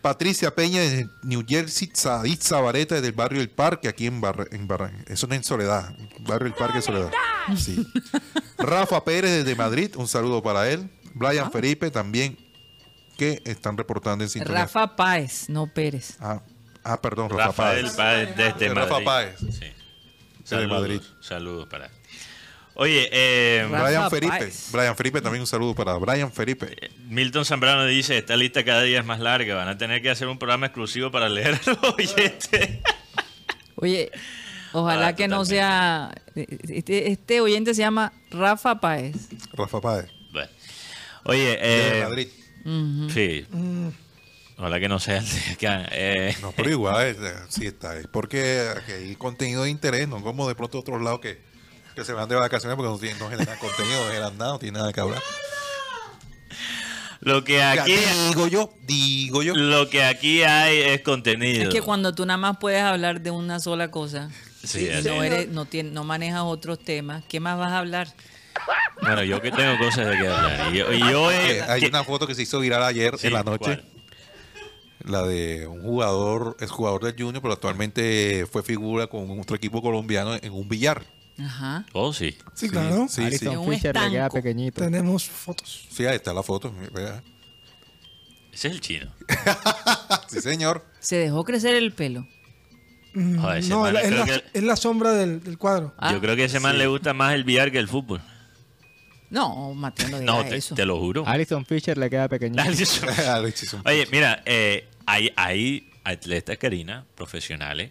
Patricia 0.00 0.52
Peña 0.52 0.80
de 0.80 1.08
New 1.22 1.44
Jersey, 1.48 1.88
Said 1.94 2.40
Zabareta 2.42 3.00
del 3.00 3.12
barrio 3.12 3.40
El 3.40 3.50
Parque, 3.50 3.86
aquí 3.86 4.06
en 4.08 4.20
Barra, 4.20 4.46
en 4.50 4.66
Barra- 4.66 4.90
eso 5.06 5.28
no 5.28 5.34
es 5.34 5.38
en 5.38 5.44
Soledad, 5.44 5.94
barrio 6.26 6.48
El 6.48 6.54
Parque 6.54 6.82
Soledad. 6.82 7.12
Sí. 7.56 7.86
Rafa 8.58 9.04
Pérez 9.04 9.30
desde 9.30 9.54
Madrid, 9.54 9.92
un 9.94 10.08
saludo 10.08 10.42
para 10.42 10.68
él. 10.68 10.90
Brian 11.14 11.52
Felipe 11.52 11.92
también, 11.92 12.36
que 13.16 13.40
están 13.44 13.76
reportando 13.76 14.24
en 14.24 14.30
sintonía. 14.30 14.62
Rafa 14.62 14.96
Páez, 14.96 15.48
no 15.48 15.72
Pérez. 15.72 16.16
Ah, 16.18 16.42
ah, 16.82 17.00
perdón, 17.00 17.30
Rafa 17.30 17.46
Rafael 17.46 17.82
Páez. 17.82 17.94
Páez 17.96 18.36
desde 18.36 18.68
De 18.70 18.74
Rafa 18.74 18.90
Madrid. 19.00 19.06
Páez. 19.06 19.36
Sí. 19.38 19.66
Saludos, 20.42 20.80
Madrid. 20.80 21.00
Saludos 21.20 21.68
para 21.68 21.86
él. 21.86 21.92
Oye, 22.74 23.08
eh, 23.12 23.66
Brian 23.70 24.10
Felipe. 24.10 24.50
Brian 24.72 24.96
Felipe 24.96 25.20
también 25.20 25.40
un 25.42 25.46
saludo 25.46 25.74
para 25.74 25.94
Brian 25.96 26.32
Felipe. 26.32 26.74
Milton 27.08 27.44
Zambrano 27.44 27.84
dice, 27.84 28.16
esta 28.18 28.34
lista 28.36 28.64
cada 28.64 28.82
día 28.82 29.00
es 29.00 29.04
más 29.04 29.20
larga, 29.20 29.54
van 29.54 29.68
a 29.68 29.76
tener 29.76 30.00
que 30.00 30.08
hacer 30.10 30.26
un 30.28 30.38
programa 30.38 30.66
exclusivo 30.66 31.10
para 31.10 31.28
leer 31.28 31.54
a 31.54 31.70
los 31.70 31.94
oyentes. 31.98 32.78
Oye, 33.76 34.10
ojalá 34.72 35.08
Ah, 35.08 35.14
que 35.16 35.28
no 35.28 35.44
sea. 35.44 36.14
Este, 36.34 37.10
este 37.10 37.40
oyente 37.42 37.74
se 37.74 37.80
llama 37.82 38.12
Rafa 38.30 38.80
Páez. 38.80 39.16
Rafa 39.52 39.80
Páez. 39.80 40.06
Bueno. 40.32 40.50
Oye, 41.24 41.40
de 41.44 41.58
eh, 42.00 42.04
Madrid. 42.04 42.28
Ujú. 42.64 43.10
sí. 43.10 43.46
Ojalá 44.56 44.78
que 44.78 44.88
no 44.88 44.98
sea 45.00 45.18
el 45.18 45.24
de 45.28 45.40
acá. 45.52 45.88
Eh, 45.90 46.36
No, 46.40 46.52
pero 46.52 46.70
igual, 46.70 47.16
eh, 47.20 47.32
sí 47.48 47.66
está. 47.66 47.96
Es 47.98 48.06
porque 48.06 48.68
hay 48.88 49.14
contenido 49.16 49.64
de 49.64 49.70
interés, 49.70 50.08
no 50.08 50.22
como 50.22 50.46
de 50.48 50.54
pronto 50.54 50.78
otros 50.78 51.02
lados 51.02 51.20
que, 51.20 51.40
que 51.94 52.04
se 52.04 52.12
van 52.12 52.28
de 52.28 52.34
vacaciones 52.36 52.76
porque 52.76 52.90
no, 52.90 52.98
tienen, 52.98 53.18
no 53.18 53.28
generan 53.28 53.58
contenido, 53.58 54.00
no 54.00 54.06
generan 54.08 54.38
nada, 54.38 54.52
no 54.52 54.58
tienen 54.58 54.80
nada 54.80 54.92
que 54.92 55.00
hablar. 55.00 55.20
lo 57.20 57.44
que 57.44 57.62
aquí, 57.62 57.94
digo 58.28 58.46
yo, 58.48 58.72
digo 58.82 59.42
yo. 59.42 59.54
lo 59.54 59.88
que 59.88 60.02
aquí 60.04 60.42
hay 60.42 60.78
es 60.78 61.02
contenido. 61.02 61.64
Es 61.64 61.68
que 61.68 61.82
cuando 61.82 62.14
tú 62.14 62.26
nada 62.26 62.38
más 62.38 62.56
puedes 62.58 62.82
hablar 62.82 63.20
de 63.20 63.30
una 63.30 63.60
sola 63.60 63.90
cosa, 63.90 64.30
Sí, 64.64 64.86
y 64.88 65.02
no, 65.08 65.22
es. 65.22 65.32
eres, 65.32 65.48
no, 65.48 65.66
tien- 65.66 65.90
no 65.92 66.04
manejas 66.04 66.42
otros 66.44 66.78
temas, 66.78 67.22
¿qué 67.28 67.40
más 67.40 67.58
vas 67.58 67.72
a 67.72 67.78
hablar? 67.78 68.08
Bueno, 69.00 69.22
yo 69.24 69.40
que 69.40 69.50
tengo 69.50 69.76
cosas 69.78 70.06
de 70.06 70.18
que 70.18 70.28
hablar. 70.28 70.72
Y 70.74 70.78
yo, 70.78 70.92
y 70.92 70.98
yo 71.00 71.30
he- 71.32 71.58
Eh, 71.58 71.62
hay 71.62 71.80
que- 71.80 71.88
una 71.88 72.04
foto 72.04 72.26
que 72.26 72.34
se 72.34 72.42
hizo 72.42 72.60
viral 72.60 72.82
ayer 72.84 73.18
Sí, 73.18 73.26
en 73.28 73.32
la 73.32 73.42
noche. 73.42 73.58
¿cuál? 73.64 73.84
La 75.04 75.22
de 75.24 75.66
un 75.66 75.82
jugador, 75.82 76.56
es 76.60 76.70
jugador 76.70 77.02
del 77.02 77.14
Junior, 77.18 77.42
pero 77.42 77.54
actualmente 77.54 78.46
fue 78.50 78.62
figura 78.62 79.08
con 79.08 79.40
otro 79.40 79.56
equipo 79.56 79.82
colombiano 79.82 80.34
en 80.40 80.52
un 80.52 80.68
billar. 80.68 81.02
Ajá. 81.38 81.84
Oh, 81.92 82.12
sí. 82.12 82.36
Sí, 82.54 82.68
claro. 82.68 83.06
Sí, 83.08 83.22
sí. 83.30 83.46
Fisher 83.68 83.94
le 83.96 84.10
queda 84.10 84.28
pequeñito. 84.30 84.80
Tenemos 84.82 85.24
fotos. 85.28 85.86
Sí, 85.90 86.04
ahí 86.06 86.16
está 86.16 86.32
la 86.32 86.42
foto. 86.42 86.72
Ese 88.52 88.68
es 88.68 88.74
el 88.74 88.80
chino. 88.80 89.12
Sí, 90.28 90.40
señor. 90.40 90.82
Se 90.98 91.16
dejó 91.16 91.44
crecer 91.44 91.74
el 91.74 91.92
pelo. 91.92 92.26
Mm, 93.12 93.38
Joder, 93.38 93.58
ese 93.58 93.68
no, 93.68 93.80
man, 93.80 93.96
es 93.96 94.10
la, 94.10 94.24
que- 94.24 94.44
es 94.54 94.80
sombra 94.80 95.12
del, 95.12 95.42
del 95.44 95.58
cuadro. 95.58 95.92
Ah, 95.98 96.10
Yo 96.12 96.20
creo 96.22 96.34
que 96.36 96.42
a 96.44 96.46
ese 96.46 96.58
man 96.58 96.78
le 96.78 96.86
gusta 96.86 97.12
más 97.12 97.34
el 97.34 97.44
billar 97.44 97.70
que 97.70 97.78
el 97.78 97.86
fútbol. 97.88 98.22
No, 99.28 99.74
Mateo, 99.74 100.08
no 100.08 100.20
diga 100.20 100.32
No, 100.32 100.44
te, 100.44 100.56
eso. 100.56 100.74
te 100.74 100.86
lo 100.86 100.98
juro. 100.98 101.24
Alison 101.26 101.66
Fisher 101.66 101.98
le 101.98 102.08
queda 102.08 102.28
pequeñito. 102.28 102.62
Oye, 103.84 104.06
mira, 104.10 104.42
eh, 104.46 104.88
hay, 105.04 105.30
hay 105.36 105.90
atletas, 106.04 106.56
Karina, 106.56 107.04
profesionales, 107.14 107.90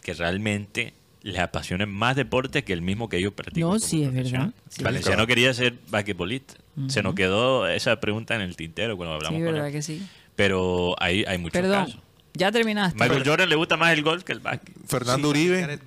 que 0.00 0.14
realmente 0.14 0.94
les 1.22 1.38
apasionan 1.38 1.90
más 1.90 2.16
deportes 2.16 2.64
que 2.64 2.72
el 2.72 2.82
mismo 2.82 3.08
que 3.08 3.16
ellos 3.18 3.32
practican. 3.32 3.68
No, 3.70 3.78
sí, 3.78 4.02
es 4.04 4.12
verdad. 4.12 4.50
Sí. 4.68 4.82
Valenciano 4.82 5.26
quería 5.26 5.52
ser 5.54 5.74
basquetbolista. 5.90 6.54
Se 6.88 7.02
nos 7.02 7.14
quedó 7.14 7.68
esa 7.68 8.00
pregunta 8.00 8.34
en 8.34 8.40
el 8.40 8.56
tintero 8.56 8.96
cuando 8.96 9.14
hablamos 9.14 9.38
Sí, 9.38 9.44
con 9.44 9.52
verdad 9.52 9.68
él. 9.68 9.72
que 9.74 9.82
sí. 9.82 10.02
Pero 10.36 10.94
hay, 10.98 11.24
hay 11.24 11.36
muchos 11.38 11.52
Perdón, 11.60 11.84
casos. 11.86 12.00
ya 12.32 12.50
terminaste. 12.50 12.98
Michael 12.98 13.22
Jordan 13.26 13.48
le 13.48 13.56
gusta 13.56 13.76
más 13.76 13.92
el 13.92 14.02
golf 14.02 14.24
que 14.24 14.32
el 14.32 14.40
básquet. 14.40 14.74
Fernando 14.86 15.32
Sí, 15.32 15.50
Uribe. 15.50 15.78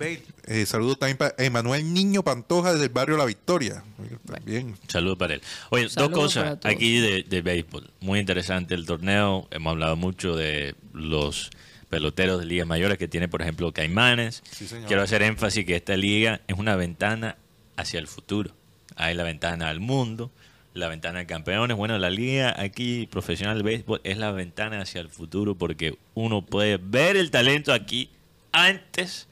Eh, 0.46 0.64
saludos 0.64 0.98
también 1.00 1.16
para 1.16 1.34
Emanuel 1.38 1.92
Niño 1.92 2.22
Pantoja 2.22 2.72
desde 2.72 2.84
el 2.84 2.90
barrio 2.92 3.16
La 3.16 3.24
Victoria. 3.24 3.82
Saludos 4.88 5.18
para 5.18 5.34
él. 5.34 5.42
Oye, 5.70 5.88
dos 5.94 6.10
cosas 6.10 6.58
aquí 6.62 6.98
de, 7.00 7.24
de 7.24 7.42
béisbol. 7.42 7.90
Muy 8.00 8.20
interesante 8.20 8.74
el 8.74 8.86
torneo. 8.86 9.48
Hemos 9.50 9.72
hablado 9.72 9.96
mucho 9.96 10.36
de 10.36 10.74
los 10.92 11.50
peloteros 11.88 12.40
de 12.40 12.46
ligas 12.46 12.66
mayores 12.66 12.98
que 12.98 13.08
tiene, 13.08 13.28
por 13.28 13.42
ejemplo, 13.42 13.72
Caimanes. 13.72 14.42
Sí. 14.50 14.66
Quiero 14.86 15.02
hacer 15.02 15.22
énfasis 15.22 15.64
que 15.64 15.76
esta 15.76 15.96
liga 15.96 16.40
es 16.48 16.58
una 16.58 16.76
ventana 16.76 17.36
hacia 17.76 17.98
el 17.98 18.06
futuro. 18.06 18.52
Hay 18.96 19.14
la 19.14 19.24
ventana 19.24 19.68
al 19.68 19.80
mundo, 19.80 20.30
la 20.74 20.88
ventana 20.88 21.20
de 21.20 21.26
campeones. 21.26 21.76
Bueno, 21.76 21.98
la 21.98 22.10
liga 22.10 22.54
aquí 22.58 23.06
profesional 23.10 23.58
de 23.58 23.62
béisbol 23.64 24.00
es 24.04 24.18
la 24.18 24.32
ventana 24.32 24.80
hacia 24.80 25.00
el 25.00 25.08
futuro 25.08 25.54
porque 25.54 25.98
uno 26.14 26.42
puede 26.42 26.78
ver 26.78 27.16
el 27.16 27.30
talento 27.30 27.72
aquí 27.72 28.10
antes 28.52 29.28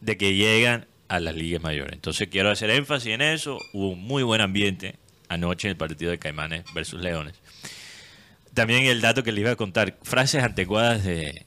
de 0.00 0.16
que 0.16 0.34
llegan 0.34 0.86
a 1.08 1.20
las 1.20 1.34
ligas 1.34 1.62
mayores. 1.62 1.92
Entonces 1.92 2.28
quiero 2.28 2.50
hacer 2.50 2.70
énfasis 2.70 3.12
en 3.12 3.22
eso. 3.22 3.58
Hubo 3.72 3.90
un 3.90 4.02
muy 4.02 4.22
buen 4.22 4.40
ambiente 4.40 4.96
anoche 5.28 5.68
en 5.68 5.72
el 5.72 5.76
partido 5.76 6.10
de 6.10 6.18
Caimanes 6.18 6.64
versus 6.74 7.00
Leones. 7.00 7.34
También 8.54 8.84
el 8.84 9.00
dato 9.00 9.22
que 9.22 9.32
le 9.32 9.40
iba 9.40 9.50
a 9.50 9.56
contar, 9.56 9.96
frases 10.02 10.42
anticuadas 10.42 11.04
de 11.04 11.46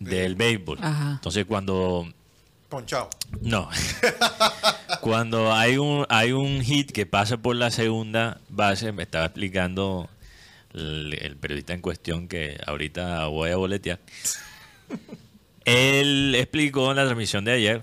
del 0.00 0.34
béisbol. 0.34 0.78
Ajá. 0.82 1.12
Entonces 1.12 1.44
cuando 1.46 2.12
Ponchado. 2.68 3.08
no. 3.40 3.68
Cuando 5.00 5.52
hay 5.54 5.78
un 5.78 6.04
hay 6.10 6.32
un 6.32 6.60
hit 6.62 6.90
que 6.92 7.06
pasa 7.06 7.38
por 7.38 7.56
la 7.56 7.70
segunda 7.70 8.38
base, 8.50 8.92
me 8.92 9.04
estaba 9.04 9.24
explicando 9.26 10.10
el, 10.74 11.14
el 11.18 11.36
periodista 11.36 11.72
en 11.72 11.80
cuestión 11.80 12.28
que 12.28 12.58
ahorita 12.66 13.26
voy 13.28 13.50
a 13.50 13.56
boletear. 13.56 13.98
Él 15.64 16.34
explicó 16.36 16.90
en 16.90 16.96
la 16.96 17.04
transmisión 17.04 17.44
de 17.44 17.52
ayer 17.52 17.82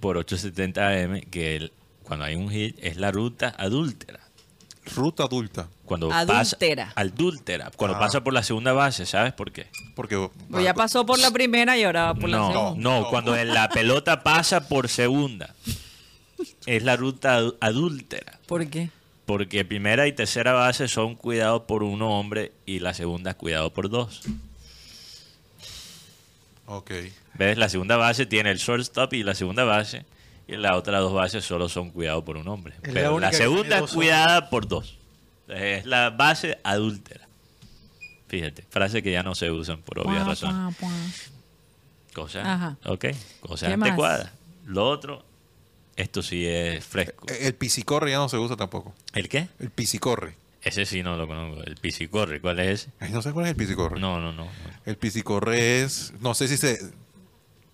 por 0.00 0.16
870 0.16 0.88
AM 0.88 1.20
que 1.30 1.56
el- 1.56 1.72
cuando 2.02 2.24
hay 2.26 2.34
un 2.36 2.50
hit 2.50 2.76
es 2.80 2.98
la 2.98 3.10
ruta 3.10 3.54
adúltera. 3.58 4.20
Ruta 4.94 5.24
adulta. 5.24 5.68
Cuando 5.84 6.10
Adúltera. 6.10 6.86
pasa 6.86 7.00
adúltera, 7.00 7.70
cuando 7.76 7.96
Ah. 7.96 8.00
pasa 8.00 8.24
por 8.24 8.32
la 8.32 8.42
segunda 8.42 8.72
base, 8.72 9.04
¿sabes 9.04 9.32
por 9.34 9.52
qué? 9.52 9.66
Porque 9.94 10.30
Pues 10.50 10.64
ya 10.64 10.72
pasó 10.72 11.04
por 11.04 11.18
la 11.18 11.30
primera 11.30 11.76
y 11.76 11.84
ahora 11.84 12.04
va 12.06 12.14
por 12.14 12.30
la 12.30 12.38
No, 12.38 12.52
segunda. 12.52 12.80
no, 12.80 13.08
cuando 13.10 13.36
la 13.44 13.68
pelota 13.68 14.22
pasa 14.22 14.66
por 14.68 14.88
segunda. 14.88 15.54
es 16.66 16.82
la 16.82 16.96
ruta 16.96 17.40
adúltera. 17.60 18.38
¿Por 18.46 18.66
qué? 18.68 18.88
Porque 19.26 19.64
primera 19.64 20.06
y 20.06 20.12
tercera 20.12 20.52
base 20.52 20.88
son 20.88 21.14
cuidados 21.16 21.62
por 21.62 21.82
uno 21.82 22.18
hombre 22.18 22.52
y 22.66 22.80
la 22.80 22.92
segunda 22.94 23.30
es 23.32 23.36
cuidado 23.36 23.72
por 23.72 23.88
dos. 23.90 24.22
Ok. 26.66 26.90
¿Ves? 27.34 27.58
La 27.58 27.68
segunda 27.68 27.96
base 27.96 28.26
tiene 28.26 28.50
el 28.50 28.58
shortstop 28.58 29.12
y 29.14 29.22
la 29.22 29.34
segunda 29.34 29.64
base. 29.64 30.04
Y 30.46 30.56
las 30.56 30.72
otras 30.76 31.00
dos 31.00 31.12
bases 31.12 31.44
solo 31.44 31.68
son 31.68 31.90
cuidados 31.90 32.24
por 32.24 32.36
un 32.36 32.48
hombre. 32.48 32.74
Es 32.82 32.88
la 32.88 32.94
Pero 32.94 33.18
la 33.18 33.30
que 33.30 33.36
segunda 33.36 33.78
es 33.78 33.90
cuidada 33.92 34.50
por 34.50 34.66
dos. 34.68 34.96
Es 35.48 35.84
la 35.86 36.10
base 36.10 36.58
adúltera. 36.64 37.28
Fíjate, 38.28 38.64
frase 38.70 39.02
que 39.02 39.12
ya 39.12 39.22
no 39.22 39.34
se 39.34 39.50
usan 39.50 39.82
por 39.82 40.00
obvias 40.00 40.26
razones. 40.26 40.74
Cosas, 42.12 42.46
Ajá. 42.46 42.76
ok, 42.86 43.06
anticuadas. 43.66 44.30
Lo 44.66 44.88
otro, 44.88 45.24
esto 45.96 46.22
sí 46.22 46.46
es 46.46 46.84
fresco. 46.84 47.26
Eh, 47.28 47.38
El 47.48 47.54
piscicorre 47.54 48.10
ya 48.12 48.18
no 48.18 48.28
se 48.28 48.38
usa 48.38 48.56
tampoco. 48.56 48.94
¿El 49.12 49.28
qué? 49.28 49.48
El 49.58 49.70
piscicorre. 49.70 50.36
Ese 50.62 50.86
sí 50.86 51.02
no 51.02 51.16
lo 51.16 51.26
conozco. 51.26 51.62
El 51.64 51.76
piscicorre, 51.76 52.40
¿cuál 52.40 52.58
es 52.60 52.82
ese? 53.00 53.10
No 53.12 53.20
sé 53.20 53.32
cuál 53.32 53.46
es 53.46 53.50
el 53.50 53.56
piscicorre. 53.56 54.00
No, 54.00 54.18
no, 54.20 54.32
no. 54.32 54.48
El 54.86 54.96
piscicorre 54.96 55.82
es, 55.82 56.14
no 56.20 56.34
sé 56.34 56.48
si 56.48 56.56
se, 56.56 56.78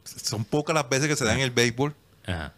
son 0.05 0.44
pocas 0.44 0.74
las 0.74 0.88
veces 0.88 1.06
que 1.09 1.16
se 1.16 1.24
da 1.24 1.34
en 1.34 1.40
el 1.40 1.51
béisbol. 1.52 1.94
Ajá. 2.26 2.52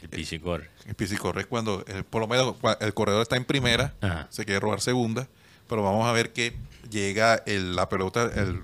El 0.00 0.08
piscicorre. 0.10 0.70
El 0.86 0.94
piscicorre 0.94 1.42
es 1.42 1.46
cuando, 1.46 1.84
por 2.10 2.20
lo 2.20 2.28
menos, 2.28 2.56
el 2.80 2.92
corredor 2.94 3.22
está 3.22 3.36
en 3.36 3.44
primera, 3.44 3.94
Ajá. 4.02 4.26
se 4.30 4.44
quiere 4.44 4.60
robar 4.60 4.80
segunda, 4.80 5.28
pero 5.68 5.82
vamos 5.82 6.06
a 6.06 6.12
ver 6.12 6.32
que 6.32 6.54
llega 6.90 7.42
el- 7.46 7.74
la 7.74 7.88
pelota, 7.88 8.30
el, 8.36 8.60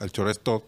el 0.00 0.10
shortstop, 0.10 0.62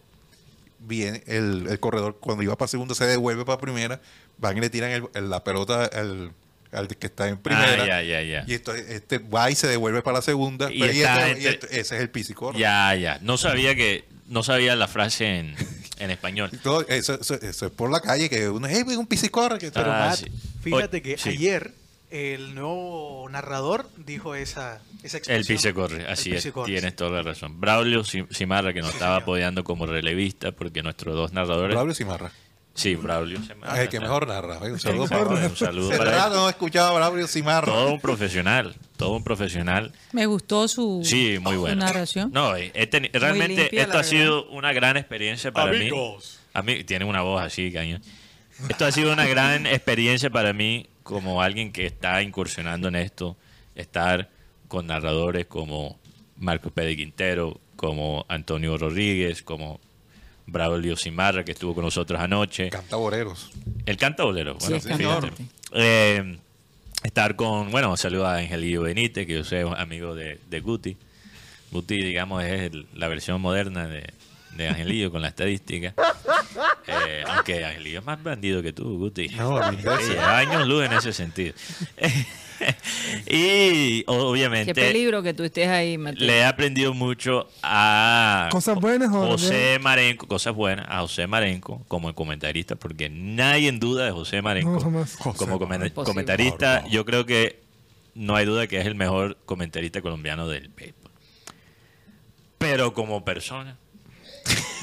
viene 0.79 1.23
el, 1.27 1.67
el 1.69 1.79
corredor 1.79 2.17
cuando 2.19 2.43
iba 2.43 2.57
para 2.57 2.67
segunda 2.67 2.95
se 2.95 3.05
devuelve 3.05 3.45
para 3.45 3.59
primera, 3.59 4.01
van 4.37 4.57
y 4.57 4.61
le 4.61 4.69
tiran 4.69 4.91
el- 5.13 5.29
la 5.29 5.43
pelota 5.43 5.85
al, 5.85 6.31
al 6.71 6.87
que 6.89 7.07
está 7.07 7.27
en 7.29 7.37
primera. 7.37 7.83
Ah, 7.83 7.87
ya, 7.87 8.01
ya, 8.01 8.21
ya. 8.23 8.43
Y 8.47 8.53
esto, 8.53 8.73
este 8.73 9.19
va 9.19 9.49
y 9.51 9.55
se 9.55 9.67
devuelve 9.67 10.01
para 10.01 10.17
la 10.17 10.21
segunda. 10.21 10.71
Y 10.71 10.79
pero 10.79 10.93
y 10.93 11.01
este- 11.03 11.41
y 11.41 11.45
este- 11.47 11.79
ese 11.79 11.95
es 11.95 12.01
el 12.01 12.09
piscicorre. 12.09 12.57
Ya, 12.59 12.93
ya. 12.95 13.19
No 13.21 13.37
sabía 13.37 13.75
que 13.75 14.05
no 14.27 14.43
sabía 14.43 14.75
la 14.75 14.87
frase 14.87 15.39
en, 15.39 15.55
en 16.01 16.11
español. 16.11 16.49
Todo 16.63 16.85
eso, 16.87 17.15
eso- 17.19 17.35
eso 17.41 17.65
es 17.67 17.71
por 17.71 17.89
la 17.91 18.01
calle 18.01 18.29
que 18.29 18.49
uno, 18.49 18.67
hey, 18.69 18.83
un 18.97 19.07
piscicorre. 19.07 19.57
Que 19.59 19.71
Pero 19.71 19.91
Ah, 19.91 20.07
Matt, 20.09 20.19
sí. 20.19 20.25
fíjate 20.61 21.01
que 21.01 21.17
sí. 21.17 21.29
ayer 21.29 21.73
el 22.09 22.53
nuevo 22.55 23.27
narrador 23.29 23.89
dijo 23.97 24.35
esa, 24.35 24.81
esa 25.03 25.17
El 25.17 25.19
expresión. 25.41 25.57
piscicorre, 25.57 26.05
así 26.07 26.29
El 26.31 26.35
es, 26.37 26.43
piscicorre, 26.43 26.65
tienes 26.67 26.91
sí. 26.91 26.97
toda 26.97 27.11
la 27.11 27.21
razón. 27.23 27.59
Braulio 27.61 28.03
Simarra, 28.03 28.73
que 28.73 28.81
nos 28.81 28.89
Sí, 28.89 28.95
estaba 28.95 29.15
señor. 29.15 29.23
apoyando 29.23 29.63
como 29.63 29.85
relevista, 29.85 30.51
porque 30.51 30.83
nuestros 30.83 31.15
dos 31.15 31.31
narradores. 31.33 31.73
Braulio 31.73 31.95
Cimarra. 31.95 32.31
Sí, 32.73 32.95
Braulio 32.95 33.39
Simarra. 33.41 33.73
Ah, 33.73 33.81
el 33.81 33.89
que 33.89 33.99
mejor 33.99 34.27
narra. 34.27 34.57
Un 34.59 34.79
Sí, 34.79 34.87
saludo 34.87 35.07
para 35.07 35.23
un 35.27 35.55
saludo 35.57 35.89
para 35.97 36.11
rato 36.11 36.27
él. 36.27 36.33
no 36.39 36.49
escuchaba 36.49 36.89
a 36.89 36.93
Braulio 36.93 37.27
Cimarra. 37.27 37.65
Todo 37.65 37.91
un 37.93 37.99
profesional, 37.99 38.75
todo 38.95 39.11
un 39.17 39.23
profesional. 39.25 39.91
Me 40.13 40.25
gustó 40.25 40.67
su, 40.69 41.01
Sí, 41.03 41.37
muy 41.39 41.55
su 41.55 41.59
bueno. 41.61 41.75
narración. 41.85 42.31
No, 42.33 42.55
eh, 42.55 42.71
he 42.73 42.89
teni- 42.89 43.11
realmente 43.11 43.61
limpia, 43.63 43.81
esto 43.81 43.93
ha 43.93 43.97
verdad. 43.97 44.09
sido 44.09 44.49
una 44.51 44.71
gran 44.71 44.95
experiencia 44.97 45.51
para 45.51 45.71
mí. 45.73 45.89
A 46.53 46.61
mí 46.61 46.83
tiene 46.85 47.03
una 47.05 47.21
voz 47.21 47.41
así, 47.41 47.71
cañón. 47.73 48.01
Esto 48.69 48.85
ha 48.85 48.91
sido 48.91 49.11
una 49.11 49.25
gran 49.27 49.65
experiencia 49.67 50.29
para 50.29 50.53
mí 50.53 50.87
como 51.03 51.41
alguien 51.41 51.71
que 51.73 51.85
está 51.85 52.21
incursionando 52.21 52.87
en 52.87 52.95
esto, 52.95 53.35
estar 53.75 54.29
con 54.69 54.87
narradores 54.87 55.45
como 55.45 55.99
Marcos 56.37 56.71
Pérez 56.71 56.95
Quintero, 56.95 57.59
como 57.75 58.25
Antonio 58.29 58.77
Rodríguez, 58.77 59.41
como 59.43 59.81
Braulio 60.51 60.95
Simarra, 60.95 61.43
que 61.45 61.51
estuvo 61.53 61.73
con 61.73 61.83
nosotros 61.85 62.19
anoche. 62.19 62.69
Canta 62.69 62.95
boleros. 62.97 63.51
El 63.85 63.97
canta 63.97 64.23
bolero. 64.23 64.57
Sí, 64.59 64.65
Bueno, 64.71 64.77
es 64.77 64.83
fíjate. 64.83 65.03
cantante. 65.29 65.43
Eh, 65.73 66.37
estar 67.03 67.35
con, 67.35 67.71
bueno, 67.71 67.95
saludo 67.97 68.27
a 68.27 68.37
Angelillo 68.37 68.81
Benítez, 68.83 69.25
que 69.25 69.35
yo 69.35 69.43
soy 69.43 69.59
amigo 69.77 70.13
de, 70.15 70.39
de 70.49 70.59
Guti. 70.59 70.97
Guti, 71.71 71.97
digamos, 72.03 72.43
es 72.43 72.71
el- 72.71 72.85
la 72.93 73.07
versión 73.07 73.39
moderna 73.41 73.87
de, 73.87 74.05
de 74.57 74.67
Angelillo 74.67 75.09
con 75.11 75.21
la 75.21 75.29
estadística. 75.29 75.93
Eh, 76.87 77.23
aunque 77.27 77.63
Angelillo 77.65 77.99
es 77.99 78.05
más 78.05 78.21
bandido 78.21 78.61
que 78.61 78.73
tú, 78.73 78.97
Guti. 78.97 79.29
No, 79.29 79.59
Sí, 80.01 80.17
años 80.17 80.67
luz 80.67 80.85
en 80.85 80.93
ese 80.93 81.13
sentido. 81.13 81.53
y 83.27 84.03
obviamente 84.07 84.73
Qué 84.73 84.81
peligro 84.81 85.23
que 85.23 85.33
tú 85.33 85.43
estés 85.43 85.67
ahí, 85.67 85.97
le 85.97 86.39
he 86.39 86.43
aprendido 86.43 86.93
mucho 86.93 87.49
a 87.63 88.49
Cosas 88.51 88.79
buenas 88.79 89.09
o 89.13 89.27
José 89.27 89.79
Marenco, 89.79 90.27
cosas 90.27 90.53
buenas, 90.53 90.85
a 90.89 90.99
José 91.01 91.27
Marenco 91.27 91.83
como 91.87 92.13
comentarista, 92.13 92.75
porque 92.75 93.09
nadie 93.09 93.69
en 93.69 93.79
duda 93.79 94.05
de 94.05 94.11
José 94.11 94.41
Marenco 94.41 94.73
No, 94.73 94.79
como 95.33 95.59
comentarista. 95.59 96.81
No, 96.81 96.87
no. 96.87 96.89
Yo 96.89 97.05
creo 97.05 97.25
que 97.25 97.61
no 98.13 98.35
hay 98.35 98.45
duda 98.45 98.67
que 98.67 98.79
es 98.79 98.85
el 98.85 98.95
mejor 98.95 99.37
comentarista 99.45 100.01
colombiano 100.01 100.47
del 100.47 100.69
béisbol. 100.69 101.11
Pero 102.57 102.93
como 102.93 103.25
persona, 103.25 103.77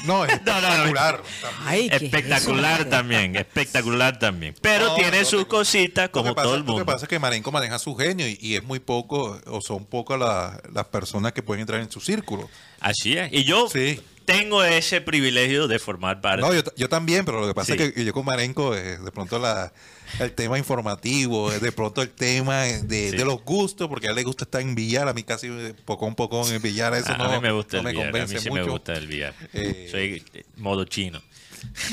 No, 0.05 0.25
es 0.25 0.41
No, 0.45 0.53
no, 0.53 0.61
no. 0.61 0.67
espectacular. 0.67 1.23
Ay, 1.65 1.89
¿qué 1.89 1.95
es 1.97 2.01
espectacular 2.03 2.85
también, 2.85 3.35
espectacular 3.35 4.17
también. 4.19 4.55
Pero 4.61 4.87
No, 4.87 4.95
tiene 4.95 5.19
no, 5.19 5.25
sus 5.25 5.45
cositas 5.45 6.09
como 6.09 6.33
pasa- 6.35 6.45
todo 6.45 6.55
el 6.55 6.61
Lo 6.61 6.65
que 6.65 6.71
mundo. 6.71 6.85
pasa 6.85 7.05
es 7.05 7.09
que 7.09 7.19
Marenco 7.19 7.51
maneja 7.51 7.77
su 7.79 7.95
genio 7.95 8.27
y, 8.27 8.37
y 8.41 8.55
es 8.55 8.63
muy 8.63 8.79
poco, 8.79 9.39
o 9.47 9.61
son 9.61 9.85
pocas 9.85 10.17
la- 10.19 10.61
las 10.73 10.85
personas 10.87 11.33
que 11.33 11.43
pueden 11.43 11.61
entrar 11.61 11.81
en 11.81 11.91
su 11.91 11.99
círculo. 11.99 12.49
Así 12.79 13.17
es. 13.17 13.31
Y 13.33 13.43
yo 13.43 13.67
Sí. 13.69 13.99
Tengo 14.31 14.63
ese 14.63 15.01
privilegio 15.01 15.67
de 15.67 15.79
formar 15.79 16.21
parte. 16.21 16.41
No, 16.41 16.53
yo, 16.53 16.61
yo 16.75 16.87
también, 16.89 17.25
pero 17.25 17.41
lo 17.41 17.47
que 17.47 17.53
pasa 17.53 17.73
Sí. 17.75 17.81
es 17.83 17.93
que 17.93 18.05
yo 18.05 18.13
con 18.13 18.25
Marenco, 18.25 18.75
eh, 18.75 18.97
de 18.97 19.11
pronto 19.11 19.39
la, 19.39 19.71
el 20.19 20.31
tema 20.33 20.57
informativo, 20.57 21.51
eh, 21.51 21.59
de 21.59 21.71
pronto 21.71 22.01
el 22.01 22.09
tema 22.09 22.61
de, 22.63 23.09
Sí. 23.11 23.17
de 23.17 23.25
los 23.25 23.43
gustos, 23.43 23.87
porque 23.87 24.07
a 24.07 24.09
él 24.11 24.15
le 24.15 24.23
gusta 24.23 24.43
estar 24.45 24.61
en 24.61 24.75
billar, 24.75 25.07
a 25.07 25.13
mí 25.13 25.23
casi 25.23 25.47
eh, 25.47 25.73
poco 25.85 26.05
un 26.05 26.15
poco 26.15 26.47
en 26.49 26.61
billar, 26.61 26.93
eso 26.93 27.11
a, 27.11 27.17
no, 27.17 27.23
a 27.25 27.35
mí 27.35 27.39
me 27.41 27.51
gusta 27.51 27.81
no 27.81 27.89
el 27.89 27.95
billar, 27.95 28.07
a 28.07 28.11
convence 28.11 28.35
mí 28.35 28.39
sí 28.41 28.49
mucho. 28.49 28.63
me 28.65 28.69
gusta 28.71 28.93
el 28.93 29.07
billar. 29.07 29.33
Eh, 29.53 29.87
Soy 29.91 30.23
eh, 30.33 30.43
modo 30.57 30.85
chino. 30.85 31.21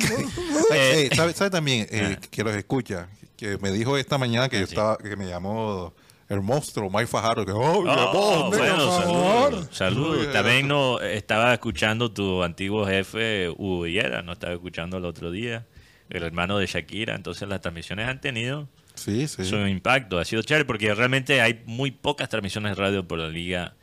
Eh, 0.73 1.11
¿sabe, 1.15 1.51
también 1.51 1.87
eh, 1.91 2.17
Ah. 2.23 2.27
que 2.31 2.45
los 2.45 2.55
escucha? 2.55 3.09
Que 3.37 3.59
me 3.59 3.71
dijo 3.71 3.97
esta 3.99 4.17
mañana 4.19 4.49
que 4.49 4.57
Ah, 4.57 4.61
yo 4.61 4.67
sí. 4.67 4.73
estaba, 4.73 4.97
que 4.97 5.17
me 5.17 5.27
llamó 5.27 5.93
el 6.29 6.41
monstruo, 6.43 6.91
Mike 6.91 7.07
Fajardo, 7.07 7.45
que, 7.47 7.53
oh, 7.53 7.79
Oh, 7.79 7.83
bueno, 7.83 8.11
por 8.53 8.59
favor". 8.59 9.53
saludos. 9.53 9.69
Saludos. 9.73 10.33
También 10.33 10.67
no, 10.69 11.01
estaba 11.01 11.53
escuchando 11.55 12.11
tu 12.13 12.43
antiguo 12.43 12.85
jefe, 12.87 13.49
Hugo 13.51 13.83
Villera, 13.83 14.23
no 14.23 14.33
estaba 14.33 14.53
escuchando 14.55 14.97
el 14.99 15.05
otro 15.05 15.31
día, 15.31 15.67
el 16.11 16.23
hermano 16.23 16.59
de 16.59 16.67
Shakira. 16.67 17.15
Entonces 17.15 17.49
las 17.49 17.61
transmisiones 17.61 18.09
han 18.09 18.21
tenido 18.21 18.69
Sí, 18.95 19.29
sí. 19.29 19.45
su 19.45 19.57
impacto. 19.67 20.19
Ha 20.19 20.25
sido 20.25 20.43
chévere 20.43 20.65
porque 20.65 20.93
realmente 20.95 21.41
hay 21.43 21.63
muy 21.67 21.91
pocas 21.93 22.29
transmisiones 22.29 22.77
de 22.77 22.83
radio 22.83 23.07
por 23.07 23.19
la 23.19 23.29
liga, 23.29 23.75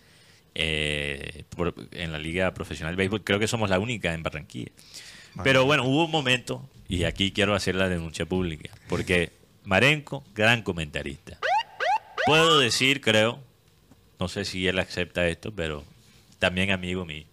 eh, 0.55 1.43
por- 1.55 1.73
en 1.91 2.11
la 2.11 2.19
liga 2.19 2.53
profesional 2.53 2.93
de 2.95 2.97
béisbol. 2.97 3.23
Creo 3.23 3.39
que 3.39 3.47
somos 3.47 3.69
la 3.69 3.79
única 3.79 4.13
en 4.13 4.21
Barranquilla. 4.23 4.71
Pero 5.43 5.65
bueno, 5.65 5.83
hubo 5.85 6.05
un 6.05 6.11
momento, 6.11 6.69
y 6.87 7.05
aquí 7.05 7.31
quiero 7.31 7.55
hacer 7.55 7.73
la 7.75 7.89
denuncia 7.89 8.25
pública, 8.25 8.69
porque 8.87 9.31
Marenco, 9.63 10.23
gran 10.35 10.61
comentarista. 10.61 11.39
Puedo 12.25 12.59
decir, 12.59 13.01
creo, 13.01 13.39
no 14.19 14.27
sé 14.27 14.45
si 14.45 14.67
él 14.67 14.79
acepta 14.79 15.27
esto, 15.27 15.53
pero 15.53 15.83
también 16.39 16.71
amigo 16.71 17.05
mío. 17.05 17.25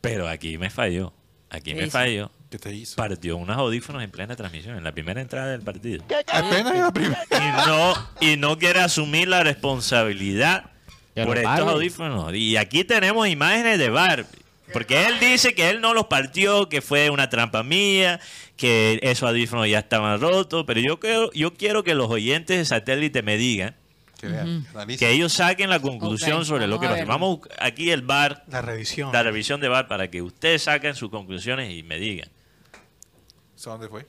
Pero 0.00 0.28
aquí 0.28 0.58
me 0.58 0.70
falló, 0.70 1.12
aquí 1.50 1.72
¿Qué 1.72 1.76
me 1.76 1.82
hizo? 1.84 1.90
falló. 1.92 2.30
¿Qué 2.50 2.58
te 2.58 2.74
hizo? 2.74 2.96
Partió 2.96 3.36
unos 3.36 3.56
audífonos 3.58 4.02
en 4.02 4.10
plena 4.10 4.34
transmisión, 4.34 4.76
en 4.78 4.84
la 4.84 4.92
primera 4.92 5.20
entrada 5.20 5.48
del 5.48 5.60
partido. 5.60 6.02
Apenas 6.32 6.74
en 6.74 6.80
la 6.80 6.92
primera. 6.92 7.22
Y 7.30 7.68
no, 7.68 8.08
y 8.20 8.36
no 8.38 8.58
quiere 8.58 8.80
asumir 8.80 9.28
la 9.28 9.42
responsabilidad 9.42 10.70
por 11.14 11.36
estos 11.36 11.60
audífonos. 11.60 12.34
Y 12.34 12.56
aquí 12.56 12.84
tenemos 12.84 13.28
imágenes 13.28 13.78
de 13.78 13.90
Barbie. 13.90 14.37
Porque 14.72 15.06
él 15.06 15.18
dice 15.20 15.54
que 15.54 15.70
él 15.70 15.80
no 15.80 15.94
los 15.94 16.06
partió, 16.06 16.68
que 16.68 16.82
fue 16.82 17.10
una 17.10 17.28
trampa 17.30 17.62
mía, 17.62 18.20
que 18.56 18.98
esos 19.02 19.28
audífonos 19.28 19.68
ya 19.68 19.78
estaban 19.80 20.20
rotos. 20.20 20.64
Pero 20.66 20.80
yo 20.80 21.00
quiero, 21.00 21.30
yo 21.32 21.54
quiero 21.54 21.84
que 21.84 21.94
los 21.94 22.10
oyentes 22.10 22.58
de 22.58 22.64
satélite 22.64 23.22
me 23.22 23.36
digan, 23.36 23.74
Que 24.20 24.28
vean, 24.28 24.66
analiza. 24.72 24.98
que 24.98 25.10
ellos 25.12 25.32
saquen 25.32 25.70
la 25.70 25.80
conclusión 25.80 26.44
sobre 26.44 26.66
lo 26.66 26.78
que 26.80 26.86
nos 26.86 26.96
verlo. 26.96 27.08
Vamos 27.12 27.38
aquí 27.58 27.90
el 27.90 28.02
bar, 28.02 28.44
La 28.48 28.60
revisión. 28.62 29.12
la 29.12 29.22
revisión 29.22 29.60
de 29.60 29.68
bar, 29.68 29.88
para 29.88 30.10
que 30.10 30.22
ustedes 30.22 30.62
saquen 30.62 30.94
sus 30.94 31.10
conclusiones 31.10 31.72
y 31.72 31.82
me 31.82 31.98
digan. 31.98 32.28
¿Sabes 33.54 33.80
¿Dónde 33.80 33.88
fue? 33.88 34.06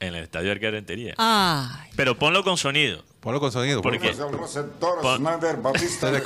En 0.00 0.14
el 0.14 0.22
estadio 0.22 0.54
de 0.54 0.70
Rentería. 0.70 1.14
Ay, 1.18 1.90
Pero 1.96 2.16
ponlo 2.18 2.44
con 2.44 2.56
sonido. 2.56 3.04
Ponlo 3.20 3.40
con 3.40 3.50
sonido. 3.50 3.82
¿Por 3.82 3.92
ponlo 3.98 4.10
qué? 4.10 4.16
con- 4.16 4.34
El 4.34 4.38
receptor 4.40 5.00
Pon- 5.00 5.16
Snyder 5.18 5.56
Batista 5.56 6.10
de 6.10 6.22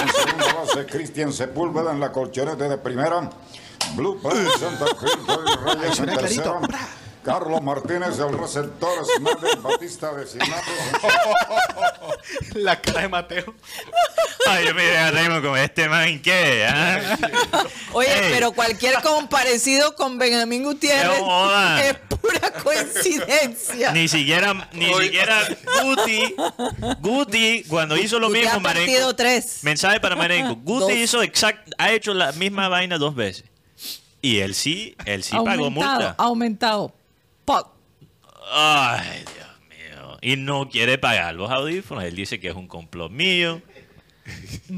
en 0.00 0.08
segunda 0.08 0.52
base 0.54 0.86
Cristian 0.86 1.32
Sepúlveda 1.32 1.90
en 1.92 2.00
la 2.00 2.12
colchoneta 2.12 2.68
de 2.68 2.78
primera. 2.78 3.28
Blue 3.96 4.20
Pass 4.22 4.34
Santa 4.60 4.86
Cruz 4.94 5.18
y 5.26 5.64
Reyes 5.64 5.98
en 5.98 6.06
tercera. 6.06 6.60
Carlos 7.22 7.62
Martínez, 7.62 8.18
el 8.18 8.36
receptor, 8.38 8.90
Snyder 9.16 9.56
Batista 9.58 10.12
de. 10.14 10.24
La 12.54 12.80
cara 12.80 13.02
de 13.02 13.08
Mateo. 13.08 13.54
Ay, 14.46 14.66
yo 14.66 14.74
me 14.74 15.10
reímos 15.10 15.40
con 15.42 15.56
este 15.58 15.88
man, 15.88 16.20
¿qué? 16.22 16.66
ah? 16.68 17.18
Oye, 17.92 18.08
Ey. 18.12 18.32
pero 18.32 18.52
cualquier 18.52 18.94
comparecido 19.02 19.94
con 19.96 20.18
Benjamín 20.18 20.62
Gutiérrez 20.64 21.20
No 21.20 21.78
es 21.78 21.94
pura 22.08 22.50
coincidencia. 22.62 23.92
Ni 23.92 24.08
siquiera, 24.08 24.68
ni 24.72 24.92
siquiera 24.94 25.42
Guti, 25.82 26.34
Guti, 27.00 27.64
cuando 27.68 27.96
hizo 27.96 28.18
lo 28.18 28.28
Guti 28.28 28.40
mismo, 28.40 28.58
ha 28.58 28.62
partido 28.62 28.86
Marenco. 28.92 29.16
tres. 29.16 29.58
Mensaje 29.62 30.00
para 30.00 30.16
Marenco. 30.16 30.54
Guti 30.56 30.80
Dos. 30.80 30.92
hizo 30.92 31.22
exact, 31.22 31.70
ha 31.78 31.92
hecho 31.92 32.14
la 32.14 32.32
misma 32.32 32.68
vaina 32.68 32.98
dos 32.98 33.14
veces. 33.14 33.44
Y 34.22 34.38
él 34.40 34.54
sí, 34.54 34.96
él 35.04 35.22
sí 35.22 35.36
pagó 35.44 35.70
multa. 35.70 36.14
aumentado. 36.18 36.92
Ay, 38.52 39.24
Dios 39.34 39.48
mío. 39.68 40.18
Y 40.22 40.36
no 40.36 40.68
quiere 40.68 40.98
pagar 40.98 41.34
los 41.34 41.50
audífonos. 41.50 42.04
Él 42.04 42.14
dice 42.16 42.38
que 42.40 42.48
es 42.48 42.54
un 42.54 42.66
complot 42.68 43.10
mío. 43.10 43.62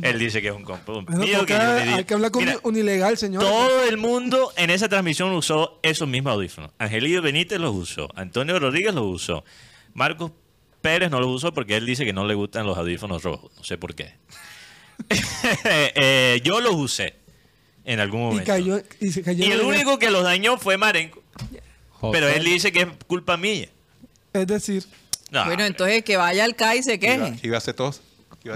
Él 0.02 0.18
dice 0.18 0.40
que 0.40 0.48
es 0.48 0.54
un 0.54 0.62
complot 0.64 1.04
Bueno, 1.04 1.24
mío. 1.24 1.44
que 1.44 1.52
yo 1.52 1.58
le 1.74 1.82
di- 1.84 1.88
hay 1.92 2.04
que 2.04 2.14
hablar 2.14 2.30
con 2.30 2.44
Mira, 2.44 2.58
un 2.62 2.76
ilegal, 2.76 3.18
señor. 3.18 3.42
todo 3.42 3.84
el 3.84 3.98
mundo 3.98 4.50
en 4.56 4.70
esa 4.70 4.88
transmisión 4.88 5.30
usó 5.32 5.78
esos 5.82 6.08
mismos 6.08 6.32
audífonos. 6.32 6.70
Angelillo 6.78 7.20
Benítez 7.20 7.58
los 7.58 7.74
usó. 7.74 8.08
Antonio 8.14 8.58
Rodríguez 8.58 8.94
los 8.94 9.04
usó. 9.04 9.44
Marcos 9.92 10.32
Pérez 10.80 11.10
no 11.10 11.20
los 11.20 11.28
usó 11.28 11.52
porque 11.52 11.76
él 11.76 11.84
dice 11.86 12.04
que 12.06 12.12
no 12.14 12.26
le 12.26 12.34
gustan 12.34 12.66
los 12.66 12.78
audífonos 12.78 13.22
rojos. 13.24 13.52
No 13.56 13.64
sé 13.64 13.76
por 13.78 13.94
qué. 13.94 14.14
Eh, 15.64 16.40
yo 16.44 16.60
los 16.60 16.74
usé 16.74 17.14
en 17.84 18.00
algún 18.00 18.20
y 18.20 18.24
momento. 18.24 18.46
cayó 18.46 18.80
y 19.00 19.10
se 19.10 19.22
cayó. 19.22 19.44
Y 19.44 19.50
el 19.50 19.60
en- 19.60 19.66
único 19.66 19.98
que 19.98 20.10
los 20.10 20.22
dañó 20.22 20.56
fue 20.58 20.76
Marenco. 20.78 21.22
Pero 22.10 22.28
él 22.28 22.44
dice 22.44 22.72
que 22.72 22.80
es 22.82 22.88
culpa 23.06 23.36
mía. 23.36 23.68
Es 24.32 24.46
decir, 24.46 24.84
No, 25.30 25.44
Bueno, 25.46 25.64
entonces 25.64 26.02
que 26.04 26.16
vaya 26.16 26.44
al 26.44 26.56
CAI 26.56 26.78
y 26.80 26.82
se 26.82 26.98
queje. 26.98 27.38
iba 27.42 27.56
a 27.56 27.58
hacer 27.58 27.74
decir- 27.74 28.00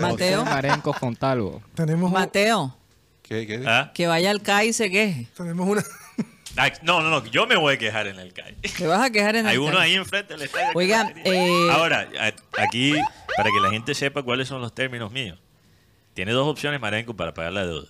Mateo. 0.00 0.44
Marenco 0.44 0.92
Fontalvo. 0.92 1.62
tenemos, 1.74 2.10
Mateo, 2.10 2.76
¿Qué, 3.22 3.46
qué? 3.46 3.62
¿Ah? 3.66 3.92
que 3.94 4.06
vaya 4.06 4.30
al 4.30 4.42
CAI 4.42 4.68
y 4.68 4.72
se 4.72 4.90
queje. 4.90 5.26
tenemos 5.36 5.66
una. 5.68 5.82
No, 6.82 7.02
no, 7.02 7.10
no, 7.10 7.24
yo 7.26 7.46
me 7.46 7.54
voy 7.56 7.74
a 7.74 7.78
quejar 7.78 8.06
en 8.06 8.18
el 8.18 8.32
CAI. 8.32 8.54
Te 8.76 8.86
vas 8.86 9.00
a 9.02 9.10
quejar 9.10 9.36
en 9.36 9.44
el 9.46 9.52
Hay 9.52 9.58
uno 9.58 9.76
CAI. 9.76 9.90
ahí 9.90 9.94
enfrente 9.96 10.32
del 10.34 10.42
estadio. 10.42 10.68
Oigan, 10.74 11.12
va 11.16 11.20
eh, 11.24 11.68
Ahora, 11.70 12.08
aquí, 12.58 12.94
para 13.36 13.50
que 13.50 13.60
la 13.60 13.70
gente 13.70 13.94
sepa 13.94 14.22
cuáles 14.22 14.48
son 14.48 14.60
los 14.62 14.74
términos 14.74 15.12
míos, 15.12 15.38
tiene 16.14 16.32
dos 16.32 16.46
opciones 16.48 16.80
Marenco 16.80 17.14
para 17.14 17.34
pagar 17.34 17.52
la 17.52 17.66
deuda. 17.66 17.88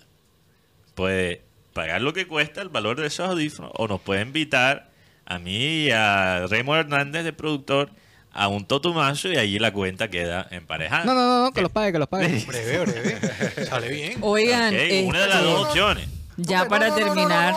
Puede 0.95 1.43
pagar 1.73 2.03
lo 2.03 2.13
que 2.13 2.27
cuesta 2.27 2.61
el 2.63 2.69
valor 2.69 2.99
de 3.01 3.07
esos 3.07 3.29
audífonos 3.29 3.71
o 3.75 3.87
nos 3.87 4.01
puede 4.01 4.23
invitar 4.23 4.91
a 5.27 5.39
mí 5.39 5.85
y 5.87 5.91
a 5.91 6.47
Remo 6.49 6.75
Hernández 6.77 7.25
de 7.25 7.33
productor 7.33 7.91
a 8.33 8.49
un 8.49 8.65
totumazo 8.67 9.33
y 9.33 9.37
allí 9.37 9.59
la 9.59 9.73
cuenta 9.73 10.09
queda 10.09 10.47
emparejada. 10.51 11.05
No, 11.05 11.15
no, 11.15 11.21
no, 11.27 11.45
no, 11.45 11.53
que 11.53 11.63
los 11.63 11.73
pague, 11.73 11.93
que 11.93 11.99
los 11.99 12.09
pague. 12.09 12.45
Breve, 12.47 12.79
breve. 12.85 13.67
Sale 13.67 13.89
bien. 13.89 14.19
Oigan, 14.21 14.75
este, 14.75 15.05
una 15.05 15.21
de 15.23 15.29
las 15.29 15.43
dos 15.43 15.67
opciones. 15.69 16.09
ya 16.37 16.67
para 16.69 16.95
terminar, 16.95 17.55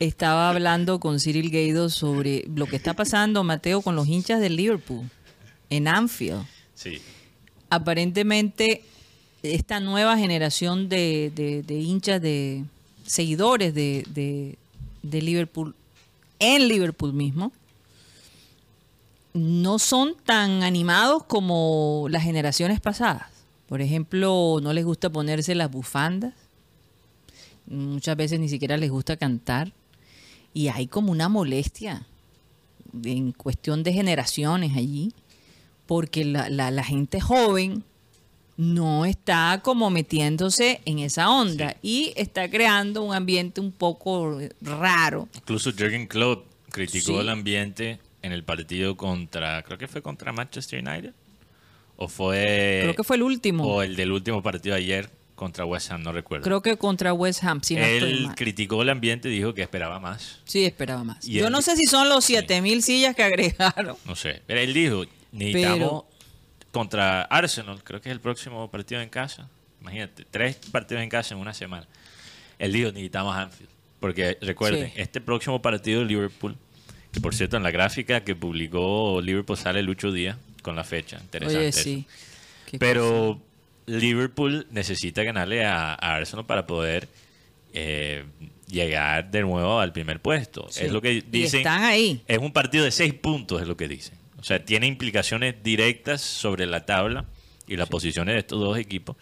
estaba 0.00 0.50
hablando 0.50 0.98
con 0.98 1.20
Cyril 1.20 1.50
Gaido 1.50 1.88
sobre 1.88 2.44
lo 2.54 2.66
que 2.66 2.76
está 2.76 2.94
pasando, 2.94 3.44
Mateo, 3.44 3.82
con 3.82 3.94
los 3.94 4.08
hinchas 4.08 4.40
del 4.40 4.56
Liverpool 4.56 5.08
en 5.70 5.86
Anfield. 5.88 6.44
Sí. 6.74 7.00
Aparentemente, 7.70 8.82
esta 9.42 9.80
nueva 9.80 10.18
generación 10.18 10.88
de, 10.88 11.30
de- 11.34 11.62
de 11.62 11.74
hinchas, 11.74 12.20
de 12.20 12.64
seguidores 13.06 13.72
de, 13.74 14.04
de- 14.08 14.58
de 15.02 15.22
Liverpool, 15.22 15.74
en 16.42 16.68
Liverpool 16.68 17.12
mismo, 17.12 17.52
no 19.34 19.78
son 19.78 20.14
tan 20.26 20.62
animados 20.62 21.24
como 21.24 22.06
las 22.10 22.22
generaciones 22.22 22.80
pasadas. 22.80 23.26
Por 23.68 23.80
ejemplo, 23.80 24.58
no 24.62 24.72
les 24.74 24.84
gusta 24.84 25.08
ponerse 25.10 25.54
las 25.54 25.70
bufandas. 25.70 26.34
Muchas 27.66 28.16
veces 28.16 28.38
ni 28.40 28.48
siquiera 28.50 28.76
les 28.76 28.90
gusta 28.90 29.16
cantar. 29.16 29.72
Y 30.52 30.68
hay 30.68 30.86
como 30.86 31.10
una 31.12 31.30
molestia 31.30 32.04
en 33.04 33.32
cuestión 33.32 33.82
de 33.82 33.94
generaciones 33.94 34.76
allí, 34.76 35.14
porque 35.86 36.26
la, 36.26 36.50
la- 36.50 36.84
gente 36.84 37.20
joven 37.20 37.84
no 38.62 39.04
está 39.04 39.60
como 39.62 39.90
metiéndose 39.90 40.80
en 40.84 41.00
esa 41.00 41.30
onda 41.30 41.76
y 41.82 42.12
está 42.16 42.48
creando 42.48 43.02
un 43.02 43.12
ambiente 43.14 43.60
un 43.60 43.72
poco 43.72 44.38
raro. 44.60 45.28
Incluso 45.34 45.72
Jürgen 45.72 46.06
Klopp 46.06 46.46
criticó 46.70 47.14
Sí. 47.14 47.18
el 47.18 47.28
ambiente 47.28 47.98
en 48.22 48.30
el 48.32 48.44
partido 48.44 48.96
contra, 48.96 49.62
creo 49.64 49.78
que 49.78 49.88
fue 49.88 50.00
contra 50.00 50.32
Manchester 50.32 50.78
United. 50.86 51.12
O 51.96 52.06
fue... 52.08 52.80
Creo 52.82 52.94
que 52.94 53.04
fue 53.04 53.16
el 53.16 53.22
último. 53.22 53.64
O 53.64 53.82
el 53.82 53.96
del 53.96 54.12
último 54.12 54.42
partido 54.42 54.74
ayer 54.76 55.10
contra 55.34 55.64
West 55.64 55.90
Ham, 55.90 56.02
no 56.04 56.12
recuerdo. 56.12 56.44
Creo 56.44 56.62
que 56.62 56.76
contra 56.76 57.12
West 57.12 57.42
Ham, 57.42 57.62
si 57.64 57.74
no 57.74 57.82
estoy 57.82 58.10
Él 58.12 58.28
criticó 58.36 58.82
el 58.82 58.90
ambiente 58.90 59.28
y 59.28 59.32
dijo 59.32 59.54
que 59.54 59.62
esperaba 59.62 59.98
más. 59.98 60.38
Sí, 60.44 60.64
esperaba 60.64 61.02
más. 61.02 61.26
Y 61.26 61.32
Yo 61.32 61.46
él- 61.46 61.52
no 61.52 61.62
sé 61.62 61.76
si 61.76 61.84
son 61.86 62.08
los 62.08 62.24
7000 62.24 62.82
sillas 62.82 63.16
que 63.16 63.24
agregaron. 63.24 63.96
No 64.04 64.14
sé. 64.14 64.40
Pero 64.46 64.60
él 64.60 64.72
dijo, 64.72 65.04
necesitamos 65.32 66.04
contra 66.72 67.22
Arsenal, 67.22 67.82
creo 67.84 68.00
que 68.00 68.08
es 68.08 68.12
el 68.14 68.20
próximo 68.20 68.68
partido 68.70 69.00
en 69.00 69.08
casa. 69.08 69.48
Imagínate, 69.80 70.24
tres 70.30 70.56
partidos 70.72 71.02
en 71.02 71.08
casa 71.08 71.34
en 71.34 71.40
una 71.40 71.54
semana. 71.54 71.86
Él 72.58 72.72
dijo, 72.72 72.88
necesitamos 72.90 73.36
Anfield. 73.36 73.70
Porque 74.00 74.36
recuerden, 74.40 74.88
Sí. 74.88 74.92
este 74.96 75.20
próximo 75.20 75.62
partido 75.62 76.00
de 76.00 76.06
Liverpool, 76.06 76.56
que 77.12 77.20
por 77.20 77.34
cierto 77.34 77.56
en 77.56 77.62
la 77.62 77.70
gráfica 77.70 78.22
que 78.24 78.34
publicó 78.34 79.20
Liverpool 79.22 79.56
sale 79.56 79.82
Lucho 79.82 80.10
Díaz 80.10 80.36
con 80.62 80.74
la 80.74 80.82
fecha. 80.82 81.18
Interesante. 81.20 81.58
Oye, 81.60 81.72
sí. 81.72 82.06
Pero 82.78 83.40
Liverpool 83.86 84.66
necesita 84.70 85.22
ganarle 85.22 85.64
a, 85.64 85.92
a 85.92 86.14
Arsenal 86.16 86.46
para 86.46 86.66
poder 86.66 87.08
eh, 87.74 88.24
llegar 88.68 89.30
de 89.30 89.42
nuevo 89.42 89.78
al 89.78 89.92
primer 89.92 90.20
puesto. 90.20 90.66
Sí. 90.70 90.84
Es 90.84 90.92
lo 90.92 91.00
que 91.02 91.12
Y 91.14 91.20
dicen. 91.20 91.60
están 91.60 91.82
ahí. 91.84 92.22
Es 92.26 92.38
un 92.38 92.52
partido 92.52 92.84
de 92.84 92.90
seis 92.90 93.12
puntos, 93.14 93.60
es 93.60 93.68
lo 93.68 93.76
que 93.76 93.88
dicen. 93.88 94.14
O 94.42 94.44
sea, 94.44 94.64
tiene 94.64 94.88
implicaciones 94.88 95.62
directas 95.62 96.20
sobre 96.20 96.66
la 96.66 96.84
tabla 96.84 97.26
y 97.68 97.76
las 97.76 97.88
posiciones 97.88 98.34
de 98.34 98.40
estos 98.40 98.58
dos 98.58 98.76
equipos. 98.76 99.16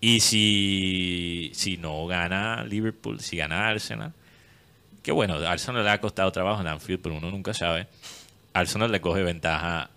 Y 0.00 0.20
si, 0.20 1.50
si 1.52 1.76
no 1.76 2.06
gana 2.06 2.64
Liverpool, 2.64 3.20
si 3.20 3.36
gana 3.36 3.68
Arsenal, 3.68 4.14
que 5.02 5.12
bueno, 5.12 5.34
Arsenal 5.34 5.84
le 5.84 5.90
ha 5.90 6.00
costado 6.00 6.32
trabajo 6.32 6.62
en 6.62 6.68
Anfield, 6.68 7.02
pero 7.02 7.14
uno 7.14 7.30
nunca 7.30 7.52
sabe. 7.52 7.88
Arsenal 8.54 8.90
le 8.90 9.02
coge 9.02 9.22
ventaja, 9.22 9.90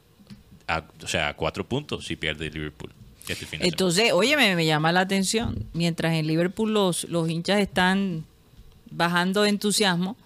a, 0.67 0.83
o 1.01 1.07
sea, 1.07 1.29
a 1.29 1.33
cuatro 1.35 1.65
puntos 1.65 2.05
si 2.05 2.17
pierde 2.17 2.49
Liverpool. 2.49 2.91
Este. 3.25 3.47
Entonces, 3.65 4.11
oye, 4.11 4.35
me, 4.35 4.53
me 4.57 4.65
llama 4.65 4.91
la 4.91 4.99
atención. 4.99 5.65
Mientras 5.71 6.13
en 6.13 6.27
Liverpool 6.27 6.73
los, 6.73 7.05
los 7.05 7.29
hinchas 7.29 7.61
están 7.61 8.25
bajando 8.91 9.43
de 9.43 9.49
entusiasmo, 9.49 10.17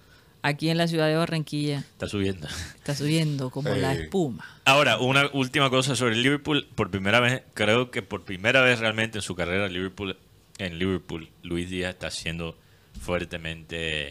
aquí 0.44 0.70
en 0.70 0.78
la 0.78 0.88
ciudad 0.88 1.08
de 1.08 1.16
Barranquilla 1.16 1.80
Está 1.80 2.08
subiendo. 2.08 2.48
está 2.76 2.96
subiendo 2.96 3.50
como 3.50 3.70
la 3.70 3.94
Eh. 3.96 4.04
espuma. 4.04 4.46
Ahora, 4.66 4.98
una 5.00 5.30
última 5.34 5.70
cosa 5.70 5.96
sobre 5.96 6.16
el 6.16 6.24
Liverpool. 6.24 6.68
Por 6.76 6.90
primera 6.92 7.20
vez, 7.20 7.44
creo 7.54 7.92
que 7.92 8.02
por 8.02 8.24
primera 8.24 8.62
vez 8.62 8.80
realmente 8.80 9.18
en 9.20 9.22
su 9.22 9.36
carrera 9.36 9.68
Liverpool, 9.68 10.18
en 10.58 10.78
Liverpool, 10.80 11.30
Luis 11.44 11.70
Díaz 11.70 11.94
está 11.94 12.10
siendo 12.12 12.58
fuertemente, 13.00 14.08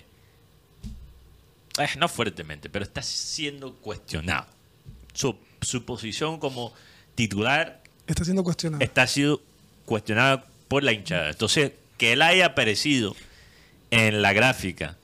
eh, 1.79 1.89
no 1.99 2.09
fuertemente, 2.09 2.69
pero 2.69 2.85
está 2.85 3.03
siendo 3.03 3.75
cuestionado. 3.77 4.47
Su, 5.13 5.37
su 5.61 5.85
posición 5.85 6.39
como 6.39 6.73
titular 7.15 7.83
Está 8.07 8.25
siendo 8.25 8.43
cuestionado. 8.45 8.83
está 8.85 9.07
siendo 9.07 9.43
cuestionada 9.85 10.47
por 10.69 10.83
la 10.85 10.93
hinchada. 10.93 11.31
Entonces, 11.31 11.73
que 11.99 12.13
él 12.13 12.23
haya 12.23 12.47
aparecido 12.47 13.15
en 13.91 14.23
la 14.23 14.33
gráfica 14.33 14.97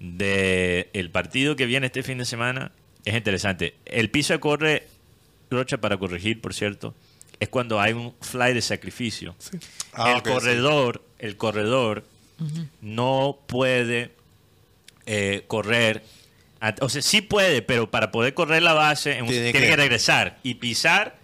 del 0.00 1.10
partido 1.10 1.54
que 1.56 1.66
viene 1.66 1.86
este 1.86 2.02
fin 2.02 2.18
de 2.18 2.24
semana 2.24 2.72
es 3.04 3.14
interesante. 3.14 3.74
El 3.84 4.10
piso 4.10 4.32
de 4.32 4.40
corre, 4.40 4.86
Rocha, 5.50 5.78
para 5.78 5.96
corregir, 5.98 6.40
por 6.40 6.54
cierto, 6.54 6.94
es 7.38 7.48
cuando 7.48 7.80
hay 7.80 7.92
un 7.92 8.14
fly 8.20 8.52
de 8.54 8.62
sacrificio. 8.62 9.34
Ah, 9.92 10.12
el 10.12 10.16
sí. 10.16 10.22
corredor, 10.22 11.04
el 11.18 11.36
corredor 11.36 12.04
no 12.80 13.38
puede 13.46 14.10
eh, 15.06 15.44
correr. 15.46 16.02
O 16.80 16.88
sea, 16.88 17.00
sí 17.02 17.20
puede, 17.22 17.62
pero 17.62 17.90
para 17.90 18.10
poder 18.10 18.34
correr 18.34 18.62
la 18.62 18.72
base 18.74 19.20
un- 19.22 19.28
Tiene 19.28 19.52
tiene, 19.52 19.66
que- 19.66 19.70
que 19.70 19.76
regresar 19.76 20.38
y 20.42 20.54
pisar 20.54 21.18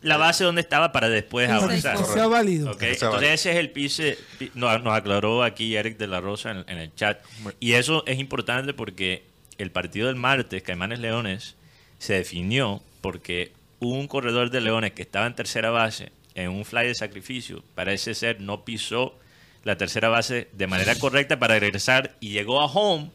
la 0.00 0.16
base 0.16 0.44
donde 0.44 0.60
estaba 0.60 0.92
para 0.92 1.08
después 1.08 1.48
Para 1.48 1.62
avanzar. 1.62 1.96
que 1.96 2.04
sea 2.04 2.26
válido. 2.26 2.70
Ok, 2.72 2.78
Que 2.78 2.84
sea 2.94 3.08
Entonces 3.08 3.12
válido. 3.12 3.32
ese 3.34 3.50
es 3.52 3.56
el 3.56 3.70
piso, 3.70 4.02
pi- 4.38 4.50
nos, 4.54 4.82
nos 4.82 4.94
aclaró 4.94 5.42
aquí 5.42 5.74
Eric 5.76 5.96
de 5.98 6.06
la 6.06 6.20
Rosa 6.20 6.50
en, 6.52 6.64
en 6.68 6.78
el 6.78 6.94
chat. 6.94 7.18
Y 7.60 7.72
eso 7.72 8.04
es 8.06 8.18
importante 8.18 8.74
porque 8.74 9.24
el 9.58 9.70
partido 9.70 10.06
del 10.06 10.16
martes, 10.16 10.62
Caimanes 10.62 11.00
Leones, 11.00 11.56
se 11.98 12.14
definió 12.14 12.80
porque 13.00 13.52
un 13.80 14.06
corredor 14.08 14.50
de 14.50 14.60
Leones 14.60 14.92
que 14.92 15.02
estaba 15.02 15.26
en 15.26 15.34
tercera 15.34 15.70
base 15.70 16.12
en 16.34 16.50
un 16.50 16.64
fly 16.64 16.86
de 16.86 16.94
sacrificio, 16.94 17.64
parece 17.74 18.14
ser 18.14 18.40
no 18.40 18.64
pisó 18.64 19.18
la 19.64 19.76
tercera 19.76 20.08
base 20.08 20.48
de 20.52 20.66
manera 20.68 20.94
correcta 20.96 21.38
para 21.40 21.58
regresar 21.58 22.14
y 22.20 22.28
llegó 22.30 22.60
a 22.60 22.66
home, 22.66 23.10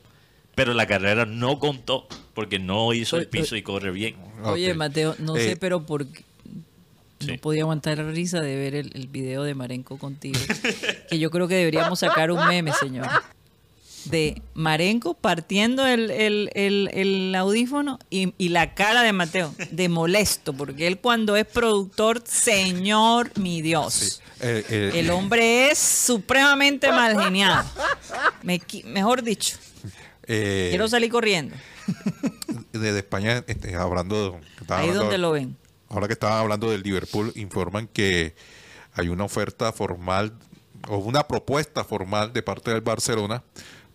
pero 0.55 0.73
la 0.73 0.85
carrera 0.85 1.25
no 1.25 1.57
contó 1.59 2.07
porque 2.33 2.59
no 2.59 2.93
hizo 2.93 3.17
el 3.17 3.27
piso 3.27 3.55
y 3.55 3.61
corre 3.61 3.91
bien. 3.91 4.17
Oye. 4.43 4.73
Mateo, 4.73 5.15
no 5.19 5.37
Eh, 5.37 5.49
sé, 5.51 5.55
pero 5.55 5.85
por 5.85 6.05
qué- 6.07 6.23
no 7.27 7.37
podía 7.39 7.63
aguantar 7.63 7.97
la 7.97 8.11
risa 8.11 8.39
de 8.41 8.55
ver 8.55 8.75
el, 8.75 8.91
el 8.95 9.07
video 9.07 9.43
de 9.43 9.55
Marenco 9.55 9.97
contigo. 9.97 10.39
que 11.09 11.19
yo 11.19 11.31
creo 11.31 11.47
que 11.47 11.55
deberíamos 11.55 11.99
sacar 11.99 12.31
un 12.31 12.45
meme, 12.47 12.71
señor. 12.73 13.07
De 14.05 14.41
Marenco 14.53 15.13
partiendo 15.13 15.85
el, 15.87 16.11
el- 16.11 16.49
el- 16.55 16.89
el 16.93 17.33
audífono 17.35 17.99
y, 18.09 18.33
y 18.37 18.49
la 18.49 18.73
cara 18.75 19.01
de 19.01 19.13
Mateo, 19.13 19.55
de 19.71 19.87
molesto, 19.87 20.51
porque 20.51 20.87
él 20.87 20.97
cuando 20.99 21.37
es 21.37 21.45
productor, 21.45 22.21
señor 22.25 23.31
mi 23.39 23.61
Dios. 23.61 24.21
Eh, 24.41 24.65
eh, 24.69 24.91
El 24.95 25.09
hombre 25.09 25.71
es 25.71 25.77
supremamente 25.79 26.91
mal 26.91 27.17
geniado. 27.23 27.63
Me 28.41 28.59
mejor 28.83 29.23
dicho, 29.23 29.55
eh, 30.27 30.67
quiero 30.69 30.89
salir 30.89 31.09
corriendo. 31.09 31.55
desde 32.73 32.99
España, 32.99 33.41
este, 33.47 33.73
hablando. 33.75 34.37
Ahí 34.67 34.81
hablando- 34.89 35.01
donde 35.03 35.17
lo 35.17 35.31
ven. 35.31 35.55
Ahora 35.93 36.07
que 36.07 36.13
estaban 36.13 36.39
hablando 36.39 36.69
del 36.71 36.81
Liverpool, 36.81 37.31
informan 37.35 37.87
que 37.87 38.33
hay 38.93 39.09
una 39.09 39.23
oferta 39.25 39.71
formal 39.71 40.33
o 40.89 40.97
una 40.97 41.27
propuesta 41.27 41.83
formal 41.83 42.33
de 42.33 42.41
parte 42.41 42.71
del 42.71 42.81
Barcelona 42.81 43.43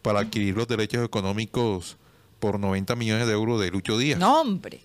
para 0.01 0.21
adquirir 0.21 0.57
los 0.57 0.69
derechos 0.69 1.05
económicos 1.05 1.97
por 2.39 2.61
90 2.61 2.95
millones 2.95 3.27
de 3.27 3.33
euros 3.33 3.61
de 3.61 3.71
Lucho 3.73 3.99
Díaz. 3.99 4.19
No, 4.19 4.41
hombre. 4.41 4.81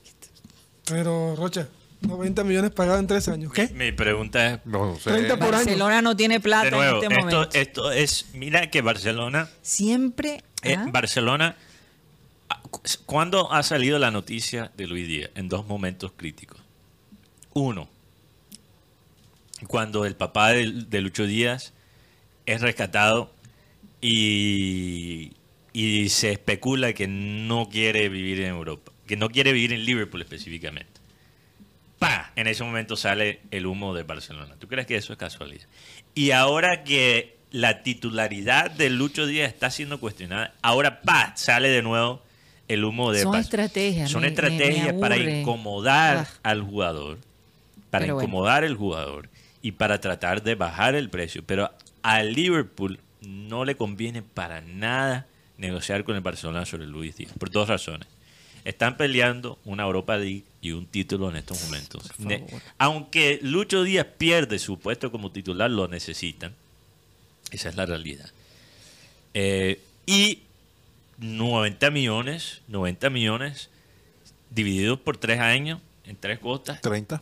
Pero, 0.88 1.35
Rocha, 1.35 1.68
90 2.02 2.44
millones 2.44 2.72
pagados 2.72 2.99
en 2.99 3.07
tres 3.07 3.27
años. 3.30 3.53
¿Qué? 3.53 3.68
Mi 3.69 3.91
pregunta 3.91 4.53
es, 4.56 4.60
No 4.65 4.95
sé. 4.98 5.11
30 5.11 5.35
por 5.38 5.49
año. 5.49 5.57
Barcelona 5.57 6.02
no 6.02 6.18
tiene 6.18 6.40
plata 6.40 6.65
de 6.65 6.72
nuevo, 6.72 6.98
en 6.98 7.03
este 7.03 7.14
esto, 7.14 7.26
momento. 7.38 7.57
esto 7.60 7.91
es, 7.91 8.26
mira 8.34 8.69
que 8.72 8.81
Barcelona, 8.81 9.49
Siempre. 9.61 10.44
eh, 10.64 10.76
¿ah? 10.77 10.88
Barcelona, 10.91 11.56
ah, 12.49 12.60
cu- 12.72 12.81
¿cuándo 13.06 13.53
ha 13.53 13.61
salido 13.64 13.99
la 13.99 14.10
noticia 14.11 14.72
de 14.76 14.88
Luis 14.88 15.07
Díaz? 15.07 15.30
En 15.35 15.48
dos 15.48 15.65
momentos 15.68 16.11
críticos. 16.18 16.60
Uno, 17.53 17.88
cuando 19.67 20.05
el 20.05 20.15
papá 20.15 20.49
de, 20.51 20.71
de 20.71 21.01
Lucho 21.01 21.25
Díaz 21.25 21.73
es 22.45 22.61
rescatado 22.61 23.31
y, 24.01 25.31
y 25.71 26.09
se 26.09 26.31
especula 26.31 26.93
que 26.93 27.07
no 27.07 27.69
quiere 27.69 28.09
vivir 28.09 28.41
en 28.41 28.49
Europa, 28.49 28.91
que 29.07 29.15
no 29.17 29.30
quiere 29.30 29.53
vivir 29.53 29.73
en 29.73 29.85
Liverpool 29.85 30.21
específicamente. 30.21 30.91
¡Pa! 31.99 32.31
En 32.35 32.47
ese 32.47 32.63
momento 32.63 32.97
sale 32.97 33.39
el 33.51 33.65
humo 33.65 33.93
de 33.93 34.03
Barcelona. 34.03 34.55
¿Tú 34.59 34.67
crees 34.67 34.88
que 34.88 34.95
eso 34.97 35.13
es 35.13 35.19
casualidad? 35.19 35.65
Y 36.15 36.31
ahora 36.31 36.84
que 36.84 37.38
la 37.51 37.84
titularidad 37.84 38.71
de 38.71 38.89
Lucho 38.89 39.25
Díaz 39.25 39.47
está 39.53 39.69
siendo 39.69 39.99
cuestionada, 39.99 40.53
ahora 40.61 41.01
¡pa! 41.01 41.34
sale 41.38 41.69
de 41.69 41.81
nuevo 41.81 42.21
el 42.67 42.84
humo 42.84 43.11
de 43.13 43.21
Son 43.21 43.31
Bar- 43.34 43.41
estrategias, 43.41 44.09
Son 44.09 44.21
me- 44.23 44.31
me- 44.31 44.35
me 44.35 44.47
estrategias 44.47 44.93
para 44.99 45.17
incomodar 45.17 46.27
Ah. 46.27 46.49
al 46.49 46.61
jugador, 46.63 47.19
para 47.94 48.06
Pero 48.06 48.15
bueno. 48.15 48.28
incomodar 48.28 48.64
al 48.64 48.76
jugador 48.76 49.30
y 49.61 49.74
para 49.74 50.02
tratar 50.02 50.41
de 50.41 50.56
bajar 50.56 50.95
el 50.95 51.11
precio. 51.11 51.44
Pero 51.45 51.70
a 52.02 52.24
Liverpool 52.24 52.99
no 53.22 53.65
le 53.65 53.76
conviene 53.76 54.24
para 54.24 54.61
nada 54.61 55.28
negociar 55.60 56.03
con 56.03 56.15
el 56.15 56.22
Barcelona 56.22 56.65
sobre 56.65 56.88
Luis 56.88 57.15
Díaz, 57.15 57.34
por 57.38 57.52
dos 57.52 57.70
razones. 57.70 58.07
Están 58.65 58.98
peleando 58.98 59.60
una 59.64 59.84
Europa 59.84 60.18
League 60.18 60.44
y 60.60 60.72
un 60.72 60.88
título 60.88 61.30
en 61.30 61.36
estos 61.36 61.64
momentos. 61.65 62.10
Aunque 62.80 63.38
Lucho 63.44 63.84
Díaz 63.84 64.07
pierde 64.18 64.57
su 64.57 64.80
puesto 64.80 65.11
como 65.11 65.32
titular, 65.32 65.70
lo 65.70 65.88
necesitan. 65.88 66.56
Esa 67.52 67.70
es 67.70 67.76
la 67.76 67.86
realidad. 67.86 68.32
Eh, 69.36 69.80
y 70.07 70.40
90 71.20 71.91
millones, 71.91 72.61
90 72.70 73.11
millones 73.11 73.70
divididos 74.49 74.98
por 74.99 75.18
tres 75.18 75.40
años, 75.40 75.80
en 76.06 76.15
tres 76.15 76.40
cuotas, 76.40 76.82
30. 76.82 77.22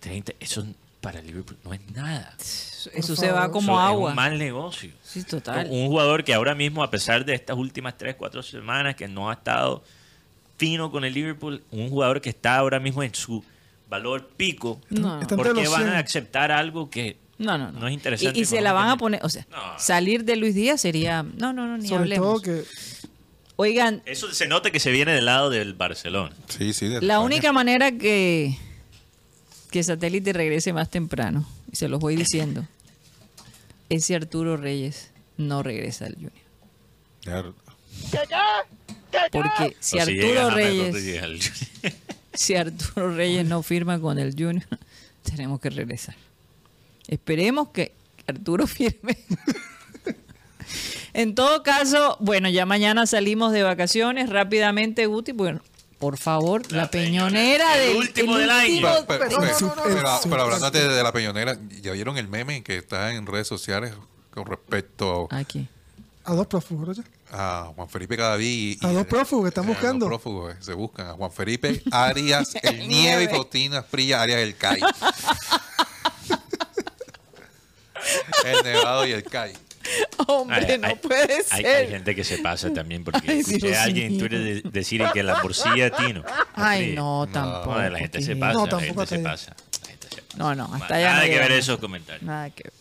30, 0.00 0.32
eso 0.40 0.66
para 1.00 1.20
Liverpool 1.20 1.56
no 1.64 1.74
es 1.74 1.80
nada. 1.94 2.34
Eso 2.38 3.16
se 3.16 3.30
va 3.30 3.50
como 3.50 3.72
Eso 3.72 3.80
Es 3.80 3.86
agua. 3.92 4.10
un 4.10 4.16
mal 4.16 4.38
negocio. 4.38 4.90
Sí, 5.02 5.22
total. 5.24 5.68
Un 5.70 5.86
jugador 5.88 6.24
que 6.24 6.34
ahora 6.34 6.54
mismo, 6.54 6.82
a 6.82 6.90
pesar 6.90 7.24
de 7.24 7.34
estas 7.34 7.56
últimas 7.56 7.96
3, 7.98 8.14
4 8.16 8.42
semanas 8.42 8.94
que 8.94 9.08
no 9.08 9.30
ha 9.30 9.34
estado 9.34 9.82
fino 10.56 10.90
con 10.90 11.04
el 11.04 11.12
Liverpool, 11.14 11.62
un 11.70 11.88
jugador 11.90 12.20
que 12.20 12.30
está 12.30 12.56
ahora 12.56 12.80
mismo 12.80 13.02
en 13.02 13.14
su 13.14 13.44
valor 13.88 14.28
pico, 14.36 14.80
No. 14.90 15.20
Está 15.20 15.34
entre 15.34 15.36
¿por 15.36 15.54
qué 15.54 15.62
los 15.64 15.72
van 15.72 15.82
100. 15.82 15.94
a 15.94 15.98
aceptar 15.98 16.52
algo 16.52 16.88
que 16.90 17.16
No, 17.38 17.58
no, 17.58 17.70
no. 17.72 17.80
no 17.80 17.88
es 17.88 17.94
interesante? 17.94 18.38
Y, 18.38 18.42
y 18.42 18.44
se 18.46 18.60
la 18.60 18.72
van 18.72 18.88
a 18.88 18.96
poner, 18.96 19.20
o 19.24 19.28
sea, 19.28 19.46
No. 19.50 19.78
salir 19.78 20.24
de 20.24 20.36
Luis 20.36 20.54
Díaz 20.54 20.80
sería, 20.80 21.22
no, 21.22 21.52
no, 21.52 21.66
no, 21.66 21.76
ni 21.78 21.88
Sobre 21.88 22.02
hablemos. 22.02 22.42
todo 22.42 22.42
que 22.42 22.64
Oigan, 23.56 24.02
Eso 24.04 24.32
se 24.32 24.48
nota 24.48 24.70
que 24.72 24.80
se 24.80 24.90
viene 24.90 25.12
del 25.12 25.26
lado 25.26 25.48
del 25.48 25.74
Barcelona. 25.74 26.34
Sí, 26.48 26.72
sí. 26.72 26.86
de 26.86 26.94
la 26.94 26.98
España. 27.14 27.20
única 27.20 27.52
manera 27.52 27.92
que 27.92 28.56
que 29.74 29.82
Satélite 29.82 30.32
regrese 30.32 30.72
más 30.72 30.88
temprano, 30.88 31.44
y 31.72 31.74
se 31.74 31.88
los 31.88 31.98
voy 31.98 32.14
diciendo, 32.14 32.64
es 33.88 34.04
si 34.04 34.14
Arturo 34.14 34.56
Reyes 34.56 35.10
no 35.36 35.64
regresa 35.64 36.06
al 36.06 36.14
Junior. 36.14 36.32
Ya- 37.24 38.64
Porque 39.32 39.76
si 39.80 39.98
Arturo 39.98 40.50
Reyes, 40.50 40.94
si 42.34 42.54
Arturo 42.54 43.16
Reyes 43.16 43.44
no 43.46 43.64
firma 43.64 43.98
con 43.98 44.20
el 44.20 44.30
Junior, 44.38 44.64
tenemos 45.24 45.58
que 45.60 45.70
regresar. 45.70 46.14
Esperemos 47.08 47.70
que 47.70 47.90
Arturo 48.28 48.68
firme. 48.68 49.18
en 51.14 51.34
todo 51.34 51.64
caso, 51.64 52.16
bueno, 52.20 52.48
ya 52.48 52.64
mañana 52.64 53.08
salimos 53.08 53.50
de 53.50 53.64
vacaciones 53.64 54.30
rápidamente, 54.30 55.06
Guti. 55.06 55.32
Bueno, 55.32 55.62
por 56.04 56.18
favor, 56.18 56.70
la, 56.70 56.90
peñonera 56.90 57.78
el 57.78 57.88
del 57.88 57.96
último 57.96 58.34
el 58.34 58.42
del 58.42 58.50
año. 58.50 58.98
último- 59.00 59.04
Pero, 59.08 60.20
pero- 60.28 60.42
hablando 60.42 60.70
de, 60.70 60.86
de 60.86 61.02
la 61.02 61.12
peñonera, 61.12 61.56
¿ya 61.80 61.92
vieron 61.92 62.18
el 62.18 62.28
meme 62.28 62.62
que 62.62 62.76
está 62.76 63.14
en 63.14 63.24
redes 63.26 63.48
sociales 63.48 63.94
con 64.30 64.44
respecto 64.44 65.28
Aquí. 65.30 65.66
a 66.26 66.34
dos 66.34 66.46
prófugos, 66.46 66.88
Rocha. 66.88 67.02
a 67.32 67.72
Juan 67.74 67.88
Felipe 67.88 68.18
Cadaví? 68.18 68.78
y- 68.78 68.86
A 68.86 68.92
dos 68.92 69.06
prófugos 69.06 69.44
que 69.44 69.48
están 69.48 69.64
a 69.64 69.68
dos 69.68 69.76
buscando. 69.78 70.04
prófugos, 70.06 70.52
eh, 70.54 70.58
se 70.60 70.74
buscan 70.74 71.06
a 71.06 71.12
Juan 71.14 71.32
Felipe 71.32 71.82
Arias, 71.90 72.52
el 72.62 72.86
Nieve 72.86 73.24
y 73.24 73.28
Faustina 73.28 73.80
Prilla 73.80 74.20
Arias, 74.20 74.40
el 74.40 74.56
CAI. 74.56 74.82
el 78.44 78.62
Nevado 78.62 79.06
y 79.06 79.12
el 79.12 79.24
CAI. 79.24 79.54
Hombre, 80.26 80.56
Hay- 80.72 80.78
no 80.78 80.88
hay- 80.88 80.94
puede 80.96 81.34
Hay, 81.50 81.62
ser. 81.62 81.66
hay 81.76 81.88
gente 81.88 82.14
que 82.14 82.24
se 82.24 82.38
pasa 82.38 82.72
también 82.72 83.04
porque 83.04 83.30
Ay, 83.30 83.40
escuché 83.40 83.66
Dios 83.66 83.76
a 83.78 83.82
alguien 83.84 84.06
en 84.06 84.12
mío. 84.12 84.20
Twitter 84.20 84.62
de- 84.62 84.70
decir 84.70 85.04
que 85.12 85.22
la 85.22 85.42
morcilla 85.42 85.90
Tino. 85.90 86.24
Ay, 86.54 86.92
no, 86.94 87.26
tampoco. 87.32 87.74
No, 87.80 87.88
la 87.90 87.98
gente 87.98 88.22
se 88.22 88.36
pasa, 88.36 88.52
No, 88.54 88.64
la 88.64 88.70
tampoco 88.70 89.00
gente 89.06 89.06
se 89.08 89.16
hasta 89.16 89.30
pasa. 89.30 89.56
La 89.82 89.88
gente 89.88 90.08
se 90.08 90.22
pasa. 90.22 90.38
No, 90.38 90.54
no, 90.54 90.74
hasta 90.74 90.94
allá 90.94 91.08
Nada 91.12 91.24
no 91.26 91.30
que 91.30 91.38
ver 91.38 91.52
esos 91.52 91.78
comentarios. 91.78 92.22
Nada 92.22 92.50
que 92.50 92.64
ver. 92.64 92.72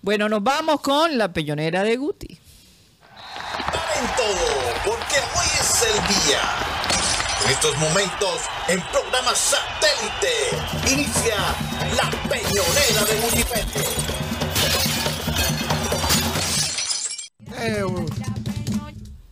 Bueno, 0.00 0.28
nos 0.28 0.42
vamos 0.42 0.80
con 0.80 1.18
la 1.18 1.32
peñonera 1.32 1.82
de 1.82 1.96
Guti. 1.96 2.28
en 2.28 4.06
todo, 4.16 4.74
porque 4.84 5.16
hoy 5.16 5.46
es 5.60 5.82
el 5.82 6.26
día. 6.26 6.40
En 7.44 7.50
estos 7.52 7.76
momentos, 7.78 8.40
en 8.68 8.80
programa 8.82 9.32
satélite, 9.34 10.92
inicia 10.92 11.36
la 11.96 12.10
peñonera 12.28 13.04
de 13.08 13.20
Multipete. 13.20 14.07
Eh, 17.60 17.84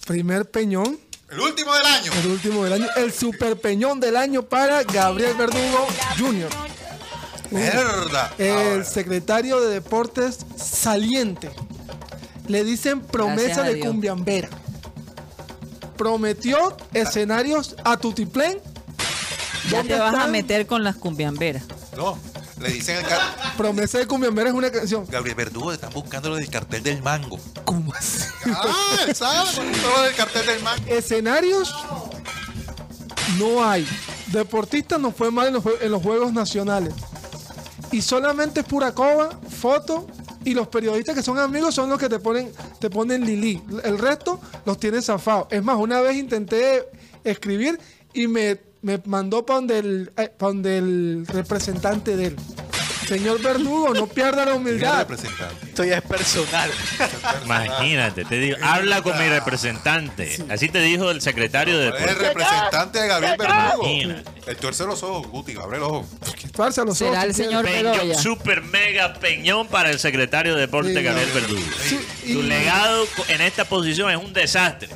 primer 0.06 0.50
peñón, 0.50 0.98
El 1.30 1.40
último 1.40 1.74
del 1.74 1.86
año. 1.86 2.12
el 2.12 2.26
último 2.30 2.64
del 2.64 2.72
año, 2.74 2.86
el 2.96 3.12
super 3.12 3.56
peñón 3.60 4.00
del 4.00 4.16
año 4.16 4.42
para 4.42 4.82
Gabriel 4.84 5.34
Verdugo 5.36 5.86
Jr. 6.18 6.48
Verdad. 7.50 8.32
El 8.40 8.84
secretario 8.84 9.60
de 9.60 9.74
Deportes 9.74 10.38
saliente. 10.56 11.50
Le 12.48 12.64
dicen 12.64 13.00
promesa 13.00 13.62
de 13.62 13.80
cumbiambera. 13.80 14.48
Prometió 15.96 16.76
escenarios 16.92 17.76
a 17.84 17.96
Tutiplén. 17.96 18.58
Ya 19.70 19.78
¿Dónde 19.78 19.94
te 19.94 20.00
vas 20.00 20.14
a 20.14 20.26
meter 20.28 20.66
con 20.66 20.84
las 20.84 20.96
cumbiamberas. 20.96 21.64
No, 21.96 22.18
le 22.60 22.70
dicen 22.70 22.96
el 22.96 23.04
car- 23.04 23.54
Promesa 23.56 23.98
de 23.98 24.06
cumbiambera 24.06 24.48
es 24.50 24.54
una 24.54 24.70
canción. 24.70 25.06
Gabriel 25.08 25.36
Verdugo, 25.36 25.72
están 25.72 25.92
buscando 25.92 26.30
lo 26.30 26.36
del 26.36 26.48
cartel 26.48 26.82
del 26.82 27.02
mango. 27.02 27.38
¿Cómo 27.64 27.92
así? 27.94 28.24
Ah, 28.46 29.06
sabe, 29.14 29.50
lo 29.82 30.02
del 30.02 30.14
cartel 30.14 30.46
del 30.46 30.62
mango. 30.62 30.84
Escenarios 30.86 31.74
no 33.38 33.64
hay. 33.64 33.86
Deportistas 34.28 34.98
no 35.00 35.12
fue 35.12 35.30
mal 35.30 35.48
en 35.48 35.54
los, 35.54 35.64
jue- 35.64 35.78
en 35.80 35.90
los 35.90 36.02
Juegos 36.02 36.32
Nacionales. 36.32 36.94
Y 37.92 38.02
solamente 38.02 38.60
es 38.60 38.66
pura 38.66 38.92
coba, 38.92 39.30
foto. 39.48 40.06
Y 40.44 40.54
los 40.54 40.68
periodistas 40.68 41.14
que 41.16 41.22
son 41.22 41.38
amigos 41.38 41.74
son 41.74 41.90
los 41.90 41.98
que 41.98 42.08
te 42.08 42.18
ponen, 42.20 42.52
te 42.78 42.88
ponen 42.88 43.24
Lili. 43.26 43.60
El 43.82 43.98
resto 43.98 44.40
los 44.64 44.78
tienen 44.78 45.02
zafados. 45.02 45.48
Es 45.50 45.62
más, 45.62 45.76
una 45.76 46.00
vez 46.00 46.16
intenté 46.16 46.88
escribir 47.24 47.80
y 48.14 48.28
me, 48.28 48.60
me 48.82 49.00
mandó 49.04 49.44
para 49.44 49.56
donde, 49.60 49.78
el, 49.78 50.12
eh, 50.16 50.28
pa' 50.36 50.46
donde 50.46 50.78
el 50.78 51.26
representante 51.26 52.16
de 52.16 52.26
él. 52.26 52.36
Señor 53.08 53.40
Verdugo, 53.40 53.94
no 53.94 54.08
pierda 54.08 54.44
la 54.44 54.54
humildad. 54.54 55.06
Esto 55.64 55.84
ya 55.84 55.98
es 55.98 56.02
personal. 56.02 56.68
Imagínate, 57.44 58.24
te 58.24 58.36
digo, 58.38 58.56
habla 58.62 59.00
con 59.02 59.16
mi 59.18 59.28
representante. 59.28 60.44
Así 60.50 60.68
te 60.68 60.80
dijo 60.80 61.10
el 61.12 61.20
secretario 61.20 61.78
de 61.78 61.88
El 61.88 62.16
representante 62.16 63.00
de 63.00 63.06
Gabriel 63.08 63.36
Verdugo. 63.38 63.86
Imagínate. 63.88 64.30
El 64.50 64.56
tuerce 64.56 64.84
los 64.86 65.02
ojos, 65.04 65.26
Guti, 65.28 65.54
abre 65.56 65.78
los 65.78 65.88
ojos. 65.88 66.06
Tuerce 66.52 66.84
los 66.84 66.98
Será 66.98 67.10
ojos, 67.12 67.24
el 67.24 67.34
si 67.34 67.44
señor. 67.44 67.64
Peñón, 67.64 68.14
super 68.20 68.62
mega 68.62 69.14
peñón 69.14 69.68
para 69.68 69.90
el 69.90 69.98
secretario 69.98 70.54
de 70.54 70.62
Deportes 70.62 70.96
Sí. 70.96 71.02
Gabriel 71.02 71.28
Verdugo. 71.32 71.62
y- 72.26 72.32
Tu 72.32 72.42
legado 72.42 73.04
en 73.28 73.40
esta 73.40 73.64
posición 73.66 74.10
es 74.10 74.16
un 74.16 74.32
desastre. 74.32 74.88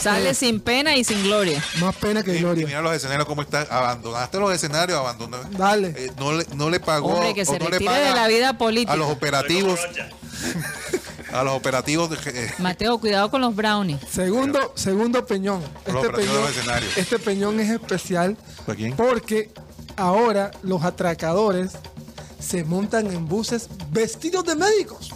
Sale 0.00 0.34
sin 0.34 0.60
pena 0.60 0.94
y 0.96 1.04
sin 1.04 1.22
gloria. 1.24 1.62
Más 1.80 1.94
pena 1.96 2.22
que 2.22 2.32
Y- 2.34 2.36
y 2.36 2.40
gloria. 2.40 2.66
mira 2.66 2.80
los 2.82 2.92
escenarios 2.94 3.26
cómo 3.26 3.42
están. 3.42 3.66
Abandonaste 3.70 4.38
los 4.38 4.52
escenarios, 4.52 4.98
abandonó. 4.98 5.38
Dale. 5.50 5.94
Eh, 5.96 6.12
no, 6.18 6.32
le, 6.32 6.46
no 6.54 6.70
le 6.70 6.80
pagó. 6.80 7.14
Hombre, 7.14 7.34
que 7.34 7.44
se 7.44 7.58
no 7.58 7.64
le 7.68 7.78
retire 7.78 7.92
de 8.00 8.14
la 8.14 8.28
vida 8.28 8.58
política. 8.58 8.92
A 8.92 8.96
los 8.96 9.10
operativos. 9.10 9.80
a 11.32 11.42
los 11.42 11.54
operativos. 11.54 12.10
de- 12.10 12.16
eh, 12.44 12.52
Mateo, 12.58 12.98
cuidado 12.98 13.30
con 13.30 13.40
los 13.40 13.54
brownies. 13.54 14.00
Segundo, 14.10 14.72
segundo 14.76 15.26
peñón. 15.26 15.62
Este 15.86 16.10
peñón, 16.10 16.34
de 16.34 16.40
los 16.40 16.50
escenarios. 16.50 16.96
este 16.96 17.18
peñón 17.18 17.60
es 17.60 17.70
especial 17.70 18.36
porque 18.96 19.50
ahora 19.96 20.50
los 20.62 20.84
atracadores 20.84 21.72
se 22.38 22.64
montan 22.64 23.06
en 23.08 23.26
buses 23.26 23.68
vestidos 23.90 24.44
de 24.44 24.54
médicos. 24.56 25.10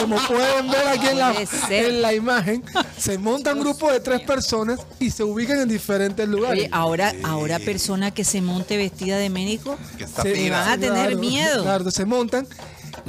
Como 0.00 0.16
pueden 0.26 0.70
ver 0.70 0.88
aquí 0.88 1.08
en 1.08 1.18
la, 1.18 1.34
en 1.70 2.02
la 2.02 2.12
imagen, 2.14 2.62
se 2.98 3.18
monta 3.18 3.52
un 3.54 3.60
grupo 3.60 3.90
de 3.90 4.00
tres 4.00 4.20
personas 4.20 4.80
y 4.98 5.10
se 5.10 5.24
ubican 5.24 5.60
en 5.60 5.68
diferentes 5.68 6.28
lugares. 6.28 6.60
Oye, 6.64 6.68
ahora, 6.72 7.12
ahora 7.24 7.58
persona 7.58 8.10
que 8.10 8.24
se 8.24 8.40
monte 8.40 8.76
vestida 8.76 9.16
de 9.18 9.30
médico, 9.30 9.76
Se- 10.22 10.50
van 10.50 10.68
a 10.68 10.78
tener 10.78 10.90
Claro, 11.08 11.18
miedo. 11.18 11.62
Claro, 11.62 11.90
se 11.90 12.04
montan. 12.04 12.46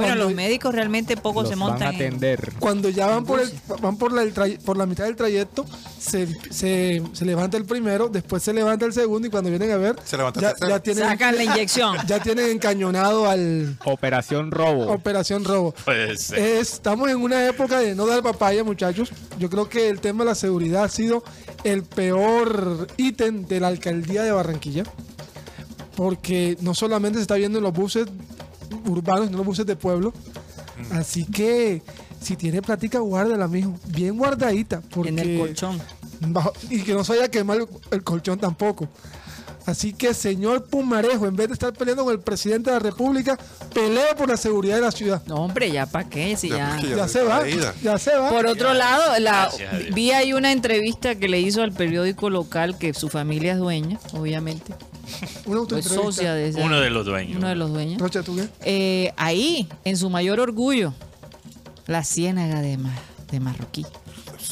Bueno, 0.07 0.15
los 0.23 0.33
médicos 0.33 0.73
realmente 0.75 1.17
pocos 1.17 1.43
Los 1.43 1.49
se 1.49 1.55
van 1.55 1.63
a 1.67 1.71
montan. 1.71 1.89
en- 1.89 1.95
atender. 1.95 2.53
Cuando 2.59 2.89
ya 2.89 3.07
van 3.07 3.25
por 3.25 3.39
el, 3.39 3.51
van 3.81 3.97
por 3.97 4.11
la, 4.13 4.23
el 4.23 4.33
tray- 4.33 4.57
por 4.59 4.77
la 4.77 4.85
mitad 4.85 5.05
del 5.05 5.15
trayecto, 5.15 5.65
se, 5.99 6.27
se, 6.51 7.01
se 7.13 7.25
levanta 7.25 7.57
el 7.57 7.65
primero, 7.65 8.09
después 8.09 8.43
se 8.43 8.53
levanta 8.53 8.85
el 8.85 8.93
segundo 8.93 9.27
y 9.27 9.31
cuando 9.31 9.49
vienen 9.49 9.71
a 9.71 9.77
ver, 9.77 9.95
Se 10.03 10.17
levanta 10.17 10.39
ya, 10.41 10.49
tercero. 10.49 10.69
ya 10.69 10.79
tienen, 10.79 11.03
Sacan 11.05 11.35
la 11.35 11.43
inyección. 11.53 11.97
ya 12.07 12.19
tienen 12.19 12.49
encañonado 12.49 13.29
al 13.29 13.77
Operación 13.85 14.51
Robo. 14.51 14.91
Operación 14.91 15.43
Robo. 15.43 15.73
Puede 15.85 16.17
ser. 16.17 16.39
Es- 16.39 16.73
estamos 16.73 17.09
en 17.09 17.17
una 17.17 17.45
época 17.47 17.79
de 17.79 17.95
no 17.95 18.05
dar 18.07 18.21
papaya, 18.23 18.63
muchachos. 18.63 19.11
Yo 19.39 19.49
creo 19.49 19.69
que 19.69 19.89
el 19.89 19.99
tema 19.99 20.23
de 20.23 20.29
la 20.31 20.35
seguridad 20.35 20.83
ha 20.83 20.89
sido 20.89 21.23
el 21.63 21.83
peor 21.83 22.87
ítem 22.97 23.45
de 23.47 23.59
la 23.59 23.67
alcaldía 23.67 24.23
de 24.23 24.31
Barranquilla. 24.31 24.83
Porque 25.95 26.57
no 26.61 26.73
solamente 26.73 27.17
se 27.19 27.23
está 27.23 27.35
viendo 27.35 27.57
en 27.59 27.63
los 27.63 27.73
buses 27.73 28.07
urbanos, 28.85 29.25
sino 29.25 29.31
en 29.31 29.37
los 29.37 29.45
buses 29.45 29.65
de 29.65 29.75
pueblo. 29.75 30.13
Así 30.91 31.25
que 31.25 31.81
si 32.21 32.35
tiene 32.35 32.61
plática, 32.61 32.99
guárdala, 32.99 33.47
mijo. 33.47 33.73
Bien 33.87 34.17
guardadita. 34.17 34.81
Porque 34.89 35.09
En 35.09 35.19
el 35.19 35.37
colchón. 35.39 35.79
bajo- 36.21 36.53
y 36.69 36.81
que 36.81 36.93
no 36.93 37.03
se 37.03 37.13
vaya 37.13 37.25
a 37.25 37.29
quemar 37.29 37.57
el, 37.57 37.67
el 37.91 38.03
colchón 38.03 38.39
tampoco. 38.39 38.87
Así 39.63 39.93
que, 39.93 40.15
señor 40.15 40.65
Pumarejo, 40.65 41.27
en 41.27 41.35
vez 41.35 41.47
de 41.49 41.53
estar 41.53 41.71
peleando 41.71 42.03
con 42.03 42.13
el 42.13 42.19
presidente 42.19 42.71
de 42.71 42.77
la 42.77 42.79
República, 42.79 43.37
pelee 43.71 44.15
por 44.17 44.27
la 44.27 44.35
seguridad 44.35 44.77
de 44.77 44.81
la 44.81 44.91
ciudad. 44.91 45.21
No, 45.27 45.35
hombre, 45.35 45.71
ya 45.71 45.85
para 45.85 46.09
qué, 46.09 46.35
si 46.35 46.49
ya. 46.49 46.79
Ya, 46.81 46.95
Ya 46.97 47.07
se 47.07 47.21
va, 47.21 47.43
ya 47.83 47.97
se 47.99 48.15
va. 48.15 48.29
Por 48.31 48.47
otro 48.47 48.73
lado, 48.73 49.19
la, 49.19 49.51
vi 49.93 50.11
ahí 50.13 50.33
una 50.33 50.51
entrevista 50.51 51.13
que 51.13 51.29
le 51.29 51.39
hizo 51.39 51.61
al 51.61 51.73
periódico 51.73 52.31
local 52.31 52.79
que 52.79 52.95
su 52.95 53.07
familia 53.07 53.53
es 53.53 53.59
dueña, 53.59 53.99
obviamente. 54.13 54.73
Socia 55.81 56.33
de 56.33 56.49
esa- 56.49 56.59
Uno 56.61 56.79
de 56.79 56.89
los 56.89 57.05
dueños. 57.05 57.37
uno 57.37 57.47
de 57.47 57.55
los 57.55 57.71
dueños. 57.71 57.99
Rocha, 58.01 58.23
¿tú 58.23 58.35
qué? 58.35 58.47
Eh, 58.63 59.13
ahí, 59.17 59.67
en 59.83 59.97
su 59.97 60.09
mayor 60.09 60.39
orgullo, 60.39 60.93
la 61.87 62.03
ciénaga 62.03 62.61
de, 62.61 62.77
Ma- 62.77 62.97
de 63.31 63.39
Marroquí. 63.39 63.85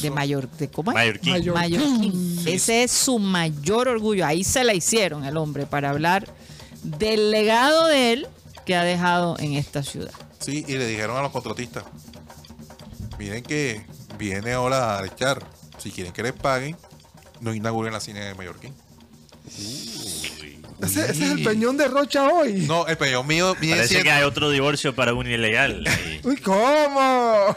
De 0.02 0.10
Mayor, 0.10 0.48
de 0.52 0.70
¿cómo 0.70 0.92
es? 0.92 0.94
Mallorquín. 0.94 2.42
Ese 2.46 2.84
es 2.84 2.90
su 2.92 3.18
mayor 3.18 3.88
orgullo. 3.88 4.24
Ahí 4.24 4.44
se 4.44 4.64
la 4.64 4.72
hicieron 4.72 5.24
el 5.24 5.36
hombre 5.36 5.66
para 5.66 5.90
hablar 5.90 6.26
del 6.82 7.30
legado 7.30 7.86
de 7.86 8.12
él 8.14 8.26
que 8.64 8.76
ha 8.76 8.82
dejado 8.84 9.36
en 9.38 9.52
esta 9.54 9.82
ciudad. 9.82 10.12
Sí, 10.38 10.64
y 10.66 10.72
le 10.78 10.86
dijeron 10.86 11.18
a 11.18 11.22
los 11.22 11.32
contratistas: 11.32 11.84
Miren 13.18 13.42
que 13.42 13.84
viene 14.18 14.52
ahora 14.52 14.98
a 14.98 15.06
echar. 15.06 15.44
Si 15.78 15.90
quieren 15.90 16.12
que 16.12 16.22
les 16.22 16.32
paguen, 16.32 16.76
no 17.40 17.52
inauguren 17.54 17.92
la 17.92 18.00
cine 18.00 18.20
de 18.24 18.34
Mallorquín. 18.34 18.74
Ese, 20.82 21.02
ese 21.10 21.10
es 21.10 21.30
el 21.32 21.42
peñón 21.42 21.76
de 21.76 21.88
Rocha 21.88 22.26
hoy. 22.28 22.64
No, 22.66 22.86
el 22.86 22.96
peñón 22.96 23.26
mío 23.26 23.54
Parece 23.54 23.88
siendo- 23.88 24.04
que 24.04 24.10
hay 24.12 24.22
otro 24.22 24.50
divorcio 24.50 24.94
para 24.94 25.12
un 25.12 25.26
ilegal. 25.26 25.84
ahí. 25.86 26.20
Uy, 26.24 26.36
¿cómo? 26.38 27.54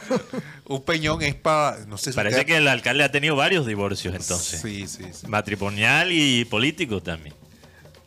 Un 0.65 0.83
peñón 0.83 1.21
es 1.21 1.33
para. 1.35 1.85
No 1.85 1.97
sé 1.97 2.11
si 2.11 2.15
Parece 2.17 2.37
usted- 2.41 2.47
que 2.47 2.57
el 2.57 2.67
alcalde 2.67 3.03
ha 3.05 3.11
tenido 3.11 3.35
varios 3.37 3.65
divorcios 3.65 4.13
entonces. 4.13 4.61
Sí, 4.61 4.87
sí, 4.87 5.05
sí. 5.13 5.27
Matrimonial 5.27 6.11
y 6.11 6.43
político 6.45 7.01
también. 7.01 7.33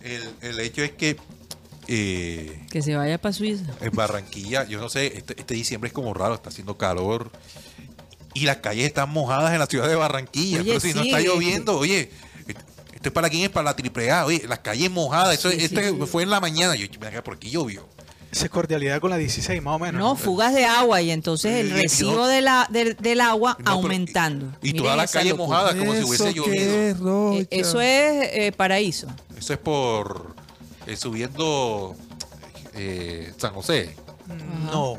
El, 0.03 0.23
el 0.43 0.61
hecho 0.61 0.83
es 0.83 0.93
que. 0.93 1.17
eh, 1.89 2.67
Que 2.71 2.83
se 2.83 2.95
vaya 2.95 3.19
para 3.19 3.33
Suiza. 3.33 3.65
en 3.81 3.93
Barranquilla, 3.93 4.65
yo 4.69 4.79
no 4.81 4.91
sé, 4.91 5.07
este, 5.17 5.35
este 5.41 5.55
diciembre 5.55 5.89
es 5.89 5.95
como 5.95 6.13
raro, 6.13 6.35
está 6.35 6.51
haciendo 6.51 6.77
calor. 6.77 7.31
Y 8.35 8.41
las 8.41 8.59
calles 8.59 8.85
están 8.85 9.09
mojadas 9.09 9.55
en 9.55 9.61
la 9.61 9.67
ciudad 9.67 9.89
de 9.89 9.95
Barranquilla. 9.95 10.61
Oye, 10.61 10.69
pero 10.69 10.81
si 10.81 10.93
no 10.93 11.01
está 11.03 11.21
lloviendo, 11.21 11.79
oye, 11.79 12.11
esto 13.07 13.11
es 13.11 13.13
para 13.15 13.31
quién 13.31 13.45
es 13.45 13.51
para 13.51 13.65
la 13.65 13.77
triple 13.77 14.11
A, 14.11 14.27
oye, 14.27 14.43
las 14.49 14.59
calles 14.59 14.91
mojadas, 14.91 15.39
eso 15.39 15.51
Sí, 15.51 15.59
este 15.61 15.91
sí. 15.91 15.97
fue 16.07 16.25
en 16.25 16.31
la 16.31 16.41
mañana, 16.41 16.75
yo, 16.75 16.87
acá, 17.07 17.23
¿por 17.23 17.39
qué 17.39 17.49
llovió? 17.51 17.87
Esa 18.33 18.47
es 18.47 18.51
cordialidad 18.51 19.01
con 19.01 19.11
la 19.11 19.17
16, 19.17 19.63
más 19.63 19.77
o 19.77 19.79
menos. 19.79 20.01
No, 20.01 20.17
fugas 20.17 20.53
de 20.53 20.65
agua 20.65 21.01
y 21.01 21.11
entonces 21.13 21.53
el 21.55 21.71
Eh, 21.73 21.83
recibo 21.83 22.13
no. 22.17 22.27
de 22.27 22.41
la, 22.43 22.67
del- 22.71 22.97
del 22.97 23.21
agua 23.21 23.57
No, 23.65 23.71
aumentando. 23.71 24.47
y 24.61 24.73
Miren 24.73 24.83
toda 24.83 24.97
la 24.97 25.05
esa 25.05 25.21
calle 25.21 25.31
locura. 25.31 25.47
mojada, 25.49 25.79
como 25.79 25.95
si 25.95 26.03
hubiese 26.03 26.29
¿Eso 26.29 26.31
llovido. 26.37 27.33
Eh, 27.35 27.47
Eso 27.51 27.81
es 27.81 28.29
eh, 28.33 28.53
paraíso. 28.57 29.07
Eso 29.39 29.53
es 29.53 29.59
por 29.61 30.35
eh, 30.87 30.97
subiendo 30.97 31.95
eh, 32.75 33.33
San 33.39 33.55
José. 33.55 33.95
No. 34.73 34.99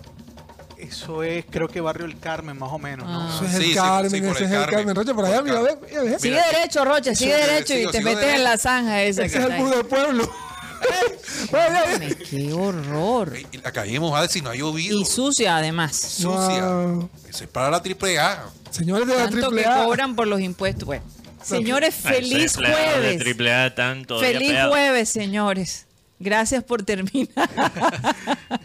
Eso 0.79 1.23
es, 1.23 1.43
creo 1.49 1.67
que 1.67 1.81
Barrio 1.81 2.05
El 2.05 2.19
Carmen, 2.19 2.57
más 2.59 2.71
o 2.71 2.77
menos, 2.77 3.07
¿no? 3.07 3.27
Eso 3.29 3.45
es 3.45 3.51
Sí, 3.51 3.57
el 3.57 3.63
sí, 3.63 3.73
Carmen, 3.73 4.11
sí, 4.11 4.17
ese 4.17 4.27
el 4.27 4.33
es 4.35 4.41
el 4.41 4.47
Carmen. 4.49 4.75
Carmen. 4.75 4.95
Rocha, 4.95 5.13
por 5.15 5.25
allá, 5.25 5.41
mira, 5.41 5.61
ve. 5.61 5.75
Sigue 6.19 6.35
Mira, 6.35 6.45
derecho, 6.51 6.85
Rocha, 6.85 7.15
sigue 7.15 7.33
sigo- 7.35 7.45
derecho 7.47 7.73
y 7.73 7.77
sigo- 7.79 7.91
te 7.91 7.97
sigo 7.97 8.09
metes 8.11 8.35
en 8.35 8.43
la 8.43 8.57
zanja 8.57 9.01
esa. 9.03 9.23
Ese 9.25 9.39
es 9.39 9.45
el 9.45 9.57
bus 9.57 9.71
ahí. 9.71 9.77
de 9.77 9.83
pueblo. 9.83 10.29
Qué 12.29 12.53
horror. 12.53 13.33
La 13.63 13.71
calle 13.71 13.99
mojada 13.99 14.27
si 14.27 14.41
no 14.41 14.49
ha 14.51 14.55
llovido. 14.55 14.99
Y 14.99 15.05
sucia 15.05 15.57
además. 15.57 15.95
sucia. 15.95 16.67
Wow. 16.67 17.09
Eso 17.27 17.43
es 17.43 17.49
para 17.49 17.69
la 17.71 17.81
triple 17.81 18.19
A. 18.19 18.45
Señores 18.71 19.07
de 19.07 19.13
la 19.15 19.23
Tanto 19.23 19.37
triple 19.47 19.63
que 19.63 19.67
A. 19.67 19.83
cobran 19.85 20.15
por 20.15 20.27
los 20.27 20.39
impuestos. 20.39 20.85
Bueno, 20.85 21.03
señores, 21.43 21.95
Ah, 22.05 22.09
feliz 22.09 22.55
jueves. 22.55 23.19
triple 23.19 23.53
A 23.53 23.71
Feliz 24.19 24.53
jueves, 24.69 25.09
señores. 25.09 25.85
Gracias 26.19 26.63
por 26.63 26.83
terminar. 26.83 27.49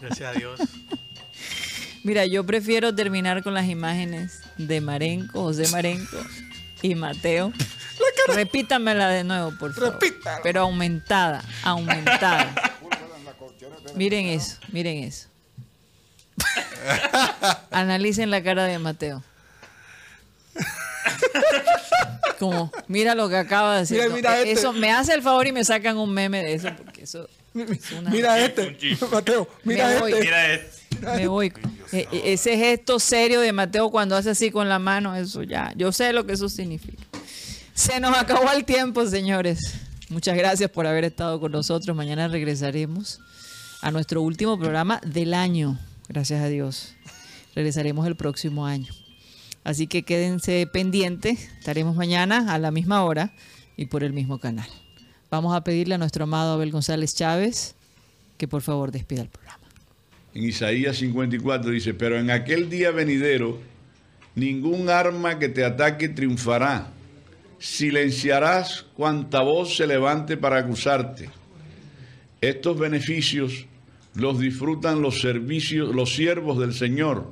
Gracias 0.01 0.21
a 0.21 0.31
Dios. 0.37 0.59
Mira, 2.03 2.25
yo 2.25 2.45
prefiero 2.45 2.93
terminar 2.93 3.43
con 3.43 3.53
las 3.53 3.67
imágenes 3.67 4.41
de 4.57 4.81
Marenco, 4.81 5.41
José 5.43 5.67
Marenco 5.69 6.17
y 6.81 6.95
Mateo. 6.95 7.53
Repítamela 8.27 9.09
de 9.09 9.23
nuevo, 9.23 9.53
por 9.57 9.73
favor. 9.73 9.99
Pero 10.43 10.61
aumentada, 10.61 11.43
aumentada. 11.63 12.53
Miren 13.95 14.25
eso, 14.25 14.57
miren 14.71 15.03
eso. 15.03 15.27
Analicen 17.71 18.31
la 18.31 18.41
cara 18.41 18.63
de 18.65 18.79
Mateo. 18.79 19.23
Como, 22.39 22.71
mira 22.87 23.13
lo 23.13 23.29
que 23.29 23.37
acaba 23.37 23.75
de 23.75 23.79
decir. 23.81 23.97
Mira, 23.97 24.09
No, 24.09 24.15
mira 24.15 24.37
eh, 24.39 24.41
este. 24.41 24.51
Eso, 24.53 24.73
me 24.73 24.91
hace 24.91 25.13
el 25.13 25.21
favor 25.21 25.45
y 25.47 25.51
me 25.51 25.63
sacan 25.63 25.97
un 25.97 26.11
meme 26.11 26.43
de 26.43 26.55
eso, 26.55 26.69
porque 26.75 27.03
eso 27.03 27.29
es 27.53 27.91
una- 27.91 28.09
Mira 28.09 28.39
este, 28.39 28.75
Mateo, 29.11 29.47
mira 29.63 29.87
Me 29.89 29.99
voy. 29.99 30.11
este. 30.13 30.23
Mira 30.25 30.53
esto. 30.53 30.77
me 31.15 31.27
voy. 31.27 31.53
E- 31.93 32.07
e- 32.11 32.33
ese 32.33 32.57
gesto 32.57 32.99
serio 32.99 33.39
de 33.39 33.53
Mateo 33.53 33.89
cuando 33.91 34.15
hace 34.15 34.31
así 34.31 34.51
con 34.51 34.67
la 34.67 34.79
mano, 34.79 35.15
eso 35.15 35.43
ya, 35.43 35.73
yo 35.77 35.91
sé 35.91 36.11
lo 36.11 36.25
que 36.25 36.33
eso 36.33 36.49
significa. 36.49 37.03
Se 37.73 37.99
nos 37.99 38.17
acabó 38.17 38.51
el 38.51 38.65
tiempo, 38.65 39.05
señores. 39.05 39.75
Muchas 40.09 40.35
gracias 40.35 40.69
por 40.69 40.85
haber 40.85 41.05
estado 41.05 41.39
con 41.39 41.51
nosotros. 41.51 41.95
Mañana 41.95 42.27
regresaremos 42.27 43.19
a 43.81 43.91
nuestro 43.91 44.21
último 44.21 44.59
programa 44.59 44.99
del 45.05 45.33
año. 45.33 45.79
Gracias 46.07 46.41
a 46.43 46.47
Dios. 46.47 46.93
Regresaremos 47.55 48.05
el 48.05 48.15
próximo 48.15 48.65
año. 48.65 48.93
Así 49.63 49.87
que 49.87 50.03
quédense 50.03 50.67
pendientes. 50.71 51.49
Estaremos 51.57 51.95
mañana 51.95 52.53
a 52.53 52.59
la 52.59 52.69
misma 52.71 53.03
hora 53.03 53.33
y 53.77 53.85
por 53.85 54.03
el 54.03 54.13
mismo 54.13 54.39
canal. 54.39 54.67
Vamos 55.31 55.55
a 55.55 55.63
pedirle 55.63 55.95
a 55.95 55.97
nuestro 55.97 56.25
amado 56.25 56.53
Abel 56.53 56.71
González 56.71 57.15
Chávez 57.15 57.75
que 58.37 58.47
por 58.47 58.61
favor 58.61 58.91
despida 58.91 59.21
el 59.21 59.29
programa. 59.29 59.42
En 60.35 60.43
Isaías 60.43 60.97
54 60.97 61.71
dice, 61.71 61.93
pero 61.93 62.17
en 62.17 62.31
aquel 62.31 62.69
día 62.69 62.91
venidero, 62.91 63.59
ningún 64.35 64.89
arma 64.89 65.37
que 65.37 65.49
te 65.49 65.63
ataque 65.63 66.09
triunfará. 66.09 66.91
Silenciarás 67.59 68.85
cuanta 68.95 69.41
voz 69.41 69.75
se 69.75 69.85
levante 69.85 70.35
para 70.35 70.57
acusarte. 70.57 71.29
Estos 72.41 72.77
beneficios 72.77 73.65
los 74.15 74.39
disfrutan 74.39 75.01
los 75.01 75.21
servicios, 75.21 75.93
los 75.95 76.13
siervos 76.13 76.59
del 76.59 76.73
Señor, 76.73 77.31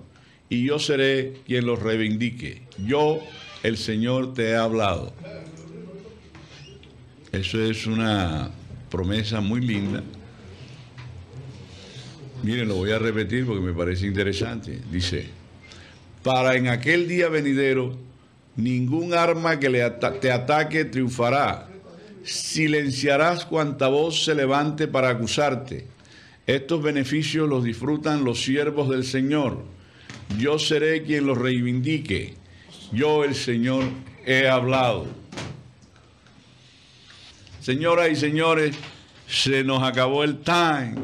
y 0.49 0.65
yo 0.65 0.79
seré 0.79 1.33
quien 1.45 1.65
los 1.65 1.79
reivindique. 1.79 2.61
Yo, 2.85 3.19
el 3.63 3.77
Señor, 3.77 4.33
te 4.33 4.49
he 4.49 4.55
hablado. 4.55 5.13
Eso 7.31 7.61
es 7.61 7.87
una 7.87 8.51
promesa 8.89 9.41
muy 9.41 9.61
linda. 9.61 10.03
Miren, 12.43 12.67
lo 12.67 12.75
voy 12.75 12.91
a 12.91 12.97
repetir 12.97 13.45
porque 13.45 13.61
me 13.61 13.73
parece 13.73 14.07
interesante. 14.07 14.79
Dice, 14.91 15.27
para 16.23 16.55
en 16.55 16.67
aquel 16.67 17.07
día 17.07 17.29
venidero, 17.29 17.95
ningún 18.55 19.13
arma 19.13 19.59
que 19.59 19.69
le 19.69 19.87
te 19.89 20.31
ataque 20.31 20.85
triunfará. 20.85 21.67
Silenciarás 22.23 23.45
cuanta 23.45 23.87
voz 23.87 24.25
se 24.25 24.33
levante 24.33 24.87
para 24.87 25.09
acusarte. 25.09 25.85
Estos 26.47 26.81
beneficios 26.81 27.47
los 27.47 27.63
disfrutan 27.63 28.23
los 28.23 28.41
siervos 28.43 28.89
del 28.89 29.05
Señor. 29.05 29.63
Yo 30.37 30.57
seré 30.57 31.03
quien 31.03 31.27
los 31.27 31.37
reivindique. 31.37 32.33
Yo, 32.91 33.23
el 33.23 33.35
Señor, 33.35 33.85
he 34.25 34.47
hablado. 34.47 35.05
Señoras 37.61 38.09
y 38.11 38.15
señores, 38.15 38.75
se 39.31 39.63
nos 39.63 39.81
acabó 39.81 40.23
el 40.23 40.39
time. 40.41 40.95